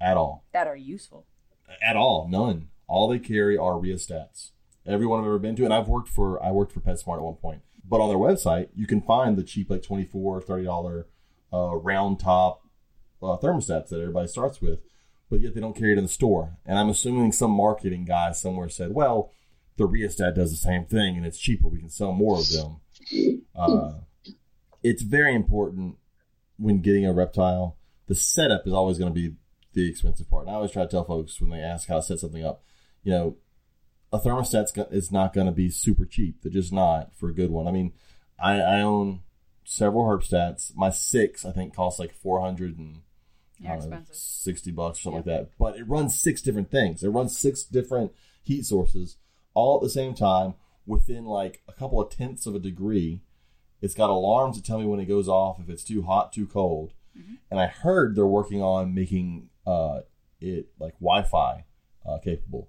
at 0.00 0.16
all. 0.16 0.44
That 0.52 0.66
are 0.66 0.74
useful. 0.74 1.26
At 1.80 1.94
all, 1.94 2.26
none. 2.28 2.70
All 2.88 3.06
they 3.06 3.20
carry 3.20 3.56
are 3.56 3.74
rheostats. 3.74 4.50
Everyone 4.84 5.20
I've 5.20 5.26
ever 5.26 5.38
been 5.38 5.54
to, 5.54 5.64
and 5.64 5.72
I've 5.72 5.86
worked 5.86 6.08
for 6.08 6.42
I 6.44 6.50
worked 6.50 6.72
for 6.72 6.80
PetSmart 6.80 7.18
at 7.18 7.22
one 7.22 7.34
point. 7.34 7.62
But 7.90 8.00
on 8.00 8.08
their 8.08 8.16
website, 8.16 8.68
you 8.76 8.86
can 8.86 9.02
find 9.02 9.36
the 9.36 9.42
cheap 9.42 9.68
like 9.68 9.82
24 9.82 10.40
30 10.42 10.64
dollar 10.64 11.08
uh, 11.52 11.74
round 11.74 12.20
top 12.20 12.62
uh, 13.20 13.36
thermostats 13.36 13.88
that 13.88 14.00
everybody 14.00 14.28
starts 14.28 14.62
with, 14.62 14.78
but 15.28 15.40
yet 15.40 15.54
they 15.54 15.60
don't 15.60 15.76
carry 15.76 15.92
it 15.92 15.98
in 15.98 16.04
the 16.04 16.08
store. 16.08 16.56
And 16.64 16.78
I'm 16.78 16.88
assuming 16.88 17.32
some 17.32 17.50
marketing 17.50 18.04
guy 18.04 18.30
somewhere 18.30 18.68
said, 18.68 18.94
"Well, 18.94 19.32
the 19.76 19.86
rheostat 19.86 20.36
does 20.36 20.52
the 20.52 20.56
same 20.56 20.84
thing, 20.84 21.16
and 21.16 21.26
it's 21.26 21.38
cheaper. 21.38 21.66
We 21.66 21.80
can 21.80 21.90
sell 21.90 22.12
more 22.12 22.38
of 22.38 22.48
them." 22.50 22.80
Uh, 23.56 23.94
it's 24.84 25.02
very 25.02 25.34
important 25.34 25.96
when 26.58 26.80
getting 26.80 27.04
a 27.04 27.12
reptile. 27.12 27.76
The 28.06 28.14
setup 28.14 28.66
is 28.66 28.72
always 28.72 28.98
going 28.98 29.12
to 29.12 29.20
be 29.20 29.34
the 29.72 29.88
expensive 29.88 30.30
part. 30.30 30.46
And 30.46 30.52
I 30.52 30.54
always 30.54 30.70
try 30.70 30.82
to 30.82 30.88
tell 30.88 31.04
folks 31.04 31.40
when 31.40 31.50
they 31.50 31.60
ask 31.60 31.88
how 31.88 31.96
to 31.96 32.02
set 32.02 32.20
something 32.20 32.44
up, 32.44 32.62
you 33.02 33.12
know, 33.12 33.36
a 34.12 34.18
thermostat 34.18 34.92
is 34.92 35.12
not 35.12 35.32
going 35.32 35.46
to 35.46 35.52
be 35.52 35.70
super 35.70 36.04
cheap. 36.04 36.42
They're 36.42 36.52
just 36.52 36.72
not 36.72 37.14
for 37.14 37.28
a 37.28 37.34
good 37.34 37.50
one. 37.50 37.66
I 37.66 37.70
mean, 37.70 37.92
I, 38.38 38.60
I 38.60 38.80
own 38.80 39.20
several 39.64 40.04
Herpstats. 40.04 40.74
My 40.74 40.90
six, 40.90 41.44
I 41.44 41.52
think, 41.52 41.74
costs 41.74 42.00
like 42.00 42.12
400 42.12 42.78
and 42.78 43.02
know, 43.60 44.02
60 44.10 44.70
bucks 44.72 44.98
or 44.98 45.02
something 45.02 45.22
yeah. 45.26 45.32
like 45.32 45.42
that. 45.42 45.50
But 45.58 45.76
it 45.76 45.88
runs 45.88 46.20
six 46.20 46.42
different 46.42 46.70
things. 46.70 47.02
It 47.02 47.10
runs 47.10 47.38
six 47.38 47.62
different 47.62 48.12
heat 48.42 48.64
sources 48.64 49.16
all 49.54 49.76
at 49.76 49.82
the 49.82 49.90
same 49.90 50.14
time 50.14 50.54
within 50.86 51.24
like 51.24 51.62
a 51.68 51.72
couple 51.72 52.00
of 52.00 52.10
tenths 52.10 52.46
of 52.46 52.54
a 52.54 52.58
degree. 52.58 53.20
It's 53.80 53.94
got 53.94 54.10
alarms 54.10 54.56
to 54.56 54.62
tell 54.62 54.78
me 54.78 54.86
when 54.86 55.00
it 55.00 55.06
goes 55.06 55.28
off 55.28 55.60
if 55.60 55.68
it's 55.68 55.84
too 55.84 56.02
hot, 56.02 56.32
too 56.32 56.46
cold. 56.46 56.92
Mm-hmm. 57.16 57.34
And 57.50 57.60
I 57.60 57.66
heard 57.66 58.14
they're 58.14 58.26
working 58.26 58.62
on 58.62 58.94
making 58.94 59.50
uh, 59.66 60.00
it 60.40 60.68
like 60.78 60.94
Wi-Fi 61.00 61.64
uh, 62.06 62.18
capable, 62.18 62.68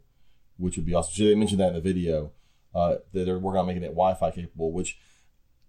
which 0.62 0.78
would 0.78 0.86
be 0.86 0.94
awesome. 0.94 1.14
So 1.14 1.24
they 1.24 1.36
mentioned 1.36 1.60
that 1.60 1.70
in 1.70 1.74
the 1.74 1.82
video 1.82 2.32
uh, 2.74 2.96
that 3.14 3.26
they're 3.26 3.40
working 3.40 3.60
on 3.60 3.68
making 3.68 3.84
it 3.84 3.88
Wi-Fi 3.88 4.32
capable, 4.32 4.72
which 4.72 4.98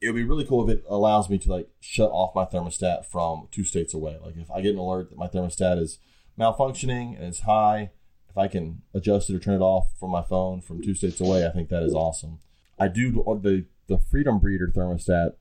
it 0.00 0.08
would 0.08 0.16
be 0.16 0.24
really 0.24 0.44
cool 0.44 0.68
if 0.68 0.78
it 0.78 0.84
allows 0.88 1.30
me 1.30 1.38
to 1.38 1.50
like 1.50 1.68
shut 1.80 2.10
off 2.10 2.34
my 2.34 2.44
thermostat 2.44 3.04
from 3.04 3.48
two 3.50 3.64
states 3.64 3.94
away. 3.94 4.18
Like 4.22 4.36
if 4.36 4.50
I 4.50 4.60
get 4.60 4.72
an 4.72 4.78
alert 4.78 5.10
that 5.10 5.18
my 5.18 5.28
thermostat 5.28 5.78
is 5.78 5.98
malfunctioning 6.38 7.16
and 7.16 7.24
it's 7.24 7.40
high, 7.40 7.90
if 8.28 8.36
I 8.36 8.48
can 8.48 8.82
adjust 8.94 9.30
it 9.30 9.36
or 9.36 9.38
turn 9.38 9.54
it 9.54 9.64
off 9.64 9.88
from 9.98 10.10
my 10.10 10.22
phone 10.22 10.60
from 10.60 10.82
two 10.82 10.94
states 10.94 11.20
away, 11.20 11.46
I 11.46 11.50
think 11.50 11.68
that 11.68 11.82
is 11.82 11.94
awesome. 11.94 12.38
I 12.78 12.88
do 12.88 13.12
the 13.12 13.66
the 13.88 13.98
Freedom 13.98 14.38
Breeder 14.38 14.72
thermostat 14.74 15.34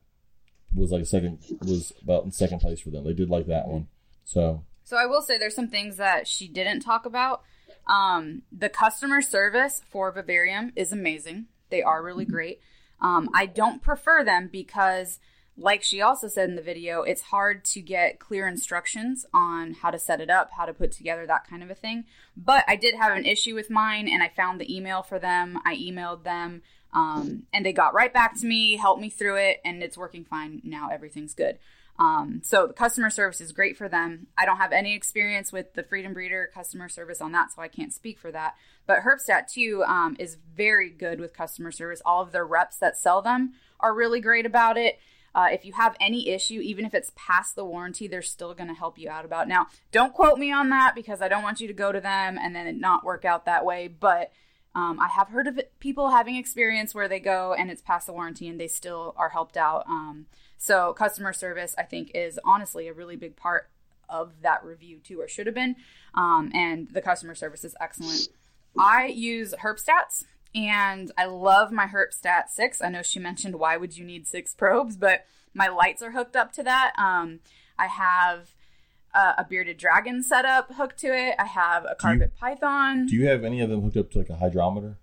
was 0.73 0.91
like 0.91 1.01
a 1.01 1.05
second 1.05 1.39
was 1.61 1.93
about 2.01 2.25
in 2.25 2.31
second 2.31 2.59
place 2.59 2.79
for 2.79 2.89
them. 2.89 3.03
They 3.03 3.13
did 3.13 3.29
like 3.29 3.47
that 3.47 3.67
one. 3.67 3.87
So 4.25 4.63
So 4.83 4.97
I 4.97 5.05
will 5.05 5.21
say 5.21 5.37
there's 5.37 5.55
some 5.55 5.69
things 5.69 5.97
that 5.97 6.27
she 6.27 6.47
didn't 6.47 6.81
talk 6.81 7.05
about. 7.05 7.43
Um, 7.91 8.43
the 8.57 8.69
customer 8.69 9.21
service 9.21 9.81
for 9.89 10.13
Vivarium 10.13 10.71
is 10.77 10.93
amazing. 10.93 11.47
They 11.69 11.83
are 11.83 12.01
really 12.01 12.23
great. 12.23 12.61
Um, 13.01 13.29
I 13.33 13.47
don't 13.47 13.81
prefer 13.81 14.23
them 14.23 14.47
because, 14.49 15.19
like 15.57 15.83
she 15.83 16.01
also 16.01 16.29
said 16.29 16.47
in 16.47 16.55
the 16.55 16.61
video, 16.61 17.01
it's 17.01 17.23
hard 17.23 17.65
to 17.65 17.81
get 17.81 18.17
clear 18.17 18.47
instructions 18.47 19.25
on 19.33 19.73
how 19.73 19.91
to 19.91 19.99
set 19.99 20.21
it 20.21 20.29
up, 20.29 20.51
how 20.57 20.65
to 20.65 20.73
put 20.73 20.93
together 20.93 21.27
that 21.27 21.45
kind 21.49 21.63
of 21.63 21.69
a 21.69 21.75
thing. 21.75 22.05
But 22.37 22.63
I 22.65 22.77
did 22.77 22.95
have 22.95 23.17
an 23.17 23.25
issue 23.25 23.55
with 23.55 23.69
mine, 23.69 24.07
and 24.07 24.23
I 24.23 24.29
found 24.29 24.61
the 24.61 24.73
email 24.73 25.03
for 25.03 25.19
them. 25.19 25.59
I 25.65 25.75
emailed 25.75 26.23
them, 26.23 26.61
um, 26.93 27.43
and 27.51 27.65
they 27.65 27.73
got 27.73 27.93
right 27.93 28.13
back 28.13 28.39
to 28.39 28.45
me, 28.45 28.77
helped 28.77 29.01
me 29.01 29.09
through 29.09 29.35
it, 29.35 29.57
and 29.65 29.83
it's 29.83 29.97
working 29.97 30.23
fine 30.23 30.61
now. 30.63 30.87
Everything's 30.89 31.33
good. 31.33 31.57
Um, 32.01 32.41
so 32.43 32.65
the 32.65 32.73
customer 32.73 33.11
service 33.11 33.39
is 33.41 33.51
great 33.51 33.77
for 33.77 33.87
them. 33.87 34.25
I 34.35 34.47
don't 34.47 34.57
have 34.57 34.71
any 34.71 34.95
experience 34.95 35.53
with 35.53 35.75
the 35.75 35.83
Freedom 35.83 36.13
Breeder 36.13 36.49
customer 36.51 36.89
service 36.89 37.21
on 37.21 37.31
that, 37.33 37.51
so 37.51 37.61
I 37.61 37.67
can't 37.67 37.93
speak 37.93 38.17
for 38.17 38.31
that. 38.31 38.55
But 38.87 39.01
Herpstat 39.01 39.51
too 39.53 39.83
um, 39.85 40.15
is 40.17 40.35
very 40.55 40.89
good 40.89 41.19
with 41.19 41.37
customer 41.37 41.71
service. 41.71 42.01
All 42.03 42.23
of 42.23 42.31
their 42.31 42.45
reps 42.45 42.77
that 42.77 42.97
sell 42.97 43.21
them 43.21 43.53
are 43.79 43.93
really 43.93 44.19
great 44.19 44.47
about 44.47 44.77
it. 44.77 44.97
Uh, 45.35 45.49
if 45.51 45.63
you 45.63 45.73
have 45.73 45.95
any 46.01 46.29
issue, 46.29 46.59
even 46.59 46.85
if 46.85 46.95
it's 46.95 47.11
past 47.15 47.55
the 47.55 47.63
warranty, 47.63 48.07
they're 48.07 48.23
still 48.23 48.55
going 48.55 48.67
to 48.67 48.73
help 48.73 48.97
you 48.97 49.07
out 49.07 49.23
about. 49.23 49.45
It. 49.45 49.49
Now, 49.49 49.67
don't 49.91 50.11
quote 50.11 50.39
me 50.39 50.51
on 50.51 50.69
that 50.69 50.95
because 50.95 51.21
I 51.21 51.27
don't 51.27 51.43
want 51.43 51.61
you 51.61 51.67
to 51.67 51.73
go 51.73 51.91
to 51.91 52.01
them 52.01 52.39
and 52.41 52.55
then 52.55 52.65
it 52.65 52.79
not 52.79 53.05
work 53.05 53.25
out 53.25 53.45
that 53.45 53.63
way. 53.63 53.87
But 53.87 54.31
um, 54.73 54.99
I 54.99 55.07
have 55.07 55.27
heard 55.27 55.45
of 55.45 55.59
people 55.79 56.09
having 56.09 56.35
experience 56.35 56.95
where 56.95 57.07
they 57.07 57.19
go 57.19 57.53
and 57.53 57.69
it's 57.69 57.83
past 57.83 58.07
the 58.07 58.13
warranty 58.13 58.47
and 58.47 58.59
they 58.59 58.67
still 58.67 59.13
are 59.17 59.29
helped 59.29 59.55
out. 59.55 59.85
Um, 59.87 60.25
so 60.62 60.93
customer 60.93 61.34
service, 61.34 61.74
I 61.76 61.82
think, 61.82 62.12
is 62.14 62.39
honestly 62.45 62.88
a 62.88 62.93
really 62.93 63.16
big 63.16 63.36
part 63.36 63.72
of 64.07 64.43
that 64.43 64.64
review 64.64 64.99
too, 65.03 65.20
or 65.20 65.28
should 65.28 65.47
have 65.47 65.55
been. 65.55 65.76
Um, 66.14 66.51
and 66.53 66.88
the 66.91 67.01
customer 67.01 67.34
service 67.34 67.66
is 67.66 67.76
excellent. 67.82 68.28
I 68.78 69.07
use 69.07 69.55
Herpstats 69.64 70.26
and 70.53 71.12
I 71.18 71.26
love 71.26 71.72
my 71.72 71.88
Herpstat 71.88 72.49
6. 72.49 72.80
I 72.80 72.89
know 72.89 73.01
she 73.01 73.18
mentioned 73.18 73.55
why 73.55 73.76
would 73.76 73.97
you 73.97 74.05
need 74.05 74.28
six 74.28 74.53
probes, 74.53 74.97
but 74.97 75.26
my 75.55 75.68
lights 75.68 76.03
are 76.03 76.12
hooked 76.12 76.36
up 76.36 76.53
to 76.53 76.64
that. 76.64 76.93
Um, 76.95 77.39
I 77.80 77.88
have 77.88 78.53
uh, 79.16 79.34
a 79.39 79.43
bearded 79.43 79.78
dragon 79.78 80.22
setup 80.22 80.76
hooked 80.76 80.99
to 80.99 81.07
it. 81.07 81.34
I 81.39 81.45
have 81.45 81.86
a 81.89 81.95
carpet 81.95 82.34
you, 82.36 82.39
python. 82.39 83.07
Do 83.07 83.16
you 83.16 83.26
have 83.26 83.43
any 83.43 83.62
of 83.62 83.72
them 83.72 83.82
hooked 83.82 83.97
up 83.97 84.12
to 84.12 84.20
like 84.20 84.30
a 84.30 84.36
hydrometer? 84.36 84.97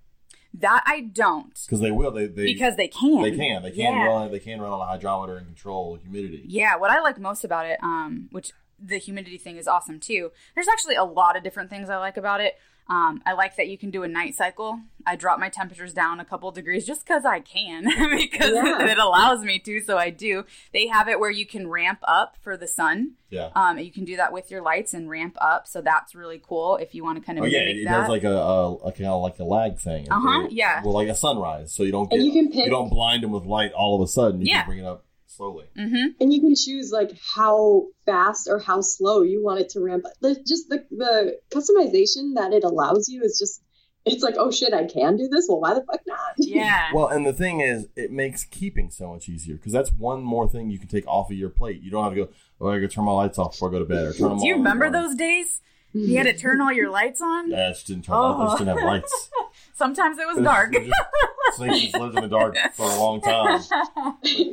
That 0.59 0.83
I 0.87 1.01
don't. 1.01 1.59
Because 1.67 1.81
they 1.81 1.91
will. 1.91 2.11
They, 2.11 2.27
they 2.27 2.47
because 2.47 2.77
they 2.77 2.89
can. 2.89 3.23
They 3.23 3.37
can. 3.37 3.63
They 3.63 3.71
can 3.71 3.95
yeah. 3.95 4.07
run. 4.07 4.31
They 4.33 4.41
can 4.41 4.61
run 4.61 4.73
on 4.73 4.81
a 4.81 4.87
hydrometer 4.87 5.37
and 5.37 5.47
control 5.47 5.97
humidity. 5.97 6.45
Yeah. 6.47 6.77
What 6.77 6.91
I 6.91 7.01
like 7.01 7.19
most 7.19 7.45
about 7.45 7.67
it, 7.67 7.79
um, 7.83 8.29
which 8.33 8.53
the 8.79 8.99
humidity 8.99 9.39
thing 9.39 9.57
is 9.57 9.69
awesome 9.69 10.01
too. 10.01 10.31
There's 10.55 10.69
actually 10.69 10.97
a 10.97 11.05
lot 11.05 11.37
of 11.37 11.43
different 11.43 11.71
things 11.71 11.89
I 11.89 11.99
like 11.99 12.17
about 12.17 12.41
it. 12.41 12.55
Um, 12.89 13.23
I 13.27 13.35
like 13.35 13.57
that 13.57 13.69
you 13.69 13.77
can 13.77 13.91
do 13.91 14.03
a 14.03 14.09
night 14.09 14.35
cycle. 14.35 14.81
I 15.07 15.15
drop 15.15 15.39
my 15.39 15.51
temperatures 15.51 15.93
down 15.93 16.21
a 16.21 16.25
couple 16.25 16.51
degrees 16.51 16.87
just 16.87 17.07
because 17.07 17.25
I 17.25 17.41
can, 17.41 17.85
because 18.17 18.53
yeah. 18.53 18.87
it 18.87 18.99
allows 18.99 19.43
me 19.43 19.59
to. 19.61 19.81
So 19.83 19.99
I 19.99 20.09
do. 20.09 20.45
They 20.73 20.87
have 20.87 21.07
it 21.09 21.21
where 21.21 21.31
you 21.31 21.45
can 21.45 21.69
ramp 21.69 21.99
up 22.05 22.37
for 22.41 22.57
the 22.57 22.67
sun. 22.67 23.13
Yeah. 23.29 23.51
Um, 23.55 23.79
you 23.79 23.93
can 23.93 24.05
do 24.05 24.17
that 24.17 24.33
with 24.33 24.51
your 24.51 24.63
lights 24.63 24.95
and 24.95 25.09
ramp 25.11 25.37
up. 25.39 25.67
So 25.67 25.83
that's 25.83 26.15
really 26.15 26.41
cool 26.43 26.77
if 26.77 26.95
you 26.95 27.05
want 27.05 27.19
to 27.19 27.25
kind 27.25 27.39
of. 27.39 27.45
Oh 27.45 27.47
yeah, 27.47 27.61
it 27.61 27.85
that. 27.85 27.91
has 27.91 28.09
like 28.09 28.25
a, 28.25 28.37
a, 28.37 28.75
a, 28.77 28.93
kind 28.93 29.07
of 29.07 29.23
like 29.23 29.39
a 29.39 29.45
lag 29.45 29.79
thing. 29.79 30.11
Uh 30.11 30.21
huh. 30.21 30.49
Yeah. 30.51 30.83
Well, 30.83 30.95
like 30.95 31.09
a 31.09 31.15
sunrise, 31.15 31.73
so 31.73 31.83
you 31.83 31.93
don't 31.93 32.11
get, 32.11 32.21
you, 32.21 32.33
can 32.33 32.49
pick, 32.51 32.65
you 32.65 32.71
don't 32.71 32.89
blind 32.89 33.23
them 33.23 33.33
with 33.33 33.45
light 33.45 33.73
all 33.73 33.97
of 33.97 34.03
a 34.03 34.11
sudden. 34.11 34.41
You 34.41 34.47
yeah. 34.49 34.63
can 34.63 34.67
bring 34.67 34.79
it 34.79 34.87
up 34.87 35.05
slowly. 35.39 35.67
Mm-hmm. 35.79 36.07
And 36.21 36.33
you 36.33 36.41
can 36.41 36.55
choose 36.55 36.91
like 36.93 37.13
how 37.35 37.87
fast 38.05 38.49
or 38.51 38.59
how 38.59 38.83
slow 38.83 39.23
you 39.23 39.43
want 39.43 39.61
it 39.61 39.71
to 39.71 39.81
ramp 39.81 40.05
up. 40.05 40.13
Just 40.47 40.69
the, 40.69 40.85
the 40.91 41.39
customization 41.51 42.35
that 42.35 42.53
it 42.53 42.65
allows 42.65 43.09
you 43.09 43.23
is 43.23 43.39
just 43.39 43.63
it's 44.05 44.23
like, 44.23 44.37
oh 44.39 44.51
shit, 44.51 44.73
I 44.73 44.85
can 44.87 45.17
do 45.17 45.29
this. 45.29 45.47
Well, 45.49 45.61
why 45.61 45.75
the 45.75 45.85
fuck 45.85 46.01
not? 46.07 46.19
Yeah. 46.39 46.91
Well, 46.95 47.09
and 47.09 47.27
the 47.27 47.33
thing 47.33 47.61
is, 47.61 47.89
it 47.95 48.11
makes 48.11 48.45
keeping 48.45 48.91
so 48.91 49.13
much 49.13 49.29
easier 49.29 49.57
because 49.57 49.73
that's 49.73 49.91
one 49.93 50.23
more 50.23 50.49
thing 50.49 50.71
you 50.71 50.79
can 50.79 50.89
take 50.89 51.07
off 51.07 51.31
of 51.31 51.37
your 51.37 51.51
plate. 51.51 51.83
You 51.83 51.91
don't 51.91 52.05
have 52.05 52.15
to 52.15 52.25
go. 52.25 52.29
Oh, 52.61 52.69
I 52.69 52.77
gotta 52.77 52.89
turn 52.89 53.05
my 53.05 53.13
lights 53.13 53.39
off 53.39 53.53
before 53.53 53.69
I 53.69 53.73
go 53.73 53.79
to 53.81 53.85
bed. 53.85 54.07
Or 54.07 54.13
turn 54.13 54.31
them 54.31 54.39
Do 54.39 54.47
you 54.47 54.55
remember 54.55 54.87
in 54.87 54.93
the 54.93 54.99
morning." 54.99 55.17
those 55.17 55.19
days? 55.19 55.61
You 55.95 56.19
had 56.19 56.25
to 56.25 56.37
turn 56.37 56.61
all 56.61 56.71
your 56.71 56.91
lights 56.91 57.23
on. 57.23 57.51
Yeah, 57.51 57.69
I 57.69 57.71
just 57.71 57.87
didn't 57.87 58.05
turn. 58.05 58.15
Off. 58.15 58.41
I 58.41 58.45
just 58.45 58.59
didn't 58.59 58.77
have 58.77 58.87
lights. 58.87 59.31
Sometimes 59.79 60.19
it 60.19 60.27
was 60.27 60.43
dark. 60.43 60.75
It 60.75 60.87
just- 60.87 60.99
Snake 61.57 61.83
just 61.83 61.97
lived 61.97 62.17
in 62.17 62.23
the 62.23 62.29
dark 62.29 62.57
for 62.75 62.83
a 62.91 62.95
long 62.97 63.21
time. 63.21 63.47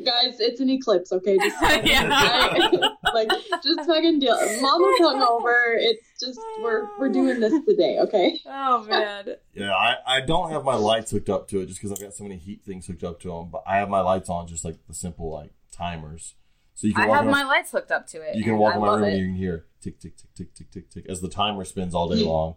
Guys, 0.05 0.39
it's 0.39 0.59
an 0.61 0.69
eclipse, 0.69 1.11
okay? 1.11 1.36
Just 1.38 1.55
Yeah. 1.86 2.69
like 3.13 3.30
just 3.63 3.80
fucking 3.88 4.19
deal. 4.19 4.36
Mama's 4.61 4.99
hungover. 5.01 5.76
It's 5.78 6.07
just 6.23 6.39
we're 6.61 6.88
we're 6.99 7.09
doing 7.09 7.39
this 7.39 7.53
today, 7.67 7.97
okay? 7.99 8.39
oh 8.45 8.86
man. 8.86 9.30
Yeah, 9.53 9.73
I, 9.73 9.95
I 10.07 10.21
don't 10.21 10.51
have 10.51 10.63
my 10.63 10.76
lights 10.76 11.09
hooked 11.11 11.30
up 11.30 11.47
to 11.49 11.59
it 11.59 11.65
just 11.65 11.82
because 11.82 11.91
I've 11.91 11.99
got 12.05 12.13
so 12.13 12.23
many 12.23 12.38
heat 12.38 12.63
things 12.63 12.86
hooked 12.86 13.03
up 13.03 13.19
to 13.21 13.30
them. 13.30 13.49
But 13.51 13.63
I 13.67 13.78
have 13.78 13.89
my 13.89 14.01
lights 14.01 14.30
on 14.30 14.47
just 14.47 14.63
like 14.63 14.78
the 14.88 14.93
simple 14.93 15.32
like 15.34 15.51
timers, 15.71 16.36
so 16.76 16.86
you 16.88 16.93
can 16.93 17.09
I 17.09 17.13
have 17.15 17.26
in 17.26 17.32
my 17.32 17.43
lights 17.43 17.71
hooked 17.71 17.91
up 17.91 18.07
to 18.07 18.21
it. 18.21 18.36
you 18.36 18.43
can 18.43 18.57
walk 18.57 18.76
in 18.76 18.82
my 18.82 18.93
room 18.95 19.03
it. 19.03 19.09
and 19.13 19.17
you 19.19 19.26
can 19.26 19.36
hear 19.36 19.65
tick 19.82 19.99
tick 19.99 20.15
tick 20.17 20.30
tick 20.36 20.53
tick 20.53 20.71
tick 20.71 20.89
tick 20.91 21.05
as 21.09 21.19
the 21.19 21.30
timer 21.30 21.65
spins 21.65 21.93
all 21.93 22.07
day 22.07 22.23
long. 22.23 22.55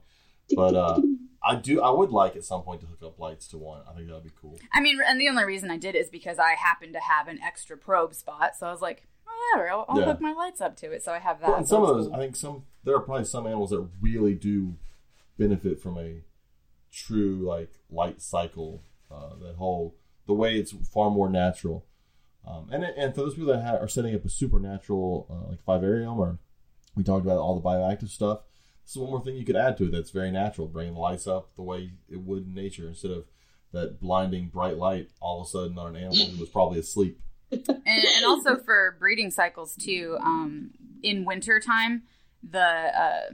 But 0.55 0.75
uh, 0.75 1.01
I 1.51 1.55
do 1.55 1.81
I 1.81 1.91
would 1.91 2.11
like 2.11 2.37
at 2.37 2.45
some 2.45 2.63
point 2.63 2.81
to 2.83 2.87
hook 2.87 3.03
up 3.05 3.19
lights 3.19 3.49
to 3.49 3.59
one. 3.59 3.81
I 3.91 3.95
think 3.95 4.07
that 4.09 4.15
would 4.15 4.25
be 4.25 4.31
cool. 4.41 4.59
I 4.73 4.81
mean, 4.81 4.99
and 5.07 5.21
the 5.21 5.29
only 5.29 5.45
reason 5.45 5.71
I 5.71 5.79
did 5.79 5.95
is 5.95 6.11
because 6.11 6.39
I 6.39 6.51
happened 6.53 6.93
to 6.95 7.01
have 7.01 7.27
an 7.29 7.39
extra 7.43 7.77
probe 7.77 8.15
spot, 8.15 8.57
so 8.57 8.67
I 8.67 8.71
was 8.73 8.83
like, 8.83 9.07
whatever, 9.25 9.71
I'll, 9.71 9.85
I'll 9.89 9.99
Yeah. 10.01 10.07
hook 10.07 10.21
my 10.21 10.33
lights 10.33 10.61
up 10.61 10.77
to 10.79 10.93
it. 10.93 11.03
So 11.03 11.13
I 11.13 11.19
have 11.19 11.41
that. 11.41 11.49
Well, 11.49 11.59
and 11.59 11.69
some 11.69 11.83
of 11.83 11.89
those, 11.89 12.07
cool. 12.09 12.17
I 12.17 12.19
think 12.19 12.37
some 12.37 12.65
there 12.85 12.95
are 12.97 13.01
probably 13.01 13.25
some 13.25 13.47
animals 13.47 13.71
that 13.71 13.89
really 14.01 14.35
do 14.35 14.77
benefit 15.39 15.81
from 15.81 15.97
a 15.99 16.23
true 16.93 17.37
like 17.47 17.71
light 17.91 18.21
cycle. 18.21 18.83
Uh, 19.11 19.37
that 19.43 19.57
whole 19.57 19.97
the 20.27 20.35
way 20.35 20.57
it's 20.59 20.73
far 20.93 21.11
more 21.11 21.31
natural. 21.31 21.87
Um, 22.47 22.69
and 22.71 22.85
and 22.85 23.15
for 23.15 23.23
those 23.23 23.35
people 23.35 23.53
that 23.53 23.63
ha- 23.65 23.77
are 23.77 23.89
setting 23.89 24.15
up 24.15 24.25
a 24.25 24.29
supernatural 24.29 25.27
uh, 25.31 25.51
like 25.51 25.65
vivarium, 25.65 26.19
or 26.19 26.39
we 26.95 27.03
talked 27.03 27.25
about 27.25 27.39
all 27.39 27.59
the 27.59 27.67
bioactive 27.67 28.09
stuff. 28.11 28.41
Is 28.89 28.97
one 28.97 29.11
more 29.11 29.21
thing 29.21 29.37
you 29.37 29.45
could 29.45 29.57
add 29.57 29.77
to 29.79 29.85
it 29.85 29.93
that's 29.93 30.11
very 30.11 30.31
natural, 30.31 30.67
bringing 30.67 30.95
the 30.95 31.01
lights 31.01 31.27
up 31.27 31.55
the 31.57 31.63
way 31.63 31.93
it 32.09 32.21
would 32.21 32.47
in 32.47 32.55
nature 32.55 32.89
instead 32.89 33.11
of 33.11 33.25
that 33.73 34.01
blinding 34.01 34.49
bright 34.49 34.79
light 34.79 35.11
all 35.21 35.41
of 35.41 35.47
a 35.47 35.51
sudden 35.51 35.79
on 35.79 35.95
an 35.95 36.03
animal 36.03 36.27
who 36.27 36.41
was 36.41 36.49
probably 36.49 36.79
asleep. 36.79 37.21
and, 37.51 37.69
and 37.69 38.25
also 38.27 38.57
for 38.57 38.97
breeding 38.99 39.31
cycles 39.31 39.77
too. 39.77 40.17
Um, 40.21 40.71
in 41.03 41.25
winter 41.25 41.61
time, 41.61 42.05
the 42.43 42.61
uh, 42.61 43.31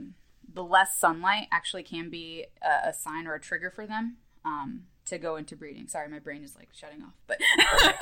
the 0.53 0.63
less 0.63 0.99
sunlight 0.99 1.47
actually 1.51 1.83
can 1.83 2.09
be 2.09 2.45
a, 2.61 2.89
a 2.89 2.93
sign 2.93 3.27
or 3.27 3.35
a 3.35 3.39
trigger 3.39 3.69
for 3.69 3.85
them 3.85 4.17
um, 4.45 4.83
to 5.05 5.17
go 5.17 5.35
into 5.35 5.55
breeding. 5.55 5.87
Sorry, 5.87 6.07
my 6.09 6.19
brain 6.19 6.43
is 6.43 6.55
like 6.55 6.69
shutting 6.73 7.01
off, 7.03 7.13
but 7.27 7.39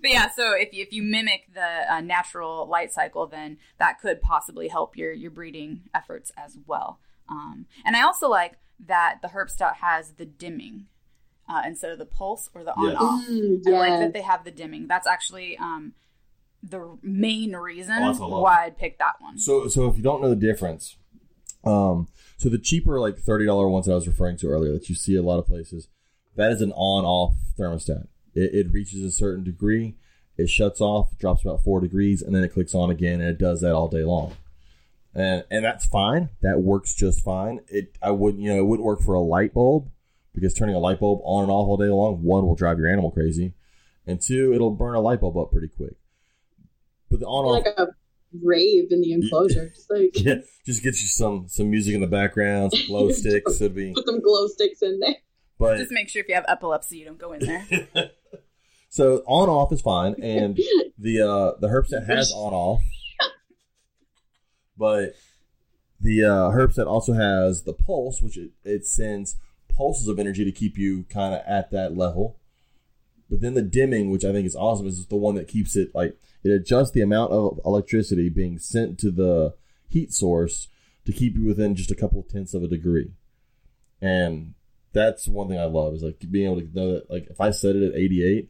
but 0.00 0.10
yeah. 0.10 0.28
So 0.30 0.52
if 0.52 0.72
you, 0.72 0.82
if 0.82 0.92
you 0.92 1.02
mimic 1.02 1.52
the 1.54 1.92
uh, 1.94 2.00
natural 2.00 2.66
light 2.68 2.92
cycle, 2.92 3.26
then 3.26 3.58
that 3.78 4.00
could 4.00 4.20
possibly 4.20 4.68
help 4.68 4.96
your 4.96 5.12
your 5.12 5.30
breeding 5.30 5.82
efforts 5.94 6.30
as 6.36 6.56
well. 6.66 7.00
Um, 7.28 7.66
and 7.84 7.96
I 7.96 8.02
also 8.02 8.28
like 8.28 8.58
that 8.86 9.18
the 9.22 9.28
Herpstat 9.28 9.76
has 9.76 10.12
the 10.12 10.24
dimming. 10.26 10.86
Uh, 11.50 11.62
instead 11.66 11.90
of 11.90 11.98
the 11.98 12.04
pulse 12.04 12.50
or 12.54 12.62
the 12.62 12.74
on 12.74 12.90
Yes. 12.90 12.96
off. 13.00 13.24
Mm, 13.26 13.66
I 13.66 13.70
like 13.70 14.00
that 14.00 14.12
they 14.12 14.20
have 14.20 14.44
the 14.44 14.50
dimming. 14.50 14.86
That's 14.86 15.06
actually 15.06 15.56
um, 15.56 15.94
the 16.62 16.98
main 17.02 17.56
reason 17.56 17.94
Oh, 18.02 18.06
that's 18.08 18.18
a 18.18 18.26
lot. 18.26 18.42
why 18.42 18.64
I'd 18.66 18.76
pick 18.76 18.98
that 18.98 19.14
one. 19.18 19.38
So, 19.38 19.66
so 19.66 19.88
if 19.88 19.96
you 19.96 20.02
don't 20.02 20.20
know 20.20 20.28
the 20.28 20.36
difference, 20.36 20.98
um, 21.64 22.08
so 22.36 22.50
the 22.50 22.58
cheaper 22.58 23.00
like 23.00 23.16
thirty 23.16 23.46
dollar 23.46 23.66
ones 23.66 23.86
that 23.86 23.92
I 23.92 23.94
was 23.94 24.06
referring 24.06 24.36
to 24.38 24.48
earlier 24.48 24.72
that 24.72 24.90
you 24.90 24.94
see 24.94 25.16
a 25.16 25.22
lot 25.22 25.38
of 25.38 25.46
places, 25.46 25.88
that 26.38 26.52
is 26.52 26.62
an 26.62 26.72
on-off 26.72 27.34
thermostat. 27.58 28.06
It, 28.34 28.54
it 28.54 28.72
reaches 28.72 29.02
a 29.02 29.10
certain 29.10 29.44
degree, 29.44 29.96
it 30.36 30.48
shuts 30.48 30.80
off, 30.80 31.18
drops 31.18 31.42
about 31.44 31.64
four 31.64 31.80
degrees, 31.80 32.22
and 32.22 32.34
then 32.34 32.44
it 32.44 32.52
clicks 32.52 32.74
on 32.74 32.90
again, 32.90 33.20
and 33.20 33.28
it 33.28 33.38
does 33.38 33.60
that 33.60 33.74
all 33.74 33.88
day 33.88 34.04
long. 34.04 34.36
And 35.14 35.44
and 35.50 35.64
that's 35.64 35.84
fine. 35.84 36.28
That 36.42 36.60
works 36.60 36.94
just 36.94 37.24
fine. 37.24 37.60
It 37.68 37.98
I 38.00 38.12
wouldn't 38.12 38.42
you 38.42 38.50
know 38.50 38.58
it 38.58 38.66
wouldn't 38.66 38.86
work 38.86 39.00
for 39.00 39.14
a 39.14 39.20
light 39.20 39.52
bulb 39.52 39.90
because 40.34 40.54
turning 40.54 40.76
a 40.76 40.78
light 40.78 41.00
bulb 41.00 41.20
on 41.24 41.42
and 41.42 41.50
off 41.50 41.66
all 41.66 41.76
day 41.76 41.86
long, 41.86 42.22
one 42.22 42.46
will 42.46 42.54
drive 42.54 42.78
your 42.78 42.88
animal 42.88 43.10
crazy, 43.10 43.54
and 44.06 44.20
two 44.20 44.52
it'll 44.54 44.70
burn 44.70 44.94
a 44.94 45.00
light 45.00 45.20
bulb 45.20 45.36
up 45.36 45.50
pretty 45.50 45.68
quick. 45.68 45.94
But 47.10 47.20
the 47.20 47.26
on-off 47.26 47.64
like 47.64 47.74
a 47.76 47.88
rave 48.42 48.92
in 48.92 49.00
the 49.00 49.12
enclosure. 49.12 49.70
Just 49.70 49.90
like 49.90 50.10
yeah, 50.14 50.36
just 50.64 50.82
get 50.82 51.00
you 51.00 51.08
some 51.08 51.48
some 51.48 51.70
music 51.70 51.94
in 51.94 52.00
the 52.00 52.06
background, 52.06 52.72
some 52.72 52.86
glow 52.86 53.10
sticks. 53.10 53.60
It'd 53.60 53.74
be, 53.74 53.92
put 53.94 54.06
some 54.06 54.20
glow 54.20 54.46
sticks 54.46 54.82
in 54.82 55.00
there. 55.00 55.16
But 55.58 55.78
Just 55.78 55.90
make 55.90 56.08
sure 56.08 56.22
if 56.22 56.28
you 56.28 56.34
have 56.34 56.44
epilepsy, 56.46 56.98
you 56.98 57.04
don't 57.04 57.18
go 57.18 57.32
in 57.32 57.44
there. 57.44 58.10
so 58.88 59.22
on 59.26 59.48
off 59.48 59.72
is 59.72 59.80
fine, 59.80 60.14
and 60.22 60.56
the 60.98 61.20
uh 61.20 61.58
the 61.60 61.68
Herpstat 61.68 62.06
has 62.06 62.32
on 62.32 62.52
off, 62.52 62.82
but 64.76 65.14
the 66.00 66.24
uh 66.24 66.50
Herpstat 66.50 66.86
also 66.86 67.12
has 67.12 67.64
the 67.64 67.72
pulse, 67.72 68.22
which 68.22 68.36
it, 68.36 68.52
it 68.64 68.86
sends 68.86 69.36
pulses 69.68 70.06
of 70.08 70.18
energy 70.18 70.44
to 70.44 70.52
keep 70.52 70.78
you 70.78 71.04
kind 71.10 71.34
of 71.34 71.40
at 71.46 71.70
that 71.72 71.96
level. 71.96 72.38
But 73.28 73.40
then 73.40 73.54
the 73.54 73.62
dimming, 73.62 74.10
which 74.10 74.24
I 74.24 74.32
think 74.32 74.46
is 74.46 74.56
awesome, 74.56 74.86
is 74.86 75.06
the 75.06 75.16
one 75.16 75.34
that 75.34 75.48
keeps 75.48 75.74
it 75.74 75.90
like 75.94 76.16
it 76.44 76.50
adjusts 76.50 76.92
the 76.92 77.02
amount 77.02 77.32
of 77.32 77.60
electricity 77.64 78.28
being 78.28 78.58
sent 78.58 78.98
to 79.00 79.10
the 79.10 79.54
heat 79.88 80.12
source 80.12 80.68
to 81.04 81.12
keep 81.12 81.34
you 81.34 81.44
within 81.44 81.74
just 81.74 81.90
a 81.90 81.96
couple 81.96 82.22
tenths 82.22 82.54
of 82.54 82.62
a 82.62 82.68
degree. 82.68 83.10
And 84.00 84.54
that's 84.92 85.28
one 85.28 85.48
thing 85.48 85.58
I 85.58 85.64
love 85.64 85.94
is 85.94 86.02
like 86.02 86.18
being 86.30 86.50
able 86.50 86.60
to 86.60 86.68
know 86.74 86.92
that 86.94 87.10
like 87.10 87.28
if 87.30 87.40
I 87.40 87.50
set 87.50 87.76
it 87.76 87.82
at 87.82 87.94
88, 87.98 88.48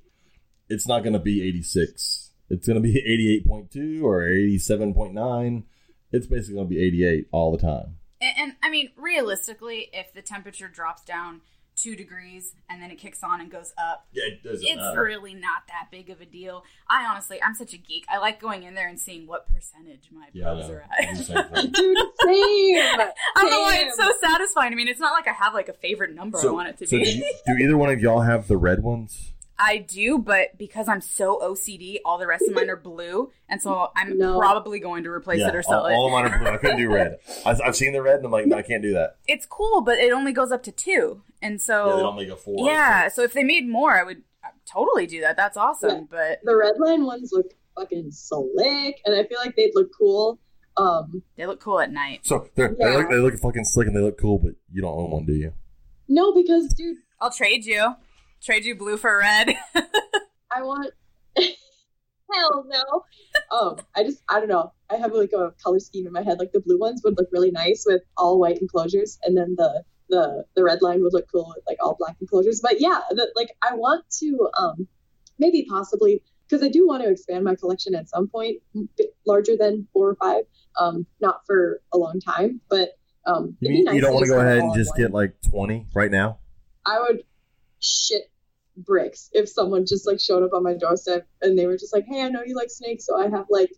it's 0.68 0.86
not 0.86 1.02
going 1.02 1.14
to 1.14 1.18
be 1.18 1.46
86. 1.46 2.30
It's 2.50 2.66
going 2.66 2.82
to 2.82 2.88
be 2.88 3.42
88.2 3.46 4.02
or 4.02 4.20
87.9. 4.22 5.64
It's 6.12 6.26
basically 6.26 6.54
going 6.54 6.68
to 6.68 6.74
be 6.74 6.82
88 6.82 7.28
all 7.32 7.52
the 7.52 7.58
time. 7.58 7.96
and, 8.20 8.34
and 8.38 8.52
I 8.62 8.70
mean, 8.70 8.90
realistically, 8.96 9.90
if 9.92 10.12
the 10.14 10.22
temperature 10.22 10.68
drops 10.68 11.02
down 11.04 11.42
two 11.80 11.94
degrees 11.96 12.54
and 12.68 12.82
then 12.82 12.90
it 12.90 12.96
kicks 12.98 13.22
on 13.22 13.40
and 13.40 13.50
goes 13.50 13.72
up, 13.78 14.06
Yeah, 14.12 14.24
it 14.24 14.42
doesn't 14.42 14.66
it's 14.66 14.96
really 14.96 15.34
not 15.34 15.62
that 15.68 15.88
big 15.90 16.10
of 16.10 16.20
a 16.20 16.24
deal. 16.26 16.64
I 16.88 17.04
honestly, 17.06 17.40
I'm 17.42 17.54
such 17.54 17.72
a 17.72 17.78
geek. 17.78 18.04
I 18.10 18.18
like 18.18 18.40
going 18.40 18.64
in 18.64 18.74
there 18.74 18.88
and 18.88 18.98
seeing 18.98 19.26
what 19.26 19.46
percentage 19.52 20.08
my 20.12 20.26
Yeah, 20.32 20.50
I 20.52 20.54
probes 20.54 20.70
are 20.70 20.84
I 20.90 21.04
do 21.04 21.10
at. 21.10 21.16
the 21.18 21.24
same. 21.24 21.70
Dude, 21.72 21.96
same. 22.24 23.00
I 23.00 23.12
don't 23.36 23.50
know 23.50 23.60
why 23.60 23.76
Same. 23.76 23.88
it's 23.88 23.96
so 23.96 24.10
satisfying. 24.22 24.72
I 24.72 24.76
mean, 24.76 24.88
it's 24.88 25.00
not 25.00 25.12
like 25.12 25.28
I 25.28 25.32
have 25.32 25.54
like 25.54 25.68
a 25.68 25.72
favorite 25.74 26.14
number 26.14 26.38
I 26.40 26.46
want 26.50 26.68
it 26.68 26.78
to 26.78 26.86
so 26.86 26.96
be. 26.98 27.04
do, 27.04 27.10
you, 27.10 27.34
do 27.46 27.52
either 27.64 27.76
one 27.76 27.90
of 27.90 28.00
y'all 28.00 28.20
have 28.22 28.48
the 28.48 28.56
red 28.56 28.82
ones? 28.82 29.32
I 29.60 29.78
do, 29.78 30.18
but 30.18 30.56
because 30.56 30.88
I'm 30.88 31.00
so 31.00 31.40
OCD, 31.42 31.96
all 32.04 32.16
the 32.18 32.26
rest 32.28 32.44
of 32.48 32.54
mine 32.54 32.70
are 32.70 32.76
blue, 32.76 33.30
and 33.48 33.60
so 33.60 33.88
I'm 33.96 34.16
No. 34.16 34.38
probably 34.38 34.78
going 34.78 35.02
to 35.04 35.10
replace 35.10 35.40
it 35.42 35.52
or 35.54 35.58
all, 35.58 35.62
sell 35.62 35.86
it. 35.86 35.92
all 35.94 36.06
of 36.06 36.12
mine 36.12 36.32
are 36.32 36.38
blue. 36.38 36.48
I 36.48 36.56
couldn't 36.58 36.76
do 36.78 36.88
red. 36.94 37.16
I, 37.44 37.56
I've 37.64 37.74
seen 37.76 37.92
the 37.92 38.00
red, 38.02 38.16
and 38.18 38.26
I'm 38.26 38.30
like, 38.32 38.46
no, 38.46 38.56
I 38.56 38.62
can't 38.62 38.82
do 38.82 38.92
that. 38.92 39.16
It's 39.26 39.46
cool, 39.46 39.80
but 39.80 39.98
it 39.98 40.12
only 40.12 40.32
goes 40.32 40.52
up 40.52 40.62
to 40.64 40.72
two, 40.72 41.22
and 41.42 41.60
so 41.60 41.88
Yeah, 41.88 41.96
they 41.96 42.02
don't 42.02 42.16
make 42.16 42.28
a 42.28 42.36
four. 42.36 42.68
yeah. 42.70 43.08
So 43.08 43.22
if 43.22 43.32
they 43.32 43.42
made 43.42 43.68
more, 43.68 43.92
I 43.98 44.04
would 44.04 44.22
I'd 44.44 44.50
totally 44.64 45.06
do 45.06 45.20
that. 45.22 45.36
That's 45.36 45.56
awesome. 45.56 45.90
Yeah. 45.90 46.00
But 46.08 46.38
The 46.44 46.56
red 46.56 46.74
line 46.78 47.04
ones 47.04 47.30
look 47.32 47.52
fucking 47.74 48.12
slick, 48.12 49.00
and 49.04 49.14
I 49.16 49.24
feel 49.24 49.38
like 49.44 49.56
they'd 49.56 49.72
look 49.74 49.90
cool. 49.98 50.38
Um, 50.76 51.24
they 51.36 51.44
look 51.46 51.58
cool 51.60 51.80
at 51.80 51.90
night. 51.90 52.20
So 52.22 52.48
they're, 52.54 52.76
Yeah. 52.78 52.90
they 52.90 52.96
look 52.96 53.10
they 53.10 53.16
look 53.16 53.34
fucking 53.38 53.64
slick 53.64 53.88
and 53.88 53.96
they 53.96 54.00
look 54.00 54.20
cool, 54.20 54.38
but 54.38 54.52
you 54.72 54.82
don't 54.82 54.96
own 54.96 55.10
one, 55.10 55.26
do 55.26 55.32
you? 55.32 55.52
no, 56.08 56.32
because 56.32 56.68
dude, 56.74 56.98
I'll 57.20 57.32
trade 57.32 57.64
you. 57.66 57.94
Trade 58.42 58.64
you 58.64 58.74
blue 58.74 58.96
for 58.96 59.18
red. 59.18 59.54
I 60.50 60.62
want. 60.62 60.92
Hell 61.36 62.66
no. 62.68 63.04
Um, 63.50 63.76
I 63.96 64.04
just 64.04 64.22
I 64.28 64.38
don't 64.38 64.48
know. 64.48 64.72
I 64.90 64.96
have 64.96 65.12
like 65.12 65.32
a 65.32 65.52
color 65.62 65.80
scheme 65.80 66.06
in 66.06 66.12
my 66.12 66.22
head. 66.22 66.38
Like 66.38 66.52
the 66.52 66.60
blue 66.60 66.78
ones 66.78 67.00
would 67.04 67.16
look 67.16 67.28
really 67.32 67.50
nice 67.50 67.84
with 67.86 68.02
all 68.16 68.38
white 68.38 68.58
enclosures, 68.60 69.18
and 69.22 69.36
then 69.36 69.54
the 69.56 69.82
the 70.10 70.44
the 70.54 70.62
red 70.62 70.82
line 70.82 71.02
would 71.02 71.12
look 71.12 71.26
cool 71.32 71.52
with 71.54 71.64
like 71.66 71.78
all 71.80 71.96
black 71.98 72.16
enclosures. 72.20 72.60
But 72.62 72.80
yeah, 72.80 73.00
the, 73.10 73.32
like 73.34 73.50
I 73.62 73.74
want 73.74 74.04
to 74.20 74.50
um 74.58 74.86
maybe 75.38 75.66
possibly 75.68 76.22
because 76.48 76.62
I 76.62 76.68
do 76.68 76.86
want 76.86 77.02
to 77.02 77.10
expand 77.10 77.44
my 77.44 77.54
collection 77.54 77.94
at 77.94 78.08
some 78.08 78.28
point, 78.28 78.62
bit 78.96 79.14
larger 79.26 79.56
than 79.56 79.86
four 79.92 80.10
or 80.10 80.16
five. 80.16 80.44
Um, 80.78 81.06
not 81.20 81.40
for 81.46 81.80
a 81.92 81.98
long 81.98 82.20
time, 82.20 82.60
but 82.70 82.90
um, 83.26 83.56
You, 83.60 83.70
mean, 83.70 83.84
nice 83.84 83.94
you 83.94 84.00
don't 84.00 84.14
want 84.14 84.24
to 84.24 84.30
go 84.30 84.40
ahead 84.40 84.58
and 84.58 84.74
just 84.74 84.90
one. 84.92 85.00
get 85.00 85.10
like 85.12 85.34
20 85.50 85.88
right 85.94 86.10
now? 86.10 86.38
I 86.86 87.00
would 87.00 87.22
shit 87.80 88.30
bricks 88.76 89.28
if 89.32 89.48
someone 89.48 89.84
just 89.86 90.06
like 90.06 90.20
showed 90.20 90.42
up 90.42 90.52
on 90.52 90.62
my 90.62 90.74
doorstep 90.74 91.26
and 91.42 91.58
they 91.58 91.66
were 91.66 91.76
just 91.76 91.92
like, 91.92 92.04
"Hey, 92.06 92.22
I 92.22 92.28
know 92.28 92.42
you 92.44 92.54
like 92.54 92.70
snakes, 92.70 93.06
so 93.06 93.18
I 93.20 93.28
have 93.28 93.46
like 93.50 93.70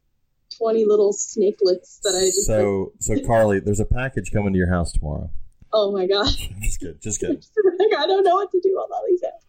20 0.58 0.84
little 0.84 1.12
snakelets 1.12 2.00
that 2.02 2.14
I 2.16 2.26
just 2.26 2.48
like, 2.48 2.58
So, 2.58 2.92
so 2.98 3.16
Carly, 3.26 3.60
there's 3.60 3.80
a 3.80 3.84
package 3.84 4.30
coming 4.32 4.52
to 4.52 4.58
your 4.58 4.70
house 4.70 4.92
tomorrow. 4.92 5.30
oh 5.72 5.92
my 5.92 6.06
gosh." 6.06 6.36
just 6.62 6.80
good. 6.80 7.00
just 7.00 7.20
good. 7.20 7.44
like, 7.78 7.98
I 7.98 8.06
don't 8.06 8.24
know 8.24 8.34
what 8.34 8.50
to 8.50 8.60
do 8.62 8.70
on 8.70 8.88
all 8.92 9.04
these 9.08 9.22
apps. 9.22 9.46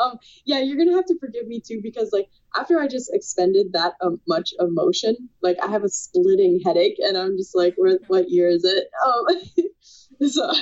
Um, 0.00 0.18
yeah, 0.44 0.60
you're 0.60 0.76
gonna 0.76 0.94
have 0.96 1.06
to 1.06 1.18
forgive 1.18 1.48
me 1.48 1.60
too 1.60 1.80
because 1.82 2.10
like 2.12 2.28
after 2.56 2.80
I 2.80 2.86
just 2.86 3.12
expended 3.12 3.72
that 3.72 3.94
um, 4.00 4.20
much 4.28 4.54
emotion, 4.60 5.28
like 5.42 5.58
I 5.60 5.66
have 5.66 5.82
a 5.82 5.88
splitting 5.88 6.60
headache 6.64 6.98
and 7.00 7.16
I'm 7.16 7.36
just 7.36 7.56
like, 7.56 7.74
what 7.76 8.30
year 8.30 8.48
is 8.48 8.64
it? 8.64 8.86
Um, 9.04 10.28
so 10.28 10.52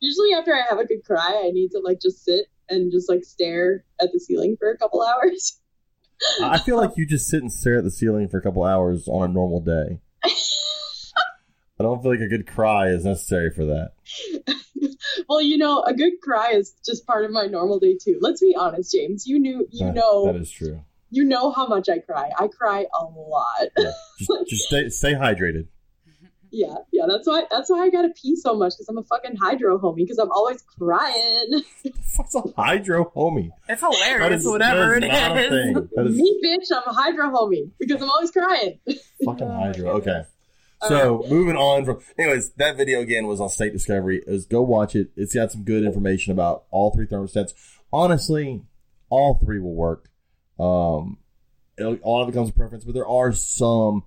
Usually 0.00 0.32
after 0.32 0.54
I 0.54 0.62
have 0.68 0.78
a 0.78 0.86
good 0.86 1.04
cry, 1.04 1.42
I 1.44 1.50
need 1.50 1.70
to 1.70 1.80
like 1.80 2.00
just 2.00 2.24
sit 2.24 2.46
and 2.68 2.90
just 2.92 3.08
like 3.08 3.24
stare 3.24 3.84
at 4.00 4.10
the 4.12 4.20
ceiling 4.20 4.56
for 4.58 4.70
a 4.70 4.76
couple 4.78 5.02
hours. 5.02 5.60
I 6.42 6.58
feel 6.58 6.76
like 6.76 6.90
you 6.96 7.06
just 7.06 7.28
sit 7.28 7.42
and 7.42 7.52
stare 7.52 7.78
at 7.78 7.84
the 7.84 7.90
ceiling 7.90 8.28
for 8.28 8.38
a 8.38 8.42
couple 8.42 8.64
hours 8.64 9.06
on 9.08 9.30
a 9.30 9.32
normal 9.32 9.60
day. 9.60 10.00
I 11.80 11.84
don't 11.84 12.02
feel 12.02 12.10
like 12.10 12.20
a 12.20 12.26
good 12.28 12.46
cry 12.46 12.88
is 12.88 13.04
necessary 13.04 13.50
for 13.52 13.64
that. 13.66 13.92
well, 15.28 15.40
you 15.40 15.56
know, 15.58 15.82
a 15.82 15.94
good 15.94 16.14
cry 16.20 16.50
is 16.54 16.74
just 16.84 17.06
part 17.06 17.24
of 17.24 17.30
my 17.30 17.46
normal 17.46 17.78
day 17.78 17.96
too. 18.02 18.18
Let's 18.20 18.40
be 18.40 18.56
honest, 18.58 18.92
James. 18.92 19.26
You 19.28 19.38
knew 19.38 19.68
you 19.70 19.86
That- 19.86 19.94
know 19.94 20.26
that 20.26 20.34
is 20.40 20.50
true. 20.50 20.80
you 21.10 21.24
know 21.24 21.52
how 21.52 21.68
much 21.68 21.88
I 21.88 21.98
cry. 22.00 22.30
I 22.36 22.48
cry 22.48 22.86
a 22.92 23.04
lot. 23.04 23.68
Yeah. 23.78 23.92
Just, 24.18 24.30
just 24.48 24.62
stay, 24.64 24.88
stay 24.88 25.14
hydrated. 25.14 25.68
Yeah, 26.50 26.74
yeah, 26.92 27.04
that's 27.08 27.26
why 27.26 27.44
that's 27.50 27.70
why 27.70 27.80
I 27.80 27.90
gotta 27.90 28.10
pee 28.10 28.36
so 28.36 28.54
much 28.54 28.74
because 28.74 28.88
I'm 28.88 28.98
a 28.98 29.02
fucking 29.02 29.36
hydro 29.36 29.78
homie 29.78 29.96
because 29.98 30.18
I'm 30.18 30.30
always 30.30 30.62
crying. 30.62 31.62
What's 32.16 32.34
a 32.34 32.42
hydro 32.56 33.12
homie? 33.14 33.50
It's 33.68 33.80
hilarious, 33.80 34.42
is, 34.42 34.48
whatever 34.48 35.00
that 35.00 35.02
it 35.02 35.06
is 35.06 35.12
not 35.12 35.36
a 35.36 35.40
is. 35.40 35.50
thing. 35.50 35.88
That 35.94 36.06
is 36.06 36.16
Me 36.16 36.40
bitch, 36.44 36.76
I'm 36.76 36.82
a 36.86 36.92
hydro 36.92 37.30
homie 37.30 37.70
because 37.78 38.02
I'm 38.02 38.10
always 38.10 38.30
crying. 38.30 38.78
fucking 39.24 39.48
hydro. 39.48 39.90
Okay. 39.96 40.04
goodness. 40.04 40.28
So 40.86 41.24
moving 41.28 41.56
on 41.56 41.84
from, 41.84 41.98
anyways, 42.18 42.50
that 42.52 42.76
video 42.76 43.00
again 43.00 43.26
was 43.26 43.40
on 43.40 43.48
Snake 43.48 43.72
Discovery. 43.72 44.22
Is 44.26 44.46
go 44.46 44.62
watch 44.62 44.94
it. 44.94 45.10
It's 45.16 45.34
got 45.34 45.50
some 45.50 45.64
good 45.64 45.84
information 45.84 46.32
about 46.32 46.64
all 46.70 46.92
three 46.92 47.06
thermostats. 47.06 47.52
Honestly, 47.92 48.62
all 49.10 49.34
three 49.34 49.58
will 49.58 49.74
work. 49.74 50.08
Um, 50.58 51.18
it, 51.76 52.00
all 52.02 52.22
of 52.22 52.28
it 52.28 52.32
comes 52.32 52.48
to 52.48 52.54
preference, 52.54 52.84
but 52.84 52.94
there 52.94 53.08
are 53.08 53.32
some 53.32 54.04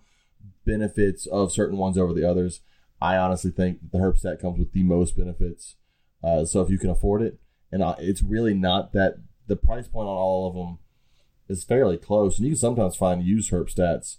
benefits 0.65 1.25
of 1.27 1.51
certain 1.51 1.77
ones 1.77 1.97
over 1.97 2.13
the 2.13 2.29
others. 2.29 2.61
I 3.01 3.17
honestly 3.17 3.51
think 3.51 3.91
the 3.91 3.97
Herpstat 3.97 4.39
comes 4.41 4.59
with 4.59 4.73
the 4.73 4.83
most 4.83 5.17
benefits. 5.17 5.75
Uh, 6.23 6.45
so 6.45 6.61
if 6.61 6.69
you 6.69 6.77
can 6.77 6.89
afford 6.89 7.21
it, 7.21 7.39
and 7.71 7.81
uh, 7.81 7.95
it's 7.99 8.21
really 8.21 8.53
not 8.53 8.93
that 8.93 9.15
the 9.47 9.55
price 9.55 9.87
point 9.87 10.07
on 10.07 10.15
all 10.15 10.47
of 10.47 10.53
them 10.53 10.77
is 11.49 11.63
fairly 11.63 11.97
close, 11.97 12.37
and 12.37 12.45
you 12.45 12.53
can 12.53 12.59
sometimes 12.59 12.95
find 12.95 13.23
used 13.23 13.51
Herpstats 13.51 14.17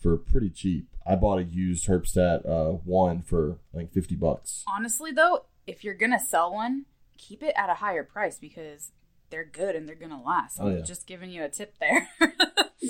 for 0.00 0.16
pretty 0.16 0.50
cheap. 0.50 0.88
I 1.06 1.16
bought 1.16 1.38
a 1.38 1.44
used 1.44 1.86
Herpstat 1.86 2.48
uh, 2.48 2.72
one 2.84 3.22
for 3.22 3.58
like 3.72 3.92
fifty 3.92 4.14
bucks. 4.14 4.64
Honestly, 4.66 5.12
though, 5.12 5.44
if 5.66 5.84
you're 5.84 5.94
gonna 5.94 6.18
sell 6.18 6.52
one, 6.52 6.86
keep 7.18 7.42
it 7.42 7.54
at 7.56 7.68
a 7.70 7.74
higher 7.74 8.04
price 8.04 8.38
because 8.38 8.92
they're 9.30 9.44
good 9.44 9.76
and 9.76 9.88
they're 9.88 9.94
gonna 9.94 10.22
last. 10.22 10.58
Oh, 10.60 10.68
I'm 10.68 10.78
yeah. 10.78 10.82
just 10.82 11.06
giving 11.06 11.30
you 11.30 11.44
a 11.44 11.48
tip 11.48 11.74
there. 11.78 12.08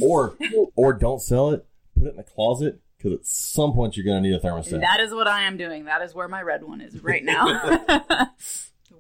Or 0.01 0.37
or 0.75 0.95
don't 0.95 1.21
sell 1.21 1.51
it. 1.51 1.67
Put 1.95 2.07
it 2.07 2.11
in 2.13 2.17
the 2.17 2.23
closet 2.23 2.81
because 3.03 3.19
at 3.19 3.27
some 3.27 3.73
point 3.73 3.97
you're 3.97 4.05
going 4.05 4.23
to 4.23 4.29
need 4.29 4.37
a 4.37 4.41
thermostat. 4.41 4.81
that 4.81 5.01
is 5.01 5.13
what 5.13 5.27
I 5.27 5.43
am 5.43 5.57
doing. 5.57 5.87
That 5.87 6.03
is 6.03 6.15
where 6.15 6.29
my 6.29 6.43
red 6.43 6.63
one 6.63 6.81
is 6.81 7.03
right 7.03 7.25
now. 7.25 7.85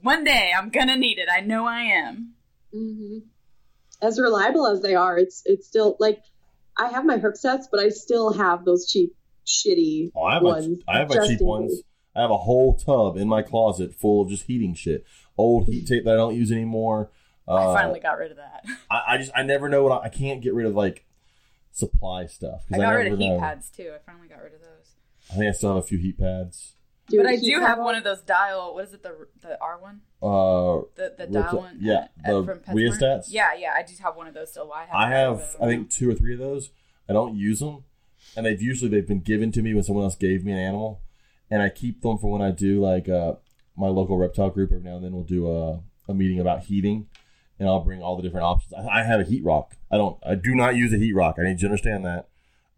one 0.02 0.24
day 0.24 0.52
I'm 0.56 0.70
gonna 0.70 0.96
need 0.96 1.18
it. 1.18 1.28
I 1.32 1.40
know 1.40 1.66
I 1.66 1.82
am. 1.82 2.34
hmm 2.72 3.18
As 4.00 4.18
reliable 4.18 4.66
as 4.66 4.82
they 4.82 4.94
are, 4.94 5.16
it's 5.16 5.42
it's 5.46 5.66
still 5.66 5.96
like 6.00 6.22
I 6.76 6.88
have 6.88 7.04
my 7.04 7.18
Herpstats, 7.18 7.66
but 7.70 7.80
I 7.80 7.88
still 7.90 8.32
have 8.32 8.64
those 8.64 8.90
cheap, 8.90 9.14
shitty 9.46 10.10
oh, 10.14 10.24
I 10.24 10.34
have 10.34 10.42
my, 10.42 10.48
ones. 10.50 10.78
I 10.88 10.98
have 10.98 11.08
my 11.08 11.26
cheap 11.26 11.40
ones. 11.40 11.74
case. 11.74 11.82
I 12.14 12.22
have 12.22 12.30
a 12.30 12.36
whole 12.36 12.76
tub 12.76 13.16
in 13.16 13.28
my 13.28 13.42
closet 13.42 13.94
full 13.94 14.22
of 14.22 14.28
just 14.28 14.44
heating 14.44 14.74
shit. 14.74 15.06
Old 15.38 15.66
heat 15.66 15.86
tape 15.86 16.04
that 16.04 16.14
I 16.14 16.16
don't 16.16 16.34
use 16.34 16.52
anymore. 16.52 17.10
Uh, 17.48 17.70
I 17.70 17.74
finally 17.74 18.00
got 18.00 18.18
rid 18.18 18.32
of 18.32 18.36
that. 18.36 18.64
I, 18.90 19.02
I 19.08 19.18
just 19.18 19.32
I 19.34 19.42
never 19.42 19.68
know 19.68 19.82
what 19.82 20.02
I, 20.02 20.06
I 20.06 20.08
can't 20.08 20.42
get 20.42 20.54
rid 20.54 20.66
of 20.66 20.74
like 20.74 21.04
supply 21.72 22.26
stuff 22.26 22.62
I 22.66 22.68
because 22.68 22.82
got 22.82 22.92
I, 22.92 22.94
rid 22.96 23.04
never 23.04 23.14
of 23.14 23.20
heat 23.20 23.28
know. 23.30 23.40
pads 23.40 23.70
too. 23.70 23.92
I 23.94 23.98
finally 24.04 24.28
got 24.28 24.42
rid 24.42 24.54
of 24.54 24.60
those. 24.60 24.94
I 25.30 25.34
think 25.34 25.46
I 25.48 25.52
still 25.52 25.74
have 25.74 25.84
a 25.84 25.86
few 25.86 25.98
heat 25.98 26.18
pads. 26.18 26.74
Dude, 27.08 27.22
but 27.22 27.26
I 27.30 27.36
do 27.36 27.60
have 27.60 27.78
one 27.78 27.94
of 27.96 28.04
those 28.04 28.20
dial. 28.22 28.74
What 28.74 28.84
is 28.84 28.92
it? 28.94 29.02
The 29.02 29.26
the 29.40 29.60
R 29.60 29.78
one. 29.80 30.02
Uh, 30.22 30.86
The 30.94 31.14
the 31.18 31.26
dial 31.26 31.54
it- 31.54 31.56
one. 31.56 31.78
yeah, 31.80 32.06
uh, 32.26 32.40
the 32.40 32.44
from 32.44 32.58
PetSmart. 32.60 32.74
rheostats? 32.74 33.24
Yeah, 33.28 33.50
yeah. 33.58 33.72
I 33.76 33.82
do 33.82 33.92
have 34.02 34.14
one 34.16 34.28
of 34.28 34.34
those 34.34 34.50
still. 34.50 34.72
I 34.72 34.84
have. 34.86 34.94
I 34.94 35.08
have. 35.10 35.56
I 35.60 35.66
think 35.66 35.90
two 35.90 36.08
or 36.10 36.14
three 36.14 36.32
of 36.32 36.38
those. 36.38 36.70
I 37.08 37.12
don't 37.12 37.34
use 37.36 37.58
them, 37.60 37.84
and 38.36 38.46
they've 38.46 38.62
usually 38.62 38.88
they've 38.90 39.06
been 39.06 39.20
given 39.20 39.50
to 39.52 39.62
me 39.62 39.74
when 39.74 39.82
someone 39.82 40.04
else 40.04 40.14
gave 40.16 40.44
me 40.44 40.52
an 40.52 40.58
animal, 40.58 41.00
and 41.50 41.60
I 41.60 41.68
keep 41.70 42.02
them 42.02 42.18
for 42.18 42.30
when 42.30 42.40
I 42.42 42.50
do 42.52 42.80
like 42.80 43.08
uh, 43.08 43.34
my 43.76 43.88
local 43.88 44.16
reptile 44.16 44.50
group. 44.50 44.70
Every 44.72 44.84
now 44.84 44.96
and 44.96 45.04
then 45.04 45.12
we'll 45.12 45.24
do 45.24 45.50
a, 45.50 45.80
a 46.08 46.14
meeting 46.14 46.38
about 46.38 46.64
heating, 46.64 47.08
and 47.62 47.70
I'll 47.70 47.80
bring 47.80 48.02
all 48.02 48.16
the 48.16 48.22
different 48.22 48.44
options. 48.44 48.74
I, 48.74 49.04
have 49.04 49.20
a 49.20 49.24
heat 49.24 49.44
rock. 49.44 49.76
I 49.90 49.96
don't. 49.96 50.18
I 50.26 50.34
do 50.34 50.54
not 50.54 50.74
use 50.74 50.92
a 50.92 50.98
heat 50.98 51.12
rock. 51.12 51.36
I 51.38 51.44
need 51.44 51.52
you 51.52 51.58
to 51.58 51.66
understand 51.66 52.04
that. 52.04 52.28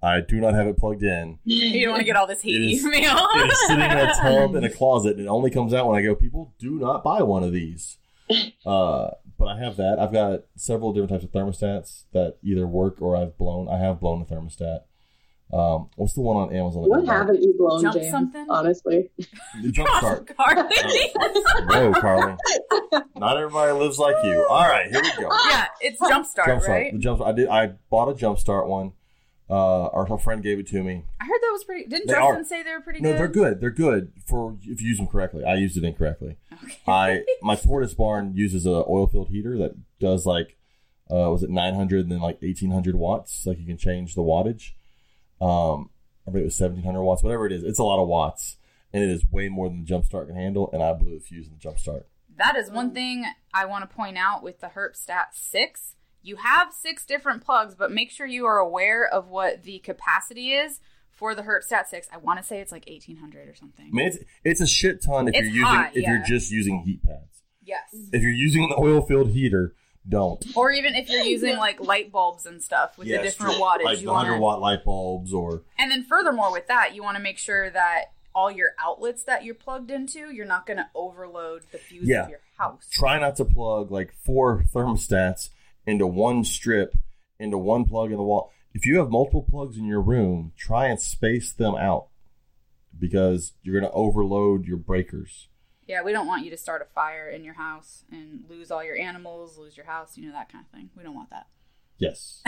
I 0.02 0.20
do 0.20 0.38
not 0.38 0.52
have 0.52 0.66
it 0.66 0.76
plugged 0.76 1.02
in. 1.02 1.38
You 1.44 1.86
don't 1.86 1.92
want 1.92 2.00
to 2.00 2.04
get 2.04 2.16
all 2.16 2.26
this 2.26 2.42
heat 2.42 2.56
It 2.56 2.74
is-. 2.74 2.84
It 2.94 3.50
is 3.50 3.66
sitting 3.66 3.82
in 3.82 3.96
a 3.96 4.14
tub 4.20 4.54
in 4.54 4.62
a 4.62 4.68
closet, 4.68 5.16
and 5.16 5.24
it 5.24 5.28
only 5.28 5.50
comes 5.50 5.72
out 5.72 5.88
when 5.88 5.98
I 5.98 6.02
go. 6.02 6.14
People 6.14 6.52
do 6.58 6.72
not 6.72 7.02
buy 7.02 7.22
one 7.22 7.42
of 7.42 7.52
these. 7.52 7.98
Uh, 8.64 9.10
but 9.38 9.48
I 9.48 9.58
have 9.58 9.76
that. 9.76 9.98
I've 9.98 10.12
got 10.12 10.44
several 10.56 10.94
different 10.94 11.10
types 11.10 11.24
of 11.24 11.32
thermostats 11.32 12.04
that 12.14 12.38
either 12.42 12.66
work 12.66 13.02
or 13.02 13.14
I've 13.14 13.36
blown. 13.36 13.68
I 13.68 13.76
have 13.76 14.00
blown 14.00 14.22
a 14.22 14.24
thermostat. 14.24 14.84
Um, 15.52 15.88
what's 15.96 16.14
the 16.14 16.20
one 16.20 16.36
on 16.36 16.52
Amazon? 16.54 16.82
What 16.88 17.04
you 17.04 17.10
haven't 17.10 17.40
you 17.42 17.54
blown, 17.56 17.82
Jump 17.82 17.94
James? 17.94 18.10
something? 18.10 18.46
Honestly, 18.50 19.10
The 19.62 19.70
jump 19.70 19.88
start. 19.98 20.36
Carly. 20.36 20.74
Whoa, 21.68 21.92
Carly. 22.00 22.36
Not 23.16 23.36
everybody 23.36 23.72
lives 23.72 23.98
like 23.98 24.16
you. 24.24 24.44
All 24.48 24.68
right, 24.68 24.90
here 24.90 25.00
we 25.00 25.10
go. 25.22 25.28
yeah, 25.50 25.66
it's 25.80 26.00
Jumpstart, 26.00 26.46
Jump 26.46 26.62
start. 26.62 26.68
right? 26.68 26.92
The 26.92 26.98
jump. 26.98 27.20
I 27.22 27.32
did. 27.32 27.48
I 27.48 27.72
bought 27.90 28.08
a 28.08 28.14
jump 28.14 28.38
start 28.38 28.66
one. 28.68 28.92
Uh, 29.48 29.86
our 29.88 30.10
a 30.12 30.18
friend 30.18 30.42
gave 30.42 30.58
it 30.58 30.66
to 30.68 30.82
me. 30.82 31.04
I 31.20 31.24
heard 31.26 31.38
that 31.42 31.50
was 31.52 31.64
pretty. 31.64 31.86
Didn't 31.88 32.06
They 32.08 32.14
Justin 32.14 32.36
are. 32.40 32.44
say 32.44 32.62
they 32.62 32.72
were 32.72 32.80
pretty 32.80 33.00
No, 33.00 33.10
good? 33.10 33.18
they're 33.18 33.28
good. 33.28 33.60
They're 33.60 33.70
good 33.70 34.12
for 34.26 34.56
if 34.62 34.80
you 34.80 34.88
use 34.88 34.96
them 34.96 35.06
correctly. 35.06 35.44
I 35.44 35.54
used 35.56 35.76
it 35.76 35.84
incorrectly. 35.84 36.38
Okay. 36.64 36.76
I 36.88 37.24
my 37.42 37.54
tortoise 37.54 37.92
barn 37.94 38.32
uses 38.34 38.64
a 38.64 38.70
oil 38.88 39.06
filled 39.06 39.28
heater 39.28 39.56
that 39.58 39.74
does 40.00 40.24
like 40.24 40.56
uh 41.10 41.28
was 41.30 41.42
it 41.42 41.50
900 41.50 42.00
and 42.00 42.10
then 42.10 42.20
like 42.20 42.40
1800 42.40 42.94
watts 42.96 43.44
like 43.44 43.58
you 43.58 43.66
can 43.66 43.76
change 43.76 44.14
the 44.14 44.22
wattage 44.22 44.70
um 45.44 45.90
I 46.26 46.30
think 46.30 46.40
it 46.42 46.44
was 46.46 46.58
1700 46.60 47.02
watts 47.02 47.22
whatever 47.22 47.46
it 47.46 47.52
is 47.52 47.62
it's 47.64 47.78
a 47.78 47.84
lot 47.84 48.00
of 48.02 48.08
watts 48.08 48.56
and 48.92 49.02
it 49.02 49.10
is 49.10 49.24
way 49.30 49.48
more 49.48 49.68
than 49.68 49.80
the 49.80 49.86
jump 49.86 50.04
start 50.04 50.28
can 50.28 50.36
handle 50.36 50.70
and 50.72 50.82
I 50.82 50.92
blew 50.94 51.14
the 51.14 51.20
fuse 51.24 51.46
in 51.46 51.52
the 51.52 51.58
jump 51.58 51.78
start 51.78 52.06
That 52.38 52.56
is 52.56 52.70
one 52.70 52.92
thing 52.92 53.24
I 53.52 53.66
want 53.66 53.88
to 53.88 53.94
point 53.94 54.16
out 54.18 54.42
with 54.42 54.60
the 54.60 54.68
Herpstat 54.68 55.32
6. 55.34 55.96
You 56.22 56.36
have 56.36 56.72
six 56.72 57.04
different 57.04 57.44
plugs, 57.44 57.74
but 57.74 57.92
make 57.92 58.10
sure 58.10 58.26
you 58.26 58.46
are 58.46 58.56
aware 58.58 59.06
of 59.06 59.28
what 59.28 59.62
the 59.62 59.78
capacity 59.80 60.52
is 60.52 60.80
for 61.10 61.34
the 61.34 61.42
Herpstat 61.42 61.86
6. 61.86 62.08
I 62.12 62.16
want 62.16 62.40
to 62.40 62.44
say 62.44 62.60
it's 62.60 62.72
like 62.72 62.86
1800 62.88 63.46
or 63.48 63.54
something. 63.54 63.86
I 63.86 63.94
mean 63.94 64.06
it's 64.08 64.18
it's 64.42 64.60
a 64.62 64.66
shit 64.66 65.02
ton 65.02 65.28
if 65.28 65.34
It's 65.34 65.42
you're 65.42 65.52
using 65.56 65.64
hot, 65.66 65.90
if 65.94 66.02
yeah. 66.02 66.10
you're 66.14 66.24
just 66.24 66.50
using 66.50 66.80
heat 66.86 67.02
pads 67.04 67.42
Yes. 67.62 67.84
if 68.12 68.22
you're 68.22 68.30
using 68.32 68.68
the 68.68 68.76
oil 68.78 69.02
filled 69.02 69.30
heater 69.30 69.74
don't 70.08 70.44
Or 70.56 70.70
even 70.70 70.94
if 70.94 71.08
you're 71.08 71.22
using 71.36 71.56
like 71.56 71.80
light 71.80 72.12
bulbs 72.12 72.44
and 72.46 72.62
stuff 72.62 72.98
with 72.98 73.08
the 73.08 73.18
different 73.18 73.54
wattage. 73.56 73.84
like 73.84 74.00
you 74.00 74.06
the 74.06 74.12
want 74.12 74.28
100 74.28 74.34
to 74.36 74.40
watt 74.42 74.60
light 74.60 74.84
bulbs 74.84 75.32
or 75.32 75.62
And 75.78 75.90
then 75.90 76.04
furthermore 76.04 76.52
with 76.52 76.66
that, 76.68 76.94
you 76.94 77.02
want 77.02 77.16
to 77.16 77.22
make 77.22 77.38
sure 77.38 77.70
that 77.70 78.12
all 78.34 78.50
your 78.50 78.70
outlets 78.78 79.22
that 79.24 79.44
you're 79.44 79.54
plugged 79.54 79.90
into, 79.90 80.32
you're 80.34 80.44
not 80.44 80.66
going 80.66 80.76
to 80.78 80.88
overload 80.94 81.62
the 81.72 81.78
fuse 81.78 82.08
Yeah. 82.08 82.24
of 82.24 82.28
your 82.30 82.40
house. 82.58 82.88
try 82.92 83.18
not 83.18 83.36
to 83.36 83.44
plug 83.44 83.90
like 83.90 84.12
four 84.24 84.64
thermostats 84.74 85.50
into 85.86 86.06
one 86.06 86.44
strip 86.44 86.94
into 87.38 87.58
one 87.58 87.84
plug 87.84 88.10
in 88.10 88.16
the 88.16 88.22
wall 88.22 88.50
if 88.72 88.86
you 88.86 88.98
have 88.98 89.10
multiple 89.10 89.44
plugs 89.48 89.76
in 89.76 89.84
your 89.86 90.00
room 90.00 90.52
try 90.56 90.86
and 90.86 91.00
space 91.00 91.52
them 91.52 91.74
out 91.74 92.06
because 92.98 93.52
you're 93.62 93.78
going 93.78 93.90
to 93.90 93.96
overload 93.96 94.66
your 94.66 94.76
breakers 94.76 95.48
Yeah, 95.86 96.02
we 96.02 96.12
don't 96.12 96.26
want 96.26 96.44
you 96.44 96.50
to 96.50 96.56
start 96.56 96.80
a 96.82 96.86
fire 96.94 97.28
in 97.28 97.44
your 97.44 97.54
house 97.54 98.04
and 98.10 98.44
lose 98.48 98.70
all 98.70 98.82
your 98.82 98.96
animals, 98.96 99.58
lose 99.58 99.76
your 99.76 99.86
house, 99.86 100.16
you 100.16 100.26
know, 100.26 100.32
that 100.32 100.50
kind 100.50 100.64
of 100.64 100.70
thing. 100.78 100.90
We 100.96 101.02
don't 101.02 101.14
want 101.14 101.30
that. 101.30 101.46
yes 101.98 102.42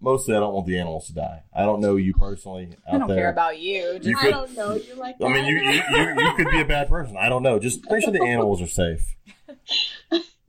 mostly 0.00 0.34
i 0.34 0.40
don't 0.40 0.54
want 0.54 0.66
the 0.66 0.78
animals 0.78 1.06
to 1.06 1.12
die 1.12 1.42
i 1.54 1.62
don't 1.62 1.80
know 1.80 1.96
you 1.96 2.14
personally 2.14 2.70
out 2.88 2.94
I 2.94 2.98
don't 2.98 3.08
there 3.08 3.16
care 3.18 3.30
about 3.30 3.58
you. 3.60 3.92
You 3.92 3.98
Just 3.98 4.16
I 4.16 4.20
could- 4.22 4.30
don't 4.30 4.56
know 4.56 4.74
you 4.74 4.94
like 4.94 5.16
i 5.22 5.28
mean 5.28 5.44
you, 5.44 5.56
you, 5.58 5.82
you, 5.90 6.14
you 6.18 6.34
could 6.34 6.50
be 6.50 6.60
a 6.60 6.64
bad 6.64 6.88
person 6.88 7.16
i 7.16 7.28
don't 7.28 7.42
know 7.42 7.58
just 7.58 7.88
make 7.90 8.02
sure 8.02 8.12
the 8.12 8.22
animals 8.24 8.62
are 8.62 8.66
safe 8.68 9.14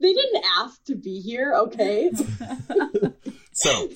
They 0.00 0.12
didn't 0.12 0.44
ask 0.60 0.82
to 0.84 0.94
be 0.94 1.20
here, 1.20 1.54
okay? 1.56 2.12
so 3.52 3.88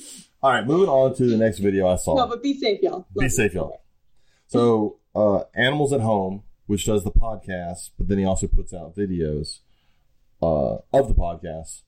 all 0.42 0.50
right 0.50 0.66
moving 0.66 0.88
on 0.88 1.14
to 1.16 1.24
the 1.26 1.36
next 1.36 1.58
video 1.60 1.86
i 1.88 1.96
saw 1.96 2.14
no, 2.16 2.26
but 2.26 2.42
be 2.42 2.58
safe, 2.58 2.80
y'all. 2.82 3.06
Be 3.18 3.28
safe, 3.28 3.54
y'all. 3.54 3.82
So, 4.48 4.98
uh, 5.14 5.44
Animals 5.54 5.92
at 5.92 6.00
Home, 6.00 6.42
which 6.66 6.86
does 6.86 7.04
the 7.04 7.10
podcast, 7.12 7.90
but 7.98 8.08
then 8.08 8.18
he 8.18 8.24
also 8.24 8.46
puts 8.46 8.72
out 8.72 8.96
videos 8.96 9.60
uh, 10.42 10.78
of 10.92 11.08
the 11.08 11.14
podcast. 11.14 11.82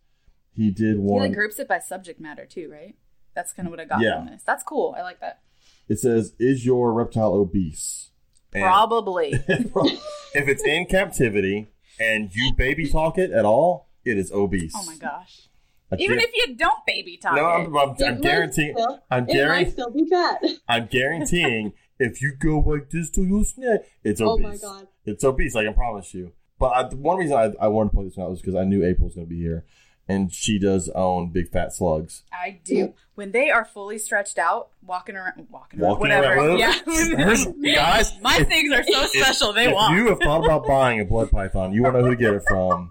He 0.52 0.70
did 0.70 0.94
he 0.96 1.00
one. 1.00 1.22
like 1.22 1.32
groups 1.32 1.58
it 1.58 1.68
by 1.68 1.78
subject 1.78 2.20
matter 2.20 2.46
too, 2.46 2.68
right? 2.70 2.94
That's 3.34 3.52
kind 3.52 3.66
of 3.66 3.70
what 3.72 3.80
I 3.80 3.84
got 3.84 4.00
Yeah. 4.00 4.18
from 4.18 4.26
this. 4.26 4.42
That's 4.44 4.62
cool. 4.62 4.94
I 4.96 5.02
like 5.02 5.20
that. 5.20 5.40
it 5.88 5.98
says, 5.98 6.34
"Is 6.38 6.64
your 6.64 6.92
reptile 6.92 7.34
obese?" 7.34 8.10
And 8.52 8.62
Probably. 8.62 9.32
if 9.48 10.48
it's 10.48 10.62
in 10.64 10.86
captivity 10.86 11.72
and 11.98 12.30
you 12.32 12.52
baby 12.56 12.88
talk 12.88 13.18
it 13.18 13.32
at 13.32 13.44
all, 13.44 13.88
it 14.04 14.16
is 14.16 14.30
obese. 14.32 14.72
oh 14.76 14.84
my 14.86 14.96
gosh. 14.96 15.48
I 15.92 15.96
Even 15.98 16.18
if 16.20 16.30
you 16.34 16.54
don't 16.56 16.84
baby 16.86 17.16
talk 17.18 17.34
no, 17.36 17.42
it. 17.46 17.52
I'm, 17.66 17.76
I'm, 17.76 17.90
It 17.98 18.02
I'm 18.06 18.20
guaranteeing. 18.20 18.74
still- 18.76 19.02
I'm 19.10 19.24
It 19.24 19.26
might 19.28 19.32
guaranteeing. 19.34 19.70
still 19.72 19.90
be 19.90 20.08
fat. 20.08 20.42
I'm 20.68 20.86
guaranteeing. 20.86 21.72
If 21.98 22.20
you 22.22 22.32
go 22.38 22.58
like 22.58 22.90
this 22.90 23.10
to 23.10 23.22
your 23.24 23.44
snake, 23.44 23.80
it's 24.02 24.20
Oh 24.20 24.30
obese. 24.34 24.44
my 24.44 24.56
god. 24.56 24.88
It's 25.04 25.22
obese, 25.24 25.54
I 25.56 25.64
can 25.64 25.74
promise 25.74 26.12
you. 26.14 26.32
But 26.58 26.66
I, 26.68 26.82
one 26.94 27.18
reason 27.18 27.36
I, 27.36 27.52
I 27.64 27.68
wanted 27.68 27.90
to 27.90 27.94
point 27.96 28.08
this 28.08 28.16
one 28.16 28.26
out 28.26 28.30
was 28.30 28.40
because 28.40 28.54
I 28.54 28.64
knew 28.64 28.84
April 28.84 29.06
was 29.06 29.14
going 29.14 29.26
to 29.26 29.30
be 29.30 29.40
here, 29.40 29.64
and 30.08 30.32
she 30.32 30.58
does 30.58 30.88
own 30.90 31.30
big 31.30 31.50
fat 31.50 31.72
slugs. 31.72 32.22
I 32.32 32.60
do. 32.64 32.94
When 33.14 33.32
they 33.32 33.50
are 33.50 33.64
fully 33.64 33.98
stretched 33.98 34.38
out, 34.38 34.68
walking 34.84 35.14
around, 35.16 35.46
walking 35.50 35.80
around, 35.80 35.98
whatever. 36.00 36.32
around. 36.34 36.58
Yeah. 36.58 36.74
Guys, 37.74 38.12
My 38.20 38.42
things 38.44 38.72
are 38.72 38.82
so 38.84 39.06
special. 39.06 39.52
They 39.52 39.66
if 39.68 39.74
walk. 39.74 39.92
you 39.92 40.08
have 40.08 40.18
thought 40.20 40.44
about 40.44 40.66
buying 40.66 41.00
a 41.00 41.04
blood 41.04 41.30
python, 41.30 41.72
you 41.72 41.82
want 41.82 41.94
to 41.94 42.00
know 42.00 42.04
who 42.06 42.16
to 42.16 42.20
get 42.20 42.34
it 42.34 42.42
from. 42.48 42.90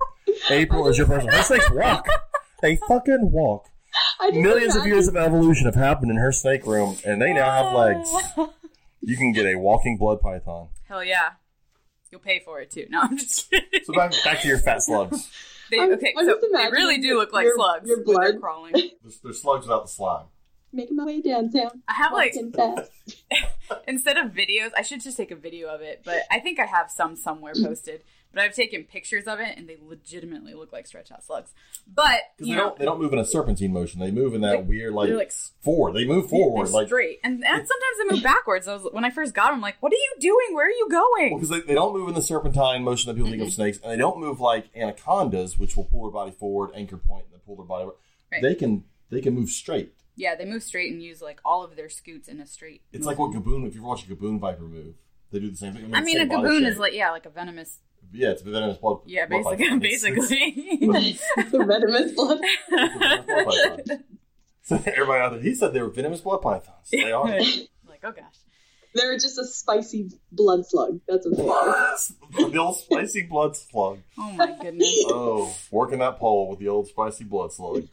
April 0.49 0.87
is 0.87 0.97
your 0.97 1.07
person. 1.07 1.29
Her 1.29 1.41
snakes 1.43 1.69
walk. 1.71 2.07
They 2.61 2.77
fucking 2.87 3.31
walk. 3.31 3.67
I 4.19 4.29
just 4.31 4.41
Millions 4.41 4.75
of 4.75 4.85
years 4.87 5.07
of 5.07 5.15
evolution 5.17 5.65
have 5.65 5.75
happened 5.75 6.09
in 6.11 6.17
her 6.17 6.31
snake 6.31 6.65
room, 6.65 6.97
and 7.05 7.21
they 7.21 7.33
now 7.33 7.49
have 7.51 7.73
legs. 7.75 8.09
Oh. 8.37 8.53
You 9.05 9.17
can 9.17 9.31
get 9.33 9.45
a 9.45 9.55
walking 9.57 9.97
blood 9.97 10.21
python. 10.21 10.69
Hell 10.87 11.03
yeah. 11.03 11.31
You'll 12.11 12.21
pay 12.21 12.39
for 12.45 12.59
it 12.61 12.71
too. 12.71 12.85
No, 12.89 13.01
I'm 13.01 13.17
just 13.17 13.49
kidding. 13.49 13.67
So 13.83 13.93
back, 13.93 14.13
back 14.23 14.41
to 14.41 14.47
your 14.47 14.59
fat 14.59 14.81
slugs. 14.83 15.29
They, 15.71 15.79
I'm- 15.79 15.91
okay, 15.93 16.13
I'm 16.17 16.25
so 16.25 16.39
they 16.53 16.69
really 16.71 16.99
do 16.99 17.17
look 17.17 17.33
like 17.33 17.45
your- 17.45 17.55
slugs 17.55 17.87
your 17.87 17.97
when 18.03 18.05
they're 18.21 18.31
blood. 18.33 18.41
crawling. 18.41 18.73
There's, 19.01 19.19
there's 19.23 19.41
slugs 19.41 19.65
without 19.65 19.83
the 19.85 19.89
slime. 19.91 20.25
Making 20.71 20.95
my 20.97 21.05
way 21.05 21.21
downtown. 21.21 21.83
I 21.87 21.93
have 21.93 22.13
like 22.13 22.33
instead 23.87 24.17
of 24.17 24.31
videos, 24.31 24.71
I 24.75 24.81
should 24.81 25.01
just 25.01 25.17
take 25.17 25.31
a 25.31 25.35
video 25.35 25.67
of 25.67 25.81
it, 25.81 26.01
but 26.03 26.21
I 26.31 26.39
think 26.39 26.59
I 26.59 26.65
have 26.65 26.89
some 26.89 27.15
somewhere 27.15 27.53
posted. 27.63 28.01
But 28.33 28.41
I've 28.41 28.55
taken 28.55 28.83
pictures 28.83 29.25
of 29.27 29.39
it, 29.39 29.57
and 29.57 29.69
they 29.69 29.77
legitimately 29.79 30.55
look 30.55 30.73
like 30.73 30.87
stretch 30.87 31.11
out 31.11 31.23
slugs. 31.23 31.53
But 31.87 32.19
Because 32.35 32.49
you 32.49 32.55
they 32.55 32.57
know, 32.61 32.67
don't 32.69 32.79
they 32.79 32.85
don't 32.85 32.99
move 32.99 33.13
in 33.13 33.19
a 33.19 33.25
serpentine 33.25 33.71
motion. 33.71 33.99
They 33.99 34.09
move 34.09 34.33
in 34.33 34.41
that 34.41 34.57
They- 34.57 34.63
weird 34.63 34.93
like, 34.93 35.09
like 35.11 35.31
forward. 35.61 35.93
They 35.93 36.05
move 36.05 36.29
forward 36.29 36.69
like 36.71 36.87
straight, 36.87 37.19
and, 37.23 37.35
and 37.45 37.67
sometimes 37.67 37.69
they 38.09 38.15
move 38.15 38.23
backwards. 38.33 38.67
I 38.67 38.73
was 38.73 38.87
when 38.91 39.05
I 39.05 39.11
first 39.11 39.33
got 39.35 39.47
them, 39.47 39.55
I'm 39.55 39.61
like, 39.61 39.75
"What 39.81 39.91
are 39.93 39.95
you 39.95 40.13
doing? 40.19 40.55
Where 40.55 40.65
are 40.65 40.69
you 40.71 40.87
going?" 40.89 41.35
because 41.37 41.49
they, 41.49 41.61
they 41.61 41.75
don't 41.75 41.93
move 41.93 42.09
in 42.09 42.15
the 42.15 42.21
serpentine 42.23 42.83
motion 42.83 43.09
that 43.09 43.15
people 43.15 43.29
think 43.29 43.43
of 43.43 43.51
snakes, 43.53 43.77
and 43.83 43.91
they 43.91 43.97
don't 43.97 44.19
move 44.19 44.39
like 44.39 44.69
anacondas, 44.75 45.59
which 45.59 45.77
will 45.77 45.85
pull 45.85 46.03
their 46.03 46.11
body 46.11 46.31
forward, 46.31 46.71
anchor 46.75 46.97
point, 46.97 47.25
and 47.25 47.33
then 47.33 47.41
pull 47.45 47.55
their 47.55 47.65
body. 47.65 47.83
Over. 47.83 47.93
Right. 48.31 48.41
They 48.41 48.55
can 48.55 48.83
they 49.11 49.21
can 49.21 49.35
move 49.35 49.49
straight. 49.49 49.93
Yeah, 50.15 50.35
they 50.35 50.45
move 50.45 50.63
straight 50.63 50.91
and 50.91 51.01
use 51.01 51.21
like 51.21 51.39
all 51.45 51.63
of 51.63 51.75
their 51.75 51.89
scoots 51.89 52.27
in 52.27 52.39
a 52.39 52.45
straight. 52.47 52.81
It's 52.91 53.05
like 53.05 53.17
what 53.19 53.31
gaboon. 53.31 53.67
If 53.67 53.75
you 53.75 53.81
ever 53.81 53.87
watch 53.89 54.07
a 54.07 54.07
gaboon 54.15 54.39
viper 54.39 54.63
move, 54.63 54.95
they 55.31 55.39
do 55.39 55.49
the 55.49 55.57
same 55.57 55.73
thing. 55.73 55.93
I 55.93 56.01
mean, 56.01 56.19
a 56.19 56.25
gaboon 56.25 56.65
is 56.67 56.77
like 56.77 56.93
yeah, 56.93 57.11
like 57.11 57.25
a 57.25 57.29
venomous. 57.29 57.79
Yeah, 58.11 58.31
it's 58.31 58.41
a 58.41 58.45
venomous 58.45 58.77
blood. 58.77 58.99
Yeah, 59.05 59.25
blood 59.27 59.57
basically. 59.57 59.93
It's- 59.95 60.29
basically. 60.29 61.19
the 61.51 61.65
venomous 61.65 62.11
blood. 62.13 62.39
it's- 62.43 63.25
blood 63.25 63.45
python. 63.45 64.03
So 64.65 64.77
everybody 64.77 65.21
out 65.21 65.33
there, 65.33 65.41
he 65.41 65.55
said 65.55 65.73
they 65.73 65.81
were 65.81 65.89
venomous 65.89 66.21
blood 66.21 66.41
pythons. 66.41 66.89
They 66.89 67.11
are. 67.11 67.27
like 67.27 67.99
oh 68.03 68.13
gosh. 68.13 68.23
They're 68.95 69.15
just 69.15 69.37
a 69.37 69.45
spicy 69.45 70.09
blood 70.31 70.65
slug. 70.65 71.01
That's 71.07 71.27
what 71.27 71.37
they 71.37 71.47
are. 71.49 72.49
the 72.49 72.57
old 72.57 72.77
spicy 72.77 73.23
blood 73.23 73.57
slug. 73.57 73.99
Oh 74.17 74.31
my 74.31 74.55
goodness. 74.61 74.87
Oh, 75.07 75.53
working 75.69 75.99
that 75.99 76.17
pole 76.17 76.49
with 76.49 76.59
the 76.59 76.69
old 76.69 76.87
spicy 76.87 77.25
blood 77.25 77.51
slug. 77.51 77.87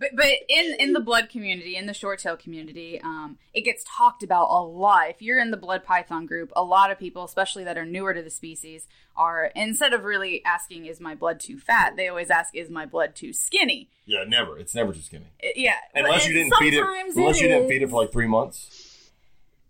But 0.00 0.16
but 0.16 0.26
in 0.48 0.74
in 0.78 0.94
the 0.94 1.00
blood 1.00 1.28
community, 1.28 1.76
in 1.76 1.84
the 1.84 1.92
short 1.92 2.20
tail 2.20 2.34
community, 2.36 2.98
um, 3.04 3.36
it 3.52 3.60
gets 3.60 3.84
talked 3.86 4.22
about 4.22 4.46
a 4.46 4.64
lot. 4.64 5.10
If 5.10 5.20
you're 5.20 5.38
in 5.38 5.50
the 5.50 5.58
blood 5.58 5.84
python 5.84 6.24
group, 6.24 6.50
a 6.56 6.64
lot 6.64 6.90
of 6.90 6.98
people, 6.98 7.22
especially 7.22 7.64
that 7.64 7.76
are 7.76 7.84
newer 7.84 8.14
to 8.14 8.22
the 8.22 8.30
species, 8.30 8.88
are 9.14 9.52
instead 9.54 9.92
of 9.92 10.04
really 10.04 10.42
asking, 10.42 10.86
"Is 10.86 11.00
my 11.00 11.14
blood 11.14 11.38
too 11.38 11.58
fat?" 11.58 11.96
they 11.96 12.08
always 12.08 12.30
ask, 12.30 12.56
"Is 12.56 12.70
my 12.70 12.86
blood 12.86 13.14
too 13.14 13.34
skinny?" 13.34 13.90
Yeah, 14.06 14.24
never. 14.26 14.58
It's 14.58 14.74
never 14.74 14.94
too 14.94 15.02
skinny. 15.02 15.26
Uh, 15.44 15.48
Yeah, 15.54 15.76
Unless 15.94 16.26
you 16.26 16.32
didn't 16.32 16.54
feed 16.58 16.72
it. 16.72 16.82
Unless 16.82 17.40
you 17.42 17.48
didn't 17.48 17.68
feed 17.68 17.82
it 17.82 17.90
for 17.90 18.00
like 18.00 18.10
three 18.10 18.26
months, 18.26 19.10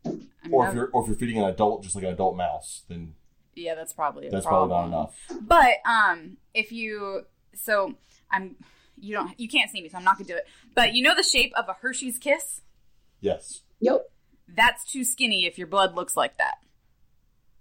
I 0.07 0.11
mean, 0.11 0.29
or 0.53 0.69
if 0.69 0.75
you're 0.75 0.91
or 0.93 1.03
if 1.03 1.09
you're 1.09 1.17
feeding 1.17 1.39
an 1.39 1.45
adult, 1.45 1.83
just 1.83 1.97
like 1.97 2.05
an 2.05 2.13
adult 2.13 2.37
mouse, 2.37 2.83
then 2.89 3.15
yeah, 3.57 3.75
that's 3.75 3.93
probably 3.93 4.29
a 4.29 4.31
that's 4.31 4.47
probably 4.47 4.77
not 4.77 4.87
enough. 4.87 5.17
But 5.41 5.79
um, 5.85 6.37
if 6.55 6.71
you 6.71 7.27
so 7.53 7.97
I'm 8.31 8.55
you 9.03 9.15
don't 9.15 9.39
you 9.39 9.49
can't 9.49 9.71
see 9.71 9.83
me, 9.83 9.89
so 9.89 9.99
I'm 9.99 10.05
not 10.05 10.17
gonna 10.19 10.29
do 10.29 10.37
it. 10.37 10.47
But 10.75 10.95
you 10.95 11.03
know 11.03 11.15
the 11.15 11.23
shape 11.23 11.53
of 11.57 11.69
a 11.69 11.75
Hershey's 11.75 12.19
kiss? 12.19 12.63
Yes. 13.21 13.63
Yep. 13.81 14.11
That's 14.49 14.85
too 14.91 15.05
skinny 15.05 15.47
if 15.47 15.59
your 15.59 15.67
blood 15.67 15.95
looks 15.95 16.17
like 16.17 16.39
that. 16.39 16.57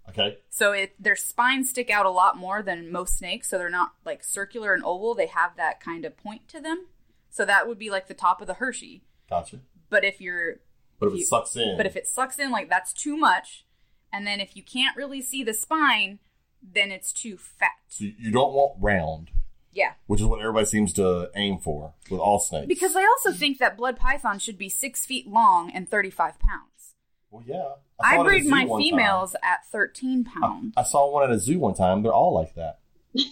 Okay. 0.08 0.38
So 0.48 0.72
it 0.72 0.94
their 0.98 1.14
spines 1.16 1.70
stick 1.70 1.88
out 1.90 2.06
a 2.06 2.10
lot 2.10 2.36
more 2.36 2.62
than 2.62 2.90
most 2.90 3.16
snakes, 3.18 3.48
so 3.48 3.58
they're 3.58 3.70
not 3.70 3.92
like 4.04 4.24
circular 4.24 4.74
and 4.74 4.82
oval. 4.84 5.14
They 5.14 5.26
have 5.26 5.56
that 5.56 5.80
kind 5.80 6.04
of 6.04 6.16
point 6.16 6.48
to 6.48 6.60
them. 6.60 6.86
So 7.30 7.44
that 7.44 7.68
would 7.68 7.78
be 7.78 7.90
like 7.90 8.08
the 8.08 8.14
top 8.14 8.40
of 8.40 8.46
the 8.48 8.54
Hershey. 8.54 9.04
Gotcha. 9.28 9.60
But 9.88 10.04
if 10.04 10.20
you're 10.20 10.56
But 10.98 11.08
if 11.08 11.14
You- 11.14 11.20
it 11.20 11.26
sucks 11.28 11.54
in, 11.56 11.76
but 11.76 11.86
if 11.86 11.94
it 11.96 12.06
sucks 12.08 12.38
in 12.38 12.50
like 12.50 12.68
that's 12.68 12.92
too 12.92 13.16
much, 13.16 13.64
and 14.12 14.26
then 14.26 14.40
if 14.40 14.56
you 14.56 14.62
can't 14.64 14.96
really 14.96 15.22
see 15.22 15.44
the 15.44 15.54
spine, 15.54 16.18
then 16.62 16.90
it's 16.90 17.12
too 17.12 17.36
fat. 17.38 17.70
so 17.86 18.04
you 18.04 18.30
don't 18.32 18.52
want 18.52 18.76
round, 18.80 19.30
Yeah. 19.72 19.92
which 20.06 20.20
is 20.20 20.26
what 20.26 20.40
everybody 20.40 20.66
seems 20.66 20.92
to 20.94 21.30
aim 21.36 21.58
for 21.58 21.94
with 22.10 22.20
all 22.20 22.38
snakes. 22.40 22.66
Because 22.66 22.96
I 22.96 23.02
also 23.04 23.32
think 23.32 23.58
that 23.58 23.76
blood 23.76 23.96
python 23.96 24.38
should 24.40 24.58
be 24.58 24.68
six 24.68 25.06
feet 25.06 25.28
long 25.28 25.70
and 25.70 25.88
35 25.88 26.38
pounds. 26.40 26.94
well, 27.30 27.44
yeah. 27.46 27.74
I, 28.02 28.16
saw 28.16 28.22
it 28.22 28.24
at 28.24 28.26
a 28.26 28.28
breed 28.40 28.46
my 28.46 28.64
females 28.78 29.36
at 29.42 29.64
13 29.70 30.24
pounds. 30.24 30.74
I, 30.76 30.80
I 30.80 30.84
saw 30.84 31.10
one 31.12 31.22
at 31.24 31.30
a 31.30 31.38
zoo 31.38 31.58
one 31.58 31.74
time. 31.74 32.02
They're 32.02 32.12
all 32.12 32.34
like 32.34 32.54
that. 32.54 32.78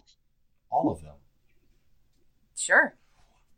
all 0.71 0.91
of 0.93 1.03
them. 1.03 1.15
Sure. 2.57 2.95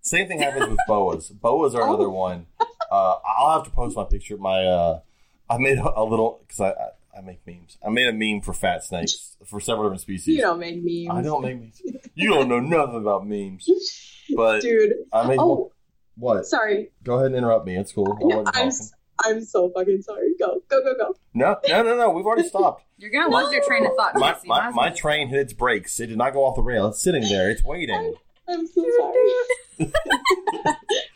Same 0.02 0.28
thing 0.28 0.38
happens 0.40 0.68
with 0.70 0.78
boas. 0.86 1.28
Boas 1.42 1.74
are 1.74 1.82
Oh. 1.82 1.88
another 1.88 2.08
one. 2.10 2.46
Uh, 2.90 3.16
I'll 3.38 3.58
have 3.58 3.64
to 3.64 3.70
post 3.70 3.96
my 3.96 4.04
picture. 4.04 4.36
My 4.36 4.64
uh, 4.64 5.00
I 5.48 5.58
made 5.58 5.78
a, 5.78 6.00
a 6.00 6.04
little 6.04 6.40
because 6.46 6.60
I, 6.60 6.70
I 6.70 6.88
I 7.16 7.20
make 7.22 7.46
memes. 7.46 7.76
I 7.84 7.90
made 7.90 8.06
a 8.08 8.12
meme 8.12 8.40
for 8.42 8.52
fat 8.52 8.84
snakes 8.84 9.36
for 9.46 9.60
several 9.60 9.86
different 9.86 10.02
species. 10.02 10.36
You 10.36 10.42
don't 10.42 10.60
make 10.60 10.76
memes. 10.82 11.08
I 11.18 11.22
don't 11.22 11.42
make 11.42 11.58
memes. 11.60 11.82
You 12.14 12.30
don't 12.30 12.48
know 12.48 12.60
nothing 12.60 12.96
about 12.96 13.26
memes. 13.26 13.68
But 14.36 14.60
Dude. 14.62 14.92
I 15.12 15.26
made 15.26 15.40
Oh, 15.40 15.72
what? 16.16 16.46
sorry. 16.46 16.92
Go 17.02 17.14
ahead 17.14 17.26
and 17.26 17.34
interrupt 17.34 17.66
me. 17.66 17.76
It's 17.76 17.90
cool. 17.90 18.06
I 18.12 18.24
wasn't 18.24 18.46
I'm, 18.48 18.52
talking. 18.54 18.68
s- 18.68 18.92
I'm 19.24 19.42
so 19.44 19.70
fucking 19.70 20.02
sorry. 20.02 20.28
Go, 20.38 20.62
go, 20.68 20.80
go, 20.84 20.94
go. 20.96 21.14
No, 21.34 21.56
no, 21.66 21.82
no, 21.82 21.96
no. 21.96 22.10
We've 22.10 22.24
already 22.24 22.46
stopped. 22.46 22.84
You're 22.98 23.10
going 23.10 23.28
to 23.28 23.36
lose 23.36 23.52
your 23.52 23.64
train 23.66 23.84
of 23.86 23.92
thought. 23.96 24.12
My, 24.14 24.32
Jesse. 24.34 24.46
My, 24.46 24.70
my 24.70 24.90
train 24.90 25.26
hit 25.30 25.40
its 25.40 25.52
brakes. 25.52 25.98
It 25.98 26.06
did 26.06 26.16
not 26.18 26.32
go 26.32 26.44
off 26.44 26.54
the 26.54 26.62
rail. 26.62 26.86
It's 26.86 27.02
sitting 27.02 27.24
there. 27.24 27.50
It's 27.50 27.64
waiting. 27.64 28.14
I'm 28.48 28.66
so 28.68 28.86
sorry. 28.98 29.90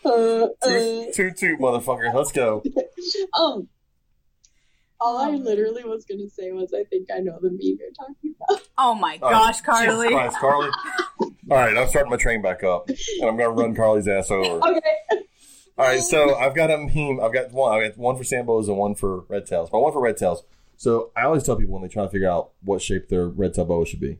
uh, 0.04 0.08
uh, 0.08 0.48
Toot, 0.66 1.14
toot, 1.14 1.36
toot, 1.36 1.60
motherfucker. 1.60 2.12
Let's 2.12 2.32
go. 2.32 2.62
um, 3.38 3.68
all 5.04 5.18
I 5.18 5.28
Oh. 5.28 5.36
literally 5.36 5.84
was 5.84 6.04
gonna 6.04 6.28
say 6.28 6.50
was, 6.52 6.72
I 6.72 6.84
think 6.84 7.08
I 7.14 7.18
know 7.20 7.38
the 7.40 7.50
meme 7.50 7.58
you're 7.78 7.90
talking 7.96 8.34
about. 8.48 8.62
Oh 8.78 8.94
my 8.94 9.18
gosh, 9.18 9.56
Jesus 9.60 9.66
Carly. 9.66 10.08
Christ, 10.08 10.36
Carly. 10.38 10.70
All 11.20 11.30
right, 11.58 11.76
I'm 11.76 11.88
starting 11.88 12.10
my 12.10 12.16
train 12.16 12.40
back 12.42 12.64
up, 12.64 12.88
and 12.88 13.28
I'm 13.28 13.36
gonna 13.36 13.50
run 13.50 13.74
Carly's 13.74 14.08
ass 14.08 14.30
over. 14.30 14.60
Okay. 14.76 15.20
All 15.76 15.84
right, 15.86 16.00
so 16.00 16.36
I've 16.36 16.54
got 16.54 16.70
a 16.70 16.78
meme. 16.78 17.18
I've 17.20 17.32
got 17.32 17.50
one. 17.52 17.74
I've 17.74 17.90
got 17.90 17.98
one 17.98 18.16
for 18.16 18.22
sand 18.22 18.46
boas 18.46 18.68
and 18.68 18.76
one 18.78 18.94
for 18.94 19.22
red 19.28 19.44
tails. 19.46 19.70
But 19.70 19.80
one 19.80 19.92
for 19.92 20.00
red 20.00 20.16
tails. 20.16 20.44
So 20.76 21.10
I 21.16 21.24
always 21.24 21.42
tell 21.42 21.56
people 21.56 21.72
when 21.74 21.82
they 21.82 21.88
try 21.88 22.04
to 22.04 22.08
figure 22.08 22.30
out 22.30 22.50
what 22.62 22.80
shape 22.80 23.08
their 23.08 23.26
red 23.28 23.54
tail 23.54 23.64
boa 23.64 23.84
should 23.84 23.98
be, 24.00 24.18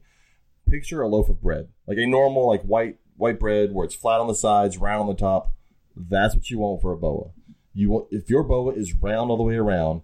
picture 0.69 1.01
a 1.01 1.07
loaf 1.09 1.29
of 1.29 1.41
bread, 1.41 1.69
like 1.87 1.99
a 1.99 2.07
normal 2.07 2.49
like 2.49 2.63
white 2.63 2.99
white 3.17 3.39
bread 3.39 3.73
where 3.73 3.85
it's 3.85 3.95
flat 3.95 4.21
on 4.21 4.27
the 4.27 4.35
sides, 4.35 4.79
round 4.79 5.03
on 5.03 5.07
the 5.07 5.15
top. 5.15 5.53
That's 5.97 6.35
what 6.35 6.51
you 6.51 6.59
want 6.59 6.83
for 6.83 6.91
a 6.93 6.97
boa. 6.97 7.31
You 7.73 7.91
want 7.91 8.07
if 8.11 8.29
your 8.29 8.43
boa 8.43 8.73
is 8.73 8.93
round 8.95 9.31
all 9.31 9.37
the 9.37 9.43
way 9.45 9.55
around, 9.55 10.03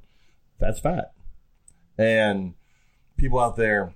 that's 0.60 0.80
fat. 0.80 1.12
And 1.98 2.54
people 3.16 3.38
out 3.38 3.56
there, 3.56 3.94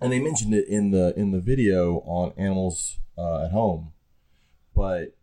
and 0.00 0.12
they 0.12 0.20
mentioned 0.20 0.54
it 0.54 0.68
in 0.68 0.90
the 0.90 1.18
in 1.18 1.30
the 1.30 1.40
video 1.40 1.98
on 2.06 2.32
animals 2.36 2.98
uh, 3.18 3.44
at 3.44 3.50
home, 3.50 3.92
but 4.74 5.16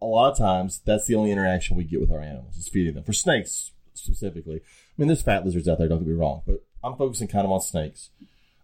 a 0.00 0.06
lot 0.06 0.32
of 0.32 0.38
times 0.38 0.80
that's 0.84 1.06
the 1.06 1.14
only 1.14 1.30
interaction 1.30 1.76
we 1.76 1.84
get 1.84 2.00
with 2.00 2.10
our 2.10 2.20
animals 2.20 2.56
is 2.56 2.68
feeding 2.68 2.94
them. 2.94 3.04
For 3.04 3.12
snakes 3.12 3.70
specifically, 3.94 4.56
I 4.56 4.92
mean, 4.98 5.08
there's 5.08 5.22
fat 5.22 5.44
lizards 5.44 5.68
out 5.68 5.78
there. 5.78 5.88
Don't 5.88 6.00
get 6.00 6.08
me 6.08 6.14
wrong, 6.14 6.42
but 6.46 6.64
I'm 6.82 6.96
focusing 6.96 7.28
kind 7.28 7.44
of 7.44 7.52
on 7.52 7.60
snakes. 7.60 8.10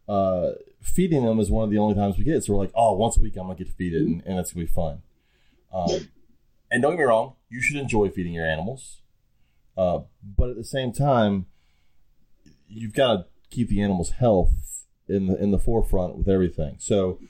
Uh, 0.09 0.53
feeding 0.83 1.25
them 1.25 1.39
is 1.39 1.51
one 1.51 1.65
of 1.65 1.71
the 1.71 1.79
only 1.79 1.95
times 1.95 2.19
we 2.19 2.25
get. 2.25 2.37
it. 2.37 2.45
So 2.45 2.55
we're 2.55 2.61
like, 2.61 2.73
oh, 2.75 2.95
once 2.95 3.17
a 3.17 3.21
week 3.21 3.37
I'm 3.37 3.45
gonna 3.45 3.55
get 3.55 3.69
to 3.69 3.73
feed 3.73 3.95
it, 3.95 4.03
and, 4.03 4.23
and 4.27 4.39
it's 4.39 4.53
gonna 4.53 4.67
be 4.67 4.73
fun. 4.73 5.03
Um, 5.73 6.09
and 6.71 6.83
don't 6.83 6.93
get 6.93 6.99
me 6.99 7.05
wrong, 7.05 7.35
you 7.49 7.61
should 7.61 7.77
enjoy 7.77 8.11
feeding 8.11 8.33
your 8.33 8.47
animals, 8.47 8.99
uh, 9.79 10.01
but 10.37 10.51
at 10.51 10.57
the 10.57 10.65
same 10.65 10.93
time, 10.93 11.47
you've 12.67 12.95
got 12.95 13.13
to 13.13 13.25
keep 13.49 13.69
the 13.69 13.81
animal's 13.81 14.11
health 14.11 14.85
in 15.09 15.29
the 15.29 15.41
in 15.41 15.53
the 15.53 15.59
forefront 15.59 16.19
with 16.19 16.29
everything. 16.29 16.77
So 16.81 17.21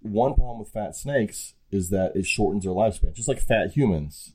one 0.00 0.34
problem 0.34 0.58
with 0.58 0.68
fat 0.68 0.94
snakes 0.94 1.54
is 1.70 1.88
that 1.88 2.14
it 2.14 2.26
shortens 2.26 2.64
their 2.64 2.74
lifespan, 2.74 3.14
just 3.14 3.26
like 3.26 3.40
fat 3.40 3.72
humans. 3.72 4.34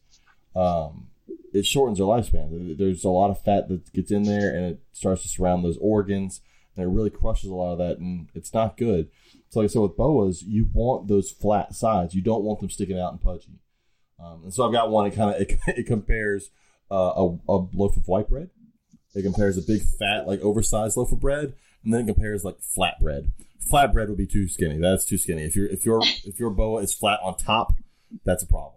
Um, 0.55 1.09
it 1.53 1.68
shortens 1.68 1.99
their 1.99 2.07
lifespan. 2.07 2.76
There's 2.76 3.03
a 3.03 3.09
lot 3.09 3.30
of 3.30 3.43
fat 3.43 3.68
that 3.69 3.93
gets 3.93 4.09
in 4.09 4.23
there, 4.23 4.49
and 4.49 4.65
it 4.65 4.80
starts 4.91 5.22
to 5.22 5.27
surround 5.27 5.64
those 5.64 5.77
organs, 5.80 6.41
and 6.76 6.84
it 6.84 6.89
really 6.89 7.11
crushes 7.11 7.51
a 7.51 7.55
lot 7.55 7.73
of 7.73 7.77
that, 7.77 7.99
and 7.99 8.30
it's 8.34 8.51
not 8.51 8.77
good. 8.77 9.09
So, 9.49 9.59
like 9.59 9.65
I 9.65 9.68
said, 9.68 9.84
with 9.84 9.95
boas, 9.95 10.41
you 10.41 10.68
want 10.73 11.07
those 11.07 11.30
flat 11.30 11.76
sides. 11.76 12.15
You 12.15 12.23
don't 12.23 12.43
want 12.43 12.61
them 12.61 12.72
sticking 12.72 12.99
out 12.99 13.11
and 13.11 13.22
pudgy. 13.22 13.59
Um, 14.19 14.41
and 14.45 14.53
so 14.53 14.65
I've 14.65 14.73
got 14.73 14.89
one. 14.89 15.05
It 15.05 15.15
kind 15.15 15.35
of 15.35 15.39
it, 15.39 15.59
it 15.68 15.85
compares 15.85 16.49
uh, 16.91 17.14
a, 17.15 17.38
a 17.49 17.57
loaf 17.73 17.97
of 17.97 18.07
white 18.07 18.30
bread 18.30 18.49
It 19.14 19.23
compares 19.23 19.57
a 19.57 19.61
big 19.61 19.81
fat 19.81 20.27
like 20.27 20.41
oversized 20.41 20.97
loaf 20.97 21.11
of 21.11 21.19
bread, 21.19 21.53
and 21.84 21.93
then 21.93 22.01
it 22.01 22.14
compares 22.14 22.43
like 22.43 22.59
flat 22.61 22.99
bread. 23.01 23.31
Flat 23.59 23.93
bread 23.93 24.09
would 24.09 24.18
be 24.18 24.27
too 24.27 24.47
skinny. 24.47 24.77
That's 24.77 25.05
too 25.05 25.18
skinny. 25.18 25.43
If 25.43 25.55
your 25.55 25.68
if 25.68 25.85
your 25.85 26.01
if 26.23 26.39
your 26.39 26.49
boa 26.49 26.81
is 26.81 26.93
flat 26.93 27.19
on 27.22 27.38
top, 27.38 27.73
that's 28.23 28.43
a 28.43 28.47
problem. 28.47 28.73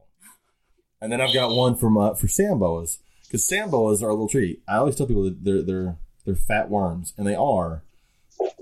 And 1.00 1.10
then 1.12 1.20
I've 1.20 1.34
got 1.34 1.54
one 1.54 1.74
uh, 1.74 2.14
for 2.14 2.28
sand 2.28 2.60
boas 2.60 2.98
because 3.24 3.46
sand 3.46 3.70
boas 3.70 4.02
are 4.02 4.08
a 4.08 4.12
little 4.12 4.28
tricky. 4.28 4.60
I 4.68 4.76
always 4.76 4.96
tell 4.96 5.06
people 5.06 5.24
that 5.24 5.44
they're 5.44 5.62
they're 5.62 5.96
they're 6.24 6.34
fat 6.34 6.68
worms, 6.68 7.14
and 7.16 7.26
they 7.26 7.34
are 7.34 7.82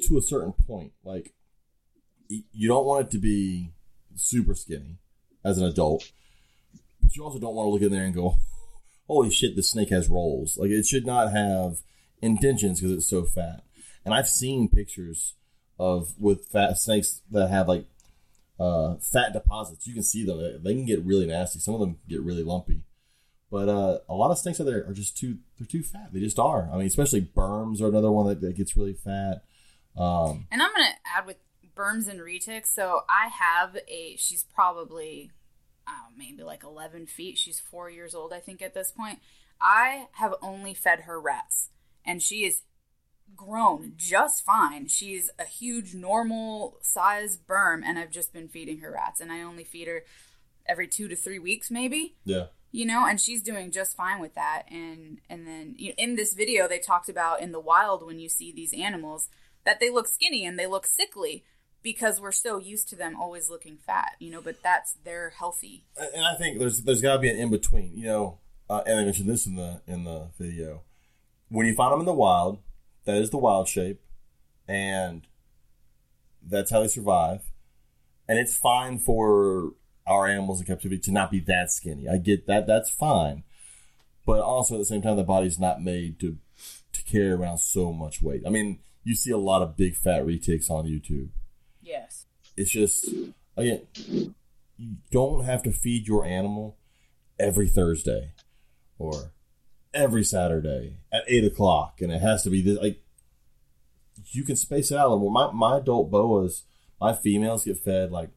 to 0.07 0.19
a 0.19 0.23
certain 0.23 0.53
point. 0.67 0.93
Like 1.05 1.33
you 2.29 2.69
don't 2.69 2.85
want 2.85 3.07
it 3.07 3.11
to 3.13 3.19
be 3.19 3.73
super 4.15 4.55
skinny 4.55 4.99
as 5.45 5.59
an 5.59 5.65
adult, 5.65 6.11
but 7.01 7.17
you 7.17 7.25
also 7.25 7.39
don't 7.39 7.55
want 7.55 7.67
to 7.67 7.71
look 7.71 7.83
in 7.83 7.93
there 7.93 8.05
and 8.05 8.15
go, 8.15 8.37
"Holy 9.09 9.31
shit, 9.31 9.57
this 9.57 9.71
snake 9.71 9.91
has 9.91 10.09
rolls!" 10.09 10.57
Like 10.57 10.71
it 10.71 10.87
should 10.87 11.05
not 11.07 11.33
have 11.33 11.79
indentions 12.23 12.81
because 12.81 12.97
it's 12.97 13.09
so 13.09 13.25
fat. 13.25 13.65
And 14.05 14.15
I've 14.15 14.29
seen 14.29 14.69
pictures 14.69 15.35
of 15.79 16.15
with 16.19 16.47
fat 16.47 16.79
snakes 16.79 17.23
that 17.31 17.49
have 17.51 17.67
like 17.69 17.87
uh, 18.61 18.97
fat 18.97 19.33
deposits. 19.33 19.87
You 19.87 19.95
can 19.95 20.03
see 20.03 20.25
them; 20.25 20.39
They- 20.39 20.59
they 20.63 20.75
can 20.75 20.87
get 20.87 21.05
really 21.05 21.27
nasty. 21.27 21.59
Some 21.59 21.75
of 21.75 21.81
them 21.81 21.99
get 22.09 22.21
really 22.23 22.43
lumpy. 22.45 22.83
But 23.51 23.69
uh, 23.69 23.99
a 24.09 24.15
lot 24.15 24.31
of 24.31 24.39
snakes 24.39 24.61
out 24.61 24.65
there 24.65 24.85
are 24.87 24.93
just 24.93 25.17
too 25.17 25.39
they're 25.59 25.67
too 25.67 25.83
fat. 25.83 26.13
They 26.13 26.21
just 26.21 26.39
are. 26.39 26.69
I 26.73 26.77
mean, 26.77 26.87
especially 26.87 27.23
berms 27.23 27.81
are 27.81 27.89
another 27.89 28.11
one 28.13 28.27
that, 28.29 28.41
that 28.43 28.57
gets 28.57 28.77
really 28.77 28.93
fat. 28.95 29.43
Um, 29.97 30.47
And 30.51 30.61
I'm 30.63 30.71
gonna 30.73 30.95
add 31.17 31.25
with 31.27 31.37
berms 31.75 32.09
and 32.09 32.21
retics. 32.21 32.67
So 32.67 33.03
I 33.09 33.29
have 33.29 33.77
a. 33.89 34.17
She's 34.19 34.45
probably, 34.45 35.31
uh, 35.89 36.11
maybe 36.17 36.43
like 36.43 36.63
11 36.63 37.07
feet. 37.07 37.39
She's 37.39 37.59
four 37.59 37.91
years 37.91 38.15
old, 38.15 38.33
I 38.33 38.41
think, 38.41 38.63
at 38.63 38.75
this 38.75 38.93
point. 38.93 39.21
I 39.61 40.07
have 40.13 40.35
only 40.43 40.75
fed 40.75 41.01
her 41.01 41.21
rats, 41.21 41.71
and 42.05 42.23
she 42.23 42.45
is 42.45 42.63
grown 43.35 43.95
just 43.97 44.45
fine. 44.45 44.87
She's 44.87 45.31
a 45.39 45.45
huge 45.45 45.95
normal 45.95 46.79
size 46.83 47.37
berm, 47.37 47.83
and 47.85 47.99
I've 47.99 48.13
just 48.13 48.33
been 48.33 48.49
feeding 48.49 48.81
her 48.81 48.93
rats, 48.93 49.21
and 49.21 49.33
I 49.33 49.43
only 49.43 49.65
feed 49.65 49.89
her 49.89 50.05
every 50.67 50.87
two 50.87 51.09
to 51.09 51.17
three 51.17 51.39
weeks, 51.39 51.71
maybe 51.71 52.17
yeah, 52.25 52.47
you 52.71 52.85
know 52.85 53.07
and 53.07 53.21
she's 53.21 53.43
doing 53.43 53.71
just 53.71 53.97
fine 53.97 54.21
with 54.21 54.35
that 54.35 54.65
and 54.71 55.21
and 55.29 55.47
then 55.47 55.75
you 55.79 55.93
in 55.97 56.17
this 56.17 56.35
video 56.35 56.69
they 56.69 56.79
talked 56.79 57.09
about 57.09 57.41
in 57.41 57.53
the 57.53 57.61
wild 57.61 58.05
when 58.05 58.19
you 58.19 58.29
see 58.29 58.53
these 58.53 58.75
animals 58.75 59.29
that 59.65 59.81
they 59.81 59.91
look 59.91 60.07
skinny 60.07 60.45
and 60.45 60.59
they 60.59 60.67
look 60.67 60.87
sickly 60.87 61.45
because 61.83 62.21
we're 62.21 62.33
so 62.33 62.59
used 62.59 62.89
to 62.89 62.97
them 62.97 63.17
always 63.21 63.49
looking 63.49 63.77
fat 63.77 64.13
you 64.19 64.31
know 64.31 64.41
but 64.41 64.63
that's 64.63 64.97
they're 65.05 65.31
healthy 65.31 65.85
and 66.15 66.25
I 66.25 66.35
think 66.35 66.59
there's 66.59 66.83
there's 66.83 67.01
got 67.01 67.15
to 67.15 67.19
be 67.19 67.31
an 67.31 67.37
in 67.37 67.51
between. 67.51 67.93
You 67.97 68.05
know, 68.07 68.39
uh, 68.69 68.83
and 68.87 69.01
I 69.01 69.05
mentioned 69.05 69.29
this 69.29 69.47
in 69.47 69.57
the 69.57 69.81
in 69.87 70.05
the 70.05 70.29
video. 70.39 70.83
When 71.49 71.67
you 71.67 71.75
find 71.75 71.93
them 71.93 72.01
in 72.01 72.07
the 72.07 72.13
wild, 72.13 72.59
that 73.05 73.17
is 73.17 73.31
the 73.31 73.39
wild 73.39 73.69
shape, 73.69 74.01
and 74.67 75.27
that's 76.43 76.71
how 76.71 76.81
they 76.81 76.89
survive. 76.89 77.43
And 78.29 78.39
it's 78.39 78.57
fine 78.57 78.99
for 78.99 79.73
our 80.07 80.27
animals 80.27 80.61
in 80.61 80.67
captivity 80.67 81.01
to 81.03 81.13
not 81.13 81.31
be 81.31 81.41
that 81.41 81.71
skinny. 81.71 82.09
I 82.09 82.19
get 82.19 82.47
that; 82.47 82.67
that's 82.67 82.91
fine. 82.91 83.45
But 84.27 84.41
also 84.41 84.75
at 84.75 84.79
the 84.79 84.85
same 84.85 85.03
time, 85.03 85.17
the 85.17 85.25
body's 85.25 85.59
not 85.59 85.83
made 85.83 86.21
to 86.21 86.37
to 86.93 87.03
carry 87.05 87.31
around 87.31 87.59
so 87.59 87.93
much 87.93 88.21
weight. 88.21 88.43
I 88.47 88.51
mean, 88.51 88.81
you 89.05 89.15
see 89.15 89.31
a 89.31 89.39
lot 89.39 89.63
of 89.63 89.77
big 89.77 89.95
fat 89.95 90.25
retics 90.25 90.71
on 90.71 90.87
YouTube. 90.87 91.31
Yes 91.89 92.27
It's 92.57 92.71
just 92.71 93.09
again, 93.57 93.87
you 94.77 94.97
don't 95.11 95.45
have 95.45 95.63
to 95.63 95.73
feed 95.73 96.07
your 96.07 96.25
animal 96.25 96.77
every 97.39 97.69
Thursday 97.69 98.33
or 98.99 99.33
every 99.95 100.25
Saturday 100.25 100.99
at 101.13 101.23
eight 101.29 101.45
o'clock, 101.45 102.01
and 102.01 102.13
it 102.13 102.21
has 102.21 102.43
to 102.43 102.51
be 102.51 102.63
this. 102.63 102.79
Like 102.79 103.01
you 104.33 104.45
can 104.45 104.57
space 104.57 104.91
it 104.91 104.99
out. 104.99 105.11
little 105.11 105.31
my 105.31 105.51
my 105.53 105.79
adult 105.79 106.11
boas, 106.11 106.65
my 107.01 107.13
females 107.13 107.65
get 107.65 107.79
fed 107.79 108.11
like 108.11 108.31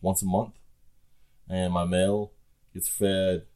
once 0.00 0.22
a 0.22 0.26
month, 0.26 0.54
and 1.48 1.72
my 1.72 1.84
male 1.84 2.32
gets 2.74 2.88
fed 2.88 3.46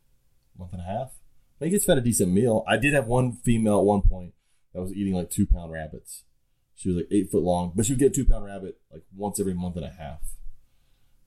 month 0.58 0.72
and 0.72 0.82
a 0.82 0.84
half. 0.84 1.12
But 1.58 1.66
he 1.66 1.72
gets 1.72 1.84
fed 1.84 1.98
a 1.98 2.02
decent 2.02 2.32
meal. 2.32 2.64
I 2.66 2.78
did 2.78 2.94
have 2.94 3.06
one 3.06 3.32
female 3.32 3.80
at 3.80 3.84
one 3.84 4.02
point 4.02 4.32
that 4.72 4.80
was 4.80 4.94
eating 4.94 5.14
like 5.14 5.30
two 5.30 5.46
pound 5.46 5.72
rabbits. 5.72 6.24
She 6.80 6.88
was 6.88 6.96
like 6.96 7.08
eight 7.10 7.30
foot 7.30 7.42
long, 7.42 7.72
but 7.74 7.84
she 7.84 7.92
would 7.92 8.00
get 8.00 8.12
a 8.12 8.14
two 8.14 8.24
pound 8.24 8.46
rabbit 8.46 8.80
like 8.90 9.02
once 9.14 9.38
every 9.38 9.54
month 9.54 9.76
and 9.76 9.84
a 9.84 9.90
half. 9.90 10.20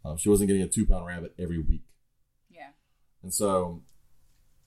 Um, 0.04 0.18
she 0.18 0.28
wasn't 0.28 0.48
getting 0.48 0.64
a 0.64 0.68
two 0.68 0.86
pound 0.86 1.06
rabbit 1.06 1.36
every 1.38 1.60
week, 1.60 1.84
yeah 2.50 2.70
and 3.24 3.34
so, 3.34 3.82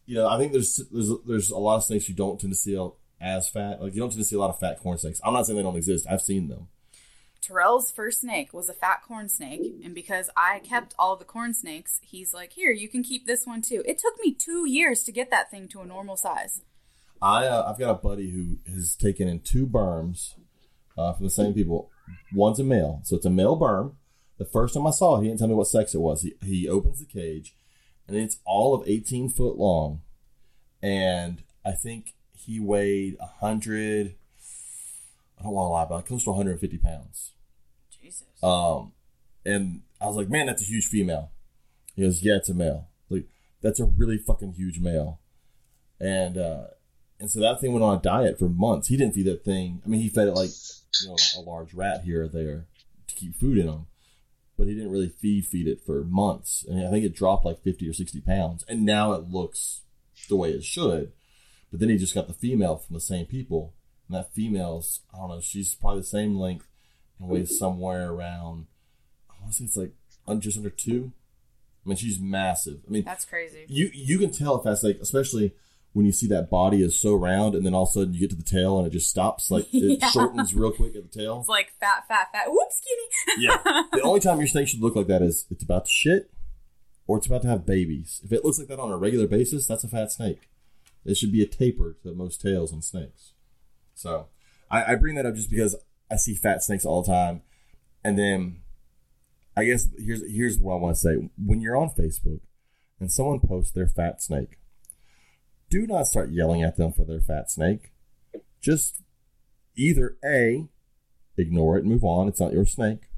you 0.06 0.16
know, 0.16 0.26
I 0.26 0.38
think 0.38 0.52
there's 0.52 0.80
there's 0.90 1.10
there's 1.26 1.50
a 1.50 1.58
lot 1.58 1.76
of 1.76 1.84
snakes 1.84 2.08
you 2.08 2.14
don't 2.14 2.40
tend 2.40 2.52
to 2.52 2.58
see 2.58 2.76
as 3.20 3.48
fat. 3.48 3.80
Like 3.80 3.94
you 3.94 4.00
don't 4.00 4.10
tend 4.10 4.22
to 4.22 4.28
see 4.28 4.36
a 4.36 4.40
lot 4.40 4.50
of 4.50 4.58
fat 4.58 4.80
corn 4.80 4.98
snakes. 4.98 5.20
I'm 5.22 5.34
not 5.34 5.46
saying 5.46 5.56
they 5.56 5.62
don't 5.62 5.76
exist. 5.76 6.06
I've 6.10 6.22
seen 6.22 6.48
them. 6.48 6.68
Terrell's 7.42 7.92
first 7.92 8.22
snake 8.22 8.52
was 8.52 8.68
a 8.68 8.74
fat 8.74 9.02
corn 9.06 9.28
snake, 9.28 9.60
and 9.84 9.94
because 9.94 10.30
I 10.36 10.58
kept 10.60 10.94
all 10.98 11.16
the 11.16 11.24
corn 11.24 11.54
snakes, 11.54 12.00
he's 12.02 12.34
like, 12.34 12.54
"Here, 12.54 12.72
you 12.72 12.88
can 12.88 13.02
keep 13.02 13.26
this 13.26 13.46
one 13.46 13.60
too." 13.60 13.84
It 13.86 13.98
took 13.98 14.14
me 14.24 14.32
two 14.32 14.66
years 14.66 15.02
to 15.04 15.12
get 15.12 15.30
that 15.30 15.50
thing 15.50 15.68
to 15.68 15.80
a 15.80 15.86
normal 15.86 16.16
size. 16.16 16.62
I 17.20 17.46
uh, 17.46 17.70
I've 17.70 17.78
got 17.78 17.90
a 17.90 17.94
buddy 17.94 18.30
who 18.30 18.58
has 18.72 18.96
taken 18.96 19.28
in 19.28 19.40
two 19.40 19.66
berms 19.66 20.34
uh, 20.96 21.12
from 21.12 21.26
the 21.26 21.30
same 21.30 21.54
people. 21.54 21.90
One's 22.32 22.58
a 22.58 22.64
male, 22.64 23.00
so 23.04 23.16
it's 23.16 23.26
a 23.26 23.30
male 23.30 23.58
berm. 23.58 23.94
The 24.38 24.44
first 24.44 24.74
time 24.74 24.86
I 24.86 24.90
saw 24.90 25.16
it, 25.16 25.22
he 25.22 25.28
didn't 25.28 25.38
tell 25.38 25.48
me 25.48 25.54
what 25.54 25.66
sex 25.66 25.94
it 25.94 26.00
was. 26.00 26.22
He 26.22 26.34
he 26.42 26.68
opens 26.68 26.98
the 26.98 27.06
cage, 27.06 27.54
and 28.06 28.16
it's 28.16 28.38
all 28.44 28.74
of 28.74 28.86
18 28.86 29.30
foot 29.30 29.56
long, 29.56 30.02
and 30.82 31.42
I 31.64 31.72
think 31.72 32.14
he 32.32 32.60
weighed 32.60 33.16
a 33.20 33.26
hundred. 33.26 34.14
I 35.38 35.42
don't 35.42 35.52
want 35.52 35.66
to 35.66 35.72
lie, 35.72 35.84
but 35.84 35.96
like 35.96 36.06
close 36.06 36.24
to 36.24 36.30
150 36.30 36.78
pounds. 36.78 37.32
Jesus. 37.90 38.24
Um, 38.42 38.92
and 39.44 39.82
I 40.00 40.06
was 40.06 40.16
like, 40.16 40.30
man, 40.30 40.46
that's 40.46 40.62
a 40.62 40.66
huge 40.66 40.86
female. 40.86 41.30
He 41.94 42.02
goes, 42.02 42.22
yeah, 42.22 42.36
it's 42.36 42.48
a 42.48 42.54
male. 42.54 42.88
Like, 43.08 43.26
that's 43.62 43.80
a 43.80 43.84
really 43.84 44.18
fucking 44.18 44.54
huge 44.54 44.80
male. 44.80 45.20
And, 46.00 46.36
uh, 46.38 46.64
and 47.18 47.30
so 47.30 47.40
that 47.40 47.60
thing 47.60 47.72
went 47.72 47.84
on 47.84 47.96
a 47.98 48.00
diet 48.00 48.38
for 48.38 48.48
months. 48.48 48.88
He 48.88 48.96
didn't 48.96 49.14
feed 49.14 49.26
that 49.26 49.44
thing. 49.44 49.82
I 49.84 49.88
mean, 49.88 50.00
he 50.00 50.08
fed 50.08 50.28
it 50.28 50.34
like, 50.34 50.50
you 51.02 51.08
know, 51.08 51.16
a 51.36 51.40
large 51.40 51.72
rat 51.74 52.02
here 52.04 52.24
or 52.24 52.28
there 52.28 52.66
to 53.08 53.14
keep 53.14 53.36
food 53.36 53.58
in 53.58 53.68
him. 53.68 53.86
But 54.58 54.68
he 54.68 54.74
didn't 54.74 54.90
really 54.90 55.08
feed 55.10 55.46
feed 55.46 55.66
it 55.66 55.84
for 55.84 56.02
months. 56.04 56.64
And 56.68 56.86
I 56.86 56.90
think 56.90 57.04
it 57.04 57.14
dropped 57.14 57.44
like 57.44 57.62
50 57.62 57.88
or 57.88 57.92
60 57.92 58.20
pounds. 58.22 58.64
And 58.68 58.84
now 58.84 59.12
it 59.12 59.30
looks 59.30 59.82
the 60.28 60.36
way 60.36 60.50
it 60.50 60.64
should. 60.64 61.12
But 61.70 61.80
then 61.80 61.88
he 61.88 61.98
just 61.98 62.14
got 62.14 62.26
the 62.26 62.34
female 62.34 62.76
from 62.76 62.94
the 62.94 63.00
same 63.00 63.26
people. 63.26 63.74
And 64.08 64.16
that 64.16 64.32
female's, 64.32 65.00
I 65.12 65.18
don't 65.18 65.28
know, 65.28 65.40
she's 65.40 65.74
probably 65.74 66.00
the 66.00 66.06
same 66.06 66.36
length 66.36 66.66
and 67.18 67.28
weighs 67.28 67.58
somewhere 67.58 68.10
around, 68.10 68.66
I 69.30 69.34
want 69.42 69.52
to 69.52 69.58
say 69.58 69.64
it's 69.64 69.76
like 69.76 70.40
just 70.40 70.56
under 70.56 70.70
two. 70.70 71.12
I 71.84 71.88
mean, 71.88 71.96
she's 71.96 72.18
massive. 72.18 72.80
I 72.86 72.90
mean, 72.90 73.04
That's 73.04 73.24
crazy. 73.24 73.64
you 73.68 73.90
you 73.92 74.18
can 74.18 74.32
tell 74.32 74.56
if 74.56 74.64
that's 74.64 74.82
like, 74.82 74.98
especially 75.00 75.54
when 75.96 76.04
you 76.04 76.12
see 76.12 76.26
that 76.26 76.50
body 76.50 76.82
is 76.82 77.00
so 77.00 77.14
round, 77.14 77.54
and 77.54 77.64
then 77.64 77.72
all 77.72 77.84
of 77.84 77.88
a 77.88 77.92
sudden 77.92 78.12
you 78.12 78.20
get 78.20 78.28
to 78.28 78.36
the 78.36 78.42
tail 78.42 78.76
and 78.76 78.86
it 78.86 78.90
just 78.90 79.08
stops, 79.08 79.50
like 79.50 79.64
it 79.72 79.98
Yeah. 80.02 80.10
shortens 80.10 80.54
real 80.54 80.70
quick 80.70 80.94
at 80.94 81.10
the 81.10 81.18
tail. 81.20 81.38
It's 81.40 81.48
like 81.48 81.72
fat, 81.80 82.06
fat, 82.06 82.28
fat. 82.32 82.44
Whoops, 82.48 82.82
skinny. 82.82 83.42
Yeah. 83.46 83.56
the 83.92 84.02
only 84.02 84.20
time 84.20 84.38
your 84.38 84.46
snake 84.46 84.68
should 84.68 84.82
look 84.82 84.94
like 84.94 85.06
that 85.06 85.22
is 85.22 85.46
it's 85.50 85.64
about 85.64 85.86
to 85.86 85.90
shit 85.90 86.30
or 87.06 87.16
it's 87.16 87.26
about 87.26 87.40
to 87.42 87.48
have 87.48 87.64
babies. 87.64 88.20
If 88.22 88.30
it 88.30 88.44
looks 88.44 88.58
like 88.58 88.68
that 88.68 88.78
on 88.78 88.92
a 88.92 88.96
regular 88.98 89.26
basis, 89.26 89.66
that's 89.66 89.84
a 89.84 89.88
fat 89.88 90.12
snake. 90.12 90.50
It 91.06 91.16
should 91.16 91.32
be 91.32 91.40
a 91.42 91.46
taper 91.46 91.96
to 92.02 92.12
most 92.14 92.42
tails 92.42 92.74
on 92.74 92.82
snakes. 92.82 93.32
So 93.94 94.26
I, 94.70 94.92
I 94.92 94.94
bring 94.96 95.14
that 95.14 95.24
up 95.24 95.34
just 95.34 95.48
because 95.48 95.76
I 96.10 96.16
see 96.16 96.34
fat 96.34 96.62
snakes 96.62 96.84
all 96.84 97.02
the 97.02 97.10
time. 97.10 97.40
And 98.04 98.18
then 98.18 98.60
I 99.56 99.64
guess 99.64 99.88
here's 99.96 100.20
here's 100.30 100.58
what 100.58 100.74
I 100.74 100.76
want 100.76 100.94
to 100.96 101.00
say. 101.00 101.30
When 101.42 101.62
you're 101.62 101.76
on 101.78 101.88
Facebook 101.88 102.40
and 103.00 103.10
someone 103.10 103.40
posts 103.40 103.70
their 103.72 103.86
fat 103.86 104.20
snake, 104.20 104.58
do 105.70 105.86
not 105.86 106.06
start 106.06 106.30
yelling 106.30 106.62
at 106.62 106.76
them 106.76 106.92
for 106.92 107.04
their 107.04 107.20
fat 107.20 107.50
snake. 107.50 107.92
Just 108.60 109.02
either 109.76 110.16
A, 110.24 110.68
ignore 111.36 111.76
it 111.76 111.84
and 111.84 111.92
move 111.92 112.04
on. 112.04 112.28
It's 112.28 112.40
not 112.40 112.52
your 112.52 112.66
snake. 112.66 113.08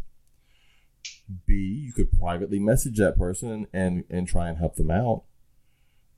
B, 1.46 1.54
you 1.54 1.92
could 1.92 2.10
privately 2.18 2.58
message 2.58 2.98
that 2.98 3.18
person 3.18 3.66
and, 3.72 4.04
and 4.10 4.26
try 4.26 4.48
and 4.48 4.58
help 4.58 4.76
them 4.76 4.90
out. 4.90 5.24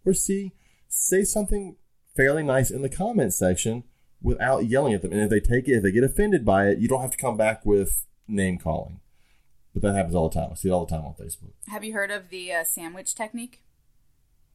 Or 0.04 0.14
C, 0.14 0.52
say 0.88 1.24
something 1.24 1.76
fairly 2.16 2.42
nice 2.42 2.70
in 2.70 2.82
the 2.82 2.88
comment 2.88 3.34
section 3.34 3.84
without 4.22 4.66
yelling 4.66 4.94
at 4.94 5.02
them. 5.02 5.12
And 5.12 5.22
if 5.22 5.30
they 5.30 5.40
take 5.40 5.68
it, 5.68 5.76
if 5.76 5.82
they 5.82 5.92
get 5.92 6.04
offended 6.04 6.44
by 6.44 6.68
it, 6.68 6.78
you 6.78 6.88
don't 6.88 7.02
have 7.02 7.10
to 7.10 7.16
come 7.16 7.36
back 7.36 7.64
with 7.64 8.06
name 8.28 8.58
calling. 8.58 9.00
But 9.72 9.82
that 9.82 9.94
happens 9.94 10.14
all 10.14 10.28
the 10.28 10.34
time. 10.34 10.50
I 10.52 10.54
see 10.54 10.68
it 10.68 10.72
all 10.72 10.84
the 10.84 10.94
time 10.94 11.04
on 11.04 11.14
Facebook. 11.14 11.52
Have 11.68 11.84
you 11.84 11.92
heard 11.92 12.10
of 12.10 12.28
the 12.30 12.52
uh, 12.52 12.64
sandwich 12.64 13.14
technique? 13.14 13.62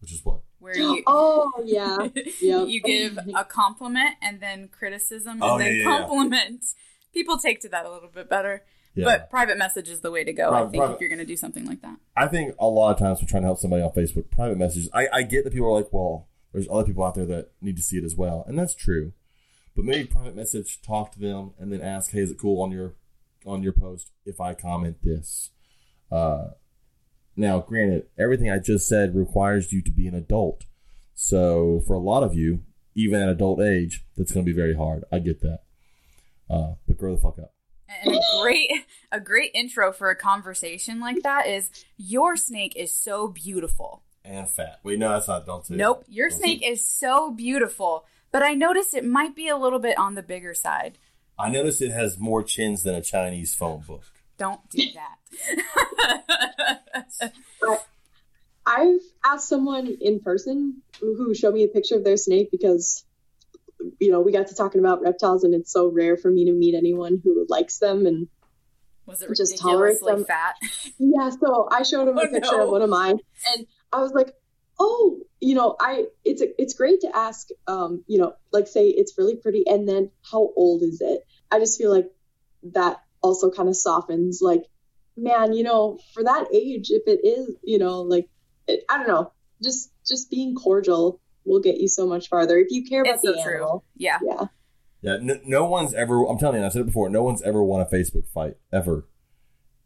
Which 0.06 0.14
is 0.14 0.24
what? 0.24 0.42
Where 0.60 0.78
you 0.78 1.02
Oh 1.08 1.52
yeah. 1.66 1.98
Yep. 2.42 2.68
you 2.68 2.80
give 2.82 3.18
a 3.36 3.44
compliment 3.44 4.16
and 4.22 4.40
then 4.40 4.68
criticism 4.68 5.34
and 5.42 5.44
Oh, 5.44 5.58
then 5.58 5.68
yeah, 5.68 5.72
yeah, 5.74 5.90
yeah. 5.90 5.98
compliment. 5.98 6.64
People 7.12 7.40
take 7.40 7.60
to 7.62 7.70
that 7.70 7.86
a 7.88 7.92
little 7.92 8.10
bit 8.14 8.30
better. 8.30 8.62
Yeah. 8.94 9.06
But 9.06 9.32
private 9.32 9.58
message 9.58 9.90
is 9.90 10.02
the 10.02 10.12
way 10.12 10.24
to 10.24 10.32
go, 10.32 10.52
I 10.54 10.62
think, 10.70 10.76
private- 10.76 10.94
if 10.96 11.00
you're 11.02 11.10
going 11.10 11.20
to 11.20 11.26
do 11.26 11.36
something 11.36 11.66
like 11.66 11.82
that. 11.82 11.98
I 12.16 12.28
think 12.28 12.54
a 12.60 12.68
lot 12.68 12.92
of 12.92 13.00
times 13.00 13.20
we're 13.20 13.28
trying 13.28 13.42
to 13.42 13.48
help 13.48 13.58
somebody 13.60 13.82
on 13.82 13.90
Facebook, 13.92 14.30
private 14.30 14.58
messages. 14.60 14.88
I, 14.94 15.08
I 15.12 15.24
get 15.24 15.44
that 15.44 15.52
people 15.54 15.68
are 15.68 15.76
like, 15.82 15.92
well, 15.92 16.28
there's 16.54 16.68
other 16.70 16.84
people 16.86 17.04
out 17.04 17.16
there 17.16 17.26
that 17.26 17.50
need 17.62 17.76
to 17.78 17.82
see 17.82 17.98
it 17.98 18.04
as 18.04 18.16
well, 18.16 18.46
and 18.48 18.58
that's 18.60 18.76
true. 18.76 19.12
But 19.76 19.86
maybe 19.86 20.06
private 20.08 20.36
message, 20.36 20.82
talk 20.82 21.12
to 21.14 21.20
them, 21.20 21.52
and 21.60 21.74
then 21.74 21.82
ask, 21.82 22.12
"Hey, 22.12 22.20
is 22.20 22.32
it 22.32 22.38
cool 22.38 22.62
on 22.62 22.72
your 22.72 22.94
on 23.46 23.62
your 23.64 23.74
post 23.74 24.12
if 24.26 24.40
I 24.40 24.54
comment 24.54 24.98
this?" 25.04 25.50
Uh, 26.10 26.52
now, 27.36 27.60
granted, 27.60 28.08
everything 28.18 28.50
I 28.50 28.60
just 28.60 28.88
said 28.88 29.16
requires 29.16 29.72
you 29.72 29.82
to 29.82 29.92
be 29.92 30.08
an 30.08 30.16
adult, 30.16 30.66
so 31.14 31.82
for 31.86 31.94
a 31.94 32.00
lot 32.00 32.24
of 32.24 32.34
you, 32.34 32.64
even 32.96 33.22
at 33.22 33.30
adult 33.30 33.62
age, 33.62 34.06
that's 34.16 34.32
going 34.32 34.46
to 34.46 34.52
be 34.52 34.56
very 34.56 34.76
hard. 34.76 35.04
I 35.12 35.20
get 35.20 35.42
that, 35.42 35.60
uh, 36.50 36.74
but 36.88 36.98
grow 36.98 37.16
the 37.16 37.22
fuck 37.22 37.40
up. 37.40 37.54
And 38.04 38.16
a 38.16 38.20
great 38.42 38.72
a 39.12 39.20
great 39.20 39.52
intro 39.54 39.92
for 39.92 40.10
a 40.10 40.16
conversation 40.16 41.00
like 41.00 41.22
that 41.24 41.48
is 41.48 41.70
your 41.98 42.36
snake 42.36 42.76
is 42.76 42.92
so 42.92 43.28
beautiful. 43.28 44.04
And 44.24 44.50
fat. 44.50 44.80
Wait, 44.82 44.98
no, 44.98 45.10
that's 45.10 45.28
not. 45.28 45.46
Don't 45.46 45.66
say. 45.66 45.76
Nope, 45.76 46.04
your 46.08 46.30
Don't 46.30 46.40
snake 46.40 46.62
is 46.66 46.90
so 46.90 47.32
beautiful, 47.32 48.06
but 48.32 48.42
I 48.42 48.54
noticed 48.54 48.94
it 48.94 49.06
might 49.06 49.36
be 49.36 49.48
a 49.48 49.58
little 49.58 49.80
bit 49.80 49.98
on 49.98 50.16
the 50.16 50.24
bigger 50.24 50.54
side. 50.54 50.98
I 51.38 51.50
noticed 51.50 51.82
it 51.82 51.92
has 51.92 52.18
more 52.18 52.44
chins 52.44 52.84
than 52.84 52.96
a 52.96 53.02
Chinese 53.02 53.54
phone 53.54 53.82
book. 53.82 54.06
Don't 54.38 54.60
do 54.70 54.84
that. 57.20 57.34
I've 58.68 59.00
asked 59.24 59.48
someone 59.48 59.96
in 60.02 60.20
person 60.20 60.82
who 61.00 61.34
showed 61.36 61.54
me 61.54 61.64
a 61.64 61.68
picture 61.68 61.96
of 61.96 62.04
their 62.04 62.18
snake 62.18 62.50
because, 62.52 63.06
you 64.00 64.12
know, 64.12 64.22
we 64.22 64.32
got 64.32 64.48
to 64.48 64.56
talking 64.56 64.80
about 64.80 65.02
reptiles 65.02 65.44
and 65.44 65.54
it's 65.54 65.72
so 65.72 65.88
rare 65.88 66.18
for 66.18 66.32
me 66.32 66.46
to 66.46 66.52
meet 66.52 66.74
anyone 66.76 67.22
who 67.24 67.46
likes 67.48 67.78
them. 67.78 68.08
And 68.08 68.28
Was 69.06 69.22
it 69.22 69.30
Just 69.38 69.60
tolerate 69.60 69.98
ridiculously 70.02 70.16
them. 70.16 70.26
fat? 70.26 70.56
yeah, 70.98 71.30
so 71.30 71.68
I 71.72 71.84
showed 71.84 72.08
him 72.08 72.18
Oh, 72.18 72.24
a 72.24 72.28
picture 72.28 72.58
no. 72.58 72.64
of 72.66 72.70
one 72.72 72.82
of 72.82 72.90
mine 72.90 73.20
and 73.56 73.68
I 73.94 74.02
was 74.02 74.14
like, 74.14 74.34
oh, 74.80 75.20
you 75.40 75.54
know, 75.54 75.76
I 75.80 76.06
it's 76.26 76.42
it's 76.58 76.74
great 76.74 77.02
to 77.02 77.16
ask, 77.16 77.50
um, 77.68 78.04
you 78.08 78.18
know, 78.18 78.34
like 78.52 78.68
say 78.68 78.88
it's 78.90 79.16
really 79.18 79.36
pretty 79.36 79.64
and 79.68 79.88
then 79.88 80.10
how 80.32 80.50
old 80.56 80.82
is 80.82 81.02
it? 81.02 81.22
I 81.52 81.60
just 81.60 81.78
feel 81.78 81.92
like 81.94 82.10
that 82.74 83.00
also 83.26 83.52
kind 83.52 83.68
of 83.68 83.76
softens 83.76 84.40
like, 84.42 84.64
man, 85.18 85.54
you 85.54 85.64
know, 85.64 85.98
for 86.14 86.24
that 86.24 86.48
age, 86.54 86.92
if 86.92 87.04
it 87.08 87.26
is, 87.28 87.56
you 87.64 87.80
know, 87.80 88.02
like 88.02 88.30
it, 88.68 88.84
I 88.90 88.98
don't 88.98 89.08
know, 89.08 89.32
just 89.62 89.92
just 90.08 90.30
being 90.30 90.56
cordial 90.56 91.20
will 91.46 91.60
get 91.60 91.78
you 91.78 91.88
so 91.88 92.08
much 92.08 92.30
farther 92.30 92.58
if 92.58 92.68
you 92.70 92.84
care 92.86 93.02
about 93.02 93.16
It's 93.16 93.24
the 93.24 93.36
so 93.36 93.44
true. 93.44 93.56
animal. 93.56 93.84
Yeah. 93.98 94.20
Yeah. 94.24 94.46
Yeah, 95.02 95.18
no, 95.22 95.40
no 95.46 95.66
one's 95.66 95.94
ever. 95.94 96.24
I'm 96.26 96.40
telling 96.40 96.60
you, 96.60 96.66
I 96.66 96.70
said 96.70 96.82
it 96.82 96.86
before. 96.88 97.10
No 97.10 97.22
one's 97.22 97.44
ever 97.44 97.64
won 97.64 97.80
a 97.82 97.86
Facebook 97.86 98.28
fight 98.28 98.58
ever, 98.74 99.06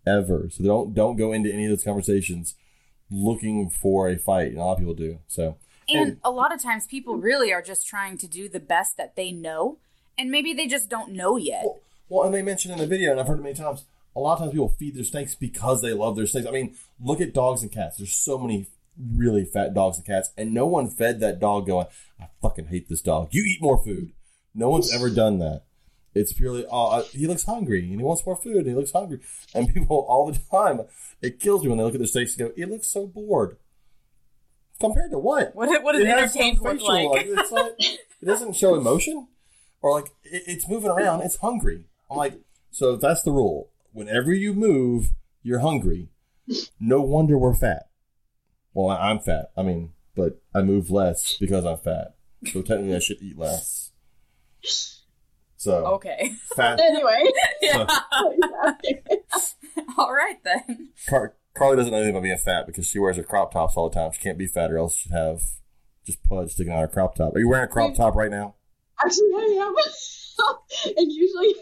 ever. 0.07 0.49
So 0.49 0.63
don't 0.63 0.93
don't 0.93 1.17
go 1.17 1.33
into 1.33 1.51
any 1.51 1.65
of 1.65 1.71
those 1.71 1.83
conversations 1.83 2.55
looking 3.11 3.69
for 3.69 4.07
a 4.07 4.17
fight. 4.17 4.47
And 4.49 4.57
a 4.57 4.63
lot 4.63 4.73
of 4.73 4.79
people 4.79 4.93
do. 4.93 5.19
So 5.27 5.57
And 5.89 6.19
a 6.23 6.31
lot 6.31 6.53
of 6.53 6.61
times 6.61 6.85
people 6.85 7.15
really 7.17 7.51
are 7.51 7.61
just 7.61 7.85
trying 7.85 8.17
to 8.19 8.27
do 8.27 8.47
the 8.47 8.59
best 8.61 8.95
that 8.97 9.15
they 9.17 9.31
know, 9.31 9.77
and 10.17 10.29
maybe 10.31 10.53
they 10.53 10.67
just 10.67 10.89
don't 10.89 11.11
know 11.11 11.35
yet. 11.35 11.63
Well, 11.65 11.79
well, 12.09 12.25
and 12.25 12.33
they 12.33 12.41
mentioned 12.41 12.73
in 12.73 12.79
the 12.79 12.87
video, 12.87 13.11
and 13.11 13.19
I've 13.19 13.27
heard 13.27 13.39
it 13.39 13.43
many 13.43 13.55
times. 13.55 13.85
A 14.15 14.19
lot 14.19 14.33
of 14.33 14.39
times 14.39 14.51
people 14.51 14.69
feed 14.69 14.95
their 14.95 15.03
snakes 15.03 15.35
because 15.35 15.81
they 15.81 15.93
love 15.93 16.15
their 16.15 16.25
snakes. 16.25 16.47
I 16.47 16.51
mean, 16.51 16.75
look 16.99 17.21
at 17.21 17.33
dogs 17.33 17.61
and 17.61 17.71
cats. 17.71 17.97
There's 17.97 18.11
so 18.11 18.37
many 18.37 18.67
really 19.15 19.45
fat 19.45 19.73
dogs 19.73 19.97
and 19.97 20.05
cats, 20.05 20.31
and 20.35 20.53
no 20.53 20.65
one 20.65 20.89
fed 20.89 21.19
that 21.19 21.39
dog 21.39 21.67
going, 21.67 21.87
"I 22.19 22.25
fucking 22.41 22.67
hate 22.67 22.89
this 22.89 23.01
dog. 23.01 23.29
You 23.31 23.43
eat 23.43 23.61
more 23.61 23.81
food." 23.81 24.11
No 24.55 24.69
one's 24.69 24.93
ever 24.93 25.09
done 25.09 25.39
that. 25.39 25.63
It's 26.15 26.33
purely, 26.33 26.65
oh, 26.69 26.87
uh, 26.87 27.03
he 27.03 27.27
looks 27.27 27.43
hungry 27.43 27.81
and 27.81 27.99
he 27.99 28.03
wants 28.03 28.25
more 28.25 28.35
food 28.35 28.57
and 28.57 28.67
he 28.67 28.73
looks 28.73 28.91
hungry. 28.91 29.19
And 29.53 29.69
people 29.73 30.05
all 30.09 30.29
the 30.29 30.39
time, 30.51 30.81
it 31.21 31.39
kills 31.39 31.61
me 31.61 31.69
when 31.69 31.77
they 31.77 31.83
look 31.83 31.93
at 31.93 31.99
their 31.99 32.07
snakes 32.07 32.35
and 32.35 32.49
go, 32.49 32.53
"He 32.55 32.65
looks 32.65 32.87
so 32.87 33.05
bored." 33.05 33.57
Compared 34.79 35.11
to 35.11 35.19
what? 35.19 35.55
What, 35.55 35.83
what 35.83 35.91
does 35.93 36.01
It 36.01 36.07
entertained 36.07 36.59
look 36.61 36.79
facial, 36.79 37.11
like? 37.11 37.25
it's 37.25 37.51
not, 37.51 37.71
it 37.79 38.25
doesn't 38.25 38.55
show 38.55 38.75
emotion, 38.75 39.27
or 39.81 39.99
like 39.99 40.09
it, 40.23 40.43
it's 40.47 40.67
moving 40.67 40.89
around. 40.89 41.21
It's 41.21 41.37
hungry. 41.37 41.85
I'm 42.09 42.17
like, 42.17 42.39
so 42.71 42.93
if 42.93 43.01
that's 43.01 43.23
the 43.23 43.31
rule. 43.31 43.71
Whenever 43.91 44.33
you 44.33 44.53
move, 44.53 45.13
you're 45.41 45.59
hungry. 45.59 46.09
No 46.79 47.01
wonder 47.01 47.37
we're 47.37 47.55
fat. 47.55 47.89
Well, 48.73 48.89
I'm 48.95 49.19
fat. 49.19 49.51
I 49.57 49.63
mean, 49.63 49.93
but 50.15 50.41
I 50.53 50.61
move 50.61 50.89
less 50.91 51.37
because 51.39 51.65
I'm 51.65 51.77
fat. 51.77 52.15
So 52.45 52.61
technically, 52.61 52.95
I 52.95 52.99
should 52.99 53.21
eat 53.21 53.37
less. 53.37 53.91
So 55.57 55.85
okay. 55.95 56.33
fat. 56.55 56.79
Anyway. 56.83 57.31
yeah. 57.61 57.85
All 59.97 60.13
right 60.13 60.37
then. 60.43 60.89
Car- 61.07 61.35
Carly 61.53 61.75
doesn't 61.75 61.91
know 61.91 61.97
anything 61.97 62.15
about 62.15 62.23
being 62.23 62.37
fat 62.37 62.65
because 62.65 62.87
she 62.87 62.99
wears 62.99 63.17
her 63.17 63.23
crop 63.23 63.51
tops 63.51 63.75
all 63.75 63.89
the 63.89 63.95
time. 63.95 64.11
She 64.11 64.21
can't 64.21 64.37
be 64.37 64.47
fat, 64.47 64.71
or 64.71 64.77
else 64.77 64.95
she'd 64.95 65.11
have 65.11 65.41
just 66.05 66.23
pudge 66.23 66.51
sticking 66.51 66.71
out 66.71 66.83
of 66.83 66.89
her 66.89 66.93
crop 66.93 67.15
top. 67.15 67.35
Are 67.35 67.39
you 67.39 67.49
wearing 67.49 67.65
a 67.65 67.67
crop 67.67 67.95
top 67.95 68.15
right 68.15 68.31
now? 68.31 68.55
Actually, 69.03 69.33
I 69.33 69.65
am. 69.67 69.75
and 70.97 71.11
usually, 71.11 71.55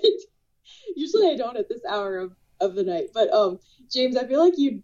usually 0.96 1.30
I 1.30 1.36
don't 1.36 1.58
at 1.58 1.70
this 1.70 1.82
hour 1.88 2.18
of, 2.18 2.34
of 2.60 2.76
the 2.76 2.84
night. 2.84 3.08
But 3.14 3.32
um, 3.34 3.60
James, 3.92 4.18
I 4.18 4.28
feel 4.28 4.44
like 4.44 4.58
you, 4.58 4.84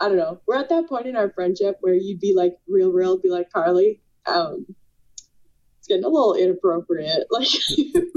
I 0.00 0.08
don't 0.08 0.16
know. 0.16 0.40
We're 0.46 0.58
at 0.58 0.68
that 0.68 0.88
point 0.88 1.06
in 1.06 1.16
our 1.16 1.30
friendship 1.30 1.78
where 1.80 1.94
you'd 1.94 2.20
be 2.20 2.34
like 2.34 2.56
real, 2.68 2.92
real, 2.92 3.18
be 3.18 3.30
like 3.30 3.50
Carly. 3.52 4.00
Um, 4.26 4.66
it's 5.78 5.88
getting 5.88 6.04
a 6.04 6.08
little 6.08 6.34
inappropriate. 6.34 7.26
Like, 7.30 7.48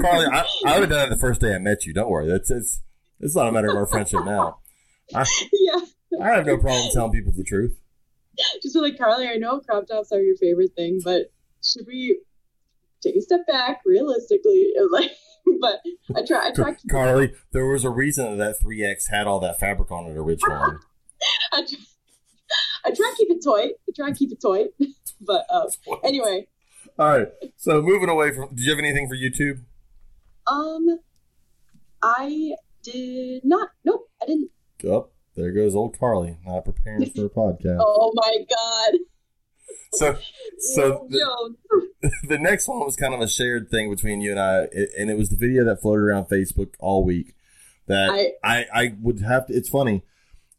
Carly, 0.00 0.26
I, 0.26 0.46
I 0.66 0.78
would 0.78 0.88
have 0.88 0.90
done 0.90 1.06
it 1.06 1.10
the 1.10 1.18
first 1.18 1.40
day 1.40 1.54
I 1.54 1.58
met 1.58 1.84
you. 1.84 1.92
Don't 1.92 2.08
worry. 2.08 2.30
It's 2.30 2.50
it's 2.50 2.82
it's 3.18 3.34
not 3.34 3.48
a 3.48 3.52
matter 3.52 3.70
of 3.70 3.76
our 3.76 3.86
friendship 3.86 4.24
now. 4.24 4.58
I 5.14 5.24
yeah, 5.52 5.80
I 6.22 6.28
have 6.28 6.46
no 6.46 6.58
problem 6.58 6.90
telling 6.92 7.12
people 7.12 7.32
the 7.32 7.42
truth. 7.42 7.76
just 8.62 8.74
be 8.74 8.80
like 8.80 8.98
Carly. 8.98 9.26
I 9.28 9.34
know 9.36 9.58
crop 9.60 9.88
tops 9.88 10.12
are 10.12 10.20
your 10.20 10.36
favorite 10.36 10.72
thing, 10.76 11.00
but 11.02 11.32
should 11.62 11.86
we 11.88 12.20
take 13.02 13.16
a 13.16 13.20
step 13.20 13.46
back 13.48 13.80
realistically? 13.84 14.72
Like, 14.90 15.10
but 15.60 15.80
I 16.14 16.24
try. 16.24 16.48
I 16.48 16.52
try. 16.52 16.74
to 16.74 16.88
Carly, 16.88 17.32
there 17.52 17.66
was 17.66 17.84
a 17.84 17.90
reason 17.90 18.38
that 18.38 18.60
three 18.60 18.84
X 18.84 19.08
had 19.08 19.26
all 19.26 19.40
that 19.40 19.58
fabric 19.58 19.90
on 19.90 20.06
it 20.06 20.16
originally. 20.16 20.78
I 21.52 21.62
try, 21.62 21.78
I 22.84 22.90
try 22.90 23.10
to 23.10 23.16
keep 23.16 23.30
it 23.30 23.42
toy. 23.42 23.64
I 23.66 23.92
try 23.94 24.10
to 24.10 24.14
keep 24.14 24.32
it 24.32 24.40
toy. 24.40 24.66
but 25.20 25.46
uh, 25.50 25.68
anyway, 26.04 26.46
All 26.98 27.18
right. 27.18 27.28
So 27.56 27.82
moving 27.82 28.08
away 28.08 28.32
from, 28.32 28.54
did 28.54 28.60
you 28.64 28.70
have 28.70 28.78
anything 28.78 29.08
for 29.08 29.16
YouTube? 29.16 29.62
um, 30.46 31.00
I 32.02 32.52
did 32.82 33.44
not. 33.44 33.70
Nope, 33.84 34.08
I 34.22 34.26
didn't. 34.26 34.50
Oh, 34.84 35.08
there 35.34 35.52
goes 35.52 35.74
old 35.74 35.98
Carly, 35.98 36.36
not 36.46 36.64
preparing 36.64 37.10
for 37.10 37.26
a 37.26 37.30
podcast. 37.30 37.78
Oh 37.80 38.12
my 38.14 38.36
god. 38.48 39.00
So, 39.92 40.16
so 40.74 41.06
the, 41.10 42.10
the 42.28 42.38
next 42.38 42.68
one 42.68 42.80
was 42.80 42.96
kind 42.96 43.14
of 43.14 43.20
a 43.20 43.28
shared 43.28 43.70
thing 43.70 43.90
between 43.90 44.20
you 44.20 44.30
and 44.32 44.40
I, 44.40 44.68
and 44.98 45.10
it 45.10 45.16
was 45.16 45.30
the 45.30 45.36
video 45.36 45.64
that 45.64 45.80
floated 45.80 46.02
around 46.02 46.26
Facebook 46.26 46.74
all 46.78 47.04
week. 47.04 47.34
That 47.86 48.10
I- 48.10 48.32
I, 48.42 48.66
I 48.74 48.94
would 49.00 49.20
have 49.20 49.46
to. 49.46 49.54
It's 49.54 49.68
funny. 49.68 50.02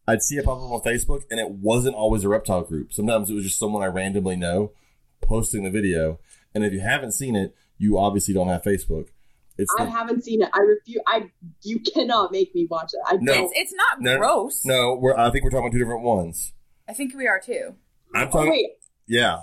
I'd 0.08 0.22
see 0.24 0.38
it 0.38 0.46
pop 0.46 0.58
up 0.58 0.72
on 0.72 0.82
Facebook, 0.82 1.24
and 1.30 1.40
it 1.40 1.52
wasn't 1.52 1.96
always 1.96 2.24
a 2.24 2.30
reptile 2.30 2.62
group. 2.64 2.94
Sometimes 2.94 3.30
it 3.30 3.34
was 3.34 3.44
just 3.44 3.60
someone 3.60 3.84
I 3.84 3.88
randomly 3.88 4.38
know 4.38 4.72
posting 5.22 5.64
the 5.64 5.70
video. 5.70 6.20
And 6.56 6.64
if 6.64 6.72
you 6.72 6.80
haven't 6.80 7.12
seen 7.12 7.36
it, 7.36 7.54
you 7.78 7.98
obviously 8.00 8.34
don't 8.34 8.48
have 8.48 8.64
Facebook. 8.64 9.10
It's 9.58 9.70
I 9.78 9.84
the- 9.86 9.92
haven't 9.92 10.24
seen 10.24 10.42
it. 10.42 10.50
I 10.54 10.60
refuse. 10.60 11.02
I 11.06 11.30
you 11.64 11.80
cannot 11.82 12.32
make 12.32 12.56
me 12.56 12.66
watch 12.70 12.92
it. 12.94 13.00
I 13.06 13.18
No. 13.20 13.34
It's, 13.34 13.52
it's 13.56 13.74
not 13.74 14.00
No, 14.02 14.18
gross. 14.18 14.64
no. 14.64 14.96
We're, 14.96 15.18
I 15.18 15.30
think 15.32 15.44
we're 15.44 15.50
talking 15.50 15.66
about 15.66 15.74
two 15.74 15.80
different 15.80 16.04
ones. 16.04 16.54
I 16.88 16.94
think 16.94 17.14
we 17.14 17.28
are 17.28 17.42
too. 17.42 17.76
I'm 18.16 18.30
Oh, 18.30 18.32
talking. 18.32 18.52
wait. 18.52 18.70
Yeah. 19.08 19.40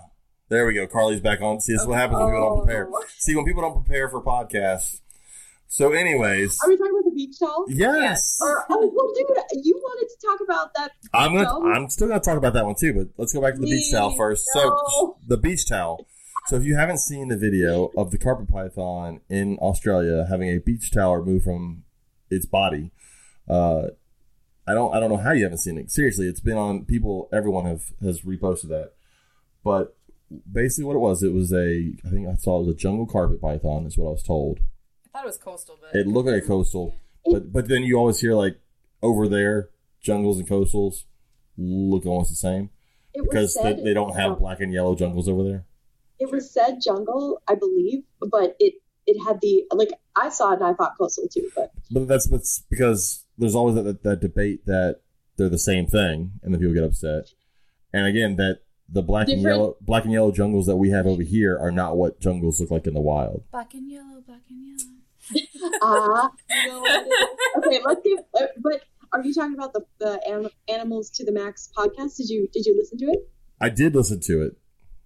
There 0.50 0.66
we 0.66 0.74
go. 0.74 0.86
Carly's 0.86 1.20
back 1.20 1.40
on. 1.40 1.60
See, 1.60 1.72
this 1.72 1.82
is 1.82 1.86
what 1.88 1.98
happens 1.98 2.18
when 2.20 2.28
people 2.28 2.40
don't 2.56 2.64
prepare. 2.66 2.88
Oh. 2.92 3.04
See, 3.18 3.34
when 3.34 3.44
people 3.44 3.62
don't 3.62 3.74
prepare 3.84 4.08
for 4.08 4.22
podcasts. 4.22 5.00
So, 5.66 5.92
anyways, 5.92 6.58
Are 6.62 6.68
we 6.68 6.76
talking 6.76 6.92
about 6.92 7.04
the 7.04 7.10
beach 7.16 7.38
towel? 7.40 7.64
yes, 7.68 8.38
Or 8.40 8.64
oh 8.70 8.92
well, 8.94 9.12
dude, 9.14 9.64
you 9.64 9.74
wanted 9.82 10.08
to 10.08 10.26
talk 10.26 10.40
about 10.44 10.74
that. 10.74 10.92
I'm 11.12 11.32
gonna. 11.32 11.44
No. 11.44 11.72
I'm 11.72 11.88
still 11.90 12.06
gonna 12.08 12.20
talk 12.20 12.36
about 12.36 12.52
that 12.52 12.64
one 12.64 12.74
too. 12.78 12.92
But 12.92 13.08
let's 13.16 13.32
go 13.32 13.40
back 13.40 13.54
to 13.54 13.60
the 13.60 13.66
beach 13.66 13.84
Please, 13.86 13.92
towel 13.92 14.14
first. 14.14 14.46
no. 14.54 14.60
So, 14.90 15.16
the 15.26 15.38
beach 15.38 15.66
towel. 15.66 16.06
So, 16.46 16.56
if 16.56 16.64
you 16.64 16.76
haven't 16.76 16.98
seen 16.98 17.28
the 17.28 17.36
video 17.38 17.90
of 17.96 18.10
the 18.10 18.18
carpet 18.18 18.48
python 18.50 19.22
in 19.28 19.56
Australia 19.58 20.26
having 20.28 20.50
a 20.50 20.58
beach 20.58 20.92
towel 20.92 21.16
removed 21.16 21.44
from 21.44 21.82
its 22.30 22.46
body, 22.46 22.92
uh, 23.48 23.84
I 24.68 24.74
don't. 24.74 24.94
I 24.94 25.00
don't 25.00 25.08
know 25.10 25.16
how 25.16 25.32
you 25.32 25.42
haven't 25.44 25.58
seen 25.58 25.78
it. 25.78 25.90
Seriously, 25.90 26.28
it's 26.28 26.40
been 26.40 26.58
on. 26.58 26.84
People, 26.84 27.28
everyone 27.32 27.64
have 27.64 27.82
has 28.02 28.20
reposted 28.20 28.68
that. 28.68 28.92
But 29.64 29.96
basically, 30.50 30.84
what 30.84 30.96
it 30.96 31.00
was, 31.00 31.22
it 31.22 31.32
was 31.32 31.52
a. 31.52 31.92
I 32.04 32.10
think 32.10 32.28
I 32.28 32.34
saw 32.34 32.60
it 32.60 32.66
was 32.66 32.74
a 32.74 32.78
jungle 32.78 33.06
carpet 33.06 33.40
python. 33.40 33.86
Is 33.86 33.96
what 33.96 34.08
I 34.08 34.12
was 34.12 34.22
told. 34.22 34.60
I 35.06 35.18
thought 35.18 35.24
it 35.24 35.26
was 35.26 35.38
coastal, 35.38 35.78
but 35.80 35.98
It 35.98 36.06
looked 36.06 36.28
like 36.28 36.42
a 36.42 36.46
coastal, 36.46 36.94
but 37.24 37.52
but 37.52 37.68
then 37.68 37.82
you 37.82 37.96
always 37.96 38.20
hear 38.20 38.34
like 38.34 38.60
over 39.02 39.26
there, 39.28 39.70
jungles 40.00 40.38
and 40.38 40.48
coastals 40.48 41.04
look 41.56 42.04
almost 42.04 42.30
the 42.30 42.36
same 42.36 42.70
It 43.12 43.20
was 43.20 43.28
because 43.28 43.54
they, 43.54 43.62
said 43.62 43.84
they 43.84 43.94
don't 43.94 44.16
have 44.16 44.38
black 44.38 44.60
and 44.60 44.72
yellow 44.72 44.94
jungles 44.96 45.28
over 45.28 45.44
there. 45.44 45.64
It 46.18 46.30
was 46.30 46.50
said 46.50 46.78
jungle, 46.84 47.42
I 47.48 47.54
believe, 47.54 48.02
but 48.20 48.56
it 48.58 48.74
it 49.06 49.22
had 49.26 49.40
the 49.40 49.64
like 49.72 49.90
I 50.16 50.28
saw 50.30 50.52
it 50.52 50.60
and 50.60 50.64
I 50.64 50.74
thought 50.74 50.96
coastal 50.98 51.28
too, 51.28 51.50
but 51.54 51.72
But 51.90 52.08
that's 52.08 52.28
that's 52.28 52.64
because 52.70 53.24
there's 53.38 53.54
always 53.54 53.74
that, 53.76 53.82
that, 53.82 54.02
that 54.02 54.20
debate 54.20 54.66
that 54.66 55.00
they're 55.36 55.48
the 55.48 55.58
same 55.58 55.86
thing, 55.86 56.32
and 56.42 56.52
then 56.52 56.60
people 56.60 56.74
get 56.74 56.84
upset. 56.84 57.30
And 57.92 58.06
again, 58.06 58.36
that 58.36 58.60
the 58.88 59.02
black 59.02 59.28
and 59.28 59.40
yellow 59.40 59.76
black 59.80 60.04
and 60.04 60.12
yellow 60.12 60.30
jungles 60.32 60.66
that 60.66 60.76
we 60.76 60.90
have 60.90 61.06
over 61.06 61.22
here 61.22 61.58
are 61.58 61.70
not 61.70 61.96
what 61.96 62.20
jungles 62.20 62.60
look 62.60 62.70
like 62.70 62.86
in 62.86 62.94
the 62.94 63.00
wild. 63.00 63.42
Black 63.50 63.74
and 63.74 63.90
yellow, 63.90 64.20
black 64.26 64.42
and 64.50 64.66
yellow. 64.66 64.90
Ah, 65.82 66.30
you 66.50 66.68
know 66.68 66.80
what 66.80 67.06
it 67.06 67.06
is. 67.06 67.66
okay. 67.66 67.80
Let's 67.84 68.00
give. 68.04 68.18
uh, 68.34 68.46
But 68.62 68.82
are 69.12 69.22
you 69.24 69.32
talking 69.32 69.54
about 69.54 69.72
the 69.72 69.84
the 69.98 70.20
Anim- 70.28 70.50
Animals 70.68 71.10
to 71.10 71.24
the 71.24 71.32
Max 71.32 71.70
podcast? 71.76 72.16
Did 72.18 72.28
you 72.28 72.48
did 72.52 72.66
you 72.66 72.76
listen 72.76 72.98
to 72.98 73.06
it? 73.06 73.30
I 73.60 73.68
did 73.70 73.94
listen 73.94 74.20
to 74.20 74.42
it, 74.42 74.56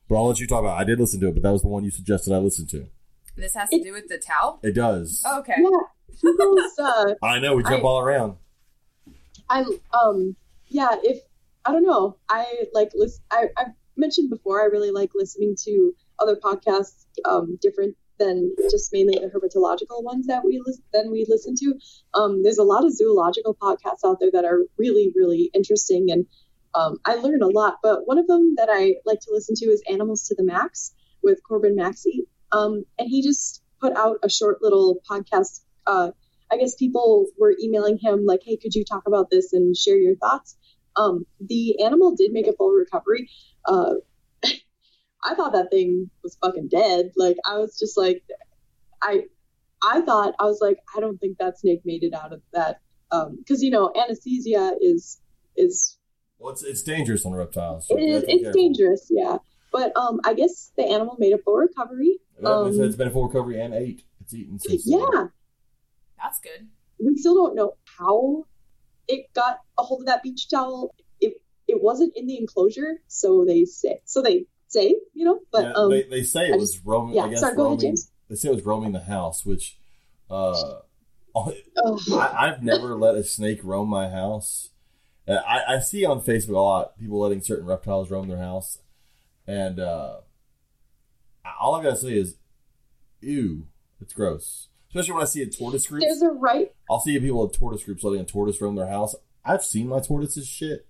but 0.09 0.17
I'll 0.17 0.27
let 0.27 0.41
you 0.41 0.47
talk 0.47 0.61
about. 0.61 0.77
it. 0.79 0.81
I 0.81 0.85
did 0.85 0.99
listen 0.99 1.21
to 1.21 1.29
it, 1.29 1.35
but 1.35 1.43
that 1.45 1.53
was 1.53 1.63
the 1.63 1.69
one 1.69 1.85
you 1.85 1.91
suggested 1.91 2.33
I 2.35 2.39
listen 2.39 2.67
to. 2.69 2.87
This 3.37 3.55
has 3.55 3.69
to 3.71 3.81
do 3.81 3.93
with 3.93 4.09
the 4.09 4.19
towel? 4.19 4.59
It 4.65 4.73
does. 4.75 5.23
Oh, 5.25 5.39
okay. 5.41 5.55
Yeah. 5.59 6.31
Goes. 6.37 6.79
Uh, 6.81 7.15
I 7.23 7.39
know 7.39 7.55
we 7.55 7.63
jump 7.63 7.85
I- 7.85 7.87
all 7.87 8.01
around. 8.01 8.37
I 9.49 9.65
um 9.93 10.35
yeah 10.67 10.97
if 11.03 11.23
I 11.65 11.73
don't 11.73 11.85
know. 11.85 12.17
I 12.29 12.65
like 12.73 12.91
listen 12.95 13.23
I 13.31 13.49
I've 13.57 13.73
mentioned 13.97 14.31
before 14.31 14.61
I 14.63 14.67
really 14.67 14.91
like 14.91 15.11
listening 15.15 15.57
to 15.65 15.93
other 16.19 16.37
podcasts 16.37 17.05
um 17.25 17.59
different 17.61 17.97
than 18.19 18.55
just 18.71 18.93
mainly 18.93 19.15
the 19.19 19.29
herpetological 19.29 20.03
ones 20.03 20.27
that 20.27 20.45
we 20.45 20.61
lis- 20.65 20.81
than 20.93 21.11
we 21.11 21.27
listen 21.29 21.55
to. 21.57 21.75
Um 22.15 22.43
there's 22.43 22.59
a 22.59 22.65
lot 22.65 22.85
of 22.85 22.93
zoological 22.93 23.55
podcasts 23.55 24.05
out 24.05 24.19
there 24.21 24.31
that 24.33 24.45
are 24.45 24.61
really 24.79 25.13
really 25.15 25.51
interesting 25.55 26.07
and 26.11 26.27
um 26.75 26.99
I 27.05 27.17
learn 27.17 27.43
a 27.43 27.47
lot 27.47 27.79
but 27.83 28.07
one 28.07 28.19
of 28.19 28.27
them 28.27 28.55
that 28.57 28.69
I 28.71 28.95
like 29.05 29.21
to 29.21 29.33
listen 29.33 29.55
to 29.57 29.67
is 29.67 29.83
Animals 29.89 30.29
to 30.29 30.35
the 30.35 30.45
Max 30.45 30.95
with 31.23 31.41
Corbin 31.47 31.75
Maxey. 31.77 32.27
Um 32.53 32.85
and 32.99 33.09
he 33.09 33.23
just 33.23 33.63
put 33.81 33.97
out 33.97 34.19
a 34.23 34.31
short 34.31 34.63
little 34.63 34.99
podcast 35.11 35.61
uh 35.87 36.11
I 36.51 36.57
guess 36.57 36.75
people 36.77 37.27
were 37.39 37.55
emailing 37.63 37.99
him 37.99 38.25
like, 38.25 38.41
"Hey, 38.43 38.57
could 38.57 38.75
you 38.75 38.83
talk 38.83 39.03
about 39.07 39.29
this 39.29 39.53
and 39.53 39.77
share 39.77 39.99
your 39.99 40.17
thoughts?" 40.17 40.57
Um, 40.99 41.25
the 41.41 41.83
animal 41.83 42.15
did 42.17 42.33
make 42.33 42.47
a 42.49 42.53
full 42.53 42.71
recovery. 42.73 43.31
Uh, 43.65 43.95
I 45.25 45.35
thought 45.35 45.53
that 45.53 45.71
thing 45.71 46.11
was 46.23 46.37
fucking 46.43 46.69
dead. 46.69 47.13
Like, 47.17 47.37
I 47.47 47.59
was 47.59 47.79
just 47.79 47.97
like, 47.97 48.23
I, 49.03 49.25
I 49.83 50.01
thought 50.03 50.35
I 50.39 50.45
was 50.45 50.59
like, 50.61 50.79
I 50.97 51.01
don't 51.01 51.19
think 51.19 51.39
that 51.39 51.59
snake 51.59 51.83
made 51.85 52.03
it 52.03 52.15
out 52.15 52.33
of 52.33 52.41
that, 52.53 52.81
because 53.11 53.63
you 53.63 53.71
know, 53.71 53.93
anesthesia 53.97 54.75
is 54.81 55.21
is 55.57 55.99
Well, 56.39 56.53
it's, 56.53 56.63
it's 56.63 56.83
dangerous 56.83 57.25
on 57.27 57.33
reptiles. 57.33 57.87
so 57.89 57.97
it 57.97 58.03
you 58.03 58.09
is 58.09 58.15
have 58.15 58.23
to 58.23 58.27
be 58.27 58.33
it's 58.35 58.43
careful. 58.45 58.61
dangerous, 58.63 59.07
yeah. 59.11 59.37
But 59.73 59.97
um, 59.97 60.21
I 60.25 60.35
guess 60.35 60.73
the 60.77 60.85
animal 60.85 61.17
made 61.19 61.33
a 61.33 61.39
full 61.39 61.57
recovery. 61.57 62.19
It 62.39 62.43
said 62.45 62.47
Um, 62.47 62.81
it's 62.81 62.97
been 62.97 63.09
a 63.09 63.11
full 63.11 63.27
recovery 63.27 63.61
and 63.61 63.75
ate. 63.75 64.03
It's 64.21 64.33
eaten 64.35 64.59
since. 64.59 64.85
Yeah, 64.87 65.27
That's 66.23 66.39
good. 66.41 66.69
we 67.05 67.17
still 67.17 67.35
don't 67.35 67.55
know 67.55 67.75
how 67.99 68.45
it 69.09 69.27
got 69.35 69.59
a 69.79 69.83
hold 69.83 70.03
of 70.03 70.07
that 70.07 70.23
beach 70.23 70.49
towel. 70.49 70.95
It 71.21 71.35
it 71.67 71.83
wasn't 71.83 72.13
in 72.17 72.27
the 72.27 72.37
enclosure, 72.39 72.99
so 73.09 73.45
they 73.45 73.65
say 73.65 74.01
so 74.05 74.23
they 74.23 74.47
say, 74.69 74.95
you 75.15 75.25
know, 75.25 75.41
but 75.51 75.65
Yeah, 75.65 75.73
um 75.73 75.91
they, 75.91 76.03
they 76.05 76.23
say 76.23 76.49
it 76.49 76.55
I 76.55 76.57
was 76.57 76.73
just- 76.75 76.85
roaming. 76.87 77.17
yeah, 77.17 77.23
I 77.25 77.29
guess 77.31 77.41
sorry, 77.41 77.57
go 77.57 77.67
ahead. 77.69 77.81
James. 77.81 78.11
They 78.29 78.37
say 78.37 78.49
it 78.51 78.55
was 78.55 78.65
roaming 78.67 78.93
the 78.93 79.01
house, 79.01 79.45
which 79.47 79.79
uh, 80.31 80.81
I, 81.37 81.53
I've 82.13 82.63
never 82.63 82.95
let 82.95 83.15
a 83.15 83.25
snake 83.25 83.61
roam 83.65 83.89
my 83.89 84.09
house. 84.11 84.71
I, 85.27 85.61
I 85.69 85.79
see 85.81 86.05
on 86.05 86.21
Facebook 86.23 86.51
a 86.57 86.61
lot 86.61 86.99
people 86.99 87.21
letting 87.21 87.41
certain 87.43 87.67
reptiles 87.67 88.11
roam 88.11 88.29
their 88.29 88.39
house, 88.39 88.79
and 89.47 89.79
uh, 89.81 90.17
all 91.61 91.75
I 91.75 91.83
gotta 91.83 91.97
say 91.97 92.13
is, 92.19 92.37
ew, 93.21 93.67
it's 94.01 94.13
gross. 94.13 94.68
Especially 94.91 95.13
when 95.13 95.23
I 95.23 95.27
see 95.27 95.43
a 95.43 95.47
tortoise 95.47 95.87
group. 95.87 96.01
there's 96.03 96.23
a 96.23 96.29
right 96.31 96.73
I'll 96.91 97.01
see 97.01 97.19
people 97.19 97.43
with 97.43 97.59
tortoise 97.59 97.85
groups 97.85 98.03
letting 98.05 98.21
a 98.21 98.25
tortoise 98.25 98.61
roam 98.61 98.75
their 98.75 98.89
house. 98.89 99.15
I've 99.45 99.63
seen 99.65 99.89
my 99.89 100.01
tortoises 100.01 100.47
shit. 100.49 100.87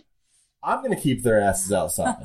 I'm 0.62 0.82
gonna 0.82 1.00
keep 1.00 1.22
their 1.22 1.40
asses 1.40 1.72
outside. 1.72 2.16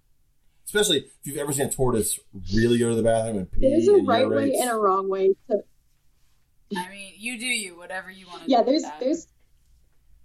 Especially 0.66 0.98
if 0.98 1.04
you've 1.24 1.36
ever 1.38 1.52
seen 1.52 1.66
a 1.66 1.70
tortoise 1.70 2.18
really 2.54 2.78
go 2.78 2.90
to 2.90 2.94
the 2.94 3.02
bathroom 3.02 3.38
and 3.38 3.50
pee. 3.50 3.60
there's 3.60 3.88
a 3.88 3.94
and 3.94 4.06
right 4.08 4.28
way 4.28 4.54
and 4.54 4.70
a 4.70 4.74
wrong 4.74 5.08
way 5.08 5.34
to 5.50 5.58
I 6.76 6.88
mean, 6.88 7.14
you 7.18 7.36
do 7.38 7.46
you, 7.46 7.76
whatever 7.76 8.10
you 8.10 8.26
want 8.28 8.44
to 8.44 8.50
yeah 8.50 8.62
do. 8.62 8.66
there's 8.70 8.84
there's 9.00 9.26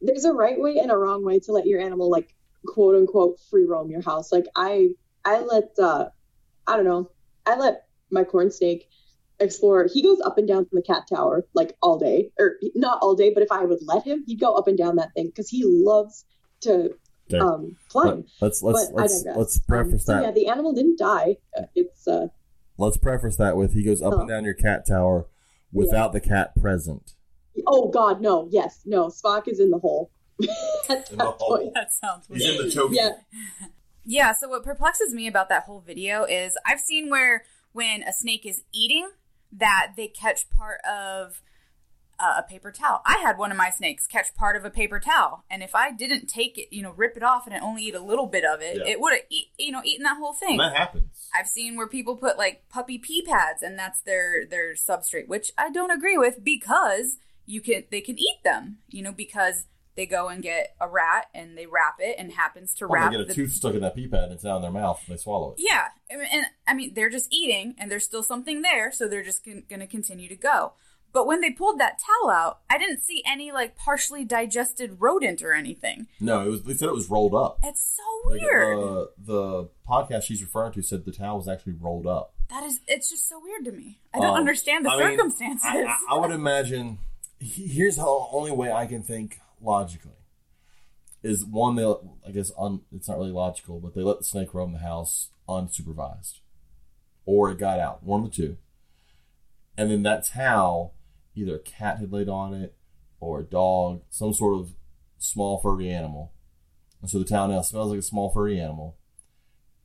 there's 0.02 0.26
a 0.26 0.34
right 0.34 0.60
way 0.60 0.78
and 0.78 0.92
a 0.92 0.98
wrong 0.98 1.26
way 1.26 1.40
to 1.40 1.52
let 1.52 1.66
your 1.66 1.82
animal 1.82 2.12
like 2.12 2.36
quote 2.68 2.96
unquote 2.96 3.40
free 3.50 3.66
roam 3.66 3.90
your 3.90 4.02
house 4.04 4.32
like 4.32 4.46
i 4.56 4.90
i 5.24 5.40
let 5.40 5.70
uh 5.82 6.10
i 6.68 6.76
don't 6.76 6.86
know 6.86 7.10
i 7.48 7.56
let 7.56 7.88
my 8.12 8.24
corn 8.24 8.52
snake 8.52 8.88
explore 9.40 9.88
he 9.92 10.02
goes 10.02 10.20
up 10.22 10.38
and 10.38 10.48
down 10.48 10.66
from 10.66 10.78
the 10.78 10.82
cat 10.82 11.04
tower 11.14 11.46
like 11.54 11.76
all 11.82 11.98
day 12.00 12.32
or 12.40 12.54
not 12.76 13.00
all 13.02 13.16
day 13.16 13.32
but 13.34 13.44
if 13.44 13.52
i 13.52 13.64
would 13.66 13.80
let 13.82 14.04
him 14.06 14.24
he'd 14.28 14.40
go 14.40 14.54
up 14.56 14.68
and 14.68 14.78
down 14.78 14.96
that 14.96 15.14
thing 15.14 15.28
because 15.28 15.50
he 15.50 15.64
loves 15.66 16.26
to 16.62 16.96
Okay. 17.34 17.40
um 17.40 17.76
climb 17.90 18.24
let's 18.40 18.62
let's 18.62 18.86
but 18.92 18.96
let's 18.96 19.26
let's 19.36 19.58
preface 19.60 19.94
Um, 19.94 20.00
so 20.00 20.14
that. 20.14 20.24
yeah 20.24 20.32
the 20.32 20.48
animal 20.48 20.74
didn't 20.74 21.00
die 21.00 21.38
it's 21.74 22.08
uh 22.08 22.28
Let's 22.78 22.98
preface 22.98 23.36
that 23.38 23.56
with 23.58 23.74
he 23.74 23.84
goes 23.84 24.02
up 24.02 24.14
and 24.20 24.28
down 24.30 24.44
your 24.46 24.54
cat 24.54 24.86
tower 24.88 25.28
without 25.74 26.12
the 26.14 26.20
cat 26.20 26.56
present. 26.56 27.14
oh 27.66 27.90
god 27.90 28.22
no 28.22 28.48
yes 28.52 28.82
no 28.86 29.08
spock 29.08 29.48
is 29.48 29.60
in 29.60 29.70
the 29.72 29.80
hole 29.80 30.12
at 30.90 31.10
In 31.10 31.18
the 31.18 31.24
that 31.24 31.36
hole. 31.40 31.58
point 31.58 31.74
That 31.74 31.92
sounds 31.92 32.30
weird. 32.30 32.42
He's 32.42 32.60
in 32.60 32.66
the 32.66 32.72
choke. 32.72 32.92
yeah 32.94 33.10
Yeah, 34.06 34.34
so 34.34 34.48
what 34.48 34.64
perplexes 34.64 35.12
me 35.14 35.26
about 35.26 35.50
that 35.50 35.64
whole 35.64 35.80
video 35.82 36.26
is 36.26 36.56
I've 36.66 36.80
seen 36.80 37.10
where 37.10 37.44
when 37.72 38.04
a 38.04 38.14
snake 38.14 38.46
is 38.46 38.62
eating 38.72 39.10
that 39.52 39.94
they 39.96 40.08
catch 40.08 40.50
part 40.50 40.80
of 40.86 41.42
uh, 42.18 42.36
a 42.38 42.44
paper 42.44 42.72
towel. 42.72 43.02
I 43.06 43.18
had 43.18 43.38
one 43.38 43.52
of 43.52 43.58
my 43.58 43.70
snakes 43.70 44.08
catch 44.08 44.34
part 44.36 44.56
of 44.56 44.64
a 44.64 44.70
paper 44.70 45.00
towel, 45.02 45.44
and 45.50 45.62
if 45.62 45.76
I 45.76 45.92
didn't 45.92 46.28
take 46.28 46.58
it, 46.58 46.74
you 46.74 46.82
know, 46.82 46.92
rip 46.92 47.18
it 47.18 47.24
off 47.24 47.46
and 47.46 47.56
only 47.62 47.84
eat 47.84 47.96
a 47.96 48.00
little 48.00 48.26
bit 48.28 48.46
of 48.46 48.62
it, 48.62 48.78
Yeah. 48.78 48.86
it 48.94 49.02
would 49.02 49.12
have, 49.14 49.24
eat, 49.30 49.48
you 49.60 49.72
know, 49.72 49.82
eaten 49.84 50.04
that 50.04 50.18
whole 50.18 50.34
thing. 50.34 50.60
And 50.60 50.72
that 50.72 50.78
happens. 50.78 51.30
I've 51.34 51.48
seen 51.50 51.76
where 51.76 51.88
people 51.88 52.16
put 52.16 52.38
like 52.38 52.70
puppy 52.70 52.98
pee 52.98 53.22
pads 53.22 53.62
and 53.62 53.78
that's 53.78 54.00
their 54.02 54.46
their 54.46 54.76
substrate, 54.76 55.28
which 55.28 55.52
I 55.58 55.70
don't 55.70 55.92
agree 55.92 56.18
with 56.18 56.42
because 56.44 57.18
you 57.46 57.60
can 57.60 57.84
they 57.92 58.00
can 58.02 58.18
eat 58.18 58.38
them, 58.46 58.78
you 58.88 59.02
know, 59.04 59.12
because 59.12 59.66
they 59.96 60.06
go 60.06 60.28
and 60.28 60.44
get 60.44 60.76
a 60.82 60.88
rat 60.88 61.28
and 61.34 61.58
they 61.58 61.66
wrap 61.66 61.96
it 62.00 62.16
and 62.20 62.32
happens 62.34 62.74
to 62.76 62.86
Or 62.86 62.90
wrap 62.90 63.12
they 63.12 63.18
get 63.18 63.26
a 63.26 63.28
the 63.28 63.34
tooth 63.34 63.52
stuck 63.54 63.74
in 63.76 63.82
that 63.82 63.96
pee 63.96 64.08
pad 64.08 64.24
and 64.26 64.34
it's 64.34 64.44
down 64.44 64.58
in 64.58 64.62
their 64.64 64.72
mouth 64.72 65.02
and 65.08 65.18
they 65.18 65.22
swallow 65.22 65.52
it. 65.52 65.56
yeah, 65.60 65.86
and, 66.10 66.22
and 66.32 66.46
I 66.68 66.74
mean 66.74 66.94
they're 66.94 67.10
just 67.10 67.28
eating, 67.34 67.76
and 67.78 67.90
there's 67.92 68.06
still 68.06 68.24
something 68.24 68.62
there, 68.62 68.92
so 68.92 69.08
they're 69.08 69.24
just 69.24 69.46
going 69.46 69.64
to 69.80 69.88
continue 69.88 70.28
to 70.30 70.36
go. 70.36 70.74
But 71.14 71.28
when 71.28 71.40
they 71.40 71.50
pulled 71.52 71.80
that 71.80 71.98
towel 72.06 72.30
out, 72.30 72.60
I 72.70 72.78
didn't 72.78 73.02
see 73.02 73.24
any 73.26 73.50
like 73.54 73.78
partially 73.78 74.26
digested 74.26 74.98
rodent 75.00 75.42
or 75.42 75.54
anything. 75.54 76.08
No, 76.20 76.46
it 76.46 76.50
was. 76.50 76.64
They 76.64 76.74
said 76.74 76.90
it 76.90 76.94
was 76.94 77.10
rolled 77.10 77.34
up. 77.34 77.60
It's 77.64 77.96
so 77.96 78.30
Like, 78.30 78.42
weird. 78.42 78.78
uh, 78.78 79.06
the 79.18 79.70
podcast 79.88 80.24
she's 80.24 80.42
referring 80.42 80.74
to 80.74 80.82
said 80.82 81.06
the 81.06 81.14
towel 81.14 81.38
was 81.38 81.48
actually 81.48 81.72
rolled 81.80 82.06
up. 82.06 82.34
that 82.50 82.64
is, 82.64 82.82
it's 82.90 83.10
just 83.10 83.30
so 83.30 83.40
weird 83.42 83.64
to 83.64 83.72
me. 83.72 83.98
I 84.14 84.18
don't 84.20 84.32
Um, 84.32 84.36
understand 84.36 84.86
the 84.86 84.90
I 84.90 84.98
mean, 85.08 85.18
circumstances. 85.18 85.66
I, 85.66 85.84
I, 85.84 85.98
I 86.12 86.18
would 86.20 86.32
imagine. 86.32 86.98
Here's 87.40 87.96
the 87.96 88.06
only 88.06 88.52
way 88.52 88.72
I 88.74 88.86
can 88.86 89.02
think 89.02 89.40
logically 89.66 90.12
is 91.24 91.46
one. 91.46 91.76
They, 91.76 91.84
I 91.84 92.32
guess, 92.32 92.52
un, 92.58 92.82
it's 92.92 93.08
not 93.08 93.18
really 93.18 93.32
logical, 93.32 93.80
but 93.80 93.96
they 93.96 94.02
let 94.02 94.20
the 94.20 94.24
snake 94.24 94.54
roam 94.54 94.74
the 94.74 94.80
house 94.80 95.30
unsupervised, 95.48 96.40
or 97.26 97.52
it 97.52 97.58
got 97.58 97.80
out. 97.80 98.04
One 98.04 98.24
of 98.24 98.32
the 98.32 98.36
two, 98.36 98.58
and 99.78 99.92
then 99.92 100.04
that 100.04 100.28
towel, 100.28 100.94
either 101.36 101.56
a 101.56 101.60
cat 101.60 102.00
had 102.00 102.12
laid 102.12 102.30
on 102.30 102.54
it, 102.54 102.76
or 103.20 103.40
a 103.40 103.44
dog, 103.44 104.02
some 104.10 104.34
sort 104.34 104.60
of 104.60 104.74
small 105.18 105.60
furry 105.60 105.90
animal, 105.90 106.32
and 107.02 107.10
so 107.10 107.20
the 107.20 107.26
towel 107.26 107.48
now 107.48 107.62
smells 107.62 107.90
like 107.90 108.00
a 108.00 108.04
small 108.04 108.30
furry 108.30 108.60
animal, 108.60 108.96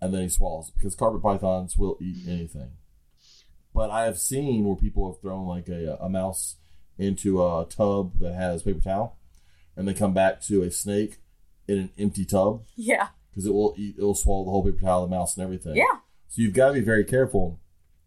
and 0.01 0.13
then 0.13 0.23
he 0.23 0.29
swallows 0.29 0.69
it 0.69 0.75
because 0.75 0.95
carpet 0.95 1.23
pythons 1.23 1.77
will 1.77 1.97
eat 2.01 2.29
anything 2.29 2.73
but 3.75 3.91
I 3.91 4.05
have 4.05 4.19
seen 4.19 4.65
where 4.65 4.77
people 4.77 5.11
have 5.11 5.21
thrown 5.21 5.47
like 5.47 5.69
a, 5.69 5.97
a 6.01 6.09
mouse 6.09 6.57
into 6.99 7.43
a 7.43 7.67
tub 7.69 8.19
that 8.21 8.35
has 8.35 8.63
paper 8.63 8.81
towel, 8.81 9.17
and 9.77 9.87
they 9.87 9.95
come 9.95 10.13
back 10.15 10.41
to 10.43 10.63
a 10.63 10.71
snake 10.71 11.19
in 11.69 11.79
an 11.79 11.91
empty 11.99 12.25
tub 12.25 12.63
yeah, 12.77 13.09
because 13.31 13.47
it 13.47 13.53
will 13.53 13.75
eat, 13.77 13.97
it 13.99 14.03
will 14.03 14.15
swallow 14.15 14.45
the 14.45 14.51
whole 14.51 14.65
paper 14.65 14.81
towel, 14.81 15.03
the 15.03 15.09
mouse, 15.09 15.37
and 15.37 15.45
everything. 15.45 15.77
yeah. 15.77 15.99
So 16.29 16.43
you've 16.43 16.55
got 16.55 16.69
to 16.69 16.75
be 16.75 16.81
very 16.81 17.05
careful. 17.05 17.61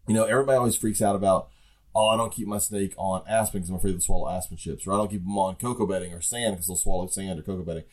You 0.06 0.14
know, 0.14 0.24
everybody 0.24 0.56
always 0.56 0.76
freaks 0.76 1.02
out 1.02 1.16
about, 1.16 1.48
oh, 1.94 2.08
I 2.08 2.16
don't 2.16 2.32
keep 2.32 2.46
my 2.46 2.58
snake 2.58 2.94
on 2.96 3.22
aspen 3.28 3.60
because 3.60 3.70
I'm 3.70 3.76
afraid 3.76 3.92
they'll 3.92 4.00
swallow 4.00 4.30
aspen 4.30 4.56
chips, 4.56 4.86
or 4.86 4.92
I 4.92 4.96
don't 4.96 5.10
keep 5.10 5.22
them 5.22 5.38
on 5.38 5.56
cocoa 5.56 5.86
bedding 5.86 6.12
or 6.12 6.20
sand 6.20 6.54
because 6.54 6.66
they'll 6.66 6.76
swallow 6.76 7.06
sand 7.06 7.38
or 7.38 7.42
cocoa 7.42 7.64
bedding. 7.64 7.84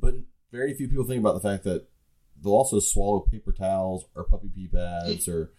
But 0.00 0.14
very 0.50 0.74
few 0.74 0.88
people 0.88 1.04
think 1.04 1.20
about 1.20 1.34
the 1.34 1.48
fact 1.48 1.64
that 1.64 1.86
they'll 2.42 2.52
also 2.52 2.80
swallow 2.80 3.20
paper 3.20 3.52
towels 3.52 4.06
or 4.14 4.24
puppy 4.24 4.48
pee 4.48 4.68
pads 4.68 5.28
or 5.28 5.50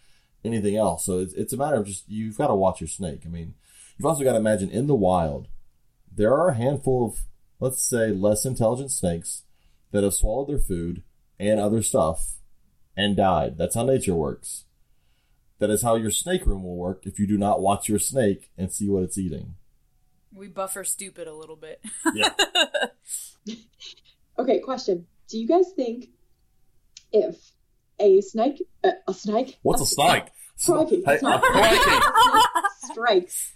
anything 0.44 0.76
else. 0.76 1.06
So 1.06 1.20
it's, 1.20 1.34
it's 1.34 1.54
a 1.54 1.58
matter 1.58 1.78
of 1.78 1.86
just 1.86 2.10
you've 2.10 2.38
got 2.38 2.48
to 2.48 2.56
watch 2.56 2.82
your 2.82 2.88
snake. 2.88 3.22
I 3.26 3.30
mean, 3.30 3.54
you've 3.98 4.06
also 4.06 4.24
got 4.24 4.32
to 4.34 4.40
imagine 4.40 4.70
in 4.70 4.88
the 4.88 4.96
wild, 4.96 5.48
there 6.14 6.34
are 6.34 6.50
a 6.50 6.56
handful 6.56 7.06
of 7.06 7.20
let's 7.62 7.82
say 7.82 8.10
less 8.12 8.44
intelligent 8.44 8.92
snakes 8.92 9.44
that 9.92 10.04
have 10.04 10.14
swallowed 10.14 10.50
their 10.50 10.60
food 10.60 11.04
and 11.40 11.60
other 11.60 11.82
stuff 11.82 12.34
and 12.98 13.16
died. 13.16 13.58
That's 13.58 13.76
how 13.76 13.84
nature 13.86 14.16
works. 14.16 14.66
That 15.60 15.70
is 15.70 15.84
how 15.84 15.96
your 15.96 16.12
snake 16.12 16.46
room 16.46 16.64
will 16.64 16.76
work 16.76 17.04
if 17.06 17.20
you 17.20 17.28
do 17.28 17.38
not 17.38 17.62
watch 17.62 17.88
your 17.88 18.00
snake 18.00 18.50
and 18.58 18.72
see 18.74 18.90
what 18.90 19.04
it's 19.04 19.18
eating. 19.18 19.56
We 20.34 20.48
buffer 20.48 20.84
stupid 20.84 21.28
a 21.28 21.34
little 21.34 21.56
bit. 21.56 21.82
Yeah. 22.14 22.34
Okay, 24.40 24.60
question. 24.60 25.06
Do 25.28 25.38
you 25.38 25.48
guys 25.48 25.66
think 25.76 26.08
if 27.12 27.36
a 28.00 28.22
snake, 28.22 28.64
uh, 28.84 28.92
a 29.08 29.14
snake, 29.14 29.60
What's 29.62 29.82
a 29.82 29.86
snake? 29.86 30.24
Crikey, 30.66 31.04
Hey, 31.06 31.20
a 31.24 31.40
crikey. 31.40 32.06
strikes. 32.92 33.54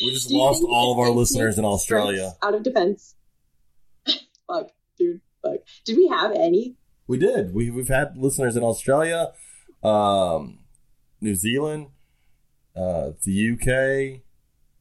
We 0.00 0.12
just 0.12 0.30
lost 0.30 0.62
all 0.62 0.92
of 0.92 0.98
our 0.98 1.10
listeners 1.10 1.58
in 1.58 1.64
Australia. 1.64 2.32
Out 2.42 2.54
of 2.54 2.62
defense. 2.62 3.14
fuck, 4.46 4.70
dude, 4.98 5.20
fuck. 5.42 5.58
Did 5.84 5.96
we 5.96 6.08
have 6.08 6.32
any? 6.32 6.76
We 7.06 7.18
did. 7.18 7.54
We 7.54 7.70
we've 7.70 7.88
had 7.88 8.16
listeners 8.16 8.56
in 8.56 8.62
Australia, 8.62 9.32
um, 9.82 10.60
New 11.20 11.34
Zealand, 11.34 11.88
uh, 12.76 13.10
the 13.24 13.50
UK, 13.52 14.22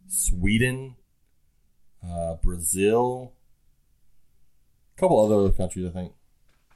Sweden, 0.07 0.95
uh, 2.06 2.36
Brazil, 2.36 3.34
a 4.95 4.99
couple 4.99 5.20
other 5.24 5.52
countries, 5.52 5.88
I 5.88 5.91
think. 5.91 6.14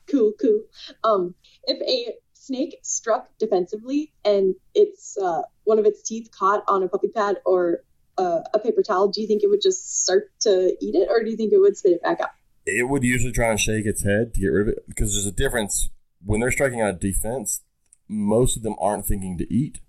Cool, 0.07 0.33
cool. 0.39 0.61
Um, 1.03 1.35
if 1.63 1.81
a 1.81 2.15
snake 2.33 2.79
struck 2.81 3.29
defensively 3.37 4.13
and 4.23 4.55
it's 4.73 5.17
uh, 5.17 5.41
one 5.65 5.79
of 5.79 5.85
its 5.85 6.01
teeth 6.01 6.29
caught 6.31 6.63
on 6.67 6.81
a 6.81 6.87
puppy 6.87 7.09
pad 7.09 7.37
or 7.45 7.83
uh, 8.17 8.41
a 8.53 8.59
paper 8.59 8.81
towel, 8.81 9.07
do 9.07 9.21
you 9.21 9.27
think 9.27 9.43
it 9.43 9.49
would 9.49 9.61
just 9.61 10.03
start 10.03 10.31
to 10.41 10.75
eat 10.81 10.95
it, 10.95 11.07
or 11.09 11.23
do 11.23 11.29
you 11.29 11.37
think 11.37 11.53
it 11.53 11.59
would 11.59 11.77
spit 11.77 11.93
it 11.93 12.03
back 12.03 12.19
out? 12.19 12.29
It 12.65 12.89
would 12.89 13.03
usually 13.03 13.31
try 13.31 13.49
and 13.49 13.59
shake 13.59 13.85
its 13.85 14.03
head 14.03 14.33
to 14.33 14.39
get 14.39 14.47
rid 14.47 14.67
of 14.67 14.73
it 14.73 14.87
because 14.87 15.13
there's 15.13 15.25
a 15.25 15.31
difference 15.31 15.89
when 16.23 16.39
they're 16.39 16.51
striking 16.51 16.81
out 16.81 16.99
defense. 16.99 17.61
Most 18.09 18.57
of 18.57 18.63
them 18.63 18.75
aren't 18.79 19.05
thinking 19.05 19.37
to 19.37 19.53
eat. 19.53 19.79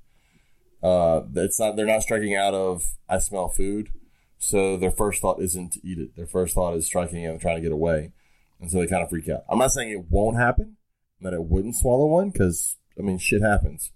Uh, 0.82 1.22
it's 1.34 1.59
not. 1.59 1.76
They're 1.76 1.86
not 1.86 2.02
striking 2.02 2.36
out 2.36 2.55
of 2.55 2.84
I 3.09 3.18
smell 3.18 3.48
food, 3.48 3.90
so 4.38 4.76
their 4.76 4.90
first 4.90 5.20
thought 5.20 5.40
isn't 5.40 5.72
to 5.72 5.80
eat 5.86 5.98
it. 5.98 6.14
Their 6.16 6.26
first 6.26 6.55
thought 6.55 6.74
is 6.74 6.86
striking 6.86 7.26
out 7.26 7.32
and 7.32 7.40
trying 7.40 7.56
to 7.56 7.62
get 7.62 7.72
away, 7.72 8.12
and 8.60 8.70
so 8.70 8.78
they 8.78 8.86
kind 8.86 9.02
of 9.02 9.10
freak 9.10 9.28
out. 9.28 9.44
I'm 9.48 9.59
not 9.59 9.72
saying 9.72 9.90
it 9.90 10.10
won't 10.10 10.36
happen, 10.36 10.76
that 11.20 11.32
it 11.32 11.44
wouldn't 11.44 11.76
swallow 11.76 12.06
one, 12.06 12.30
because 12.30 12.76
I 12.96 13.02
mean 13.02 13.18
shit 13.18 13.42
happens. 13.42 13.90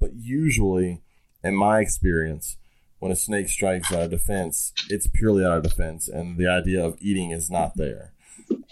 But 0.00 0.14
usually, 0.14 1.02
in 1.42 1.54
my 1.54 1.80
experience, 1.80 2.56
when 2.98 3.12
a 3.12 3.16
snake 3.16 3.48
strikes 3.48 3.92
out 3.92 4.02
of 4.02 4.10
defense, 4.10 4.72
it's 4.88 5.06
purely 5.06 5.44
out 5.44 5.58
of 5.58 5.62
defense, 5.62 6.08
and 6.08 6.38
the 6.38 6.48
idea 6.48 6.84
of 6.84 6.96
eating 7.00 7.30
is 7.30 7.50
not 7.50 7.76
there. 7.76 8.12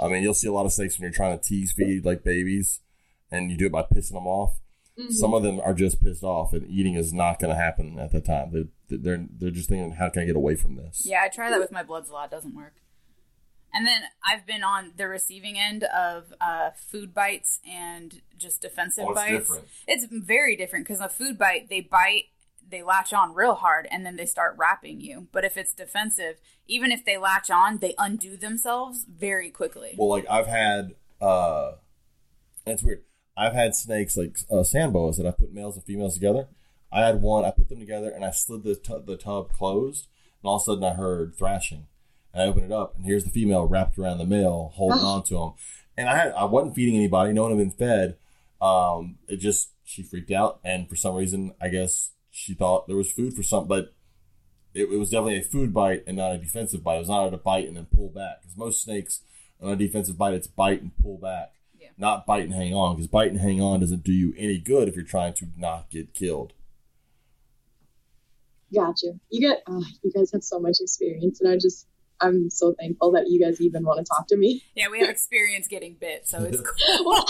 I 0.01 0.09
mean, 0.09 0.23
you'll 0.23 0.35
see 0.35 0.49
a 0.49 0.53
lot 0.53 0.67
of 0.67 0.73
snakes 0.73 0.99
when 0.99 1.03
you're 1.05 1.13
trying 1.13 1.39
to 1.39 1.45
tease 1.45 1.73
feed 1.73 2.05
like 2.05 2.25
babies, 2.25 2.81
and 3.31 3.51
you 3.51 3.57
do 3.57 3.67
it 3.67 3.73
by 3.73 3.83
pissing 3.83 4.13
them 4.13 4.27
off. 4.27 4.59
Some 5.11 5.35
of 5.35 5.43
them 5.43 5.59
are 5.59 5.75
just 5.75 6.01
pissed 6.03 6.23
off, 6.23 6.53
and 6.53 6.69
eating 6.71 6.95
is 6.95 7.13
not 7.13 7.41
going 7.41 7.53
to 7.53 7.61
happen 7.61 7.99
at 7.99 8.13
that 8.13 8.25
time. 8.25 8.53
They're, 8.53 8.99
they're 8.99 9.27
they're 9.39 9.51
just 9.51 9.69
thinking, 9.69 9.93
how 9.93 10.09
can 10.09 10.23
I 10.23 10.27
get 10.27 10.37
away 10.37 10.55
from 10.55 10.77
this? 10.77 11.03
Yeah, 11.05 11.23
I 11.23 11.29
try 11.29 11.51
that 11.51 11.59
with 11.59 11.73
my 11.73 11.83
bloods 11.83 12.09
a 12.11 12.13
lot. 12.13 12.31
Doesn't 12.31 12.55
work. 12.55 12.75
And 13.73 13.89
then 13.89 14.03
I've 14.25 14.47
been 14.47 14.63
on 14.63 14.93
the 14.97 15.09
receiving 15.09 15.59
end 15.59 15.83
of 15.83 16.33
uh, 16.41 16.71
food 16.77 17.13
bites 17.13 17.59
and 17.69 18.23
just 18.37 18.63
defensive 18.63 19.05
Oh, 19.05 19.11
it's 19.11 19.21
bites. 19.21 19.33
different. 19.33 19.65
It's 19.89 20.07
very 20.09 20.55
different 20.55 20.87
because 20.87 21.01
a 21.01 21.09
food 21.09 21.37
bite, 21.39 21.69
they 21.69 21.81
bite, 21.81 22.27
they 22.69 22.83
latch 22.83 23.13
on 23.13 23.35
real 23.35 23.55
hard, 23.55 23.87
and 23.91 24.05
then 24.05 24.17
they 24.17 24.27
start 24.27 24.55
wrapping 24.57 25.01
you. 25.01 25.29
But 25.33 25.45
if 25.45 25.57
it's 25.57 25.75
defensive, 25.75 26.37
even 26.67 26.93
if 26.93 27.05
they 27.05 27.17
latch 27.17 27.51
on, 27.51 27.79
they 27.79 27.95
undo 27.99 28.37
themselves 28.37 29.05
very 29.09 29.51
quickly. 29.51 29.95
Well, 29.97 30.09
like 30.09 30.27
I've 30.31 30.47
had, 30.47 30.95
uh, 31.21 31.73
and 32.67 32.75
it's 32.75 32.83
weird. 32.83 33.03
I've 33.37 33.55
had 33.55 33.75
snakes 33.75 34.17
like 34.17 34.37
uh, 34.51 34.63
sand 34.63 34.93
boas 34.93 35.17
that 35.17 35.27
I 35.27 35.33
put 35.33 35.53
males 35.53 35.77
and 35.77 35.85
females 35.85 36.15
together. 36.15 36.49
I 36.93 37.01
had 37.01 37.21
one. 37.21 37.45
I 37.45 37.51
put 37.51 37.69
them 37.69 37.81
together 37.81 38.09
and 38.09 38.25
I 38.25 38.31
slid 38.31 38.63
the 38.63 38.77
tu- 38.77 39.03
the 39.05 39.17
tub 39.17 39.53
closed, 39.53 40.07
and 40.43 40.49
all 40.49 40.57
of 40.57 40.63
a 40.63 40.65
sudden 40.65 40.85
I 40.85 40.95
heard 40.95 41.35
thrashing. 41.37 41.87
And 42.33 42.43
I 42.43 42.47
opened 42.47 42.67
it 42.67 42.73
up, 42.73 42.97
and 42.97 43.05
here's 43.05 43.25
the 43.25 43.31
female 43.31 43.67
wrapped 43.67 43.99
around 43.99 44.19
the 44.19 44.27
male, 44.27 44.73
holding 44.75 45.05
on 45.05 45.23
to 45.25 45.39
him. 45.39 45.53
And 45.97 46.09
I 46.09 46.17
had, 46.17 46.33
I 46.33 46.45
wasn't 46.45 46.75
feeding 46.75 46.97
anybody. 46.97 47.33
No 47.33 47.43
one 47.43 47.53
had 47.53 47.59
been 47.59 47.71
fed. 47.71 48.17
Um, 48.61 49.19
it 49.29 49.37
just 49.37 49.71
she 49.85 50.03
freaked 50.03 50.31
out, 50.31 50.61
and 50.65 50.89
for 50.89 50.97
some 50.97 51.15
reason, 51.15 51.55
I 51.61 51.69
guess 51.69 52.11
she 52.37 52.53
thought 52.53 52.89
there 52.89 52.97
was 52.97 53.13
food 53.13 53.33
for 53.35 53.45
something, 53.45 53.69
but 53.69 53.95
it, 54.75 54.91
it 54.93 54.99
was 54.99 55.11
definitely 55.11 55.39
a 55.39 55.43
food 55.43 55.73
bite 55.73 56.03
and 56.05 56.17
not 56.17 56.33
a 56.35 56.39
defensive 56.39 56.83
bite. 56.83 56.97
It 56.97 57.01
was 57.01 57.09
not 57.09 57.33
a 57.33 57.37
bite 57.37 57.69
and 57.69 57.77
then 57.77 57.87
pull 57.87 58.09
back. 58.09 58.43
Because 58.43 58.57
most 58.57 58.83
snakes 58.83 59.21
on 59.63 59.71
a 59.73 59.77
defensive 59.77 60.19
bite, 60.19 60.35
it's 60.35 60.49
bite 60.49 60.83
and 60.83 60.91
pull 61.01 61.17
back, 61.19 61.53
Yeah. 61.81 61.91
not 61.97 62.27
bite 62.27 62.43
and 62.43 62.53
hang 62.53 62.75
on. 62.75 62.97
Because 62.97 63.07
bite 63.07 63.31
and 63.31 63.41
hang 63.41 63.61
on 63.61 63.79
doesn't 63.81 64.03
do 64.03 64.13
you 64.13 64.35
any 64.37 64.59
good 64.59 64.89
if 64.89 64.97
you're 64.97 65.05
trying 65.05 65.35
to 65.35 65.47
not 65.57 65.91
get 65.91 66.13
killed. 66.13 66.55
Gotcha. 68.75 69.13
You 69.31 69.41
get, 69.41 69.63
oh, 69.69 69.85
you 70.03 70.11
guys 70.11 70.33
have 70.33 70.43
so 70.43 70.59
much 70.59 70.79
experience, 70.81 71.41
and 71.41 71.49
I 71.49 71.57
just, 71.57 71.87
I'm 72.25 72.51
so 72.51 72.75
thankful 72.79 73.13
that 73.13 73.25
you 73.29 73.41
guys 73.41 73.61
even 73.61 73.85
want 73.85 73.99
to 73.99 74.05
talk 74.05 74.27
to 74.29 74.37
me. 74.37 74.63
Yeah, 74.75 74.89
we 74.91 75.01
have 75.01 75.09
experience 75.11 75.69
getting 75.69 75.95
bit, 76.01 76.27
so 76.27 76.43
it's 76.43 76.61
cool. 76.97 77.15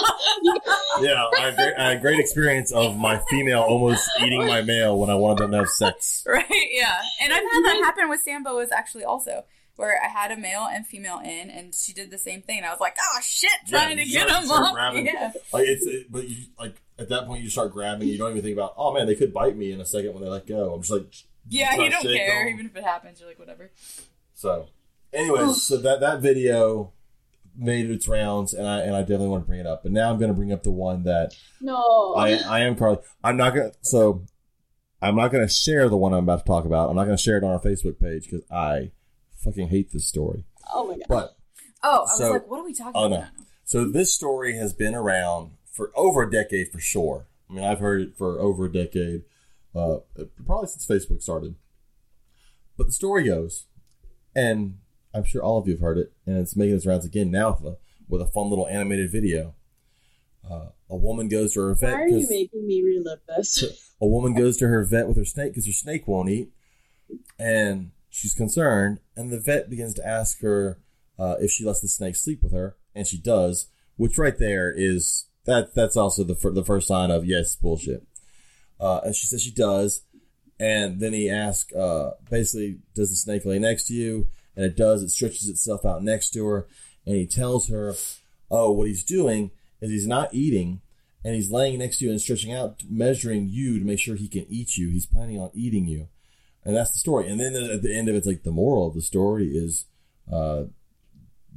Yeah, 1.01 1.25
I 1.37 1.41
had, 1.41 1.57
great, 1.57 1.75
I 1.77 1.89
had 1.91 2.01
great 2.01 2.21
experience 2.21 2.73
of 2.73 2.97
my 2.97 3.21
female 3.29 3.61
almost 3.63 4.09
eating 4.23 4.47
my 4.47 4.63
male 4.63 4.99
when 4.99 5.11
I 5.11 5.15
wanted 5.17 5.45
them 5.45 5.51
to 5.53 5.57
have 5.59 5.69
sex. 5.69 6.25
Right, 6.27 6.45
yeah. 6.71 7.01
And 7.23 7.33
I've 7.33 7.43
had 7.43 7.63
that 7.65 7.81
happen 7.85 8.09
with 8.09 8.21
sand 8.23 8.45
boas 8.45 8.71
actually 8.71 9.05
also, 9.05 9.45
where 9.77 10.01
I 10.03 10.07
had 10.09 10.31
a 10.31 10.37
male 10.37 10.67
and 10.71 10.87
female 10.87 11.19
in, 11.25 11.51
and 11.51 11.75
she 11.75 11.93
did 11.93 12.11
the 12.11 12.19
same 12.19 12.43
thing. 12.43 12.63
I 12.65 12.71
was 12.71 12.79
like, 12.81 12.97
oh 13.01 13.21
shit, 13.23 13.51
Yeah, 13.67 13.81
trying 13.81 13.97
to 13.97 14.07
you 14.07 14.13
get 14.13 14.29
start- 14.29 14.41
them 14.43 14.47
start 14.49 14.63
off. 14.67 14.75
grabbing. 14.75 15.07
Yeah. 15.07 15.33
Like 15.53 15.67
it's, 15.67 15.85
it, 15.87 16.07
but 16.13 16.29
you 16.29 16.37
like 16.59 16.81
at 16.99 17.09
that 17.09 17.27
point 17.27 17.43
you 17.43 17.51
start 17.51 17.73
grabbing. 17.73 18.07
You 18.09 18.19
don't 18.19 18.31
even 18.31 18.43
think 18.43 18.57
about, 18.57 18.75
oh 18.77 18.93
man, 18.95 19.07
they 19.09 19.17
could 19.17 19.35
bite 19.35 19.57
me 19.57 19.73
in 19.73 19.81
a 19.81 19.87
second 19.87 20.15
when 20.15 20.23
they 20.23 20.29
let 20.29 20.47
go. 20.47 20.73
I'm 20.75 20.81
just 20.81 20.93
like, 20.93 21.13
Yeah, 21.49 21.75
you 21.75 21.91
don't 21.91 22.03
care. 22.03 22.45
them. 22.45 22.55
Even 22.55 22.67
if 22.67 22.77
it 22.77 22.85
happens, 22.85 23.19
you're 23.19 23.29
like, 23.29 23.39
whatever. 23.41 23.73
So, 24.35 24.69
anyways, 25.15 25.63
so 25.63 25.77
that 25.79 26.01
that 26.01 26.21
video 26.21 26.93
made 27.57 27.89
its 27.91 28.09
rounds, 28.09 28.53
and 28.53 28.67
I 28.67 28.81
and 28.81 28.95
I 28.97 29.01
definitely 29.01 29.29
want 29.29 29.45
to 29.45 29.49
bring 29.49 29.61
it 29.61 29.67
up. 29.67 29.83
But 29.83 29.93
now 29.93 30.11
I'm 30.11 30.19
going 30.19 30.31
to 30.31 30.35
bring 30.35 30.53
up 30.53 30.63
the 30.63 30.71
one 30.73 31.05
that 31.05 31.35
no. 31.61 32.15
I 32.17 32.35
I 32.39 32.61
am 32.61 32.77
Carly. 32.77 32.99
I'm 33.23 33.37
not 33.37 33.55
gonna 33.55 33.73
so 33.83 34.25
I'm 35.01 35.17
not 35.17 35.29
gonna 35.33 35.49
share 35.49 35.89
the 35.89 35.97
one 35.97 36.13
I'm 36.13 36.25
about 36.25 36.41
to 36.41 36.45
talk 36.45 36.65
about. 36.65 36.91
I'm 36.91 36.97
not 36.97 37.05
gonna 37.05 37.19
share 37.19 37.37
it 37.39 37.45
on 37.45 37.51
our 37.51 37.61
Facebook 37.61 38.01
page 38.01 38.25
because 38.31 38.43
I 38.51 38.91
fucking 39.43 39.69
hate 39.69 39.93
this 39.93 40.07
story. 40.09 40.45
oh 40.73 40.89
my 40.89 40.95
god. 40.95 41.05
But 41.09 41.37
Oh, 41.87 42.07
I 42.11 42.17
So- 42.17 42.25
was 42.25 42.33
like, 42.41 42.51
what 42.51 42.61
are 42.61 42.65
we 42.65 42.73
talking 42.75 42.93
oh 42.95 43.09
no, 43.09 43.17
about? 43.17 43.29
so 43.65 43.85
this 43.85 44.15
story 44.15 44.57
has 44.57 44.73
been 44.73 44.95
around 44.95 45.51
for 45.71 45.93
over 45.95 46.23
a 46.23 46.31
decade 46.31 46.73
for 46.73 46.79
sure. 46.81 47.27
I 47.51 47.53
mean, 47.53 47.65
I've 47.65 47.79
heard 47.81 48.01
it 48.01 48.17
for 48.17 48.41
over 48.41 48.65
a 48.65 48.73
decade, 48.73 49.25
uh, 49.75 49.99
probably 50.47 50.69
since 50.69 50.87
Facebook 50.87 51.21
started. 51.21 51.57
But 52.79 52.87
the 52.87 52.93
story 52.93 53.25
goes, 53.25 53.67
and 54.35 54.79
I'm 55.15 55.25
sure 55.25 55.43
all 55.43 55.59
of 55.59 55.67
you 55.67 55.75
have 55.75 55.81
heard 55.81 55.99
it, 55.99 56.13
and 56.27 56.39
it's 56.39 56.57
making 56.57 56.77
its 56.77 56.87
rounds 56.87 57.05
again 57.05 57.31
now 57.31 57.59
with 57.61 57.75
a, 57.75 57.77
with 58.09 58.21
a 58.21 58.27
fun 58.27 58.51
little 58.51 58.67
animated 58.67 59.11
video. 59.13 59.55
Uh, 60.49 60.67
a 60.91 60.97
woman 60.97 61.29
goes 61.29 61.55
to 61.55 61.61
her 61.61 61.75
vet 61.75 61.93
Why 61.93 62.03
are 62.03 62.09
you 62.09 62.27
making 62.29 62.67
me 62.67 62.83
relive 62.83 63.21
this? 63.29 63.63
a 64.01 64.07
woman 64.07 64.35
goes 64.35 64.57
to 64.59 64.67
her 64.69 64.85
vet 64.85 65.09
with 65.09 65.17
her 65.17 65.25
snake 65.25 65.53
because 65.53 65.67
her 65.67 65.73
snake 65.73 66.07
won't 66.07 66.29
eat, 66.29 66.51
and 67.39 67.93
she's 68.11 68.35
concerned. 68.35 69.01
And 69.17 69.31
the 69.31 69.41
vet 69.41 69.71
begins 69.71 69.95
to 69.95 70.07
ask 70.07 70.41
her 70.41 70.81
uh, 71.19 71.37
if 71.41 71.51
she 71.51 71.65
lets 71.65 71.81
the 71.81 71.89
snake 71.89 72.17
sleep 72.17 72.43
with 72.43 72.53
her, 72.53 72.77
and 72.95 73.07
she 73.07 73.19
does. 73.19 73.69
Which 73.97 74.19
right 74.19 74.37
there 74.37 74.73
is 74.77 75.27
that 75.45 75.75
that's 75.75 75.97
also 75.97 76.25
the 76.25 76.35
fir- 76.35 76.51
the 76.51 76.65
first 76.65 76.89
sign 76.89 77.11
of 77.11 77.25
yes 77.25 77.55
bullshit. 77.57 78.07
Uh, 78.81 79.01
and 79.05 79.15
she 79.15 79.29
says 79.29 79.41
she 79.41 79.53
does, 79.53 80.03
and 80.59 81.01
then 81.01 81.13
he 81.13 81.31
asks, 81.31 81.73
uh, 81.75 82.13
basically, 82.29 82.79
does 82.95 83.11
the 83.11 83.17
snake 83.17 83.45
lay 83.45 83.59
next 83.59 83.87
to 83.87 83.95
you? 83.95 84.29
And 84.57 84.65
it 84.65 84.77
does. 84.77 85.03
It 85.03 85.11
stretches 85.11 85.49
itself 85.49 85.85
out 85.85 86.03
next 86.03 86.31
to 86.31 86.47
her, 86.47 86.67
and 87.07 87.17
he 87.17 87.27
tells 87.27 87.69
her, 87.69 87.95
oh, 88.51 88.71
what 88.71 88.87
he's 88.87 89.05
doing 89.05 89.51
is 89.81 89.91
he's 89.91 90.07
not 90.07 90.33
eating, 90.33 90.81
and 91.25 91.35
he's 91.35 91.51
laying 91.51 91.79
next 91.79 91.99
to 91.99 92.05
you 92.05 92.11
and 92.11 92.21
stretching 92.21 92.53
out, 92.53 92.83
measuring 92.89 93.49
you 93.49 93.79
to 93.79 93.85
make 93.85 93.99
sure 93.99 94.15
he 94.15 94.29
can 94.29 94.47
eat 94.49 94.77
you. 94.77 94.91
He's 94.91 95.07
planning 95.07 95.39
on 95.39 95.51
eating 95.55 95.87
you, 95.87 96.09
and 96.65 96.77
that's 96.77 96.93
the 96.93 96.99
story. 96.99 97.29
And 97.29 97.41
then 97.41 97.55
at 97.55 97.83
the 97.83 97.95
end 97.95 98.09
of 98.09 98.15
it, 98.15 98.19
it's 98.19 98.27
like 98.27 98.45
the 98.45 98.53
moral 98.53 98.89
of 98.89 98.95
the 98.95 99.03
story 99.03 99.49
is, 99.49 99.87
uh, 100.33 100.65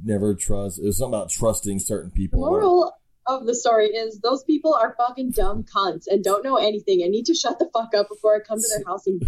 never 0.02 0.34
trust. 0.34 0.78
It 0.78 0.84
was 0.84 0.98
something 0.98 1.14
about 1.14 1.30
trusting 1.30 1.78
certain 1.80 2.10
people. 2.10 2.40
The 2.40 2.46
people. 2.46 2.60
moral 2.60 2.92
of 3.26 3.46
the 3.46 3.54
story 3.54 3.88
is 3.88 4.20
those 4.20 4.42
people 4.42 4.74
are 4.74 4.94
fucking 4.96 5.32
dumb 5.32 5.62
cunts 5.62 6.04
and 6.08 6.24
don't 6.24 6.42
know 6.42 6.56
anything 6.56 7.02
and 7.02 7.10
need 7.10 7.26
to 7.26 7.34
shut 7.34 7.58
the 7.58 7.68
fuck 7.72 7.94
up 7.94 8.08
before 8.08 8.34
I 8.34 8.40
come 8.40 8.58
to 8.58 8.68
their 8.74 8.84
house 8.86 9.06
and 9.06 9.22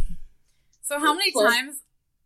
So 0.83 0.99
how 0.99 1.15
many 1.15 1.33
times 1.33 1.83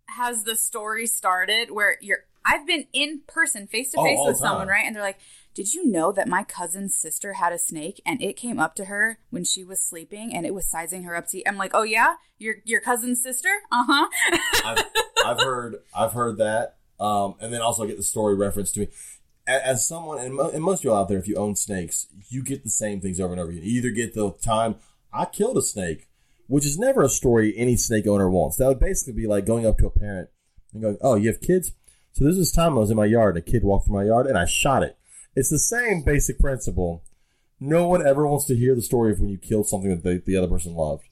has 0.09 0.45
the 0.45 0.57
story 0.57 1.07
started 1.07 1.71
where 1.71 1.97
you're 2.01 2.25
I've 2.47 2.67
been 2.67 2.87
in 2.93 3.23
person 3.27 3.67
face 3.67 3.91
to 3.93 3.99
Oh, 3.99 4.05
face 4.05 4.19
with 4.23 4.37
someone, 4.37 4.69
right? 4.69 4.85
And 4.85 4.95
they're 4.95 5.03
like, 5.03 5.19
"Did 5.55 5.73
you 5.73 5.87
know 5.87 6.13
that 6.13 6.29
my 6.29 6.45
cousin's 6.45 6.95
sister 6.95 7.33
had 7.35 7.55
a 7.55 7.59
snake 7.59 8.03
and 8.05 8.21
it 8.23 8.37
came 8.37 8.59
up 8.59 8.75
to 8.75 8.85
her 8.85 9.19
when 9.31 9.45
she 9.45 9.65
was 9.65 9.81
sleeping 9.81 10.35
and 10.35 10.45
it 10.45 10.53
was 10.53 10.71
sizing 10.71 11.05
her 11.05 11.17
up 11.17 11.27
to 11.29 11.39
eat?" 11.39 11.49
I'm 11.49 11.57
like, 11.57 11.71
"Oh 11.73 11.85
yeah? 11.85 12.17
Your 12.39 12.57
your 12.65 12.81
cousin's 12.83 13.23
sister?" 13.23 13.49
Uh-huh. 13.73 14.09
I've, 14.65 14.85
I've 15.25 15.41
heard 15.41 15.77
I've 15.97 16.13
heard 16.13 16.37
that, 16.37 16.77
um, 17.01 17.37
and 17.41 17.51
then 17.51 17.63
also 17.63 17.87
get 17.87 17.97
the 17.97 18.03
story 18.03 18.35
referenced 18.35 18.75
to 18.75 18.81
me. 18.81 18.89
As 19.47 19.87
someone, 19.87 20.19
and, 20.19 20.35
mo- 20.35 20.51
and 20.51 20.63
most 20.63 20.83
people 20.83 20.97
out 20.97 21.09
there, 21.09 21.19
if 21.19 21.29
you 21.29 21.37
own 21.37 21.55
snakes, 21.55 22.07
you 22.29 22.43
get 22.43 22.63
the 22.65 22.71
same 22.71 23.01
things 23.01 23.21
over 23.21 23.33
and 23.33 23.41
over 23.41 23.51
again. 23.51 23.63
You 23.63 23.79
either 23.79 23.91
get 23.91 24.15
the 24.15 24.33
time 24.33 24.77
I 25.13 25.25
killed 25.27 25.59
a 25.59 25.63
snake, 25.63 26.09
which 26.47 26.67
is 26.67 26.79
never 26.79 27.03
a 27.03 27.09
story 27.09 27.55
any 27.57 27.77
snake 27.77 28.07
owner 28.07 28.31
wants. 28.31 28.57
That 28.57 28.69
would 28.69 28.81
basically 28.81 29.15
be 29.15 29.27
like 29.27 29.47
going 29.47 29.67
up 29.67 29.79
to 29.79 29.87
a 29.87 29.91
parent 29.91 30.29
and 30.73 30.83
going, 30.83 30.99
"Oh, 31.01 31.15
you 31.15 31.29
have 31.29 31.41
kids." 31.41 31.73
So 32.13 32.25
this 32.25 32.37
this 32.37 32.53
time 32.53 32.75
I 32.75 32.81
was 32.81 32.91
in 32.91 32.97
my 32.97 33.07
yard, 33.07 33.37
a 33.37 33.41
kid 33.41 33.65
walked 33.65 33.87
through 33.87 33.97
my 33.97 34.05
yard, 34.05 34.27
and 34.27 34.39
I 34.39 34.45
shot 34.45 34.83
it. 34.83 34.97
It's 35.35 35.51
the 35.51 35.59
same 35.59 36.03
basic 36.03 36.39
principle. 36.39 37.03
No 37.59 37.89
one 37.89 38.07
ever 38.07 38.27
wants 38.27 38.45
to 38.47 38.57
hear 38.57 38.75
the 38.75 38.83
story 38.83 39.13
of 39.13 39.21
when 39.21 39.31
you 39.31 39.39
killed 39.39 39.69
something 39.69 39.91
that 39.91 40.03
they, 40.03 40.19
the 40.19 40.37
other 40.37 40.49
person 40.49 40.75
loved. 40.75 41.05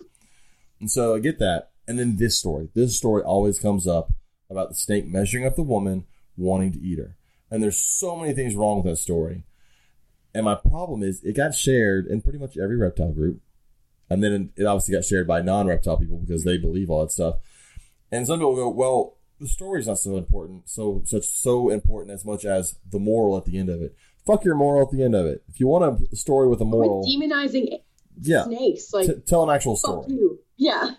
And 0.81 0.91
so 0.91 1.15
I 1.15 1.19
get 1.19 1.39
that. 1.39 1.71
And 1.89 1.99
then 1.99 2.17
this 2.17 2.39
story. 2.39 2.69
This 2.75 2.97
story 2.97 3.23
always 3.23 3.59
comes 3.59 3.87
up 3.87 4.13
about 4.51 4.69
the 4.69 4.75
snake 4.75 5.07
measuring 5.07 5.47
up 5.47 5.57
the 5.57 5.63
woman, 5.63 6.05
wanting 6.37 6.73
to 6.73 6.81
eat 6.81 6.99
her. 6.99 7.17
And 7.51 7.63
there's 7.63 7.79
so 7.79 8.17
many 8.17 8.33
things 8.33 8.55
wrong 8.55 8.77
with 8.77 8.87
that 8.87 8.97
story. 8.97 9.45
And 10.35 10.45
my 10.45 10.55
problem 10.55 11.03
is 11.03 11.23
it 11.23 11.37
got 11.37 11.55
shared 11.55 12.07
in 12.07 12.23
pretty 12.23 12.39
much 12.39 12.57
every 12.57 12.77
reptile 12.77 13.13
group. 13.13 13.41
And 14.13 14.23
then 14.23 14.51
it 14.57 14.65
obviously 14.65 14.95
got 14.95 15.05
shared 15.05 15.27
by 15.27 15.41
non 15.43 15.67
reptile 15.67 15.99
people 15.99 16.19
because 16.19 16.45
they 16.45 16.59
believe 16.59 16.91
all 16.91 17.03
that 17.03 17.11
stuff. 17.11 17.37
And 18.11 18.27
some 18.27 18.39
people 18.39 18.55
go, 18.55 18.69
well, 18.69 19.17
the 19.41 19.49
story's 19.49 19.87
not 19.87 19.99
so 19.99 20.17
important, 20.17 20.69
so 20.69 21.03
such 21.05 21.27
so 21.27 21.71
important 21.71 22.15
as 22.15 22.25
much 22.25 22.45
as 22.45 22.77
the 22.91 22.99
moral 22.99 23.37
at 23.37 23.45
the 23.45 23.59
end 23.59 23.69
of 23.69 23.83
it. 23.83 23.97
Fuck 24.27 24.45
your 24.45 24.55
moral 24.55 24.83
at 24.83 24.93
the 24.93 25.03
end 25.03 25.15
of 25.15 25.27
it. 25.27 25.43
If 25.49 25.59
you 25.59 25.67
want 25.67 26.01
a 26.13 26.17
story 26.17 26.47
with 26.47 26.61
a 26.61 26.65
moral, 26.65 27.03
Quit 27.03 27.31
demonizing 27.31 27.81
yeah, 28.21 28.45
snakes. 28.45 28.93
Like, 28.93 29.07
t- 29.07 29.21
tell 29.27 29.43
an 29.43 29.55
actual 29.55 29.77
fuck 29.77 30.05
story. 30.05 30.07
you. 30.09 30.41
Yeah. 30.57 30.91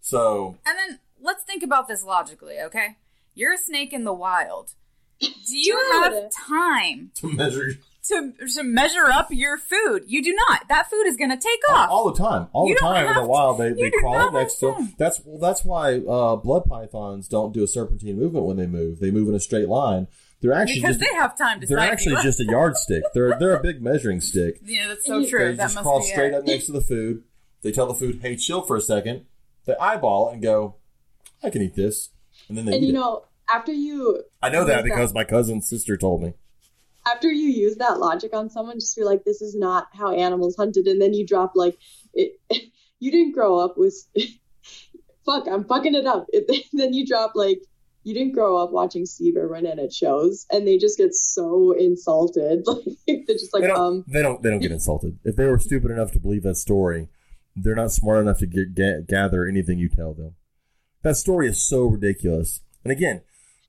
So 0.00 0.56
And 0.64 0.78
then 0.78 1.00
let's 1.20 1.42
think 1.42 1.62
about 1.62 1.88
this 1.88 2.02
logically, 2.04 2.60
okay? 2.60 2.96
You're 3.34 3.54
a 3.54 3.58
snake 3.58 3.92
in 3.92 4.04
the 4.04 4.12
wild. 4.12 4.74
Do 5.20 5.28
you 5.48 5.78
have 5.92 6.30
time 6.30 7.10
to 7.16 7.32
measure 7.32 7.72
to 8.08 8.32
to 8.54 8.62
measure 8.62 9.06
up 9.06 9.28
your 9.30 9.56
food? 9.58 10.04
You 10.06 10.22
do 10.22 10.34
not. 10.34 10.68
That 10.68 10.90
food 10.90 11.06
is 11.06 11.16
going 11.16 11.30
to 11.30 11.36
take 11.36 11.60
off. 11.70 11.88
all 11.90 12.10
the 12.10 12.18
time, 12.18 12.48
all 12.52 12.68
You 12.68 12.74
the 12.74 12.80
time 12.80 13.06
in 13.06 13.12
the 13.14 13.20
have 13.20 13.28
wild, 13.28 13.58
they, 13.58 13.72
they 13.72 13.90
crawl 13.90 14.16
up 14.18 14.32
next 14.32 14.54
to. 14.56 14.74
to. 14.74 14.88
That's 14.98 15.20
well, 15.24 15.38
that's 15.38 15.64
why 15.64 15.98
uh, 15.98 16.36
blood 16.36 16.64
pythons 16.66 17.28
don't 17.28 17.52
do 17.52 17.62
a 17.62 17.66
serpentine 17.66 18.18
movement 18.18 18.44
when 18.46 18.56
they 18.56 18.66
move. 18.66 19.00
They 19.00 19.10
move 19.10 19.28
in 19.28 19.34
a 19.34 19.40
straight 19.40 19.68
line. 19.68 20.08
They're 20.40 20.52
actually 20.52 20.80
because 20.82 20.98
just 20.98 21.10
they 21.10 21.16
have 21.16 21.36
time 21.36 21.60
to 21.60 21.66
they're 21.66 21.78
actually 21.80 22.12
you. 22.16 22.22
just 22.22 22.38
a 22.40 22.44
yardstick. 22.44 23.02
They're 23.14 23.36
they're 23.38 23.56
a 23.56 23.62
big 23.62 23.82
measuring 23.82 24.20
stick. 24.20 24.60
Yeah, 24.64 24.88
that's 24.88 25.04
so 25.06 25.24
true. 25.26 25.48
They 25.50 25.54
That 25.54 25.64
just 25.64 25.74
must 25.76 25.82
crawl 25.84 26.00
be 26.00 26.06
straight 26.06 26.32
it. 26.32 26.34
up 26.36 26.44
next 26.46 26.66
to 26.66 26.72
the 26.72 26.80
food. 26.80 27.24
They 27.62 27.72
tell 27.72 27.86
the 27.86 27.94
food, 27.94 28.20
"Hey, 28.22 28.36
chill 28.36 28.62
for 28.62 28.76
a 28.76 28.80
second. 28.80 29.26
They 29.64 29.74
eyeball 29.76 30.30
it 30.30 30.34
and 30.34 30.42
go, 30.42 30.76
"I 31.42 31.50
can 31.50 31.60
eat 31.62 31.74
this," 31.74 32.10
and 32.48 32.56
then 32.56 32.66
they 32.66 32.74
And 32.74 32.84
eat 32.84 32.86
you 32.88 32.92
it. 32.92 32.98
know, 32.98 33.24
after 33.52 33.72
you 33.72 34.22
I 34.40 34.48
know 34.48 34.64
that 34.64 34.76
What's 34.76 34.76
that? 34.76 34.84
because 34.84 35.12
my 35.14 35.24
cousin's 35.24 35.68
sister 35.68 35.96
told 35.96 36.22
me. 36.22 36.34
After 37.12 37.30
you 37.30 37.48
use 37.48 37.76
that 37.76 37.98
logic 37.98 38.34
on 38.34 38.50
someone, 38.50 38.78
just 38.78 38.96
be 38.96 39.04
like, 39.04 39.24
this 39.24 39.42
is 39.42 39.54
not 39.54 39.88
how 39.92 40.12
animals 40.12 40.56
hunted, 40.56 40.86
and 40.86 41.00
then 41.00 41.14
you 41.14 41.26
drop 41.26 41.52
like, 41.54 41.76
it, 42.14 42.32
you 42.98 43.10
didn't 43.10 43.32
grow 43.32 43.58
up 43.58 43.76
with, 43.76 43.94
fuck, 45.26 45.46
I'm 45.50 45.64
fucking 45.64 45.94
it 45.94 46.06
up. 46.06 46.26
It, 46.28 46.66
then 46.72 46.92
you 46.92 47.06
drop 47.06 47.32
like, 47.34 47.60
you 48.04 48.14
didn't 48.14 48.32
grow 48.32 48.56
up 48.56 48.70
watching 48.70 49.04
Steve 49.04 49.36
Irwin 49.36 49.66
and 49.66 49.80
it 49.80 49.92
shows, 49.92 50.46
and 50.50 50.66
they 50.66 50.78
just 50.78 50.98
get 50.98 51.14
so 51.14 51.72
insulted. 51.72 52.64
Like 52.66 53.26
they're 53.26 53.36
just 53.36 53.52
like, 53.52 53.62
they 53.62 53.68
don't, 53.68 53.78
um, 53.78 54.04
they 54.06 54.22
don't. 54.22 54.42
They 54.42 54.50
don't 54.50 54.60
get 54.60 54.72
insulted. 54.72 55.18
If 55.24 55.36
they 55.36 55.46
were 55.46 55.58
stupid 55.58 55.90
enough 55.90 56.12
to 56.12 56.20
believe 56.20 56.42
that 56.44 56.56
story, 56.56 57.08
they're 57.56 57.74
not 57.74 57.92
smart 57.92 58.20
enough 58.20 58.38
to 58.38 58.46
get, 58.46 58.74
ga- 58.74 59.02
gather 59.06 59.46
anything 59.46 59.78
you 59.78 59.88
tell 59.88 60.14
them. 60.14 60.36
That 61.02 61.16
story 61.16 61.48
is 61.48 61.62
so 61.62 61.86
ridiculous. 61.86 62.60
And 62.84 62.92
again, 62.92 63.22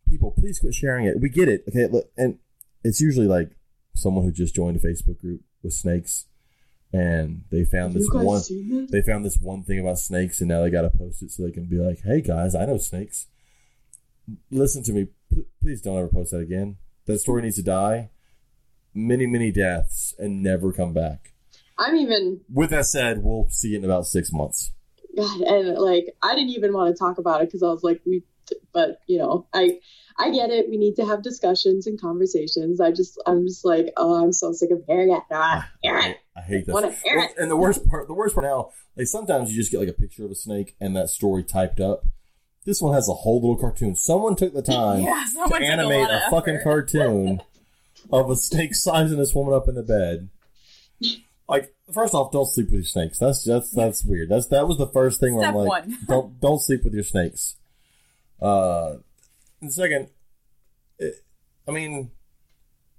people, 0.07 0.31
please 0.31 0.59
quit 0.59 0.73
sharing 0.73 1.05
it. 1.05 1.19
We 1.19 1.29
get 1.29 1.49
it, 1.49 1.63
okay? 1.67 1.87
Look, 1.87 2.11
and 2.17 2.39
it's 2.83 3.01
usually 3.01 3.27
like 3.27 3.51
someone 3.95 4.23
who 4.25 4.31
just 4.31 4.55
joined 4.55 4.77
a 4.77 4.79
Facebook 4.79 5.19
group 5.19 5.41
with 5.63 5.73
snakes, 5.73 6.25
and 6.93 7.43
they 7.51 7.65
found 7.65 7.93
have 7.93 8.01
this 8.01 8.09
one. 8.11 8.87
They 8.91 9.01
found 9.01 9.25
this 9.25 9.37
one 9.37 9.63
thing 9.63 9.79
about 9.79 9.99
snakes, 9.99 10.39
and 10.39 10.49
now 10.49 10.61
they 10.61 10.69
got 10.69 10.81
to 10.81 10.89
post 10.89 11.21
it 11.21 11.31
so 11.31 11.43
they 11.43 11.51
can 11.51 11.65
be 11.65 11.77
like, 11.77 12.01
"Hey 12.03 12.21
guys, 12.21 12.55
I 12.55 12.65
know 12.65 12.77
snakes. 12.77 13.27
Listen 14.51 14.83
to 14.83 14.93
me. 14.93 15.07
P- 15.33 15.45
please 15.61 15.81
don't 15.81 15.97
ever 15.97 16.07
post 16.07 16.31
that 16.31 16.39
again. 16.39 16.77
That 17.05 17.19
story 17.19 17.41
needs 17.41 17.55
to 17.57 17.63
die. 17.63 18.11
Many, 18.93 19.25
many 19.27 19.51
deaths 19.51 20.15
and 20.17 20.41
never 20.41 20.71
come 20.71 20.93
back." 20.93 21.33
I'm 21.79 21.95
even 21.95 22.41
With 22.51 22.71
that 22.71 22.85
said, 22.85 23.23
we'll 23.23 23.47
see 23.49 23.73
it 23.73 23.77
in 23.77 23.85
about 23.85 24.05
six 24.05 24.31
months. 24.33 24.71
God, 25.15 25.41
and 25.41 25.77
like 25.77 26.13
I 26.21 26.35
didn't 26.35 26.51
even 26.51 26.73
want 26.73 26.93
to 26.93 26.99
talk 26.99 27.17
about 27.17 27.41
it 27.41 27.47
because 27.47 27.63
I 27.63 27.67
was 27.67 27.83
like, 27.83 28.01
we, 28.05 28.23
but 28.73 28.99
you 29.07 29.17
know, 29.17 29.47
I, 29.53 29.79
I 30.19 30.31
get 30.31 30.49
it. 30.49 30.69
We 30.69 30.77
need 30.77 30.95
to 30.97 31.05
have 31.05 31.23
discussions 31.23 31.87
and 31.87 31.99
conversations. 31.99 32.81
I 32.81 32.91
just, 32.91 33.21
I'm 33.25 33.47
just 33.47 33.63
like, 33.63 33.93
oh, 33.95 34.21
I'm 34.21 34.33
so 34.33 34.51
sick 34.51 34.69
of 34.69 34.83
hearing 34.85 35.13
it. 35.13 35.23
Ah, 35.31 35.69
hear 35.81 35.97
it. 35.97 36.17
I 36.35 36.41
hate 36.41 36.65
this. 36.65 36.73
Wanna 36.73 36.91
hear 36.91 37.19
it. 37.19 37.31
And 37.37 37.49
the 37.49 37.55
worst 37.55 37.87
part, 37.89 38.07
the 38.07 38.13
worst 38.13 38.35
part 38.35 38.45
now, 38.45 38.71
like 38.97 39.07
sometimes 39.07 39.49
you 39.49 39.55
just 39.55 39.71
get 39.71 39.79
like 39.79 39.87
a 39.87 39.93
picture 39.93 40.25
of 40.25 40.31
a 40.31 40.35
snake 40.35 40.75
and 40.81 40.93
that 40.97 41.09
story 41.09 41.43
typed 41.43 41.79
up. 41.79 42.03
This 42.65 42.81
one 42.81 42.93
has 42.93 43.07
a 43.07 43.13
whole 43.13 43.39
little 43.39 43.57
cartoon. 43.57 43.95
Someone 43.95 44.35
took 44.35 44.53
the 44.53 44.61
time 44.61 44.99
Yeah, 45.03 45.23
to 45.45 45.47
took 45.47 45.61
a 45.61 45.63
animate 45.63 46.09
a, 46.09 46.29
fucking 46.29 46.59
cartoon 46.63 47.41
of 48.11 48.29
a 48.29 48.35
snake 48.35 48.75
sizing 48.75 49.17
this 49.17 49.33
woman 49.33 49.53
up 49.53 49.69
in 49.69 49.75
the 49.75 49.83
bed. 49.83 50.29
Like, 51.47 51.73
first 51.91 52.13
off, 52.13 52.31
don't 52.31 52.45
sleep 52.45 52.67
with 52.67 52.75
your 52.75 52.83
snakes. 52.83 53.19
That's 53.19 53.43
that's 53.43 53.71
that's 53.71 54.03
weird. 54.03 54.29
That's 54.29 54.47
that 54.47 54.67
was 54.67 54.77
the 54.77 54.87
first 54.87 55.21
thing 55.21 55.35
where 55.35 55.47
I'm 55.47 55.55
like, 55.55 55.69
one. 55.69 55.97
don't 56.07 56.39
don't 56.41 56.59
sleep 56.59 56.83
with 56.83 56.93
your 56.93 57.03
snakes. 57.03 57.55
Uh, 58.41 58.97
and 59.61 59.73
second, 59.73 60.09
it, 60.97 61.23
I 61.67 61.71
mean, 61.71 62.11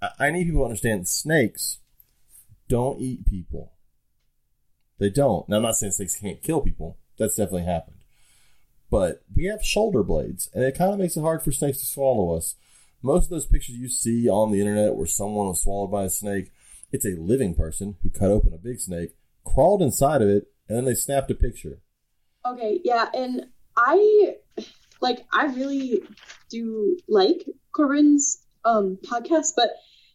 I, 0.01 0.09
I 0.19 0.31
need 0.31 0.45
people 0.45 0.61
to 0.61 0.65
understand 0.65 1.07
snakes 1.07 1.79
don't 2.67 3.01
eat 3.01 3.25
people. 3.25 3.73
They 4.97 5.09
don't. 5.09 5.47
Now, 5.49 5.57
I'm 5.57 5.63
not 5.63 5.75
saying 5.75 5.91
snakes 5.91 6.15
can't 6.15 6.41
kill 6.41 6.61
people. 6.61 6.97
That's 7.17 7.35
definitely 7.35 7.63
happened. 7.63 7.97
But 8.89 9.23
we 9.35 9.45
have 9.45 9.63
shoulder 9.63 10.03
blades, 10.03 10.49
and 10.53 10.63
it 10.63 10.77
kind 10.77 10.93
of 10.93 10.99
makes 10.99 11.17
it 11.17 11.21
hard 11.21 11.43
for 11.43 11.51
snakes 11.51 11.79
to 11.79 11.85
swallow 11.85 12.35
us. 12.35 12.55
Most 13.01 13.25
of 13.25 13.29
those 13.31 13.45
pictures 13.45 13.75
you 13.75 13.89
see 13.89 14.29
on 14.29 14.51
the 14.51 14.61
internet 14.61 14.95
where 14.95 15.07
someone 15.07 15.47
was 15.47 15.61
swallowed 15.61 15.91
by 15.91 16.03
a 16.03 16.09
snake, 16.09 16.51
it's 16.91 17.05
a 17.05 17.15
living 17.17 17.55
person 17.55 17.97
who 18.03 18.09
cut 18.09 18.29
open 18.29 18.53
a 18.53 18.57
big 18.57 18.79
snake, 18.79 19.15
crawled 19.43 19.81
inside 19.81 20.21
of 20.21 20.29
it, 20.29 20.47
and 20.67 20.77
then 20.77 20.85
they 20.85 20.93
snapped 20.93 21.31
a 21.31 21.35
picture. 21.35 21.79
Okay, 22.45 22.79
yeah, 22.83 23.09
and 23.13 23.47
I 23.75 24.35
like 25.01 25.25
I 25.33 25.45
really 25.47 26.03
do 26.49 26.97
like 27.07 27.45
Corinne's 27.75 28.41
um 28.63 28.97
podcast, 29.03 29.53
but 29.55 29.69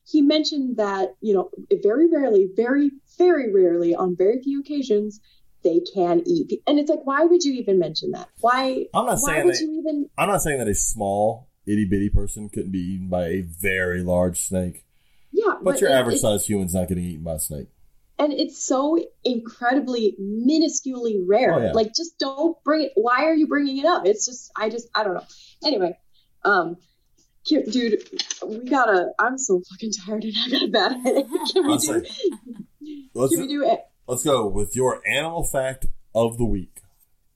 he 0.04 0.22
mentioned 0.22 0.76
that, 0.76 1.16
you 1.20 1.34
know, 1.34 1.50
very 1.82 2.08
rarely, 2.08 2.48
very, 2.54 2.92
very 3.18 3.52
rarely, 3.52 3.92
on 3.94 4.14
very 4.16 4.40
few 4.40 4.60
occasions, 4.60 5.18
they 5.64 5.80
can 5.94 6.22
eat. 6.26 6.62
And 6.66 6.78
it's 6.78 6.88
like, 6.88 7.00
why 7.04 7.24
would 7.24 7.42
you 7.42 7.54
even 7.54 7.80
mention 7.80 8.12
that? 8.12 8.28
Why 8.40 8.86
I'm 8.94 9.06
not 9.06 9.18
why 9.20 9.32
saying 9.34 9.46
would 9.46 9.54
that- 9.56 9.60
you 9.62 9.78
even 9.80 10.08
I'm 10.16 10.28
not 10.28 10.42
saying 10.42 10.58
that 10.58 10.68
a 10.68 10.74
small 10.76 11.48
itty 11.66 11.84
bitty 11.84 12.08
person 12.10 12.48
couldn't 12.48 12.70
be 12.70 12.78
eaten 12.78 13.08
by 13.08 13.26
a 13.26 13.40
very 13.42 14.02
large 14.04 14.46
snake, 14.46 14.84
yeah, 15.32 15.54
but, 15.60 15.80
your 15.80 15.90
it- 15.90 15.94
average 15.94 16.20
sized 16.20 16.46
human's 16.46 16.74
not 16.74 16.86
getting 16.88 17.04
eaten 17.04 17.24
by 17.24 17.34
a 17.34 17.38
snake. 17.40 17.66
And 18.18 18.32
it's 18.32 18.64
so 18.64 18.98
incredibly 19.24 20.16
minusculely 20.20 21.22
rare. 21.26 21.54
Oh, 21.54 21.62
yeah. 21.62 21.72
Like, 21.72 21.88
just 21.94 22.18
don't 22.18 22.56
bring 22.64 22.84
it. 22.84 22.92
Why 22.94 23.24
are 23.24 23.34
you 23.34 23.46
bringing 23.46 23.78
it 23.78 23.84
up? 23.86 24.06
It's 24.06 24.26
just, 24.26 24.50
I 24.56 24.70
just, 24.70 24.88
I 24.94 25.04
don't 25.04 25.14
know. 25.14 25.24
Anyway, 25.64 25.98
um, 26.44 26.76
here- 27.44 27.62
dude, 27.62 28.02
we 28.46 28.64
gotta. 28.64 29.12
I'm 29.18 29.38
so 29.38 29.62
fucking 29.70 29.92
tired, 29.92 30.24
and 30.24 30.34
I 30.44 30.50
got 30.50 30.62
a 30.62 30.68
bad 30.68 30.92
headache. 31.02 31.26
Can 31.52 31.66
we 31.66 31.72
Let's 31.72 31.86
do? 31.86 32.02
Let's 33.14 33.32
Can 33.34 33.42
we 33.42 33.48
do 33.48 33.64
it? 33.64 33.80
let's 34.06 34.22
go 34.22 34.46
with 34.46 34.76
your 34.76 35.00
animal 35.06 35.44
fact 35.44 35.86
of 36.14 36.38
the 36.38 36.44
week. 36.44 36.80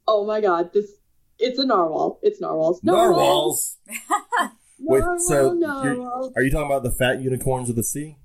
Oh 0.07 0.27
my 0.27 0.41
god, 0.41 0.73
this. 0.73 0.91
It's 1.39 1.59
a 1.59 1.65
narwhal. 1.65 2.19
It's 2.23 2.41
narwhals. 2.41 2.83
Narwhals. 2.83 3.79
Wait, 4.79 5.03
so 5.19 5.53
narwhal. 5.55 6.33
are 6.37 6.43
you 6.43 6.51
talking 6.51 6.67
about 6.67 6.83
the 6.83 6.91
fat 6.93 7.21
unicorns 7.23 7.71
of 7.71 7.77
the 7.77 7.83
sea? 7.83 8.17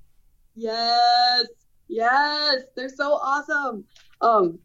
Yes, 0.54 1.46
yes, 1.88 2.62
they're 2.74 2.88
so 2.88 3.12
awesome. 3.12 3.84
Um, 4.20 4.58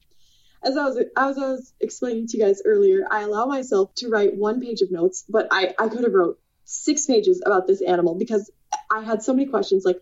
as 0.64 0.78
I 0.78 0.86
was 0.86 0.98
as 0.98 1.38
I 1.38 1.52
was 1.52 1.74
explaining 1.80 2.28
to 2.28 2.38
you 2.38 2.44
guys 2.46 2.62
earlier, 2.66 3.06
I 3.10 3.22
allow 3.22 3.46
myself 3.46 3.94
to 3.96 4.10
write 4.10 4.36
one 4.36 4.62
page 4.62 4.82
of 4.82 4.92
notes, 4.92 5.26
but 5.28 5.48
I 5.52 5.74
I 5.80 5.88
could 5.90 6.04
have 6.04 6.14
wrote 6.14 6.40
six 6.66 7.06
pages 7.06 7.42
about 7.46 7.68
this 7.68 7.82
animal 7.82 8.16
because 8.16 8.52
I 8.92 9.04
had 9.04 9.24
so 9.24 9.34
many 9.34 9.48
questions. 9.48 9.84
Like, 9.86 10.00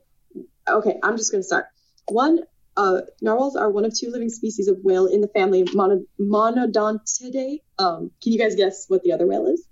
okay, 0.68 1.00
I'm 1.02 1.18
just 1.18 1.32
gonna 1.32 1.44
start. 1.44 1.68
One, 2.08 2.40
uh, 2.76 3.02
narwhals 3.22 3.56
are 3.56 3.70
one 3.70 3.86
of 3.86 3.98
two 3.98 4.10
living 4.10 4.30
species 4.30 4.68
of 4.68 4.78
whale 4.84 5.06
in 5.06 5.22
the 5.22 5.28
family 5.28 5.66
Mono- 5.74 6.06
Monodontidae. 6.20 7.62
Um, 7.78 8.12
can 8.22 8.34
you 8.34 8.40
guys 8.40 8.56
guess 8.56 8.86
what 8.88 9.04
the 9.04 9.14
other 9.14 9.28
whale 9.28 9.48
is? 9.48 9.66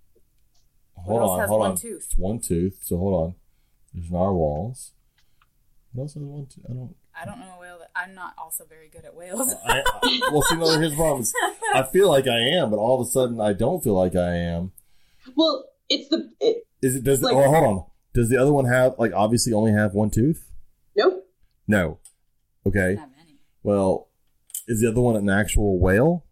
Hold 0.95 1.21
on, 1.21 1.47
hold 1.47 1.59
one 1.61 1.71
on. 1.71 1.77
tooth? 1.77 2.07
One 2.17 2.39
tooth. 2.39 2.79
So 2.81 2.97
hold 2.97 3.13
on. 3.13 3.35
There's 3.93 4.11
narwhals. 4.11 4.91
What 5.93 6.03
else 6.03 6.13
has 6.15 6.23
one 6.23 6.45
tooth? 6.45 6.65
I 6.69 6.73
don't. 6.73 6.95
I 7.19 7.25
don't 7.25 7.39
know 7.39 7.55
a 7.57 7.59
whale. 7.61 7.79
That, 7.79 7.89
I'm 7.95 8.13
not 8.13 8.33
also 8.37 8.65
very 8.65 8.89
good 8.89 9.05
at 9.05 9.15
whales. 9.15 9.53
I, 9.65 9.79
I, 9.81 10.19
well, 10.31 10.41
see, 10.43 10.55
no, 10.55 10.79
here's 10.79 10.91
the 10.91 10.97
problem. 10.97 11.21
is 11.21 11.33
I 11.73 11.83
feel 11.83 12.09
like 12.09 12.27
I 12.27 12.37
am, 12.37 12.69
but 12.69 12.77
all 12.77 13.01
of 13.01 13.07
a 13.07 13.09
sudden 13.09 13.41
I 13.41 13.53
don't 13.53 13.83
feel 13.83 13.93
like 13.95 14.15
I 14.15 14.35
am. 14.35 14.71
Well, 15.35 15.65
it's 15.89 16.09
the 16.09 16.29
it, 16.39 16.67
Is 16.81 16.95
it? 16.95 17.03
Does? 17.03 17.21
Like- 17.21 17.33
oh, 17.35 17.41
hold 17.49 17.63
on. 17.65 17.85
Does 18.13 18.29
the 18.29 18.37
other 18.37 18.53
one 18.53 18.65
have 18.65 18.95
like 18.97 19.13
obviously 19.13 19.53
only 19.53 19.71
have 19.71 19.93
one 19.93 20.09
tooth? 20.09 20.49
nope. 20.95 21.27
No. 21.67 21.99
Okay. 22.65 22.97
Well, 23.63 24.07
is 24.67 24.79
the 24.81 24.89
other 24.89 25.01
one 25.01 25.15
an 25.15 25.29
actual 25.29 25.79
whale? 25.79 26.25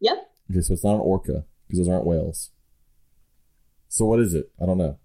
Yep. 0.00 0.16
Okay, 0.50 0.60
so 0.60 0.74
it's 0.74 0.84
not 0.84 0.94
an 0.94 1.00
orca 1.00 1.44
because 1.66 1.78
those 1.80 1.88
aren't 1.88 2.06
whales. 2.06 2.50
So 3.88 4.04
what 4.04 4.20
is 4.20 4.34
it? 4.34 4.50
I 4.62 4.66
don't 4.66 4.78
know. 4.78 4.98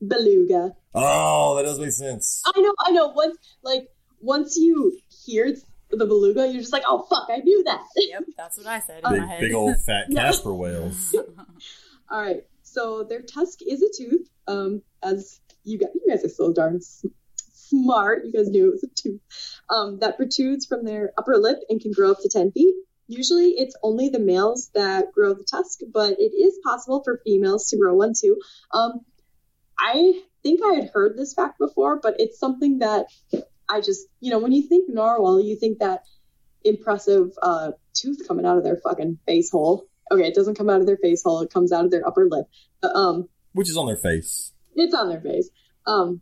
beluga. 0.00 0.74
Oh, 0.94 1.56
that 1.56 1.62
does 1.62 1.78
make 1.78 1.92
sense. 1.92 2.42
I 2.46 2.60
know, 2.60 2.74
I 2.86 2.90
know. 2.90 3.08
Once, 3.08 3.36
like, 3.62 3.88
once 4.22 4.56
you 4.56 4.98
hear 5.26 5.54
the 5.90 6.06
beluga, 6.06 6.46
you're 6.46 6.60
just 6.62 6.72
like, 6.72 6.84
oh 6.86 7.06
fuck, 7.10 7.28
I 7.30 7.38
knew 7.38 7.62
that. 7.64 7.82
Yep, 7.96 8.24
that's 8.36 8.56
what 8.56 8.66
I 8.66 8.80
said 8.80 9.02
in 9.04 9.10
Big, 9.10 9.20
my 9.22 9.26
head. 9.26 9.40
big 9.40 9.52
old 9.54 9.76
fat 9.84 10.06
Casper 10.14 10.54
whales. 10.54 11.14
All 12.10 12.20
right, 12.20 12.44
so 12.62 13.04
their 13.04 13.20
tusk 13.20 13.58
is 13.66 13.82
a 13.82 13.88
tooth. 13.96 14.28
Um, 14.48 14.82
as 15.02 15.40
you 15.64 15.78
guys, 15.78 15.90
you 15.94 16.08
guys 16.10 16.24
are 16.24 16.28
so 16.28 16.52
darn 16.52 16.80
smart. 17.36 18.24
You 18.24 18.32
guys 18.32 18.48
knew 18.48 18.68
it 18.68 18.72
was 18.72 18.84
a 18.84 18.88
tooth. 18.94 19.20
Um, 19.70 19.98
that 20.00 20.16
protrudes 20.16 20.66
from 20.66 20.84
their 20.84 21.12
upper 21.18 21.36
lip 21.36 21.58
and 21.68 21.80
can 21.80 21.92
grow 21.92 22.10
up 22.10 22.18
to 22.22 22.28
ten 22.28 22.52
feet. 22.52 22.74
Usually, 23.08 23.50
it's 23.50 23.76
only 23.82 24.08
the 24.08 24.18
males 24.18 24.70
that 24.74 25.12
grow 25.12 25.34
the 25.34 25.44
tusk, 25.44 25.80
but 25.92 26.12
it 26.18 26.32
is 26.34 26.58
possible 26.64 27.02
for 27.04 27.20
females 27.24 27.68
to 27.68 27.76
grow 27.78 27.94
one 27.94 28.12
too. 28.18 28.40
Um, 28.72 29.00
I 29.78 30.22
think 30.42 30.60
I 30.64 30.74
had 30.74 30.90
heard 30.94 31.16
this 31.16 31.34
fact 31.34 31.58
before, 31.58 31.98
but 32.00 32.14
it's 32.18 32.38
something 32.38 32.78
that 32.78 33.06
I 33.72 33.80
just, 33.80 34.06
you 34.20 34.30
know, 34.30 34.38
when 34.38 34.52
you 34.52 34.62
think 34.68 34.88
narwhal, 34.88 35.40
you 35.40 35.56
think 35.56 35.78
that 35.78 36.02
impressive 36.62 37.30
uh, 37.42 37.72
tooth 37.94 38.28
coming 38.28 38.44
out 38.44 38.58
of 38.58 38.64
their 38.64 38.76
fucking 38.76 39.18
face 39.26 39.50
hole. 39.50 39.86
Okay, 40.10 40.26
it 40.26 40.34
doesn't 40.34 40.58
come 40.58 40.68
out 40.68 40.80
of 40.80 40.86
their 40.86 40.98
face 40.98 41.22
hole; 41.22 41.40
it 41.40 41.50
comes 41.52 41.72
out 41.72 41.84
of 41.86 41.90
their 41.90 42.06
upper 42.06 42.26
lip. 42.28 42.46
But, 42.82 42.94
um, 42.94 43.28
Which 43.52 43.70
is 43.70 43.76
on 43.78 43.86
their 43.86 43.96
face. 43.96 44.52
it's 44.76 44.94
on 44.94 45.08
their 45.08 45.20
face. 45.22 45.48
Um, 45.86 46.20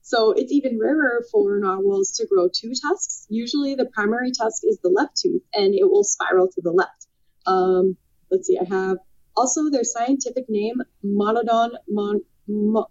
so 0.00 0.32
it's 0.32 0.50
even 0.50 0.78
rarer 0.78 1.22
for 1.30 1.58
narwhals 1.60 2.12
to 2.12 2.26
grow 2.26 2.48
two 2.48 2.72
tusks. 2.74 3.26
Usually, 3.28 3.74
the 3.74 3.84
primary 3.84 4.32
tusk 4.32 4.62
is 4.64 4.78
the 4.82 4.88
left 4.88 5.18
tooth, 5.20 5.42
and 5.52 5.74
it 5.74 5.84
will 5.84 6.04
spiral 6.04 6.48
to 6.48 6.62
the 6.62 6.72
left. 6.72 7.06
Um, 7.46 7.98
let's 8.30 8.46
see, 8.46 8.58
I 8.58 8.64
have 8.64 8.96
also 9.36 9.68
their 9.70 9.84
scientific 9.84 10.46
name, 10.48 10.76
Monodon 11.04 11.72
mon, 11.86 12.22
mo, 12.46 12.86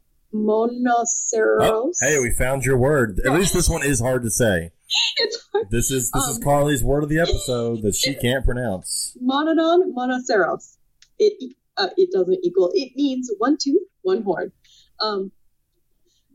monoceros. 0.46 1.58
Oh, 1.62 1.92
hey, 2.02 2.20
we 2.20 2.32
found 2.32 2.64
your 2.64 2.78
word. 2.78 3.20
At 3.26 3.34
least 3.34 3.54
this 3.54 3.70
one 3.70 3.84
is 3.84 4.00
hard 4.00 4.24
to 4.24 4.30
say. 4.32 4.72
It's 5.20 5.38
hard. 5.52 5.68
This 5.72 5.90
is 5.92 6.12
this 6.12 6.24
is 6.26 6.38
Um, 6.38 6.44
Carly's 6.44 6.84
word 6.84 7.04
of 7.04 7.10
the 7.10 7.20
episode 7.20 7.82
that 7.82 7.96
she 7.96 8.14
can't 8.14 8.46
pronounce. 8.46 9.18
Monodon 9.22 9.92
monoceros. 9.94 10.78
It 11.18 11.56
uh, 11.76 11.90
it 11.98 12.10
doesn't 12.14 12.40
equal. 12.44 12.72
It 12.74 12.94
means 12.96 13.32
one 13.40 13.58
tooth, 13.60 13.82
one 14.04 14.22
horn. 14.22 14.52
Um, 15.00 15.32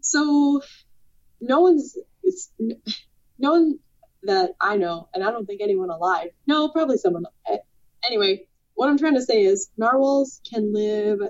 so 0.01 0.61
no 1.41 1.61
one's 1.61 1.97
it's 2.25 2.51
no 3.39 3.53
one 3.53 3.79
that 4.25 4.51
I 4.61 4.77
know, 4.77 5.09
and 5.15 5.23
I 5.25 5.31
don't 5.31 5.47
think 5.47 5.61
anyone 5.63 5.91
alive. 5.91 6.29
No, 6.47 6.69
probably 6.69 6.99
someone. 6.99 7.25
eh, 7.51 7.59
Anyway, 8.05 8.47
what 8.75 8.89
I'm 8.89 8.99
trying 8.99 9.15
to 9.15 9.23
say 9.23 9.43
is 9.45 9.71
narwhals 9.79 10.41
can 10.53 10.73
live 10.75 11.21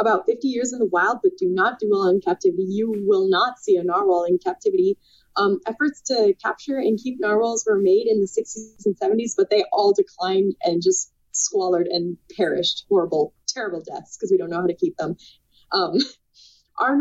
about 0.00 0.26
50 0.26 0.48
years 0.48 0.72
in 0.72 0.78
the 0.78 0.86
wild, 0.86 1.18
but 1.22 1.36
do 1.38 1.46
not 1.48 1.78
do 1.78 1.88
well 1.90 2.08
in 2.08 2.20
captivity. 2.20 2.64
You 2.66 3.04
will 3.06 3.28
not 3.28 3.58
see 3.58 3.76
a 3.76 3.84
narwhal 3.84 4.24
in 4.24 4.38
captivity. 4.38 4.98
Um, 5.36 5.60
efforts 5.66 6.00
to 6.06 6.34
capture 6.42 6.78
and 6.78 6.98
keep 6.98 7.20
narwhals 7.20 7.64
were 7.68 7.78
made 7.78 8.06
in 8.08 8.20
the 8.20 8.26
60s 8.26 8.84
and 8.86 8.98
70s, 8.98 9.34
but 9.36 9.50
they 9.50 9.64
all 9.72 9.92
declined 9.92 10.54
and 10.64 10.82
just 10.82 11.12
squallered 11.32 11.86
and 11.90 12.16
perished. 12.36 12.86
Horrible, 12.88 13.34
terrible 13.46 13.82
deaths 13.82 14.16
because 14.16 14.30
we 14.30 14.38
don't 14.38 14.50
know 14.50 14.60
how 14.60 14.66
to 14.66 14.74
keep 14.74 14.96
them. 14.96 15.16
Um, 15.72 15.94
our 16.78 16.98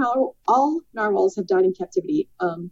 all 0.48 0.82
narwhals 0.94 1.38
have 1.38 1.48
died 1.48 1.66
in 1.66 1.74
captivity. 1.74 2.30
Um, 2.40 2.72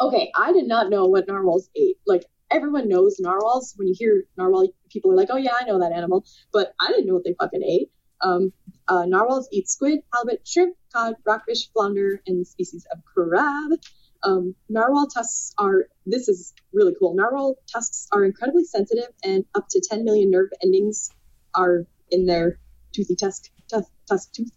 okay, 0.00 0.32
I 0.34 0.52
did 0.52 0.66
not 0.66 0.90
know 0.90 1.06
what 1.06 1.28
narwhals 1.28 1.68
ate. 1.76 1.98
Like 2.06 2.24
everyone 2.50 2.88
knows 2.88 3.16
narwhals. 3.20 3.74
When 3.76 3.88
you 3.88 3.94
hear 3.96 4.24
narwhal, 4.36 4.68
people 4.90 5.12
are 5.12 5.16
like, 5.16 5.28
"Oh 5.30 5.36
yeah, 5.36 5.54
I 5.58 5.64
know 5.64 5.78
that 5.80 5.92
animal," 5.92 6.24
but 6.52 6.72
I 6.80 6.88
didn't 6.88 7.06
know 7.06 7.14
what 7.14 7.24
they 7.24 7.34
fucking 7.38 7.62
ate. 7.62 7.90
Um, 8.20 8.52
uh, 8.88 9.04
narwhals 9.06 9.48
eat 9.52 9.68
squid, 9.68 10.00
halibut, 10.12 10.46
shrimp, 10.46 10.76
cod, 10.92 11.14
rockfish, 11.24 11.70
flounder, 11.72 12.20
and 12.26 12.46
species 12.46 12.86
of 12.92 13.04
crab. 13.04 13.78
Um, 14.22 14.54
narwhal 14.68 15.06
tusks 15.06 15.52
are, 15.58 15.86
this 16.04 16.28
is 16.28 16.52
really 16.72 16.94
cool. 16.98 17.14
Narwhal 17.14 17.56
tusks 17.72 18.08
are 18.12 18.24
incredibly 18.24 18.64
sensitive, 18.64 19.08
and 19.24 19.44
up 19.54 19.66
to 19.70 19.82
10 19.86 20.04
million 20.04 20.30
nerve 20.30 20.50
endings 20.62 21.10
are 21.54 21.86
in 22.10 22.26
their 22.26 22.58
toothy 22.92 23.16
tusk, 23.16 23.50
tusk, 23.68 23.90
tusk 24.08 24.32
tooth. 24.32 24.52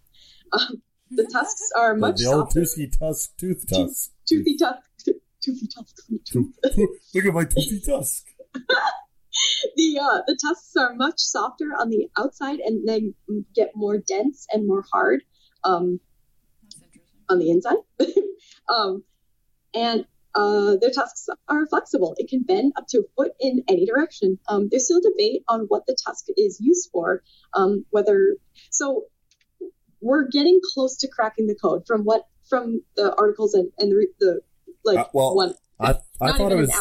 Um, 0.54 0.82
the 1.12 1.24
tusks 1.32 1.70
are 1.76 1.96
much 1.96 2.18
the 2.18 2.28
old 2.28 2.52
softer. 2.52 2.62
toothy 2.62 2.88
tusk, 2.88 3.38
tooth 3.38 3.66
tusk. 3.68 4.12
Toothy 4.28 4.58
tusk. 4.58 4.80
Toothy 5.42 5.68
tusk. 5.68 5.96
Look 7.16 7.26
at 7.26 7.34
my 7.34 7.46
toothy 7.46 7.80
tusk. 7.80 8.26
the 9.76 10.00
uh, 10.00 10.22
the 10.28 10.38
tusks 10.42 10.76
are 10.78 10.94
much 10.96 11.20
softer 11.20 11.74
on 11.78 11.90
the 11.90 12.08
outside 12.18 12.60
and 12.60 12.88
then 12.88 13.14
get 13.56 13.72
more 13.76 13.98
dense 13.98 14.48
and 14.52 14.68
more 14.68 14.84
hard 14.92 15.24
um, 15.64 16.00
on 17.30 17.40
the 17.40 17.50
inside. 17.50 17.78
um, 18.70 19.04
and 19.74 20.06
uh, 20.36 20.76
their 20.80 20.92
tusks 20.92 21.28
are 21.48 21.68
flexible. 21.68 22.16
It 22.18 22.30
can 22.30 22.44
bend 22.44 22.74
up 22.78 22.86
to 22.90 23.00
a 23.00 23.04
foot 23.16 23.32
in 23.40 23.64
any 23.68 23.86
direction. 23.86 24.40
Um, 24.48 24.68
there's 24.70 24.86
still 24.86 25.02
debate 25.02 25.44
on 25.48 25.62
what 25.68 25.86
the 25.86 25.98
tusk 26.06 26.26
is 26.38 26.60
used 26.60 26.90
for. 26.92 27.24
Um, 27.54 27.86
whether 27.90 28.36
so, 28.70 29.06
we're 30.02 30.28
getting 30.30 30.62
close 30.74 30.98
to 30.98 31.08
cracking 31.10 31.48
the 31.48 31.56
code 31.56 31.84
from 31.86 32.04
what 32.04 32.24
from 32.48 32.82
the 32.96 33.14
articles 33.16 33.54
and, 33.54 33.72
and 33.78 33.92
the, 33.92 34.08
the 34.20 34.42
like 34.86 35.00
Uh, 35.00 35.06
well, 35.14 35.36
one. 35.36 35.56
I 35.80 35.96
I 36.22 36.38
thought 36.38 36.52
it 36.52 36.56
was 36.56 36.72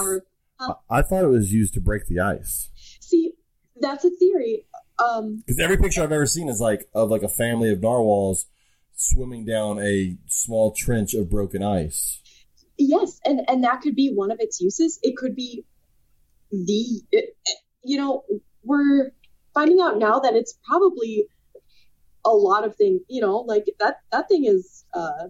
an. 0.60 0.74
I, 0.90 1.02
thought 1.02 1.24
it 1.24 1.28
was 1.28 1.52
used 1.52 1.74
to 1.74 1.80
break 1.80 2.06
the 2.06 2.20
ice. 2.20 2.70
See, 3.00 3.32
that's 3.80 4.04
a 4.04 4.10
theory. 4.10 4.66
Um, 4.98 5.42
Because 5.46 5.60
every 5.60 5.76
picture 5.76 6.02
I've 6.02 6.12
ever 6.12 6.26
seen 6.26 6.48
is 6.48 6.60
like 6.60 6.88
of 6.94 7.10
like 7.10 7.22
a 7.22 7.28
family 7.28 7.70
of 7.70 7.80
narwhals 7.80 8.46
swimming 8.94 9.44
down 9.44 9.78
a 9.78 10.16
small 10.26 10.72
trench 10.72 11.14
of 11.14 11.30
broken 11.30 11.62
ice. 11.62 12.20
Yes, 12.76 13.20
and 13.24 13.40
and 13.48 13.64
that 13.64 13.80
could 13.80 13.94
be 13.94 14.12
one 14.12 14.30
of 14.30 14.38
its 14.40 14.60
uses. 14.60 14.98
It 15.02 15.16
could 15.16 15.34
be 15.34 15.64
the 16.50 17.02
it, 17.12 17.36
you 17.84 17.98
know 17.98 18.24
we're 18.62 19.12
finding 19.54 19.80
out 19.80 19.98
now 19.98 20.20
that 20.20 20.34
it's 20.34 20.58
probably 20.66 21.26
a 22.24 22.30
lot 22.30 22.64
of 22.64 22.76
things. 22.76 23.00
You 23.08 23.20
know, 23.20 23.38
like 23.38 23.64
that 23.80 23.96
that 24.12 24.28
thing 24.28 24.44
is 24.44 24.84
uh, 24.94 25.28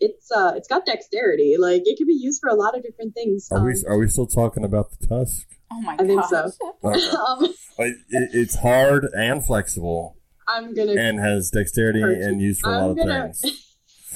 it's 0.00 0.30
uh, 0.30 0.52
it's 0.56 0.68
got 0.68 0.84
dexterity. 0.86 1.56
Like 1.58 1.82
it 1.84 1.96
can 1.96 2.06
be 2.06 2.14
used 2.14 2.40
for 2.40 2.48
a 2.48 2.54
lot 2.54 2.76
of 2.76 2.82
different 2.82 3.14
things. 3.14 3.48
Are 3.50 3.64
we 3.64 3.72
Um, 3.72 3.82
are 3.88 3.98
we 3.98 4.08
still 4.08 4.26
talking 4.26 4.64
about 4.64 4.90
the 4.98 5.06
tusk? 5.06 5.46
Oh 5.72 5.80
my 5.82 5.96
god. 5.96 6.04
I 6.04 6.06
think 6.06 6.24
so. 6.24 6.50
Okay. 6.84 7.00
um, 7.16 7.44
it, 7.78 7.96
it's 8.32 8.56
hard 8.56 9.06
and 9.16 9.44
flexible 9.44 10.16
I'm 10.48 10.74
gonna 10.74 10.92
and 10.92 11.18
has 11.18 11.50
dexterity 11.50 12.02
and 12.02 12.40
used 12.40 12.60
for 12.60 12.70
a 12.70 12.72
lot 12.72 12.84
I'm 12.84 12.90
of 12.90 12.96
gonna- 12.98 13.32
things. 13.34 13.62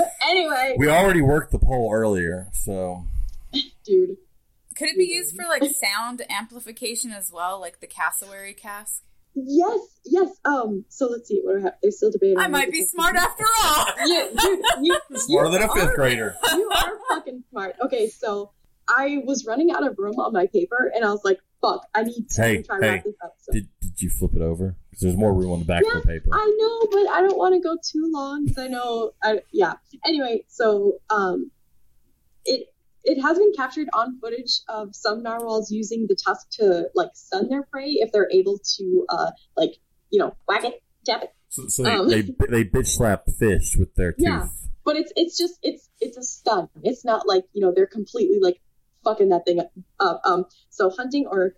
anyway, 0.23 0.77
We 0.79 0.89
already 0.89 1.23
worked 1.23 1.51
the 1.53 1.59
poll 1.59 1.91
earlier, 1.93 2.49
so 2.53 3.05
dude. 3.85 4.17
Could 4.77 4.89
it 4.89 4.97
be 4.97 5.05
used 5.13 5.35
for 5.37 5.45
like 5.47 5.63
sound 5.75 6.23
amplification 6.31 7.11
as 7.11 7.31
well, 7.33 7.61
like 7.61 7.81
the 7.81 7.87
cassowary 7.87 8.55
casque? 8.55 9.03
Yes, 9.35 9.81
yes. 10.05 10.29
Um. 10.45 10.85
So 10.89 11.07
let's 11.07 11.29
see. 11.29 11.41
What 11.43 11.57
are 11.57 11.73
there's 11.83 11.97
still 11.99 12.11
debating. 12.11 12.39
I 12.39 12.49
might 12.49 12.71
be 12.73 12.81
the- 12.81 12.87
smart 12.87 13.17
after 13.17 13.45
all. 13.65 13.87
Yeah, 14.07 14.29
dude, 14.37 14.61
you, 14.83 14.99
smarter 15.19 15.51
than 15.51 15.63
a 15.63 15.73
fifth 15.73 15.85
are- 15.91 15.95
grader. 15.95 16.37
you 16.53 16.71
are 16.75 16.93
fucking 17.11 17.45
smart. 17.51 17.77
Okay, 17.85 18.09
so 18.09 18.51
I 18.89 19.19
was 19.25 19.47
running 19.47 19.71
out 19.71 19.87
of 19.87 19.97
room 19.99 20.19
on 20.19 20.33
my 20.33 20.47
paper, 20.49 20.91
and 20.95 21.05
I 21.05 21.11
was 21.11 21.21
like, 21.25 21.39
"Fuck, 21.63 21.87
I 21.95 22.03
need 22.03 22.29
to 22.31 22.43
Hey, 22.43 22.63
try 22.63 22.81
to 22.81 22.85
hey, 22.85 22.91
wrap 22.95 23.05
this 23.05 23.15
up." 23.25 23.35
So. 23.41 23.53
Did 23.53 23.69
did 23.81 24.03
you 24.03 24.11
flip 24.11 24.33
it 24.35 24.43
over? 24.43 24.77
Because 24.91 25.03
there's 25.03 25.17
more 25.17 25.33
room 25.33 25.53
on 25.53 25.61
the 25.61 25.65
back 25.65 25.85
Yeah, 25.87 25.99
of 25.99 26.03
the 26.03 26.09
paper. 26.09 26.31
I 26.33 26.57
know, 26.59 26.89
but 26.91 27.09
I 27.13 27.21
don't 27.21 27.39
want 27.39 27.55
to 27.55 27.61
go 27.61 27.77
too 27.77 28.11
long 28.13 28.47
because 28.47 28.59
I 28.65 28.67
know. 28.67 29.13
I, 29.23 29.43
yeah. 29.53 29.75
Anyway, 30.05 30.45
so 30.49 30.95
um, 31.09 31.53
it 32.45 32.67
it 33.05 33.21
has 33.21 33.39
been 33.39 33.53
captured 33.57 33.89
on 33.95 34.19
footage 34.21 34.61
of 34.69 34.95
some 34.95 35.23
narwhals 35.23 35.71
using 35.71 36.07
the 36.09 36.17
tusk 36.17 36.49
to 36.53 36.89
like 36.95 37.11
stun 37.15 37.49
their 37.49 37.63
prey 37.63 37.93
if 37.93 38.13
they're 38.13 38.31
able 38.31 38.59
to 38.77 39.07
uh 39.09 39.31
like 39.57 39.71
you 40.11 40.19
know 40.19 40.35
whack 40.47 40.65
it, 40.65 40.83
tap 41.05 41.23
it. 41.23 41.31
So, 41.49 41.67
so 41.69 41.83
they, 41.83 41.91
Um. 41.91 42.09
they 42.09 42.23
they 42.23 42.65
bitch 42.65 42.89
slap 42.89 43.25
fish 43.39 43.77
with 43.79 43.95
their 43.95 44.13
tooth. 44.13 44.21
Yeah. 44.21 44.49
But 44.85 44.97
it's 44.97 45.13
it's 45.17 45.37
just 45.39 45.59
it's 45.63 45.89
it's 46.01 46.17
a 46.17 46.23
stun. 46.23 46.69
It's 46.83 47.05
not 47.05 47.27
like 47.27 47.45
you 47.53 47.63
know 47.63 47.73
they're 47.75 47.87
completely 47.87 48.39
like 48.41 48.61
fucking 49.05 49.29
that 49.31 49.45
thing 49.47 49.61
up. 49.61 50.21
Um, 50.25 50.45
so 50.69 50.91
hunting 50.91 51.27
or 51.31 51.55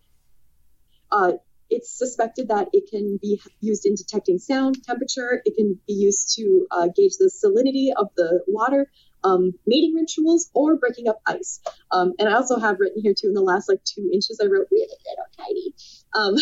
uh, 1.11 1.33
it's 1.71 1.97
suspected 1.97 2.49
that 2.49 2.69
it 2.73 2.91
can 2.91 3.19
be 3.21 3.41
used 3.61 3.87
in 3.87 3.95
detecting 3.95 4.39
sound, 4.39 4.83
temperature. 4.85 5.41
It 5.45 5.57
can 5.57 5.79
be 5.87 5.95
used 5.95 6.35
to 6.37 6.67
uh, 6.71 6.89
gauge 6.95 7.17
the 7.19 7.31
salinity 7.31 7.89
of 7.97 8.09
the 8.17 8.43
water, 8.47 8.91
um, 9.25 9.53
mating 9.67 9.95
rituals, 9.95 10.51
or 10.55 10.77
breaking 10.77 11.09
up 11.09 11.21
ice. 11.27 11.61
Um, 11.91 12.13
and 12.19 12.29
I 12.29 12.35
also 12.35 12.59
have 12.59 12.81
written 12.81 13.03
here 13.03 13.15
too 13.19 13.29
in 13.29 13.35
the 13.35 13.41
last 13.41 13.69
like 13.69 13.83
two 13.85 14.11
inches. 14.13 14.41
I 14.43 14.47
wrote 14.47 14.69
really 14.71 14.89
little 15.07 15.27
tiny. 15.39 15.75
Um, 16.15 16.37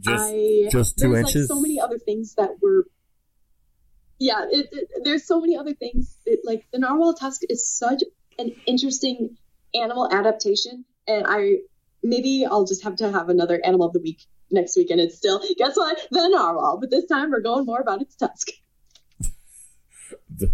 Just 0.00 0.32
I, 0.32 0.68
just 0.70 0.98
two 0.98 1.14
inches? 1.14 1.48
like 1.48 1.56
so 1.56 1.60
many 1.60 1.80
other 1.80 1.98
things 1.98 2.34
that 2.34 2.50
were 2.60 2.86
yeah 4.22 4.44
it, 4.50 4.68
it, 4.72 4.88
there's 5.04 5.26
so 5.26 5.40
many 5.40 5.56
other 5.56 5.74
things 5.74 6.16
it, 6.24 6.40
like 6.44 6.64
the 6.72 6.78
narwhal 6.78 7.14
tusk 7.14 7.42
is 7.48 7.68
such 7.68 8.02
an 8.38 8.52
interesting 8.66 9.36
animal 9.74 10.08
adaptation 10.12 10.84
and 11.08 11.26
i 11.28 11.56
maybe 12.02 12.46
i'll 12.48 12.64
just 12.64 12.84
have 12.84 12.96
to 12.96 13.10
have 13.10 13.28
another 13.28 13.60
animal 13.64 13.86
of 13.86 13.92
the 13.92 14.00
week 14.00 14.22
next 14.50 14.76
week 14.76 14.90
and 14.90 15.00
it's 15.00 15.16
still 15.16 15.40
guess 15.56 15.76
what 15.76 15.98
the 16.10 16.28
narwhal 16.28 16.78
but 16.80 16.90
this 16.90 17.06
time 17.06 17.30
we're 17.30 17.40
going 17.40 17.66
more 17.66 17.80
about 17.80 18.00
its 18.00 18.14
tusk 18.14 18.48
the, 20.36 20.52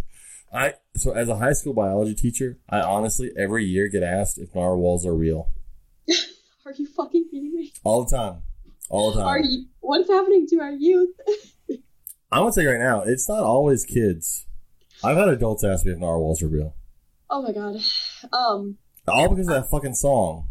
I 0.52 0.74
so 0.96 1.12
as 1.12 1.28
a 1.28 1.36
high 1.36 1.52
school 1.52 1.74
biology 1.74 2.14
teacher, 2.14 2.58
I 2.68 2.80
honestly 2.80 3.30
every 3.36 3.64
year 3.64 3.88
get 3.88 4.02
asked 4.02 4.38
if 4.38 4.54
narwhals 4.54 5.06
are 5.06 5.14
real. 5.14 5.52
Are 6.66 6.72
you 6.72 6.86
fucking 6.86 7.28
kidding 7.30 7.54
me? 7.54 7.72
All 7.82 8.04
the 8.04 8.14
time. 8.14 8.42
All 8.90 9.10
the 9.10 9.20
time. 9.20 9.26
Are 9.26 9.38
you? 9.38 9.66
What's 9.80 10.10
happening 10.10 10.46
to 10.48 10.60
our 10.60 10.72
youth? 10.72 11.16
I'm 12.30 12.42
gonna 12.42 12.52
say 12.52 12.66
right 12.66 12.78
now, 12.78 13.02
it's 13.02 13.28
not 13.28 13.42
always 13.42 13.86
kids. 13.86 14.46
I've 15.02 15.16
had 15.16 15.28
adults 15.28 15.64
ask 15.64 15.86
me 15.86 15.92
if 15.92 15.98
narwhals 15.98 16.42
are 16.42 16.48
real. 16.48 16.74
Oh 17.30 17.42
my 17.42 17.52
god. 17.52 17.76
Um. 18.32 18.76
All 19.06 19.30
because 19.30 19.48
of 19.48 19.54
that 19.54 19.70
fucking 19.70 19.94
song. 19.94 20.48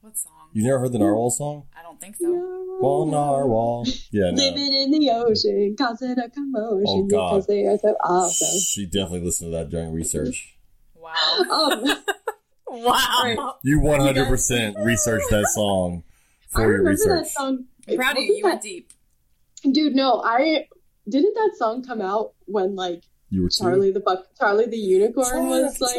What 0.00 0.16
song? 0.16 0.48
You 0.54 0.64
never 0.64 0.78
heard 0.80 0.92
the 0.92 0.98
narwhal 0.98 1.30
song? 1.30 1.66
I 2.00 2.06
don't 2.06 2.14
think 2.14 2.16
so. 2.16 2.78
Well, 2.80 3.06
narwhal. 3.06 3.84
Yeah, 4.12 4.30
no. 4.30 4.42
Living 4.42 4.72
in 4.74 4.90
the 4.92 5.10
ocean, 5.10 5.74
causing 5.76 6.16
a 6.18 6.28
commotion 6.30 6.84
Oh, 6.86 7.02
God. 7.10 7.30
because 7.30 7.46
they 7.46 7.64
are 7.66 7.76
so 7.78 7.88
awesome. 8.04 8.60
She 8.60 8.86
definitely 8.86 9.22
listened 9.22 9.52
to 9.52 9.56
that 9.58 9.68
during 9.68 9.92
research. 9.92 10.56
Wow. 10.94 11.12
Um, 11.50 11.84
wow. 12.68 13.20
Right. 13.24 13.38
You 13.64 13.80
100% 13.80 14.84
researched 14.84 15.30
that 15.30 15.46
song 15.54 16.04
I 16.54 16.56
for 16.56 16.60
your 16.62 16.68
remember 16.70 16.90
research. 16.90 17.24
that 17.24 17.28
song. 17.30 17.64
Proud 17.96 18.16
of 18.16 18.22
you. 18.22 18.28
Wasn't 18.28 18.38
You 18.38 18.44
went 18.44 18.62
deep. 18.62 18.92
Dude, 19.72 19.94
no, 19.96 20.22
I 20.24 20.66
didn't 21.08 21.34
that 21.34 21.52
song 21.58 21.82
come 21.82 22.00
out 22.00 22.34
when 22.44 22.76
like 22.76 23.02
You 23.30 23.42
were 23.42 23.48
two? 23.48 23.64
Charlie 23.64 23.90
the 23.90 23.98
Buck, 24.00 24.26
Charlie 24.38 24.66
the 24.66 24.76
Unicorn 24.76 25.48
was 25.48 25.80
like. 25.80 25.96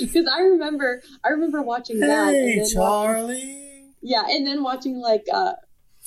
Because 0.00 0.26
I 0.32 0.40
remember, 0.40 1.00
I 1.22 1.28
remember 1.28 1.62
watching 1.62 2.00
that. 2.00 2.34
Hey, 2.34 2.52
and 2.54 2.60
then 2.62 2.68
Charlie. 2.72 3.64
Yeah, 4.00 4.24
and 4.28 4.46
then 4.46 4.62
watching 4.62 4.98
like, 5.00 5.24
uh, 5.32 5.54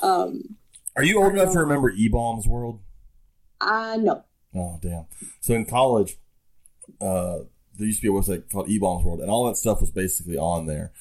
um, 0.02 0.58
Are 0.96 1.04
you 1.04 1.22
old 1.22 1.34
enough 1.34 1.54
to 1.54 1.60
remember 1.60 1.92
eBaum's 1.92 2.48
World? 2.48 2.80
uh, 3.62 3.98
no. 4.00 4.24
Oh, 4.56 4.80
damn. 4.82 5.06
So 5.40 5.54
in 5.54 5.66
college, 5.66 6.18
uh, 7.00 7.40
there 7.78 7.88
used 7.88 8.02
to 8.02 8.12
be 8.12 8.16
a 8.16 8.20
website 8.20 8.52
called 8.52 8.68
eBaum's 8.68 9.06
World, 9.06 9.22
and 9.22 9.30
all 9.30 9.46
that 9.48 9.58
stuff 9.58 9.80
was 9.82 9.92
basically 9.92 10.38
on 10.38 10.66
there. 10.66 10.92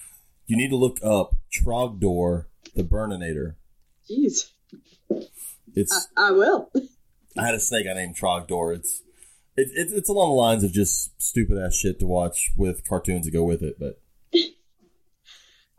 You 0.47 0.57
need 0.57 0.71
to 0.71 0.77
look 0.77 0.99
up 1.03 1.35
Trogdor 1.53 2.47
the 2.75 2.85
Burninator. 2.85 3.55
Jeez, 4.09 4.51
It's 5.75 6.09
I, 6.17 6.29
I 6.29 6.31
will. 6.33 6.71
I 7.37 7.47
had 7.47 7.55
a 7.55 7.61
snake 7.61 7.87
I 7.89 7.95
named 7.95 8.17
Trogdor. 8.17 8.77
It's 8.77 9.03
it, 9.57 9.69
it, 9.75 9.93
it's 9.93 10.09
along 10.09 10.31
the 10.31 10.35
lines 10.35 10.65
of 10.65 10.73
just 10.73 11.21
stupid 11.21 11.59
ass 11.59 11.75
shit 11.77 11.99
to 12.01 12.07
watch 12.07 12.51
with 12.57 12.89
cartoons 12.89 13.25
that 13.27 13.33
go 13.33 13.45
with 13.45 13.63
it. 13.63 13.77
But 13.79 14.01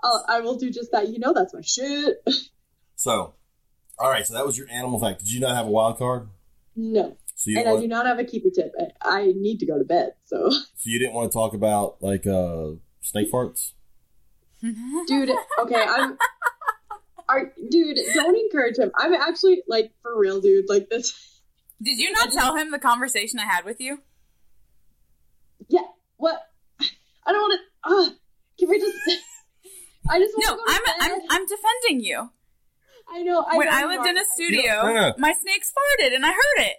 I'll, 0.04 0.26
I 0.28 0.40
will 0.42 0.58
do 0.58 0.70
just 0.72 0.92
that. 0.92 1.10
You 1.10 1.20
know, 1.20 1.34
that's 1.34 1.54
my 1.54 1.62
shit. 1.62 2.18
so, 2.96 3.34
all 4.00 4.10
right. 4.10 4.26
So 4.26 4.34
that 4.34 4.46
was 4.46 4.58
your 4.58 4.68
animal 4.70 5.00
fact. 5.00 5.20
Did 5.20 5.32
you 5.32 5.40
not 5.40 5.56
have 5.56 5.68
a 5.68 5.70
wild 5.72 5.98
card? 5.98 6.28
No, 6.76 7.18
So 7.36 7.52
you 7.52 7.58
and 7.58 7.66
didn't 7.66 7.80
I 7.80 7.82
do 7.82 7.88
not 7.88 8.06
have 8.06 8.18
a 8.20 8.24
keeper 8.24 8.50
tip. 8.54 8.74
I, 8.80 8.86
I 9.04 9.26
need 9.36 9.60
to 9.60 9.66
go 9.66 9.78
to 9.78 9.84
bed. 9.84 10.14
So, 10.26 10.50
so 10.50 10.62
you 10.86 11.00
didn't 11.00 11.14
want 11.14 11.32
to 11.32 11.38
talk 11.38 11.54
about 11.54 12.02
like 12.02 12.26
uh 12.26 12.72
snake 13.02 13.32
farts. 13.32 13.74
dude, 14.62 15.32
okay, 15.60 15.86
I'm. 15.88 16.18
Are, 17.28 17.54
dude, 17.70 17.98
don't 18.14 18.38
encourage 18.38 18.78
him. 18.78 18.92
I'm 18.98 19.14
actually 19.14 19.64
like 19.68 19.92
for 20.02 20.18
real, 20.18 20.42
dude. 20.42 20.66
Like 20.68 20.90
this. 20.90 21.42
Did 21.82 21.98
you 21.98 22.12
not 22.12 22.32
tell 22.32 22.56
him 22.56 22.72
the 22.72 22.80
conversation 22.80 23.40
I 23.40 23.46
had 23.46 23.66
with 23.66 23.80
you? 23.80 24.00
Yeah. 25.68 25.82
What? 26.18 26.42
I 26.80 27.32
don't 27.32 27.42
want 27.42 27.60
to. 27.60 27.66
Ah, 27.84 28.16
can 28.60 28.70
we 28.70 28.80
just? 28.80 28.98
I 30.10 30.20
just 30.20 30.34
want 30.36 30.46
No, 30.48 30.54
to 30.54 30.58
go 30.58 30.66
to 30.66 30.72
I'm 30.74 30.84
bed. 30.84 30.94
I'm 31.00 31.42
I'm 31.42 31.46
defending 31.48 32.06
you. 32.06 32.30
I 33.14 33.24
know. 33.24 33.46
I 33.48 33.58
when 33.58 33.68
know 33.68 33.74
I 33.74 33.86
lived 33.86 34.06
are. 34.06 34.10
in 34.10 34.18
a 34.18 34.26
studio, 34.36 34.74
No, 34.84 34.94
no. 34.94 35.14
my 35.18 35.34
snakes 35.34 35.72
farted 35.72 36.16
and 36.16 36.26
I 36.26 36.32
heard 36.32 36.60
it. 36.66 36.78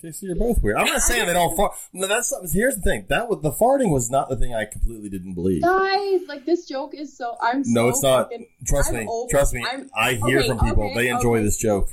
Okay, 0.00 0.12
so 0.12 0.26
you're 0.26 0.36
both 0.36 0.62
weird. 0.62 0.76
I'm 0.76 0.86
not 0.86 1.00
saying 1.00 1.26
they 1.26 1.32
don't 1.32 1.56
fart. 1.56 1.72
No, 1.94 2.06
that's 2.06 2.28
something. 2.28 2.50
Here's 2.52 2.74
the 2.76 2.82
thing. 2.82 3.06
That 3.08 3.28
was 3.28 3.40
the 3.42 3.52
farting 3.52 3.90
was 3.90 4.10
not 4.10 4.28
the 4.28 4.36
thing 4.36 4.54
I 4.54 4.66
completely 4.66 5.08
didn't 5.08 5.32
believe. 5.34 5.62
Guys, 5.62 6.20
like 6.28 6.44
this 6.44 6.66
joke 6.66 6.90
is 6.94 7.16
so. 7.16 7.36
I'm 7.40 7.62
No, 7.66 7.84
so 7.84 7.88
it's 7.88 8.02
not. 8.02 8.22
fucking- 8.24 8.46
Trust 8.66 8.90
I'm 8.90 8.96
me. 8.96 9.06
over- 9.08 9.30
Trust 9.30 9.54
me. 9.54 9.64
I'm- 9.66 9.88
I 9.96 10.14
hear 10.14 10.40
okay, 10.40 10.48
from 10.48 10.58
people. 10.58 10.84
okay, 10.84 10.94
they 10.94 11.08
enjoy 11.08 11.36
okay. 11.36 11.44
this 11.44 11.56
joke. 11.56 11.88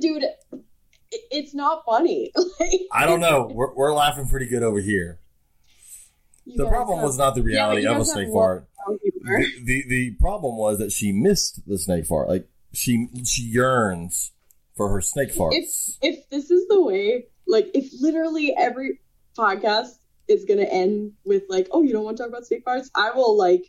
dude. 0.00 0.24
It's 1.30 1.54
not 1.54 1.82
funny. 1.84 2.32
like, 2.60 2.70
I 2.92 3.04
don't 3.06 3.20
know. 3.20 3.50
We're, 3.54 3.72
we're 3.74 3.92
laughing 3.94 4.28
pretty 4.28 4.46
good 4.46 4.62
over 4.62 4.80
here. 4.80 5.20
You 6.46 6.56
The 6.56 6.68
problem 6.68 6.98
have- 6.98 7.06
was 7.06 7.18
not 7.18 7.34
the 7.34 7.42
reality 7.42 7.82
you 7.82 7.90
of 7.90 7.98
a 8.00 8.04
snake 8.04 8.28
fart. 8.32 8.66
The, 8.88 9.52
the 9.64 9.84
the 9.88 10.10
problem 10.20 10.56
was 10.56 10.78
that 10.78 10.92
she 10.92 11.10
missed 11.12 11.66
the 11.66 11.76
snake 11.78 12.06
fart. 12.06 12.28
Like 12.28 12.48
she 12.72 13.08
she 13.24 13.42
yearns 13.42 14.30
for 14.76 14.88
her 14.90 15.00
snake 15.00 15.34
farts. 15.34 15.54
If 16.00 16.14
if 16.16 16.30
this 16.30 16.50
is 16.50 16.68
the 16.68 16.80
way, 16.80 17.26
like 17.46 17.68
if 17.74 17.90
literally 18.00 18.54
every 18.56 19.00
podcast 19.36 19.98
is 20.28 20.44
gonna 20.44 20.62
end 20.62 21.12
with 21.24 21.42
like, 21.48 21.66
oh, 21.72 21.82
you 21.82 21.92
don't 21.92 22.04
want 22.04 22.16
to 22.16 22.22
talk 22.22 22.30
about 22.30 22.46
snake 22.46 22.64
farts, 22.64 22.88
I 22.94 23.10
will 23.10 23.36
like, 23.36 23.64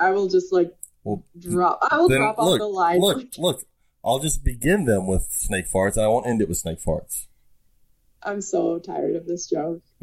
I 0.00 0.12
will 0.12 0.28
just 0.28 0.52
like 0.52 0.72
well, 1.04 1.22
drop. 1.38 1.78
I 1.82 1.98
will 1.98 2.08
drop 2.08 2.38
off 2.38 2.58
the 2.58 2.66
line. 2.66 3.00
look, 3.00 3.26
look. 3.38 3.60
I'll 4.04 4.20
just 4.20 4.44
begin 4.44 4.84
them 4.84 5.06
with 5.06 5.26
snake 5.30 5.66
farts, 5.70 5.96
and 5.96 6.04
I 6.04 6.08
won't 6.08 6.26
end 6.26 6.40
it 6.40 6.48
with 6.48 6.58
snake 6.58 6.78
farts. 6.80 7.26
I'm 8.22 8.40
so 8.40 8.78
tired 8.78 9.16
of 9.16 9.26
this 9.26 9.48
joke. 9.48 9.82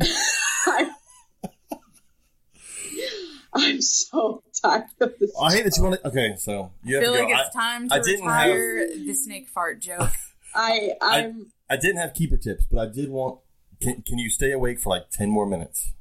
I'm, 3.55 3.63
I'm 3.75 3.81
so 3.81 4.43
tired 4.61 4.83
of 4.99 5.13
this. 5.19 5.31
I 5.41 5.53
hate 5.53 5.63
that 5.65 5.77
you 5.77 5.83
want 5.83 6.01
to. 6.01 6.07
Okay, 6.07 6.35
so 6.37 6.71
you 6.83 6.97
I 6.97 7.03
have 7.03 7.03
feel 7.03 7.13
to 7.13 7.19
go. 7.21 7.25
like 7.27 7.35
I, 7.37 7.41
it's 7.45 7.55
time 7.55 7.89
to 7.89 7.95
I 7.95 7.99
didn't 7.99 8.25
retire 8.25 8.87
the 8.97 9.13
snake 9.13 9.47
fart 9.49 9.79
joke. 9.81 10.11
I 10.55 10.91
I'm 11.01 11.51
I 11.69 11.77
didn't 11.77 11.97
have 11.97 12.13
keeper 12.13 12.37
tips, 12.37 12.65
but 12.69 12.79
I 12.79 12.91
did 12.91 13.09
want. 13.09 13.39
Can, 13.81 14.01
can 14.03 14.17
you 14.17 14.29
stay 14.29 14.51
awake 14.51 14.79
for 14.79 14.89
like 14.89 15.09
ten 15.11 15.29
more 15.29 15.45
minutes? 15.45 15.91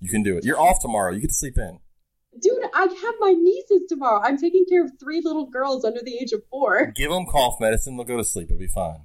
You 0.00 0.08
can 0.10 0.22
do 0.22 0.36
it. 0.36 0.44
You're 0.44 0.60
off 0.60 0.80
tomorrow. 0.80 1.12
You 1.12 1.20
get 1.20 1.28
to 1.28 1.34
sleep 1.34 1.56
in. 1.56 1.78
dude. 2.40 2.52
I 2.74 2.80
have 2.82 3.14
my 3.20 3.32
nieces 3.32 3.82
tomorrow. 3.88 4.20
I'm 4.22 4.36
taking 4.36 4.66
care 4.68 4.84
of 4.84 4.90
three 5.00 5.20
little 5.24 5.46
girls 5.46 5.84
under 5.84 6.00
the 6.04 6.16
age 6.20 6.32
of 6.32 6.42
four. 6.50 6.86
Give 6.94 7.10
them 7.10 7.24
cough 7.26 7.58
medicine. 7.60 7.96
They'll 7.96 8.04
go 8.04 8.16
to 8.18 8.24
sleep. 8.24 8.48
It'll 8.50 8.58
be 8.58 8.66
fine. 8.66 9.02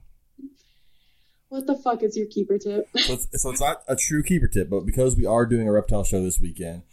What 1.49 1.65
the 1.65 1.75
fuck 1.75 2.03
is 2.03 2.15
your 2.17 2.27
keeper 2.27 2.57
tip? 2.59 2.87
So 2.95 3.13
it's, 3.13 3.41
so 3.41 3.49
it's 3.51 3.59
not 3.61 3.81
a 3.87 3.95
true 3.95 4.21
keeper 4.21 4.47
tip, 4.47 4.69
but 4.69 4.81
because 4.81 5.15
we 5.15 5.25
are 5.25 5.45
doing 5.47 5.67
a 5.67 5.71
reptile 5.71 6.03
show 6.03 6.21
this 6.21 6.39
weekend, 6.39 6.83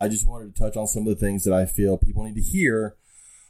I 0.00 0.08
just 0.08 0.26
wanted 0.26 0.54
to 0.54 0.60
touch 0.60 0.76
on 0.76 0.86
some 0.86 1.06
of 1.06 1.08
the 1.08 1.26
things 1.26 1.44
that 1.44 1.54
I 1.54 1.66
feel 1.66 1.96
people 1.96 2.24
need 2.24 2.34
to 2.34 2.42
hear 2.42 2.96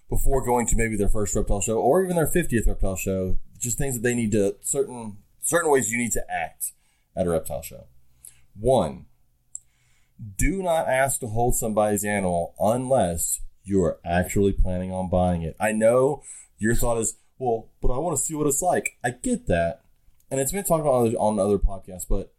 before 0.09 0.45
going 0.45 0.67
to 0.69 0.77
maybe 0.77 0.97
their 0.97 1.09
first 1.09 1.35
reptile 1.35 1.61
show 1.61 1.79
or 1.79 2.05
even 2.05 2.17
their 2.17 2.31
50th 2.31 2.67
reptile 2.67 2.97
show. 2.97 3.39
Just 3.59 3.79
things 3.79 3.95
that 3.95 4.03
they 4.03 4.15
need 4.15 4.33
to 4.33 4.57
certain 4.61 5.19
certain 5.41 5.71
ways 5.71 5.91
you 5.91 5.99
need 5.99 6.13
to 6.13 6.25
act 6.31 6.73
at 7.17 7.27
a 7.27 7.31
reptile 7.31 7.63
show. 7.63 7.87
One, 8.59 9.07
do 10.37 10.63
not 10.63 10.89
ask 10.89 11.21
to 11.21 11.29
hold 11.29 11.57
somebody's 11.57 12.05
animal 12.05 12.55
unless 12.59 13.41
you 13.65 13.83
are 13.83 13.99
actually 14.05 14.53
planning 14.53 14.93
on 14.93 15.11
buying 15.11 15.43
it. 15.43 15.57
I 15.59 15.73
know 15.73 16.23
your 16.59 16.75
thought 16.75 16.99
is, 16.99 17.17
well, 17.39 17.69
but 17.83 17.93
I 17.93 17.99
want 17.99 18.17
to 18.17 18.23
see 18.23 18.35
what 18.35 18.47
it's 18.47 18.63
like. 18.63 18.97
I 19.05 19.11
get 19.11 19.47
that. 19.49 19.83
And 20.31 20.41
it's 20.41 20.53
been 20.53 20.65
talked 20.65 20.81
about 20.81 20.95
on 20.95 21.07
other, 21.07 21.17
on 21.17 21.39
other 21.39 21.59
podcasts, 21.59 22.07
but 22.09 22.33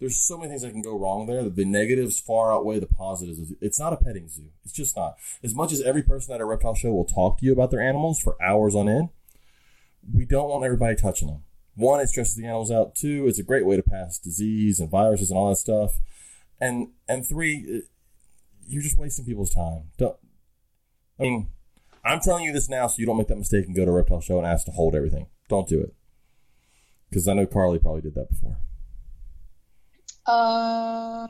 there's 0.00 0.18
so 0.18 0.38
many 0.38 0.48
things 0.48 0.62
that 0.62 0.72
can 0.72 0.82
go 0.82 0.98
wrong 0.98 1.26
there 1.26 1.44
that 1.44 1.56
the 1.56 1.64
negatives 1.64 2.18
far 2.18 2.52
outweigh 2.52 2.80
the 2.80 2.86
positives. 2.86 3.52
It's 3.60 3.78
not 3.78 3.92
a 3.92 3.98
petting 3.98 4.28
zoo. 4.28 4.48
It's 4.64 4.72
just 4.72 4.96
not. 4.96 5.16
As 5.42 5.54
much 5.54 5.72
as 5.72 5.82
every 5.82 6.02
person 6.02 6.34
at 6.34 6.40
a 6.40 6.46
reptile 6.46 6.74
show 6.74 6.90
will 6.90 7.04
talk 7.04 7.38
to 7.38 7.46
you 7.46 7.52
about 7.52 7.70
their 7.70 7.82
animals 7.82 8.18
for 8.18 8.42
hours 8.42 8.74
on 8.74 8.88
end, 8.88 9.10
we 10.12 10.24
don't 10.24 10.48
want 10.48 10.64
everybody 10.64 10.96
touching 10.96 11.28
them. 11.28 11.44
One, 11.76 12.00
it 12.00 12.08
stresses 12.08 12.34
the 12.34 12.46
animals 12.46 12.70
out. 12.70 12.94
Two, 12.94 13.26
it's 13.28 13.38
a 13.38 13.44
great 13.44 13.66
way 13.66 13.76
to 13.76 13.82
pass 13.82 14.18
disease 14.18 14.80
and 14.80 14.90
viruses 14.90 15.30
and 15.30 15.38
all 15.38 15.50
that 15.50 15.56
stuff. 15.56 16.00
And 16.58 16.88
and 17.06 17.26
three, 17.26 17.82
you're 18.66 18.82
just 18.82 18.98
wasting 18.98 19.26
people's 19.26 19.50
time. 19.50 19.90
Don't, 19.98 20.16
I 21.18 21.24
mean, 21.24 21.48
I'm 22.04 22.20
telling 22.20 22.44
you 22.44 22.52
this 22.52 22.70
now 22.70 22.86
so 22.86 22.96
you 22.98 23.06
don't 23.06 23.18
make 23.18 23.28
that 23.28 23.36
mistake 23.38 23.66
and 23.66 23.76
go 23.76 23.84
to 23.84 23.90
a 23.90 23.94
reptile 23.94 24.22
show 24.22 24.38
and 24.38 24.46
ask 24.46 24.64
to 24.64 24.72
hold 24.72 24.94
everything. 24.94 25.26
Don't 25.48 25.68
do 25.68 25.80
it. 25.80 25.94
Because 27.10 27.28
I 27.28 27.34
know 27.34 27.46
Carly 27.46 27.78
probably 27.78 28.00
did 28.00 28.14
that 28.14 28.30
before. 28.30 28.56
Uh, 30.30 31.26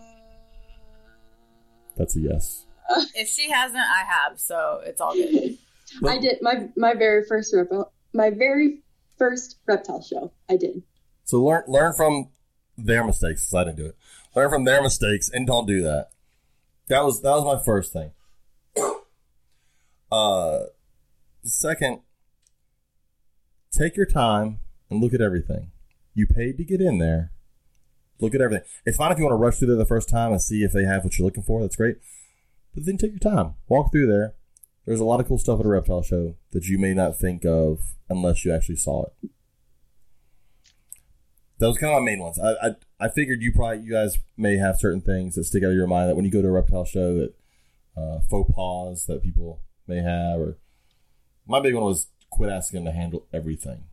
That's 1.97 2.17
a 2.17 2.21
yes. 2.21 2.67
if 3.15 3.29
she 3.29 3.51
hasn't, 3.51 3.79
I 3.81 4.05
have, 4.07 4.39
so 4.39 4.81
it's 4.85 5.01
all 5.01 5.15
good. 5.15 5.57
I 6.07 6.19
did 6.19 6.39
my 6.43 6.69
my 6.77 6.95
very 6.95 7.25
first 7.25 7.55
reptile 7.55 7.93
my 8.13 8.31
very 8.31 8.81
first 9.19 9.57
reptile 9.67 10.03
show. 10.03 10.33
I 10.49 10.57
did. 10.57 10.83
So 11.25 11.43
learn 11.43 11.65
learn 11.67 11.95
from 11.95 12.29
their 12.77 13.05
mistakes. 13.05 13.49
'cause 13.51 13.55
I 13.55 13.65
didn't 13.65 13.77
do 13.79 13.87
it. 13.87 13.97
Learn 14.37 14.51
from 14.51 14.65
their 14.65 14.83
mistakes 14.83 15.29
and 15.33 15.47
don't 15.47 15.67
do 15.67 15.83
that. 15.83 16.11
That 16.89 17.05
was 17.05 17.23
that 17.23 17.31
was 17.31 17.45
my 17.45 17.63
first 17.65 17.93
thing. 17.93 18.11
Uh, 20.13 20.65
second, 21.45 22.01
take 23.73 23.97
your 23.97 24.07
time 24.07 24.59
and 24.91 25.01
look 25.01 25.15
at 25.15 25.21
everything. 25.21 25.71
You 26.15 26.27
paid 26.27 26.57
to 26.59 26.65
get 26.65 26.81
in 26.81 26.99
there. 26.99 27.31
Look 28.21 28.35
at 28.35 28.41
everything. 28.41 28.67
It's 28.85 28.97
fine 28.97 29.13
if 29.13 29.19
you 29.19 29.25
want 29.25 29.33
to 29.33 29.37
rush 29.37 29.57
through 29.57 29.69
there 29.69 29.77
the 29.77 29.87
first 29.87 30.09
time 30.09 30.33
and 30.33 30.43
see 30.43 30.63
if 30.63 30.73
they 30.73 30.85
have 30.85 31.05
what 31.05 31.19
you're 31.19 31.25
looking 31.25 31.43
for. 31.43 31.61
That's 31.61 31.77
great. 31.77 31.97
But 32.75 32.87
then 32.87 32.97
take 32.97 33.13
your 33.13 33.19
time. 33.19 33.55
Walk 33.69 33.91
through 33.91 34.07
there. 34.07 34.35
There's 34.87 35.01
a 35.01 35.05
lot 35.05 35.21
of 35.21 35.29
cool 35.29 35.39
stuff 35.39 35.61
at 35.61 35.67
a 35.67 35.69
reptile 35.69 36.03
show 36.03 36.35
that 36.53 36.67
you 36.67 36.79
may 36.79 36.95
not 36.95 37.19
think 37.19 37.45
of 37.45 37.81
unless 38.09 38.45
you 38.45 38.53
actually 38.53 38.77
saw 38.77 39.07
it. 39.07 39.31
was 41.61 41.79
kind 41.79 41.93
of 41.93 42.03
my 42.03 42.05
main 42.05 42.21
ones. 42.21 42.39
I, 42.39 42.53
I 42.53 42.71
I 42.99 43.09
figured 43.09 43.43
you 43.43 43.53
probably 43.53 43.85
you 43.85 43.93
guys 43.93 44.19
may 44.37 44.57
have 44.57 44.79
certain 44.79 45.01
things 45.01 45.35
that 45.35 45.45
stick 45.45 45.63
out 45.63 45.71
of 45.71 45.77
your 45.77 45.87
mind 45.87 46.11
that 46.11 46.17
when 46.17 46.25
you 46.25 46.31
go 46.31 46.43
to 46.43 46.49
a 46.49 46.53
reptile 46.53 46.85
show 46.85 47.15
that 47.19 47.35
uh, 47.97 48.21
faux 48.29 48.51
pas 48.55 49.05
that 49.07 49.23
people 49.23 49.61
may 49.87 50.03
have, 50.03 50.41
or 50.41 50.59
my 51.47 51.61
big 51.61 51.75
one 51.75 51.85
was 51.85 52.09
quit 52.31 52.51
asking 52.51 52.85
to 52.85 52.93
handle 52.93 53.27
everything. 53.33 53.85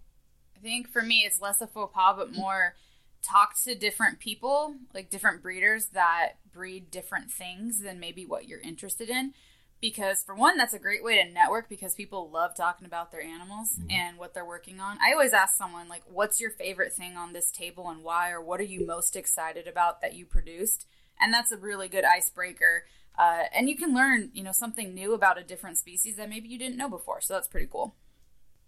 I 0.56 0.60
think 0.60 0.90
for 0.90 1.02
me, 1.02 1.24
it's 1.26 1.41
less 1.41 1.62
a 1.62 1.68
faux 1.68 1.94
pas, 1.94 2.16
but 2.18 2.34
more 2.36 2.76
talk 3.22 3.56
to 3.64 3.76
different 3.76 4.19
people, 4.19 4.76
like 4.94 5.10
different 5.10 5.41
breeders 5.41 5.88
that 5.88 6.34
breed 6.52 6.89
different 6.91 7.31
things 7.31 7.81
than 7.81 7.99
maybe 7.99 8.26
what 8.26 8.48
you're 8.48 8.60
interested 8.60 9.10
in. 9.10 9.34
Because 9.80 10.23
for 10.23 10.34
one, 10.34 10.57
that's 10.57 10.73
a 10.73 10.80
great 10.80 11.03
way 11.03 11.22
to 11.22 11.31
network 11.31 11.69
because 11.69 11.94
people 11.94 12.31
love 12.31 12.56
talking 12.56 12.88
about 12.88 13.11
their 13.11 13.22
animals 13.22 13.80
and 13.91 14.18
what 14.18 14.34
they're 14.34 14.44
working 14.44 14.80
on. 14.80 14.98
I 14.99 15.11
always 15.11 15.34
ask 15.34 15.56
someone 15.56 15.88
like, 15.88 16.02
"What's 16.07 16.39
your 16.39 16.49
favorite 16.49 16.94
thing 16.94 17.15
on 17.15 17.34
this 17.34 17.52
table 17.52 17.88
and 17.89 18.03
why?" 18.03 18.31
or 18.31 18.41
"What 18.41 18.60
are 18.60 18.64
you 18.64 18.88
most 18.88 19.15
excited 19.15 19.68
about 19.68 20.02
that 20.02 20.15
you 20.15 20.26
produced?" 20.26 20.88
And 21.19 21.31
that's 21.31 21.52
a 21.52 21.57
really 21.57 21.88
good 21.89 22.06
icebreaker. 22.06 22.85
Uh, 23.19 23.44
and 23.53 23.69
you 23.69 23.76
can 23.76 23.94
learn, 23.94 24.31
you 24.34 24.44
know, 24.44 24.52
something 24.52 24.95
new 24.95 25.14
about 25.14 25.38
a 25.38 25.44
different 25.44 25.77
species 25.77 26.15
that 26.15 26.30
maybe 26.30 26.48
you 26.49 26.57
didn't 26.57 26.77
know 26.77 26.89
before. 26.89 27.22
So 27.22 27.35
that's 27.35 27.48
pretty 27.48 27.68
cool. 27.68 27.95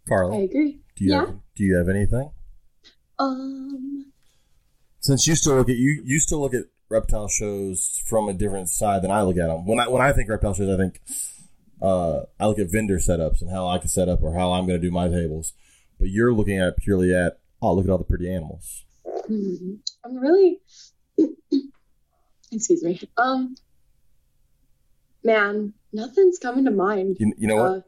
Carla, 0.07 0.37
I 0.37 0.41
agree. 0.41 0.79
do 0.95 1.05
you 1.05 1.11
yeah. 1.11 1.19
have, 1.21 1.39
do 1.55 1.63
you 1.63 1.75
have 1.75 1.89
anything? 1.89 2.31
Um. 3.17 4.11
Since 5.01 5.27
you 5.27 5.35
still 5.35 5.55
look 5.55 5.69
at 5.69 5.77
you 5.77 6.01
you 6.05 6.19
still 6.19 6.41
look 6.41 6.53
at 6.53 6.65
reptile 6.89 7.27
shows 7.27 8.01
from 8.05 8.27
a 8.27 8.33
different 8.33 8.69
side 8.69 9.01
than 9.01 9.11
I 9.11 9.21
look 9.21 9.37
at 9.37 9.47
them. 9.47 9.65
When 9.65 9.79
I 9.79 9.87
when 9.87 10.01
I 10.01 10.11
think 10.11 10.29
reptile 10.29 10.53
shows, 10.53 10.69
I 10.73 10.77
think 10.77 10.99
uh, 11.81 12.21
I 12.39 12.47
look 12.47 12.59
at 12.59 12.71
vendor 12.71 12.97
setups 12.97 13.41
and 13.41 13.51
how 13.51 13.67
I 13.67 13.77
can 13.77 13.87
set 13.87 14.09
up 14.09 14.21
or 14.21 14.33
how 14.33 14.51
I'm 14.51 14.67
going 14.67 14.79
to 14.79 14.85
do 14.85 14.91
my 14.91 15.07
tables. 15.07 15.53
But 15.99 16.09
you're 16.09 16.33
looking 16.33 16.57
at 16.57 16.67
it 16.69 16.77
purely 16.77 17.13
at 17.13 17.39
oh 17.61 17.73
look 17.73 17.85
at 17.85 17.91
all 17.91 17.97
the 17.97 18.03
pretty 18.03 18.33
animals. 18.33 18.83
hmm, 19.05 19.75
I'm 20.03 20.17
really. 20.17 20.59
excuse 22.51 22.83
me. 22.83 22.99
Um. 23.17 23.55
Man, 25.23 25.73
nothing's 25.91 26.39
coming 26.39 26.63
to 26.63 26.71
mind. 26.71 27.17
You, 27.19 27.33
you 27.37 27.47
know 27.47 27.55
what? 27.57 27.71
Uh, 27.71 27.81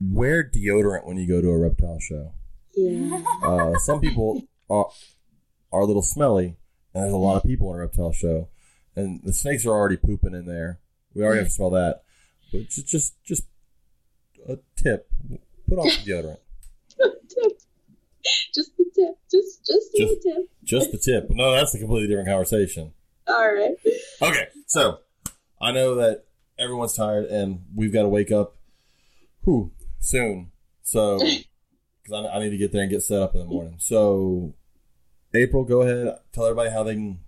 Wear 0.00 0.42
deodorant 0.42 1.06
when 1.06 1.18
you 1.18 1.28
go 1.28 1.40
to 1.40 1.48
a 1.48 1.58
reptile 1.58 2.00
show. 2.00 2.32
yeah. 2.74 3.22
Uh, 3.42 3.74
some 3.78 4.00
people 4.00 4.42
are 4.68 4.86
are 5.74 5.80
a 5.80 5.86
little 5.86 6.02
smelly, 6.02 6.56
and 6.94 7.02
there's 7.02 7.12
a 7.12 7.16
lot 7.16 7.36
of 7.36 7.42
mm-hmm. 7.42 7.48
people 7.48 7.70
in 7.70 7.76
a 7.76 7.80
reptile 7.80 8.12
show, 8.12 8.48
and 8.94 9.20
the 9.24 9.32
snakes 9.32 9.66
are 9.66 9.70
already 9.70 9.96
pooping 9.96 10.34
in 10.34 10.46
there. 10.46 10.78
We 11.14 11.24
already 11.24 11.40
have 11.40 11.48
to 11.48 11.52
mm-hmm. 11.52 11.56
smell 11.56 11.70
that. 11.70 12.02
But 12.52 12.68
just 12.68 12.86
just 12.86 13.24
just 13.24 13.42
a 14.48 14.58
tip: 14.76 15.10
put 15.68 15.78
on 15.78 15.90
some 15.90 16.04
deodorant. 16.04 16.38
tip. 17.28 17.52
Just 18.54 18.74
the 18.78 18.84
tip. 18.94 19.18
Just 19.30 19.66
just 19.66 19.92
the 19.92 19.98
Just- 19.98 20.22
tip. 20.22 20.50
Just 20.62 20.92
the 20.92 20.98
tip. 20.98 21.28
No, 21.28 21.52
that's 21.52 21.74
a 21.74 21.78
completely 21.78 22.08
different 22.08 22.28
conversation. 22.28 22.94
All 23.26 23.52
right. 23.52 23.74
Okay, 24.22 24.46
so 24.66 25.00
I 25.60 25.72
know 25.72 25.96
that 25.96 26.24
everyone's 26.58 26.94
tired, 26.94 27.26
and 27.26 27.64
we've 27.74 27.92
got 27.92 28.02
to 28.02 28.08
wake 28.08 28.32
up, 28.32 28.56
whew, 29.42 29.72
soon. 30.00 30.52
So 30.82 31.18
because 32.04 32.12
I, 32.12 32.36
I 32.36 32.38
need 32.38 32.50
to 32.50 32.56
get 32.56 32.72
there 32.72 32.82
and 32.82 32.90
get 32.90 33.02
set 33.02 33.20
up 33.20 33.34
in 33.34 33.40
the 33.40 33.46
morning. 33.46 33.76
So 33.78 34.54
April, 35.34 35.64
go 35.64 35.82
ahead, 35.82 36.18
tell 36.32 36.44
everybody 36.46 36.70
how 36.70 36.82
they 36.84 36.94
can 36.94 37.18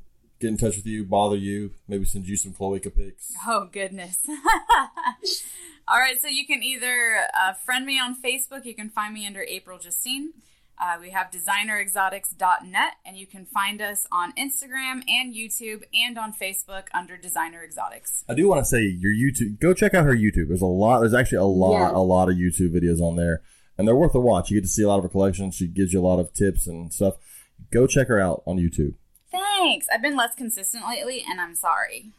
get 0.40 0.48
in 0.48 0.56
touch 0.56 0.76
with 0.76 0.86
you, 0.86 1.04
bother 1.04 1.36
you, 1.36 1.72
maybe 1.88 2.04
send 2.04 2.26
you 2.28 2.36
some 2.36 2.52
cloaca 2.52 2.90
pics. 2.90 3.32
Oh, 3.46 3.68
goodness. 3.72 4.18
All 5.88 5.98
right, 5.98 6.20
so 6.20 6.28
you 6.28 6.46
can 6.46 6.62
either 6.62 7.18
uh, 7.40 7.52
friend 7.54 7.86
me 7.86 7.98
on 7.98 8.16
Facebook. 8.20 8.64
You 8.64 8.74
can 8.74 8.90
find 8.90 9.14
me 9.14 9.26
under 9.26 9.42
April 9.42 9.78
Justine. 9.78 10.32
Uh, 10.78 10.96
we 11.00 11.10
have 11.10 11.30
designerexotics.net, 11.30 12.92
and 13.06 13.16
you 13.16 13.26
can 13.26 13.46
find 13.46 13.80
us 13.80 14.06
on 14.12 14.32
Instagram 14.34 15.02
and 15.08 15.34
YouTube 15.34 15.82
and 15.94 16.18
on 16.18 16.32
Facebook 16.34 16.84
under 16.92 17.16
Designer 17.16 17.62
Exotics. 17.64 18.24
I 18.28 18.34
do 18.34 18.46
want 18.48 18.60
to 18.60 18.64
say 18.66 18.82
your 18.82 19.12
YouTube. 19.12 19.58
Go 19.58 19.72
check 19.72 19.94
out 19.94 20.04
her 20.04 20.14
YouTube. 20.14 20.48
There's 20.48 20.60
a 20.60 20.66
lot. 20.66 21.00
There's 21.00 21.14
actually 21.14 21.38
a 21.38 21.44
lot, 21.44 21.78
Yes. 21.80 21.92
a 21.94 21.98
lot 21.98 22.28
of 22.28 22.34
YouTube 22.36 22.74
videos 22.74 23.00
on 23.00 23.16
there, 23.16 23.40
and 23.78 23.88
they're 23.88 23.96
worth 23.96 24.14
a 24.14 24.20
watch. 24.20 24.50
You 24.50 24.58
get 24.60 24.66
to 24.66 24.70
see 24.70 24.82
a 24.82 24.88
lot 24.88 24.98
of 24.98 25.04
her 25.04 25.08
collection. 25.08 25.50
She 25.50 25.66
gives 25.66 25.92
you 25.94 26.00
a 26.00 26.06
lot 26.06 26.18
of 26.18 26.34
tips 26.34 26.66
and 26.66 26.92
stuff. 26.92 27.14
Go 27.70 27.86
check 27.86 28.08
her 28.08 28.20
out 28.20 28.42
on 28.46 28.56
YouTube. 28.58 28.94
Thanks. 29.30 29.86
I've 29.92 30.02
been 30.02 30.16
less 30.16 30.34
consistent 30.34 30.84
lately, 30.88 31.24
and 31.28 31.40
I'm 31.40 31.54
sorry, 31.54 32.12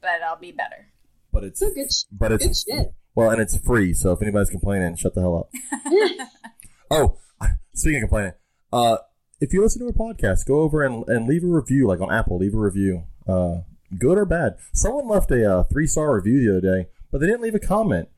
but 0.00 0.22
I'll 0.24 0.38
be 0.38 0.52
better. 0.52 0.88
But 1.32 1.44
it's 1.44 1.60
So 1.60 1.72
good. 1.72 1.90
sh- 1.92 2.04
but 2.12 2.30
it's 2.32 2.46
Good 2.64 2.76
shit. 2.76 2.94
well, 3.14 3.30
and 3.30 3.40
it's 3.40 3.56
free. 3.56 3.94
So 3.94 4.12
if 4.12 4.20
anybody's 4.22 4.50
complaining, 4.50 4.96
shut 4.96 5.14
the 5.14 5.20
hell 5.22 5.36
up. 5.38 6.28
oh, 6.90 7.18
speaking 7.74 8.02
of 8.02 8.08
complaining, 8.08 8.32
uh, 8.72 8.98
if 9.40 9.52
you 9.52 9.62
listen 9.62 9.80
to 9.82 9.88
a 9.88 9.92
podcast, 9.92 10.46
go 10.46 10.60
over 10.60 10.82
and, 10.82 11.08
and 11.08 11.26
leave 11.26 11.42
a 11.42 11.46
review, 11.48 11.86
like 11.88 12.00
on 12.00 12.12
Apple, 12.12 12.38
leave 12.38 12.54
a 12.54 12.58
review, 12.58 13.04
uh, 13.26 13.60
good 13.98 14.18
or 14.18 14.24
bad. 14.24 14.56
Someone 14.72 15.08
left 15.08 15.30
a 15.30 15.50
uh, 15.50 15.62
three 15.64 15.86
star 15.86 16.14
review 16.14 16.40
the 16.40 16.58
other 16.58 16.82
day, 16.82 16.88
but 17.10 17.20
they 17.20 17.26
didn't 17.26 17.40
leave 17.42 17.54
a 17.54 17.58
comment. 17.60 18.08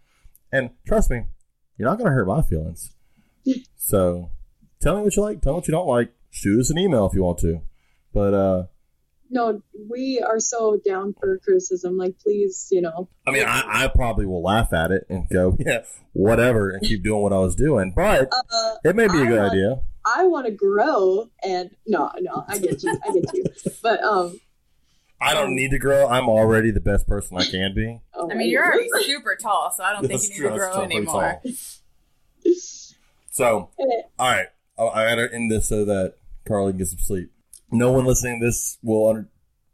And 0.53 0.71
trust 0.87 1.11
me, 1.11 1.23
you're 1.79 1.89
not 1.89 1.99
going 1.99 2.07
to 2.11 2.13
hurt 2.15 2.27
my 2.27 2.43
feelings. 2.43 2.93
so 3.77 4.31
tell 4.81 4.97
me 4.97 5.03
what 5.03 5.17
you 5.17 5.23
like, 5.23 5.41
tell 5.41 5.53
me 5.53 5.57
what 5.59 5.69
you 5.69 5.73
don't 5.73 5.87
like. 5.87 6.13
Shoot 6.37 6.59
us 6.61 6.71
an 6.71 6.79
email 6.79 7.07
if 7.07 7.15
you 7.15 7.23
want 7.23 7.39
to. 7.39 7.61
But 8.13 8.35
uh, 8.35 8.65
No, 9.31 9.63
we 9.89 10.21
are 10.21 10.41
so 10.41 10.81
down 10.85 11.15
for 11.19 11.39
criticism. 11.39 11.97
Like, 11.97 12.19
please, 12.19 12.67
you 12.73 12.81
know. 12.83 13.09
I 13.25 13.31
mean, 13.31 13.45
I, 13.47 13.85
I 13.85 13.89
probably 13.89 14.27
will 14.27 14.43
laugh 14.43 14.73
at 14.73 14.91
it 14.91 15.07
and 15.09 15.29
go, 15.29 15.57
yeah, 15.61 15.85
whatever, 16.13 16.71
and 16.71 16.83
keep 16.83 17.05
doing 17.05 17.23
what 17.23 17.33
I 17.33 17.39
was 17.39 17.55
doing. 17.55 17.93
But 17.95 18.33
Uh, 18.33 18.75
it 18.85 18.97
may 18.97 19.07
be 19.07 19.23
a 19.23 19.27
good 19.27 19.39
I- 19.39 19.47
idea. 19.49 19.83
I 20.07 20.27
want 20.27 20.45
to 20.47 20.53
grow, 20.53 21.31
and 21.43 21.71
no, 21.87 22.11
no, 22.21 22.45
I 22.47 22.59
get 22.59 22.83
you, 22.83 22.91
I 23.09 23.13
get 23.13 23.25
you. 23.33 23.45
But 23.83 24.03
um, 24.05 24.39
I 25.19 25.33
don't 25.33 25.55
need 25.55 25.71
to 25.71 25.79
grow. 25.79 26.07
I'm 26.09 26.29
already 26.29 26.71
the 26.73 26.81
best 26.81 27.07
person 27.07 27.39
I 27.39 27.45
can 27.47 27.75
be. 27.75 28.01
oh 28.15 28.31
I 28.31 28.35
mean, 28.35 28.51
you're 28.51 28.63
already 28.63 28.85
goodness. 28.91 29.07
super 29.07 29.35
tall, 29.41 29.73
so 29.75 29.83
I 29.83 29.95
don't 29.95 30.07
think 30.07 30.23
you 30.25 30.29
need 30.31 30.37
true. 30.37 30.51
to 30.51 30.57
grow 30.57 30.83
anymore. 30.83 31.41
So, 33.31 33.71
all 34.19 34.31
right, 34.31 34.49
I 34.79 34.83
I 34.83 35.09
gotta 35.09 35.33
end 35.35 35.51
this 35.51 35.69
so 35.69 35.85
that 35.87 36.17
Carly 36.47 36.73
can 36.73 36.79
get 36.79 36.89
some 36.89 36.99
sleep. 36.99 37.31
No 37.71 37.93
one 37.93 38.05
listening 38.05 38.41
to 38.41 38.47
this 38.47 38.79
will 38.83 39.27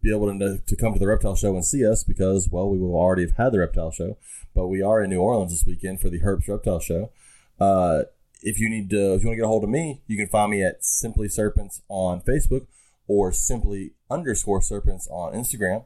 be 0.03 0.15
able 0.15 0.27
to 0.39 0.59
to 0.59 0.77
come 0.77 0.93
to 0.93 0.99
the 0.99 1.07
reptile 1.07 1.37
show 1.37 1.55
and 1.55 1.65
see 1.65 1.87
us 1.87 2.05
because, 2.05 2.49
well, 2.51 2.71
we 2.71 2.79
will 2.79 2.95
already 2.95 3.23
have 3.23 3.37
had 3.37 3.53
the 3.53 3.59
reptile 3.59 3.91
show, 3.91 4.17
but 4.55 4.69
we 4.69 4.83
are 4.83 5.03
in 5.03 5.11
New 5.11 5.21
Orleans 5.21 5.53
this 5.53 5.67
weekend 5.67 6.01
for 6.01 6.09
the 6.09 6.21
Herps 6.21 6.49
Reptile 6.49 6.81
Show. 6.81 7.13
Uh, 7.59 8.03
if 8.43 8.59
you 8.59 8.71
need 8.71 8.89
to, 8.91 9.15
if 9.15 9.23
you 9.23 9.29
want 9.29 9.37
to 9.37 9.43
get 9.43 9.45
a 9.45 9.49
hold 9.49 9.65
of 9.65 9.71
me, 9.71 10.03
you 10.07 10.17
can 10.17 10.29
find 10.29 10.51
me 10.51 10.63
at 10.65 10.85
Simply 10.85 11.29
Serpents 11.29 11.83
on 11.89 12.23
Facebook 12.23 12.67
or 13.07 13.33
Simply 13.33 13.93
underscore 14.11 14.63
Serpents 14.63 15.07
on 15.11 15.35
Instagram, 15.35 15.85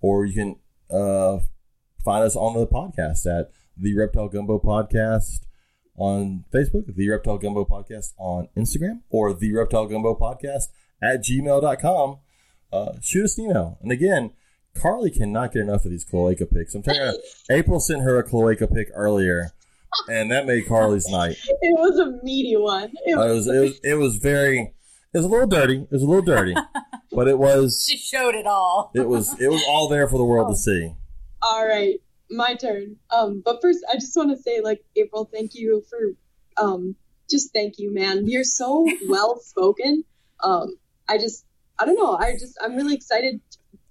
or 0.00 0.24
you 0.24 0.34
can 0.34 0.56
uh, 0.90 1.40
find 2.02 2.24
us 2.24 2.36
on 2.36 2.58
the 2.58 2.66
podcast 2.66 3.26
at 3.26 3.50
the 3.76 3.94
Reptile 3.96 4.28
Gumbo 4.28 4.58
Podcast 4.58 5.40
on 6.00 6.44
Facebook, 6.52 6.94
the 6.96 7.08
Reptile 7.10 7.38
Gumbo 7.38 7.64
Podcast 7.64 8.14
on 8.18 8.48
Instagram, 8.56 9.02
or 9.10 9.32
the 9.34 9.52
Reptile 9.52 9.86
Gumbo 9.86 10.14
Podcast 10.14 10.64
at 11.02 11.22
gmail.com. 11.22 12.18
Uh, 12.72 12.92
shoot 13.02 13.24
us 13.24 13.36
an 13.38 13.44
email. 13.44 13.78
And 13.82 13.92
again, 13.92 14.32
Carly 14.74 15.10
cannot 15.10 15.52
get 15.52 15.62
enough 15.62 15.84
of 15.84 15.90
these 15.90 16.04
cloaca 16.04 16.46
pics. 16.46 16.74
I'm 16.74 16.82
telling 16.82 17.00
you, 17.00 17.20
April 17.50 17.80
sent 17.80 18.02
her 18.02 18.18
a 18.18 18.22
cloaca 18.22 18.66
pic 18.66 18.88
earlier, 18.94 19.50
and 20.08 20.30
that 20.30 20.46
made 20.46 20.66
Carly's 20.68 21.06
night. 21.08 21.36
It 21.46 21.78
was 21.78 21.98
a 21.98 22.24
meaty 22.24 22.56
one. 22.56 22.92
It 23.04 23.14
Uh, 23.18 23.26
was, 23.34 23.46
It 23.46 23.50
was, 23.50 23.56
it 23.56 23.60
was, 23.60 23.80
it 23.84 23.94
was 23.94 24.16
very, 24.16 24.58
it 25.12 25.18
was 25.18 25.24
a 25.26 25.28
little 25.28 25.48
dirty. 25.48 25.82
It 25.82 25.90
was 25.90 26.02
a 26.02 26.06
little 26.06 26.22
dirty, 26.24 26.54
but 27.12 27.28
it 27.28 27.38
was, 27.38 27.84
She 27.88 27.98
showed 27.98 28.34
it 28.36 28.46
all. 28.46 28.90
it 28.94 29.06
was, 29.08 29.38
it 29.40 29.48
was 29.50 29.62
all 29.68 29.88
there 29.88 30.08
for 30.08 30.16
the 30.16 30.24
world 30.24 30.48
to 30.50 30.56
see. 30.56 30.94
all 31.42 31.66
right. 31.66 31.96
My 32.30 32.54
turn. 32.54 32.96
Um, 33.10 33.42
but 33.44 33.60
first, 33.60 33.84
I 33.90 33.94
just 33.94 34.16
want 34.16 34.30
to 34.30 34.42
say, 34.42 34.60
like, 34.60 34.84
April, 34.96 35.28
thank 35.32 35.54
you 35.54 35.82
for, 35.90 36.14
um, 36.56 36.94
just 37.28 37.52
thank 37.52 37.78
you, 37.78 37.92
man. 37.92 38.28
You're 38.28 38.44
so 38.44 38.86
well 39.08 39.40
spoken. 39.40 40.04
Um, 40.42 40.76
I 41.08 41.18
just, 41.18 41.44
I 41.78 41.86
don't 41.86 41.96
know. 41.96 42.16
I 42.16 42.32
just, 42.32 42.56
I'm 42.62 42.76
really 42.76 42.94
excited. 42.94 43.40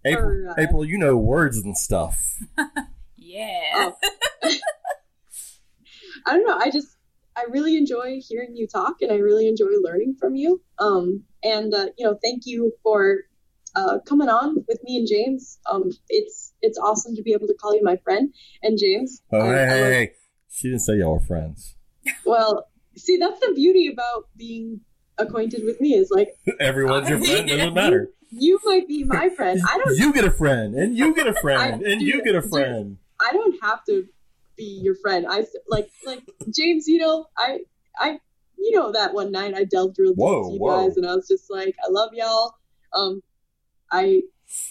April, 0.06 0.48
Or, 0.48 0.50
uh, 0.52 0.56
April, 0.58 0.86
you 0.86 0.98
know 0.98 1.18
words 1.18 1.58
and 1.58 1.78
stuff. 1.78 2.38
Yeah. 3.30 3.62
Oh. 3.76 3.96
I 6.26 6.34
don't 6.34 6.48
know. 6.48 6.58
I 6.58 6.72
just 6.72 6.98
I 7.36 7.44
really 7.50 7.78
enjoy 7.78 8.20
hearing 8.28 8.56
you 8.56 8.68
talk, 8.68 8.96
and 9.02 9.12
I 9.12 9.16
really 9.16 9.48
enjoy 9.48 9.72
learning 9.82 10.16
from 10.20 10.36
you. 10.36 10.62
Um, 10.80 11.24
and 11.44 11.74
uh, 11.74 11.88
you 11.98 12.06
know, 12.06 12.18
thank 12.24 12.44
you 12.46 12.74
for 12.82 13.20
uh, 13.80 14.00
coming 14.12 14.30
on 14.30 14.50
with 14.68 14.80
me 14.84 14.98
and 15.00 15.08
James. 15.08 15.60
Um, 15.72 15.84
it's 16.10 16.54
it's 16.62 16.78
awesome 16.78 17.16
to 17.16 17.22
be 17.24 17.34
able 17.34 17.48
to 17.48 17.54
call 17.62 17.74
you 17.76 17.84
my 17.84 17.98
friend. 17.98 18.34
And 18.64 18.78
James, 18.78 19.22
Oh, 19.32 19.40
I- 19.40 19.44
hey, 19.46 19.66
hey, 19.68 19.82
love- 19.84 19.92
hey. 19.94 20.12
She 20.52 20.68
didn't 20.70 20.82
say 20.82 20.96
y'all 20.98 21.14
were 21.20 21.26
friends. 21.34 21.76
well, 22.26 22.68
see, 22.98 23.18
that's 23.18 23.40
the 23.40 23.54
beauty 23.54 23.88
about 23.88 24.28
being 24.36 24.82
acquainted 25.18 25.64
with 25.64 25.80
me 25.80 25.94
is 25.94 26.10
like 26.12 26.30
Everyone's 26.60 27.08
your 27.10 27.20
friend. 27.20 27.48
Doesn't 27.48 27.74
matter. 27.84 28.10
you 28.32 28.60
might 28.66 28.88
be 28.88 29.04
my 29.04 29.30
friend. 29.30 29.62
I 29.68 29.78
don't 29.78 29.96
You 29.98 30.12
get 30.14 30.26
a 30.26 30.32
friend, 30.32 30.76
and 30.76 30.98
you 30.98 31.14
get 31.16 31.28
a 31.28 31.34
friend, 31.42 31.86
I- 31.86 31.92
and 31.92 32.02
you 32.02 32.24
get 32.24 32.36
a 32.36 32.42
dude. 32.42 32.50
friend. 32.50 32.98
I 33.22 33.32
don't 33.34 33.56
have 33.62 33.84
to 33.86 34.08
be 34.58 34.80
your 34.84 34.96
friend. 34.96 35.26
I 35.30 35.46
like 35.68 35.90
like 36.06 36.24
James. 36.54 36.88
You 36.88 37.00
know, 37.00 37.26
I 37.38 37.60
I 38.00 38.20
you 38.58 38.72
know 38.76 38.92
that 38.92 39.14
one 39.14 39.32
night 39.32 39.54
I 39.56 39.64
delved 39.66 39.98
real 40.00 40.12
deep 40.14 40.18
Whoa, 40.18 40.48
to 40.50 40.54
you 40.54 40.60
whoa. 40.60 40.88
guys, 40.88 40.98
and 40.98 41.06
I 41.06 41.16
was 41.16 41.28
just 41.28 41.50
like, 41.50 41.76
I 41.86 41.90
love 41.90 42.10
y'all. 42.14 42.56
Um, 42.94 43.22
I 43.92 44.22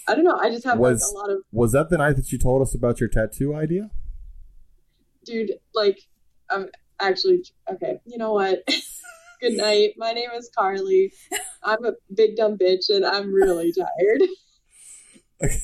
I 0.07 0.15
don't 0.15 0.23
know. 0.25 0.37
I 0.37 0.49
just 0.49 0.65
have 0.65 0.77
Was- 0.79 1.01
like 1.01 1.11
a 1.11 1.17
lot 1.29 1.37
of 1.37 1.43
Was 1.51 1.71
that 1.73 1.89
the 1.89 1.97
night 1.97 2.15
that 2.17 2.31
you 2.31 2.37
told 2.37 2.61
us 2.61 2.73
about 2.75 2.99
your 2.99 3.09
tattoo 3.09 3.55
idea? 3.55 3.91
dude. 5.25 5.51
Like, 5.75 5.99
I'm 6.49 6.69
actually 6.99 7.43
okay. 7.71 7.99
You 8.05 8.17
know 8.17 8.33
what? 8.33 8.63
Good 9.41 9.53
night. 9.53 9.91
My 9.97 10.11
name 10.11 10.29
is 10.35 10.49
Carly. 10.57 11.13
I'm 11.63 11.85
a 11.85 11.91
big 12.13 12.35
dumb 12.35 12.57
bitch, 12.57 12.89
and 12.89 13.05
I'm 13.05 13.31
really 13.33 13.71
tired. 13.71 14.21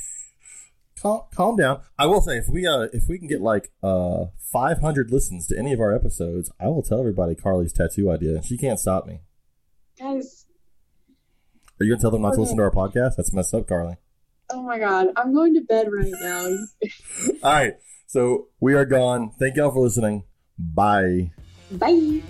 Calm, 1.02 1.22
calm 1.36 1.56
down. 1.58 1.82
I 2.00 2.06
will 2.06 2.22
say 2.22 2.38
if 2.38 2.48
we 2.48 2.66
uh 2.66 2.88
if 2.94 3.04
we 3.10 3.20
can 3.20 3.28
get 3.28 3.42
like 3.42 3.72
uh 3.84 4.26
500 4.52 5.12
listens 5.12 5.46
to 5.48 5.58
any 5.58 5.74
of 5.74 5.80
our 5.80 5.94
episodes, 5.94 6.50
I 6.60 6.68
will 6.68 6.82
tell 6.84 7.00
everybody 7.00 7.36
Carly's 7.36 7.74
tattoo 7.74 8.10
idea. 8.10 8.42
She 8.44 8.58
can't 8.58 8.80
stop 8.80 9.06
me. 9.06 9.20
Guys, 10.00 10.45
Are 11.80 11.84
you 11.84 11.92
gonna 11.92 12.02
tell 12.02 12.12
them 12.12 12.22
not 12.22 12.34
to 12.34 12.38
oh, 12.38 12.42
listen 12.42 12.58
to 12.58 12.64
our 12.64 12.72
podcast? 12.72 13.18
That's 13.18 13.34
messed 13.34 13.54
up, 13.54 13.68
Carly. 13.68 13.98
oh 14.52 14.64
my 14.64 14.80
god, 14.80 15.08
I'm 15.18 15.34
going 15.34 15.54
to 15.56 15.62
bed 15.62 15.88
right 15.92 16.14
now. 16.22 16.46
All 17.44 17.54
right, 17.54 17.74
so 18.08 18.48
we 18.60 18.74
are 18.74 18.86
gone. 18.86 19.32
Thank 19.40 19.58
y'all 19.58 19.72
for 19.72 19.82
listening. 19.82 20.24
Bye. 20.58 21.32
Bye. 21.72 22.22